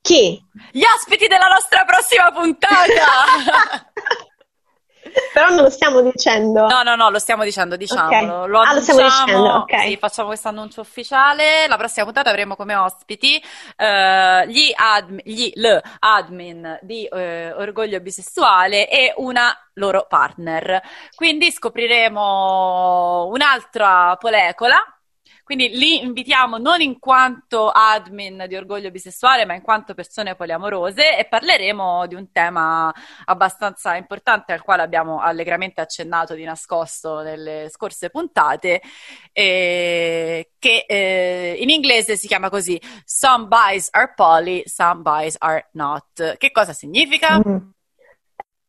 Chi? 0.00 0.42
Gli 0.72 0.82
ospiti 0.96 1.26
della 1.26 1.48
nostra 1.48 1.84
prossima 1.84 2.32
puntata! 2.32 3.92
Però 5.32 5.48
non 5.48 5.62
lo 5.62 5.70
stiamo 5.70 6.00
dicendo. 6.00 6.66
No, 6.66 6.82
no, 6.82 6.96
no, 6.96 7.10
lo 7.10 7.18
stiamo 7.18 7.44
dicendo, 7.44 7.76
diciamolo. 7.76 8.42
Okay. 8.42 8.48
Lo, 8.48 8.60
ah, 8.60 8.74
lo 8.74 8.80
stiamo 8.80 9.02
dicendo, 9.02 9.48
ok. 9.54 9.80
Sì, 9.82 9.96
facciamo 9.96 10.28
questo 10.28 10.48
annuncio 10.48 10.80
ufficiale. 10.80 11.66
La 11.68 11.76
prossima 11.76 12.04
puntata 12.04 12.30
avremo 12.30 12.56
come 12.56 12.74
ospiti 12.74 13.42
uh, 13.76 14.46
gli, 14.46 14.72
admin, 14.74 15.20
gli 15.24 15.52
admin 16.00 16.78
di 16.82 17.08
uh, 17.10 17.16
Orgoglio 17.60 18.00
Bisessuale 18.00 18.88
e 18.88 19.14
una 19.16 19.54
loro 19.74 20.06
partner. 20.08 20.80
Quindi 21.14 21.50
scopriremo 21.50 23.26
un'altra 23.26 24.16
polecola 24.16 24.76
quindi 25.48 25.70
li 25.70 26.02
invitiamo 26.02 26.58
non 26.58 26.82
in 26.82 26.98
quanto 26.98 27.70
admin 27.70 28.44
di 28.46 28.54
orgoglio 28.54 28.90
bisessuale, 28.90 29.46
ma 29.46 29.54
in 29.54 29.62
quanto 29.62 29.94
persone 29.94 30.34
poliamorose 30.34 31.16
e 31.16 31.24
parleremo 31.24 32.06
di 32.06 32.14
un 32.14 32.30
tema 32.32 32.92
abbastanza 33.24 33.96
importante 33.96 34.52
al 34.52 34.60
quale 34.60 34.82
abbiamo 34.82 35.22
allegramente 35.22 35.80
accennato 35.80 36.34
di 36.34 36.44
nascosto 36.44 37.22
nelle 37.22 37.70
scorse 37.70 38.10
puntate, 38.10 38.82
eh, 39.32 40.50
che 40.58 40.84
eh, 40.86 41.56
in 41.58 41.70
inglese 41.70 42.18
si 42.18 42.26
chiama 42.26 42.50
così 42.50 42.78
Some 43.06 43.46
buys 43.46 43.88
are 43.92 44.12
poly, 44.14 44.62
some 44.66 45.00
buys 45.00 45.36
are 45.38 45.70
not. 45.72 46.36
Che 46.36 46.50
cosa 46.50 46.74
significa? 46.74 47.38
Mm. 47.38 47.56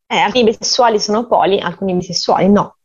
Eh, 0.06 0.16
alcuni 0.16 0.44
bisessuali 0.44 0.98
sono 0.98 1.26
poli, 1.26 1.60
alcuni 1.60 1.92
bisessuali 1.92 2.48
no. 2.48 2.76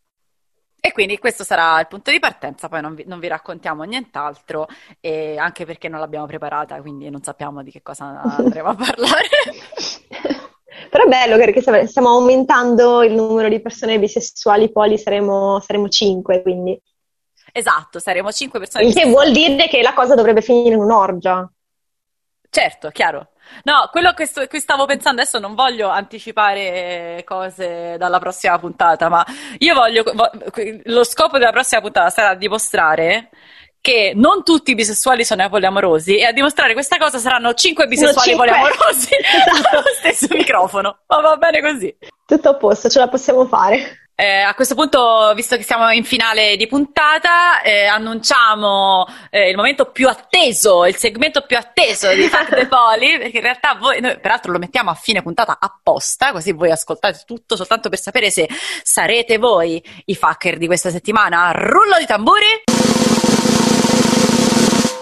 E 0.86 0.92
quindi 0.92 1.18
questo 1.18 1.44
sarà 1.44 1.80
il 1.80 1.88
punto 1.88 2.12
di 2.12 2.20
partenza, 2.20 2.70
poi 2.70 2.80
non 2.80 2.94
vi, 2.94 3.06
non 3.08 3.20
vi 3.20 3.28
raccontiamo 3.28 3.82
nient'altro, 3.86 4.68
anche 5.02 5.66
perché 5.66 5.90
non 5.90 6.00
l'abbiamo 6.00 6.28
preparata, 6.28 6.80
quindi 6.80 7.10
non 7.10 7.24
sappiamo 7.24 7.64
di 7.64 7.72
che 7.72 7.82
cosa 7.82 8.22
andremo 8.22 8.70
a 8.70 8.76
parlare. 8.78 9.28
Però 10.92 11.04
è 11.04 11.08
bello 11.08 11.38
perché 11.38 11.88
stiamo 11.88 12.10
aumentando 12.10 13.02
il 13.02 13.14
numero 13.14 13.50
di 13.50 13.60
persone 13.62 13.98
bisessuali, 13.98 14.72
poi 14.72 14.96
saremo, 15.00 15.60
saremo 15.60 15.90
5, 15.90 16.44
quindi... 16.44 16.80
Esatto, 17.52 17.98
saremo 17.98 18.32
5 18.32 18.60
persone 18.60 18.86
Il 18.86 18.94
che 18.94 19.08
vuol 19.08 19.32
dire 19.32 19.68
che 19.68 19.82
la 19.82 19.96
cosa 19.96 20.14
dovrebbe 20.14 20.44
finire 20.44 20.76
in 20.76 20.82
un'orgia. 20.82 21.52
Certo, 22.48 22.90
chiaro. 22.92 23.30
No, 23.64 23.90
quello 23.92 24.14
che, 24.14 24.26
sto, 24.26 24.46
che, 24.46 24.60
stavo 24.60 24.86
pensando 24.86 25.22
adesso 25.22 25.40
non 25.40 25.56
voglio 25.56 25.90
anticipare 25.90 27.24
cose 27.26 27.96
dalla 27.98 28.20
prossima 28.20 28.58
puntata, 28.60 29.10
ma 29.10 29.26
io 29.60 29.74
voglio. 29.74 30.04
Lo 30.86 31.04
scopo 31.04 31.38
della 31.38 31.52
prossima 31.52 31.82
puntata 31.82 32.10
sarà 32.10 32.36
dimostrare 32.36 33.30
che 33.86 34.14
non 34.16 34.44
tutti 34.44 34.72
i 34.72 34.76
bisessuali 34.76 35.24
sono 35.24 35.48
poliamorosi 35.48 36.18
e 36.18 36.24
a 36.24 36.32
dimostrare 36.32 36.74
questa 36.74 36.98
cosa 36.98 37.20
saranno 37.20 37.54
cinque 37.54 37.86
bisessuali 37.86 38.32
no, 38.32 38.38
poliamorosi 38.38 39.10
esatto. 39.14 39.70
allo 39.78 39.84
stesso 40.00 40.28
microfono. 40.32 41.00
Ma 41.06 41.22
va 41.22 41.36
bene 41.38 41.62
così. 41.62 41.96
Tutto 42.26 42.50
a 42.50 42.56
posto, 42.56 42.90
ce 42.90 42.98
la 42.98 43.08
possiamo 43.08 43.46
fare. 43.46 44.05
Eh, 44.18 44.40
a 44.40 44.54
questo 44.56 44.76
punto, 44.76 45.34
visto 45.36 45.58
che 45.58 45.64
siamo 45.64 45.90
in 45.92 46.06
finale 46.06 46.56
di 46.56 46.68
puntata, 46.68 47.62
eh, 47.62 47.86
annunciamo 47.86 49.06
eh, 49.30 49.50
il 49.50 49.58
momento 49.58 49.92
più 49.92 50.08
atteso, 50.08 50.86
il 50.86 50.96
segmento 50.96 51.42
più 51.42 51.58
atteso 51.58 52.14
di 52.14 52.30
Fact 52.30 52.56
the 52.56 52.68
Poli, 52.68 53.18
perché 53.20 53.36
in 53.36 53.44
realtà 53.44 53.76
voi, 53.76 54.00
noi 54.00 54.18
peraltro 54.18 54.54
lo 54.54 54.58
mettiamo 54.58 54.90
a 54.90 54.94
fine 54.94 55.22
puntata 55.22 55.58
apposta, 55.60 56.32
così 56.32 56.54
voi 56.54 56.72
ascoltate 56.72 57.24
tutto 57.26 57.58
soltanto 57.58 57.90
per 57.90 58.00
sapere 58.00 58.32
se 58.32 58.48
sarete 58.84 59.38
voi 59.38 59.84
i 60.06 60.16
fucker 60.16 60.58
di 60.58 60.66
questa 60.66 60.92
settimana. 60.92 61.52
Rullo 61.52 61.98
di 62.00 62.06
tamburi! 62.06 62.64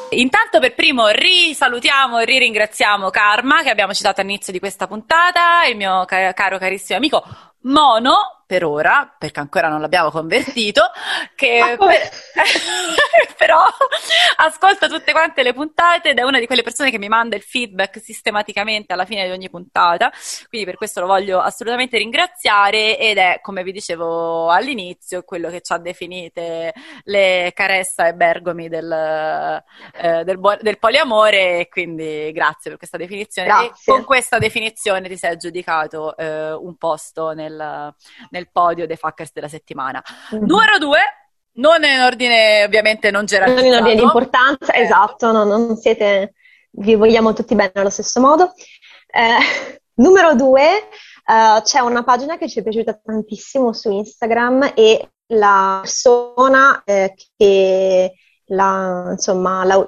Intanto 0.10 0.60
per 0.60 0.74
primo 0.74 1.08
risalutiamo 1.10 2.18
e 2.18 2.26
riringraziamo 2.26 3.12
Karma 3.12 3.62
che 3.62 3.70
abbiamo 3.70 3.94
citato 3.94 4.22
all'inizio 4.22 4.52
di 4.52 4.60
questa 4.60 4.88
puntata, 4.88 5.66
il 5.68 5.76
mio 5.76 6.04
caro 6.06 6.58
carissimo 6.58 6.98
amico 6.98 7.24
Mono, 7.64 8.43
per 8.54 8.66
ora, 8.66 9.12
perché 9.18 9.40
ancora 9.40 9.68
non 9.68 9.82
l'abbiamo 9.82 10.12
convertito, 10.12 10.84
che 11.34 11.76
per... 11.76 12.10
però 13.36 13.64
ascolta 14.38 14.88
tutte 14.88 15.12
quante 15.12 15.42
le 15.42 15.54
puntate 15.54 16.10
ed 16.10 16.20
è 16.20 16.22
una 16.22 16.38
di 16.38 16.46
quelle 16.46 16.62
persone 16.62 16.92
che 16.92 17.00
mi 17.00 17.08
manda 17.08 17.36
il 17.36 17.42
feedback 17.42 18.00
sistematicamente 18.00 18.94
alla 18.94 19.06
fine 19.06 19.26
di 19.26 19.32
ogni 19.32 19.50
puntata, 19.50 20.12
quindi 20.50 20.68
per 20.68 20.78
questo 20.78 21.00
lo 21.02 21.08
voglio 21.08 21.40
assolutamente 21.40 21.98
ringraziare 21.98 23.00
ed 23.00 23.18
è, 23.18 23.40
come 23.42 23.64
vi 23.64 23.72
dicevo 23.72 24.52
all'inizio, 24.52 25.24
quello 25.24 25.50
che 25.50 25.62
ci 25.62 25.74
ha 25.74 25.80
definite 25.80 26.74
le 27.06 27.52
Caressa 27.56 28.08
e 28.08 28.14
Bergomi 28.14 28.70
del, 28.70 29.64
eh, 29.96 30.24
del, 30.24 30.60
del 30.62 30.78
poliamore 30.78 31.68
quindi 31.72 32.32
grazie 32.32 32.70
per 32.70 32.78
questa 32.78 32.98
definizione. 32.98 33.48
Grazie. 33.48 33.70
E 33.70 33.74
con 33.84 34.04
questa 34.04 34.38
definizione 34.38 35.10
ti 35.10 35.18
sei 35.18 35.32
aggiudicato 35.32 36.16
eh, 36.16 36.52
un 36.52 36.76
posto 36.78 37.32
nel 37.32 37.94
nel, 38.30 38.43
nel 38.44 38.50
podio 38.52 38.86
dei 38.86 38.98
fuckers 38.98 39.32
della 39.34 39.48
settimana. 39.48 40.04
Mm-hmm. 40.34 40.46
Numero 40.46 40.78
due, 40.78 41.00
Non 41.54 41.84
in 41.84 42.00
ordine, 42.02 42.64
ovviamente, 42.64 43.12
non 43.12 43.26
gerarchizzato. 43.26 43.66
Non 43.66 43.74
in 43.74 43.80
ordine 43.80 43.96
di 43.96 44.04
importanza, 44.04 44.74
eh. 44.74 44.82
esatto, 44.82 45.32
no, 45.32 45.44
non 45.44 45.76
siete, 45.78 46.34
vi 46.72 46.96
vogliamo 46.96 47.34
tutti 47.34 47.56
bene 47.56 47.72
allo 47.76 47.90
stesso 47.90 48.20
modo. 48.20 48.54
Eh, 49.08 49.82
numero 49.96 50.36
due, 50.36 50.90
uh, 51.26 51.62
c'è 51.62 51.80
una 51.80 52.04
pagina 52.04 52.38
che 52.38 52.50
ci 52.50 52.60
è 52.60 52.64
piaciuta 52.64 53.00
tantissimo 53.04 53.72
su 53.72 53.92
Instagram 53.92 54.74
e 54.76 55.08
la 55.28 55.80
persona 55.82 56.82
eh, 56.84 57.14
che 57.38 58.14
la, 58.48 59.08
insomma, 59.12 59.64
la, 59.64 59.88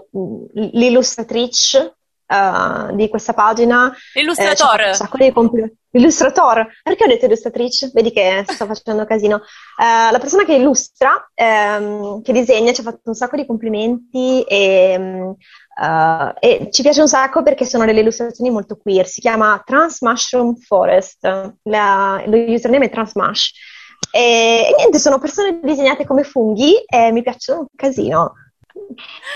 l'illustratrice 0.53 1.97
uh, 2.27 2.95
di 2.95 3.09
questa 3.09 3.33
pagina. 3.33 3.93
Illustratore. 4.13 4.91
Eh, 5.25 5.31
compl- 5.31 5.71
Illustratore. 5.91 6.67
Perché 6.83 7.05
ho 7.05 7.07
detto 7.07 7.25
illustratrice? 7.25 7.91
Vedi 7.93 8.11
che 8.11 8.43
sto 8.47 8.65
facendo 8.67 9.05
casino. 9.05 9.35
Uh, 9.35 10.11
la 10.11 10.19
persona 10.19 10.43
che 10.43 10.55
illustra, 10.55 11.29
um, 11.35 12.21
che 12.21 12.33
disegna, 12.33 12.73
ci 12.73 12.81
ha 12.81 12.83
fatto 12.83 13.01
un 13.05 13.15
sacco 13.15 13.37
di 13.37 13.45
complimenti 13.45 14.41
e, 14.43 14.97
uh, 14.97 16.33
e, 16.39 16.69
ci 16.71 16.81
piace 16.81 17.01
un 17.01 17.07
sacco 17.07 17.43
perché 17.43 17.65
sono 17.65 17.85
delle 17.85 18.01
illustrazioni 18.01 18.49
molto 18.49 18.77
queer. 18.77 19.07
Si 19.07 19.21
chiama 19.21 19.61
Trans 19.65 20.01
Mushroom 20.01 20.55
Forest. 20.57 21.25
La, 21.63 22.21
lo 22.25 22.37
username 22.37 22.85
è 22.85 22.89
Transmush. 22.89 23.51
E, 24.11 24.67
e 24.69 24.75
niente, 24.77 24.99
sono 24.99 25.19
persone 25.19 25.59
disegnate 25.61 26.05
come 26.05 26.23
funghi 26.23 26.83
e 26.85 27.11
mi 27.11 27.21
piacciono 27.21 27.61
un 27.61 27.65
casino. 27.75 28.33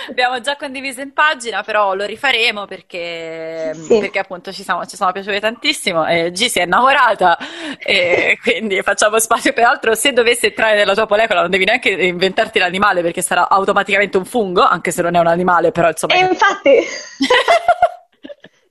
Abbiamo 0.10 0.40
già 0.42 0.56
condiviso 0.56 1.02
in 1.02 1.14
pagina, 1.14 1.64
però 1.64 1.94
lo 1.94 2.06
rifaremo 2.06 2.66
perché, 2.66 3.72
sì. 3.74 4.00
perché 4.00 4.20
appunto 4.20 4.52
ci 4.52 4.64
siamo, 4.64 4.86
ci 4.86 4.96
sono 4.96 5.12
piaciute 5.12 5.40
tantissimo 5.40 6.06
e 6.06 6.32
G 6.32 6.46
si 6.46 6.60
è 6.60 6.64
innamorata 6.64 7.38
e 7.78 8.38
quindi 8.44 8.82
facciamo 8.82 9.20
spazio. 9.20 9.54
Peraltro, 9.54 9.96
se 9.96 10.14
dovesse 10.14 10.48
entrare 10.48 10.76
nella 10.76 10.94
tua 10.94 11.08
molecola 11.08 11.42
non 11.42 11.50
devi 11.50 11.66
neanche 11.66 11.90
inventarti 11.90 12.60
l'animale 12.60 13.02
perché 13.02 13.22
sarà 13.22 13.50
automaticamente 13.50 14.18
un 14.18 14.26
fungo, 14.26 14.62
anche 14.62 14.92
se 14.92 15.02
non 15.02 15.16
è 15.16 15.20
un 15.20 15.28
animale, 15.28 15.72
però 15.72 15.90
insomma... 15.90 16.14
E 16.16 16.20
infatti... 16.20 16.80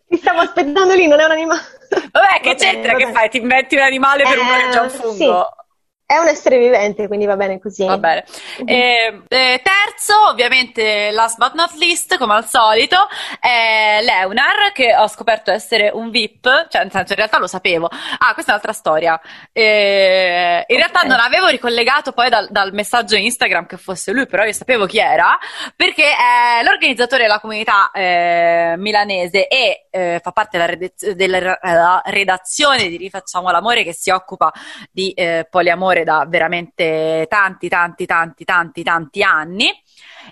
Ti 0.09 0.17
stavo 0.17 0.41
aspettando 0.41 0.95
lì, 0.95 1.07
non 1.07 1.21
è 1.21 1.25
un 1.25 1.31
animale. 1.33 1.61
Vabbè, 1.91 2.41
che 2.41 2.53
va 2.53 2.55
c'entra? 2.55 2.93
Bene, 2.95 3.05
che 3.05 3.13
fai? 3.13 3.29
Ti 3.29 3.37
inventi 3.37 3.77
un 3.77 3.83
animale 3.83 4.23
per 4.23 4.39
eh, 4.39 4.41
un 4.41 4.47
che 4.47 4.71
già 4.71 4.83
un 4.83 4.89
fungo? 4.89 5.15
Sì. 5.15 5.67
È 6.11 6.17
un 6.17 6.27
essere 6.27 6.57
vivente, 6.57 7.07
quindi 7.07 7.27
va 7.27 7.37
bene 7.37 7.61
così. 7.61 7.85
Va 7.85 7.99
bene. 7.99 8.25
Eh, 8.65 9.23
eh, 9.29 9.63
terzo, 9.63 10.29
ovviamente, 10.31 11.11
last 11.11 11.37
but 11.37 11.53
not 11.53 11.73
least, 11.75 12.17
come 12.17 12.33
al 12.35 12.47
solito, 12.47 13.07
è 13.39 14.01
Leunar, 14.03 14.73
che 14.73 14.97
ho 14.97 15.07
scoperto 15.07 15.51
essere 15.51 15.91
un 15.93 16.11
VIP, 16.11 16.69
cioè 16.69 16.83
nel 16.83 16.91
senso 16.91 17.13
in 17.13 17.19
realtà 17.19 17.39
lo 17.39 17.47
sapevo. 17.47 17.89
Ah, 17.89 18.33
questa 18.33 18.53
è 18.53 18.55
un'altra 18.55 18.73
storia. 18.73 19.21
Eh, 19.53 20.65
in 20.67 20.77
okay. 20.77 20.77
realtà 20.77 21.03
non 21.03 21.21
avevo 21.21 21.49
ricollegato 21.49 22.13
poi 22.13 22.31
dal, 22.31 22.49
dal, 22.51 22.73
messaggio 22.73 23.17
Instagram 23.17 23.67
che 23.67 23.77
fosse 23.77 24.11
lui, 24.13 24.27
però 24.27 24.45
io 24.45 24.53
sapevo 24.53 24.87
chi 24.87 24.99
era, 24.99 25.39
perché 25.77 26.05
è 26.05 26.63
l'organizzatore 26.63 27.23
della 27.23 27.39
comunità 27.39 27.91
eh, 27.91 28.75
milanese 28.79 29.47
e 29.47 29.89
eh, 29.91 30.21
fa 30.23 30.33
parte 30.33 30.57
della, 30.57 30.71
redaz- 30.71 31.11
della 31.11 32.03
redazione 32.07 32.89
di 32.89 32.97
Rifacciamo 32.97 33.51
l'amore 33.51 33.85
che 33.85 33.93
si 33.93 34.11
occupa 34.11 34.51
di 34.91 35.13
eh, 35.13 35.47
poliamore 35.51 35.98
amore 35.99 36.05
da 36.05 36.25
veramente 36.29 37.27
tanti, 37.29 37.69
tanti, 37.69 38.07
tanti, 38.07 38.45
tanti, 38.45 38.83
tanti 38.83 39.23
anni, 39.23 39.71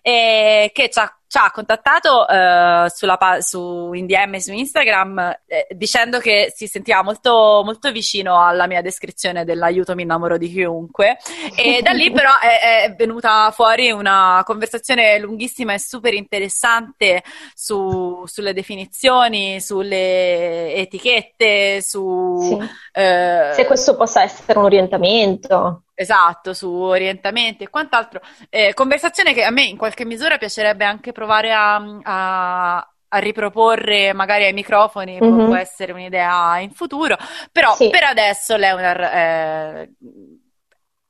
e 0.03 0.71
che 0.73 0.91
ci 0.91 0.99
ha 0.99 1.16
ci 1.29 1.39
ha 1.39 1.51
contattato 1.51 2.27
eh, 2.29 2.87
sulla, 2.89 3.19
su, 3.41 3.93
in 3.93 4.07
DM 4.07 4.37
su 4.37 4.53
Instagram 4.53 5.39
eh, 5.47 5.67
dicendo 5.71 6.19
che 6.19 6.53
si 6.55 6.67
sentiva 6.67 7.03
molto, 7.03 7.63
molto 7.65 7.91
vicino 7.91 8.41
alla 8.45 8.67
mia 8.67 8.81
descrizione 8.81 9.45
dell'aiuto 9.45 9.95
mi 9.95 10.03
innamoro 10.03 10.39
di 10.39 10.49
chiunque 10.49 11.19
e 11.57 11.83
da 11.83 11.91
lì 11.91 12.11
però 12.13 12.31
è, 12.39 12.85
è, 12.85 12.95
venuta 12.95 13.51
fuori 13.51 13.91
una 13.91 14.43
conversazione 14.45 15.19
lunghissima 15.19 15.75
e 15.75 15.81
super 15.81 16.15
interessante 16.15 17.23
su, 17.55 18.23
sulle 18.27 18.53
definizioni, 18.53 19.61
sulle 19.61 20.75
etichette, 20.75 21.83
su... 21.83 22.39
Sì. 22.41 22.71
Eh, 22.93 23.51
Se 23.55 23.67
questo 23.67 23.97
possa 23.97 24.23
essere 24.23 24.59
un 24.59 24.65
orientamento. 24.65 25.83
Esatto, 25.99 26.53
su 26.53 26.71
orientamenti 26.71 27.65
e 27.65 27.71
quant'altro. 27.71 28.21
Eh, 28.51 28.75
conversazione 28.75 29.33
che 29.33 29.45
a 29.45 29.51
me 29.51 29.63
in 29.63 29.79
qualche 29.79 30.05
misura 30.05 30.37
piacerebbe 30.37 30.85
anche 30.85 31.11
provare 31.11 31.55
a, 31.55 31.77
a, 32.03 32.77
a 32.77 33.19
riproporre 33.19 34.13
magari 34.13 34.45
ai 34.45 34.53
microfoni, 34.53 35.19
mm-hmm. 35.19 35.47
può 35.47 35.57
essere 35.57 35.93
un'idea 35.93 36.59
in 36.59 36.73
futuro, 36.73 37.17
però 37.51 37.75
sì. 37.75 37.89
per 37.89 38.05
adesso 38.05 38.57
Leonard 38.57 39.01
eh, 39.01 39.91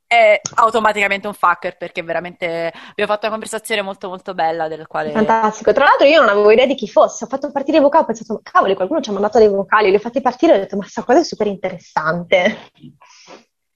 è 0.07 0.41
automaticamente 0.55 1.27
un 1.27 1.35
fucker 1.35 1.77
perché 1.77 2.05
veramente 2.05 2.73
abbiamo 2.91 3.11
fatto 3.11 3.27
una 3.27 3.31
conversazione 3.31 3.83
molto 3.83 4.07
molto 4.07 4.35
bella 4.35 4.69
del 4.69 4.87
quale... 4.87 5.11
Fantastico, 5.11 5.73
tra 5.73 5.83
l'altro 5.83 6.07
io 6.07 6.21
non 6.21 6.29
avevo 6.29 6.53
idea 6.53 6.67
di 6.67 6.77
chi 6.77 6.87
fosse, 6.87 7.25
ho 7.25 7.27
fatto 7.27 7.51
partire 7.51 7.79
i 7.79 7.81
vocali, 7.81 8.05
ho 8.05 8.07
pensato, 8.07 8.41
cavoli, 8.41 8.77
qualcuno 8.77 9.01
ci 9.01 9.11
ha 9.11 9.15
mandato 9.15 9.39
dei 9.39 9.49
vocali, 9.49 9.91
li 9.91 9.97
ho 9.97 9.99
fatti 9.99 10.21
partire 10.21 10.53
e 10.53 10.57
ho 10.57 10.61
detto, 10.61 10.77
ma 10.77 10.83
questa 10.83 11.03
cosa 11.03 11.19
è 11.19 11.25
super 11.25 11.49
interessante. 11.49 12.71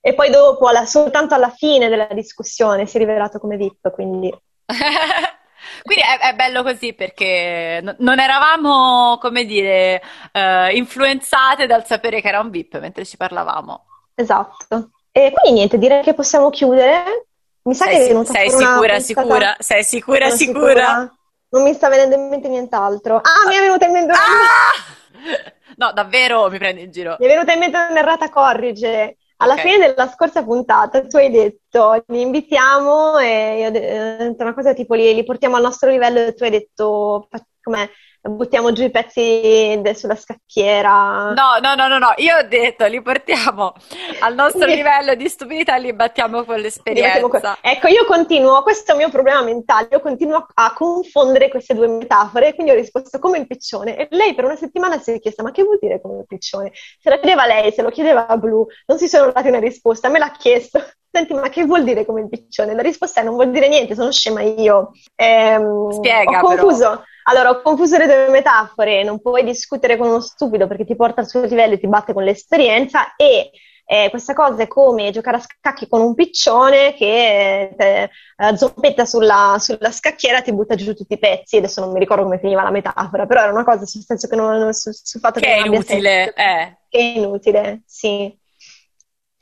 E 0.00 0.14
poi 0.14 0.30
dopo, 0.30 0.66
alla, 0.66 0.86
soltanto 0.86 1.34
alla 1.34 1.50
fine 1.50 1.88
della 1.88 2.08
discussione, 2.12 2.86
si 2.86 2.96
è 2.96 3.00
rivelato 3.00 3.38
come 3.38 3.56
VIP, 3.56 3.90
quindi... 3.90 4.34
Quindi 5.82 6.02
è, 6.02 6.28
è, 6.30 6.34
bello 6.34 6.62
così 6.62 6.94
perché 6.94 7.80
n- 7.82 7.96
non 7.98 8.18
eravamo, 8.18 9.18
come 9.20 9.44
dire, 9.44 10.02
uh, 10.32 10.74
influenzate 10.74 11.66
dal 11.66 11.86
sapere 11.86 12.20
che 12.20 12.28
era 12.28 12.40
un 12.40 12.50
VIP 12.50 12.78
mentre 12.78 13.04
ci 13.04 13.16
parlavamo. 13.16 13.86
Esatto. 14.14 14.90
E 15.12 15.32
quindi 15.32 15.58
niente, 15.58 15.78
direi 15.78 16.02
che 16.02 16.14
possiamo 16.14 16.50
chiudere. 16.50 17.26
Mi 17.62 17.74
sa 17.74 17.84
sei, 17.84 17.96
che 17.96 18.04
è 18.04 18.08
venuta 18.08 18.32
sei 18.32 18.50
sicura, 18.50 19.00
sicura, 19.00 19.56
sei 19.58 19.84
sicura, 19.84 20.30
sicura, 20.30 20.30
sicura? 20.30 21.14
Non 21.50 21.62
mi 21.62 21.74
sta 21.74 21.88
venendo 21.88 22.14
in 22.14 22.28
mente 22.28 22.48
nient'altro. 22.48 23.16
Ah, 23.16 23.48
mi 23.48 23.54
è 23.54 23.60
venuta 23.60 23.86
in 23.86 23.92
mente 23.92 24.12
ah! 24.12 25.48
No, 25.76 25.92
davvero 25.92 26.48
mi 26.50 26.58
prendi 26.58 26.82
in 26.82 26.90
giro. 26.90 27.16
Mi 27.18 27.26
è 27.26 27.28
venuta 27.28 27.52
in 27.52 27.58
mente 27.58 27.86
un'errata 27.90 28.28
corrige. 28.28 29.16
Alla 29.42 29.54
okay. 29.54 29.72
fine 29.72 29.86
della 29.86 30.08
scorsa 30.08 30.44
puntata 30.44 31.06
tu 31.06 31.16
hai 31.16 31.30
detto 31.30 32.04
li 32.08 32.20
invitiamo 32.20 33.18
e 33.18 33.60
io 33.60 33.68
ho 33.68 33.70
detto 33.70 34.42
una 34.42 34.52
cosa 34.52 34.74
tipo 34.74 34.94
li, 34.94 35.14
li 35.14 35.24
portiamo 35.24 35.56
al 35.56 35.62
nostro 35.62 35.88
livello 35.88 36.18
e 36.18 36.34
tu 36.34 36.44
hai 36.44 36.50
detto 36.50 37.28
come 37.62 37.90
buttiamo 38.22 38.72
giù 38.72 38.84
i 38.84 38.90
pezzi 38.90 39.78
de- 39.80 39.94
sulla 39.94 40.14
scacchiera. 40.14 41.32
No, 41.32 41.58
no, 41.60 41.74
no, 41.74 41.88
no, 41.88 41.98
no, 41.98 42.12
io 42.16 42.36
ho 42.36 42.42
detto 42.42 42.86
li 42.86 43.00
portiamo 43.00 43.72
al 44.20 44.34
nostro 44.34 44.66
livello 44.66 45.14
di 45.14 45.28
stupidità 45.28 45.76
e 45.76 45.80
li 45.80 45.92
battiamo 45.92 46.44
con 46.44 46.58
l'esperienza. 46.58 47.20
Con... 47.20 47.40
Ecco, 47.60 47.88
io 47.88 48.04
continuo, 48.04 48.62
questo 48.62 48.90
è 48.90 48.94
il 48.94 49.00
mio 49.00 49.10
problema 49.10 49.42
mentale, 49.42 49.88
io 49.90 50.00
continuo 50.00 50.46
a 50.52 50.72
confondere 50.74 51.48
queste 51.48 51.74
due 51.74 51.88
metafore, 51.88 52.54
quindi 52.54 52.72
ho 52.72 52.76
risposto 52.76 53.18
come 53.18 53.38
il 53.38 53.46
piccione 53.46 53.96
e 53.96 54.08
lei 54.10 54.34
per 54.34 54.44
una 54.44 54.56
settimana 54.56 54.98
si 54.98 55.12
è 55.12 55.20
chiesta 55.20 55.42
ma 55.42 55.50
che 55.50 55.62
vuol 55.62 55.78
dire 55.80 56.00
come 56.00 56.18
il 56.18 56.26
piccione? 56.26 56.72
Se 56.74 57.08
la 57.08 57.18
chiedeva 57.18 57.46
lei, 57.46 57.72
se 57.72 57.82
lo 57.82 57.90
chiedeva 57.90 58.26
a 58.26 58.36
Blu, 58.36 58.66
non 58.86 58.98
si 58.98 59.08
sono 59.08 59.32
dati 59.32 59.48
una 59.48 59.58
risposta, 59.58 60.08
me 60.08 60.18
l'ha 60.18 60.32
chiesto. 60.32 60.82
Senti, 61.12 61.34
ma 61.34 61.48
che 61.48 61.64
vuol 61.64 61.82
dire 61.82 62.04
come 62.04 62.20
il 62.20 62.28
piccione? 62.28 62.72
La 62.72 62.82
risposta 62.82 63.20
è 63.20 63.24
non 63.24 63.34
vuol 63.34 63.50
dire 63.50 63.66
niente, 63.66 63.96
sono 63.96 64.12
scema 64.12 64.42
io. 64.42 64.92
Ehm, 65.16 65.90
Spiega, 65.90 66.38
ho 66.38 66.42
confuso. 66.42 66.88
Però. 66.88 67.02
Allora, 67.24 67.50
ho 67.50 67.62
confuso 67.62 67.96
le 67.96 68.06
due 68.06 68.28
metafore, 68.30 69.02
non 69.02 69.20
puoi 69.20 69.44
discutere 69.44 69.96
con 69.96 70.08
uno 70.08 70.20
stupido 70.20 70.66
perché 70.66 70.84
ti 70.84 70.96
porta 70.96 71.20
al 71.20 71.28
suo 71.28 71.42
livello 71.42 71.74
e 71.74 71.78
ti 71.78 71.86
batte 71.88 72.12
con 72.12 72.24
l'esperienza 72.24 73.14
e 73.16 73.50
eh, 73.92 74.08
questa 74.08 74.34
cosa 74.34 74.62
è 74.62 74.68
come 74.68 75.10
giocare 75.10 75.38
a 75.38 75.40
scacchi 75.40 75.88
con 75.88 76.00
un 76.00 76.14
piccione 76.14 76.94
che 76.94 77.74
eh, 77.76 78.08
zoppetta 78.56 79.04
sulla, 79.04 79.56
sulla, 79.58 79.90
scacchiera 79.90 80.38
e 80.38 80.42
ti 80.42 80.54
butta 80.54 80.76
giù 80.76 80.94
tutti 80.94 81.14
i 81.14 81.18
pezzi. 81.18 81.56
Adesso 81.56 81.80
non 81.80 81.92
mi 81.92 81.98
ricordo 81.98 82.22
come 82.22 82.38
finiva 82.38 82.62
la 82.62 82.70
metafora, 82.70 83.26
però 83.26 83.42
era 83.42 83.50
una 83.50 83.64
cosa 83.64 83.86
sul 83.86 84.04
senso 84.04 84.28
che 84.28 84.36
non, 84.36 84.72
sul, 84.72 84.94
sul 84.94 85.20
fatto 85.20 85.40
che, 85.40 85.46
che 85.46 85.54
è 85.54 85.66
inutile. 85.66 86.32
Eh. 86.34 86.76
Che 86.88 86.98
è 86.98 87.18
inutile, 87.18 87.82
sì. 87.84 88.32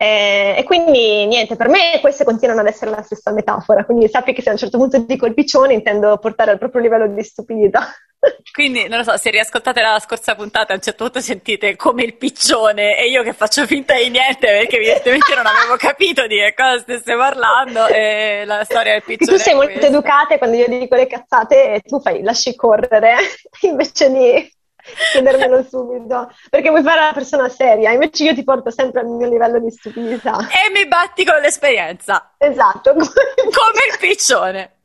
Eh, 0.00 0.54
e 0.56 0.62
quindi 0.62 1.26
niente, 1.26 1.56
per 1.56 1.68
me 1.68 1.98
queste 2.00 2.22
continuano 2.22 2.60
ad 2.60 2.68
essere 2.68 2.92
la 2.92 3.02
stessa 3.02 3.32
metafora, 3.32 3.84
quindi 3.84 4.08
sappi 4.08 4.32
che 4.32 4.42
se 4.42 4.48
a 4.48 4.52
un 4.52 4.58
certo 4.58 4.78
punto 4.78 4.98
dico 4.98 5.26
il 5.26 5.34
piccione 5.34 5.74
intendo 5.74 6.18
portare 6.18 6.52
al 6.52 6.58
proprio 6.58 6.82
livello 6.82 7.08
di 7.08 7.22
stupidità. 7.24 7.92
Quindi, 8.52 8.88
non 8.88 8.98
lo 8.98 9.04
so, 9.04 9.16
se 9.16 9.30
riascoltate 9.30 9.80
la 9.80 9.98
scorsa 10.00 10.34
puntata 10.34 10.72
a 10.72 10.76
un 10.76 10.82
certo 10.82 11.04
punto 11.04 11.20
sentite 11.20 11.76
come 11.76 12.02
il 12.02 12.14
piccione 12.14 12.96
e 12.96 13.08
io 13.08 13.22
che 13.22 13.32
faccio 13.32 13.66
finta 13.66 13.94
di 13.94 14.08
niente 14.08 14.46
perché 14.46 14.76
evidentemente 14.76 15.34
non 15.34 15.46
avevo 15.46 15.76
capito 15.76 16.26
di 16.26 16.36
che 16.36 16.54
cosa 16.56 16.78
stesse 16.78 17.14
parlando 17.16 17.86
e 17.86 18.44
la 18.44 18.64
storia 18.64 18.92
del 18.92 19.02
piccione. 19.04 19.36
Tu 19.36 19.42
sei 19.42 19.54
molto 19.54 19.86
educata 19.86 20.34
e 20.34 20.38
quando 20.38 20.56
io 20.56 20.66
dico 20.66 20.94
le 20.96 21.06
cazzate 21.06 21.82
tu 21.84 22.00
fai, 22.00 22.22
lasci 22.22 22.54
correre 22.56 23.16
invece 23.62 24.10
di 24.10 24.52
chiedermelo 25.12 25.62
subito, 25.62 26.30
perché 26.50 26.70
vuoi 26.70 26.82
fare 26.82 27.00
la 27.00 27.12
persona 27.12 27.48
seria, 27.48 27.92
invece 27.92 28.24
io 28.24 28.34
ti 28.34 28.44
porto 28.44 28.70
sempre 28.70 29.00
al 29.00 29.06
mio 29.06 29.28
livello 29.28 29.58
di 29.58 29.70
stupidità. 29.70 30.38
E 30.48 30.70
mi 30.70 30.86
batti 30.86 31.24
con 31.24 31.40
l'esperienza. 31.40 32.34
Esatto. 32.38 32.92
Come 32.94 33.82
il 33.90 33.98
piccione. 33.98 34.76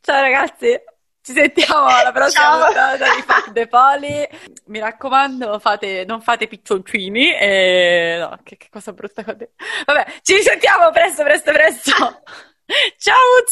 Ciao 0.00 0.20
ragazzi. 0.20 0.80
Ci 1.24 1.32
sentiamo 1.34 1.86
alla 1.86 2.10
prossima 2.10 2.64
puntata 2.64 3.14
di 3.14 3.22
Fuck 3.22 3.52
the 3.52 3.68
Poli. 3.68 4.28
Mi 4.66 4.80
raccomando, 4.80 5.60
fate, 5.60 6.04
non 6.04 6.20
fate 6.20 6.48
piccioncini. 6.48 7.32
E... 7.32 8.16
No, 8.18 8.40
che, 8.42 8.56
che 8.56 8.66
cosa 8.68 8.92
brutta. 8.92 9.22
Vabbè, 9.22 10.06
ci 10.22 10.34
risentiamo 10.34 10.90
presto, 10.90 11.22
presto, 11.22 11.52
presto. 11.52 11.92
Ciao! 12.98 13.44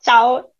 Ciao! 0.00 0.55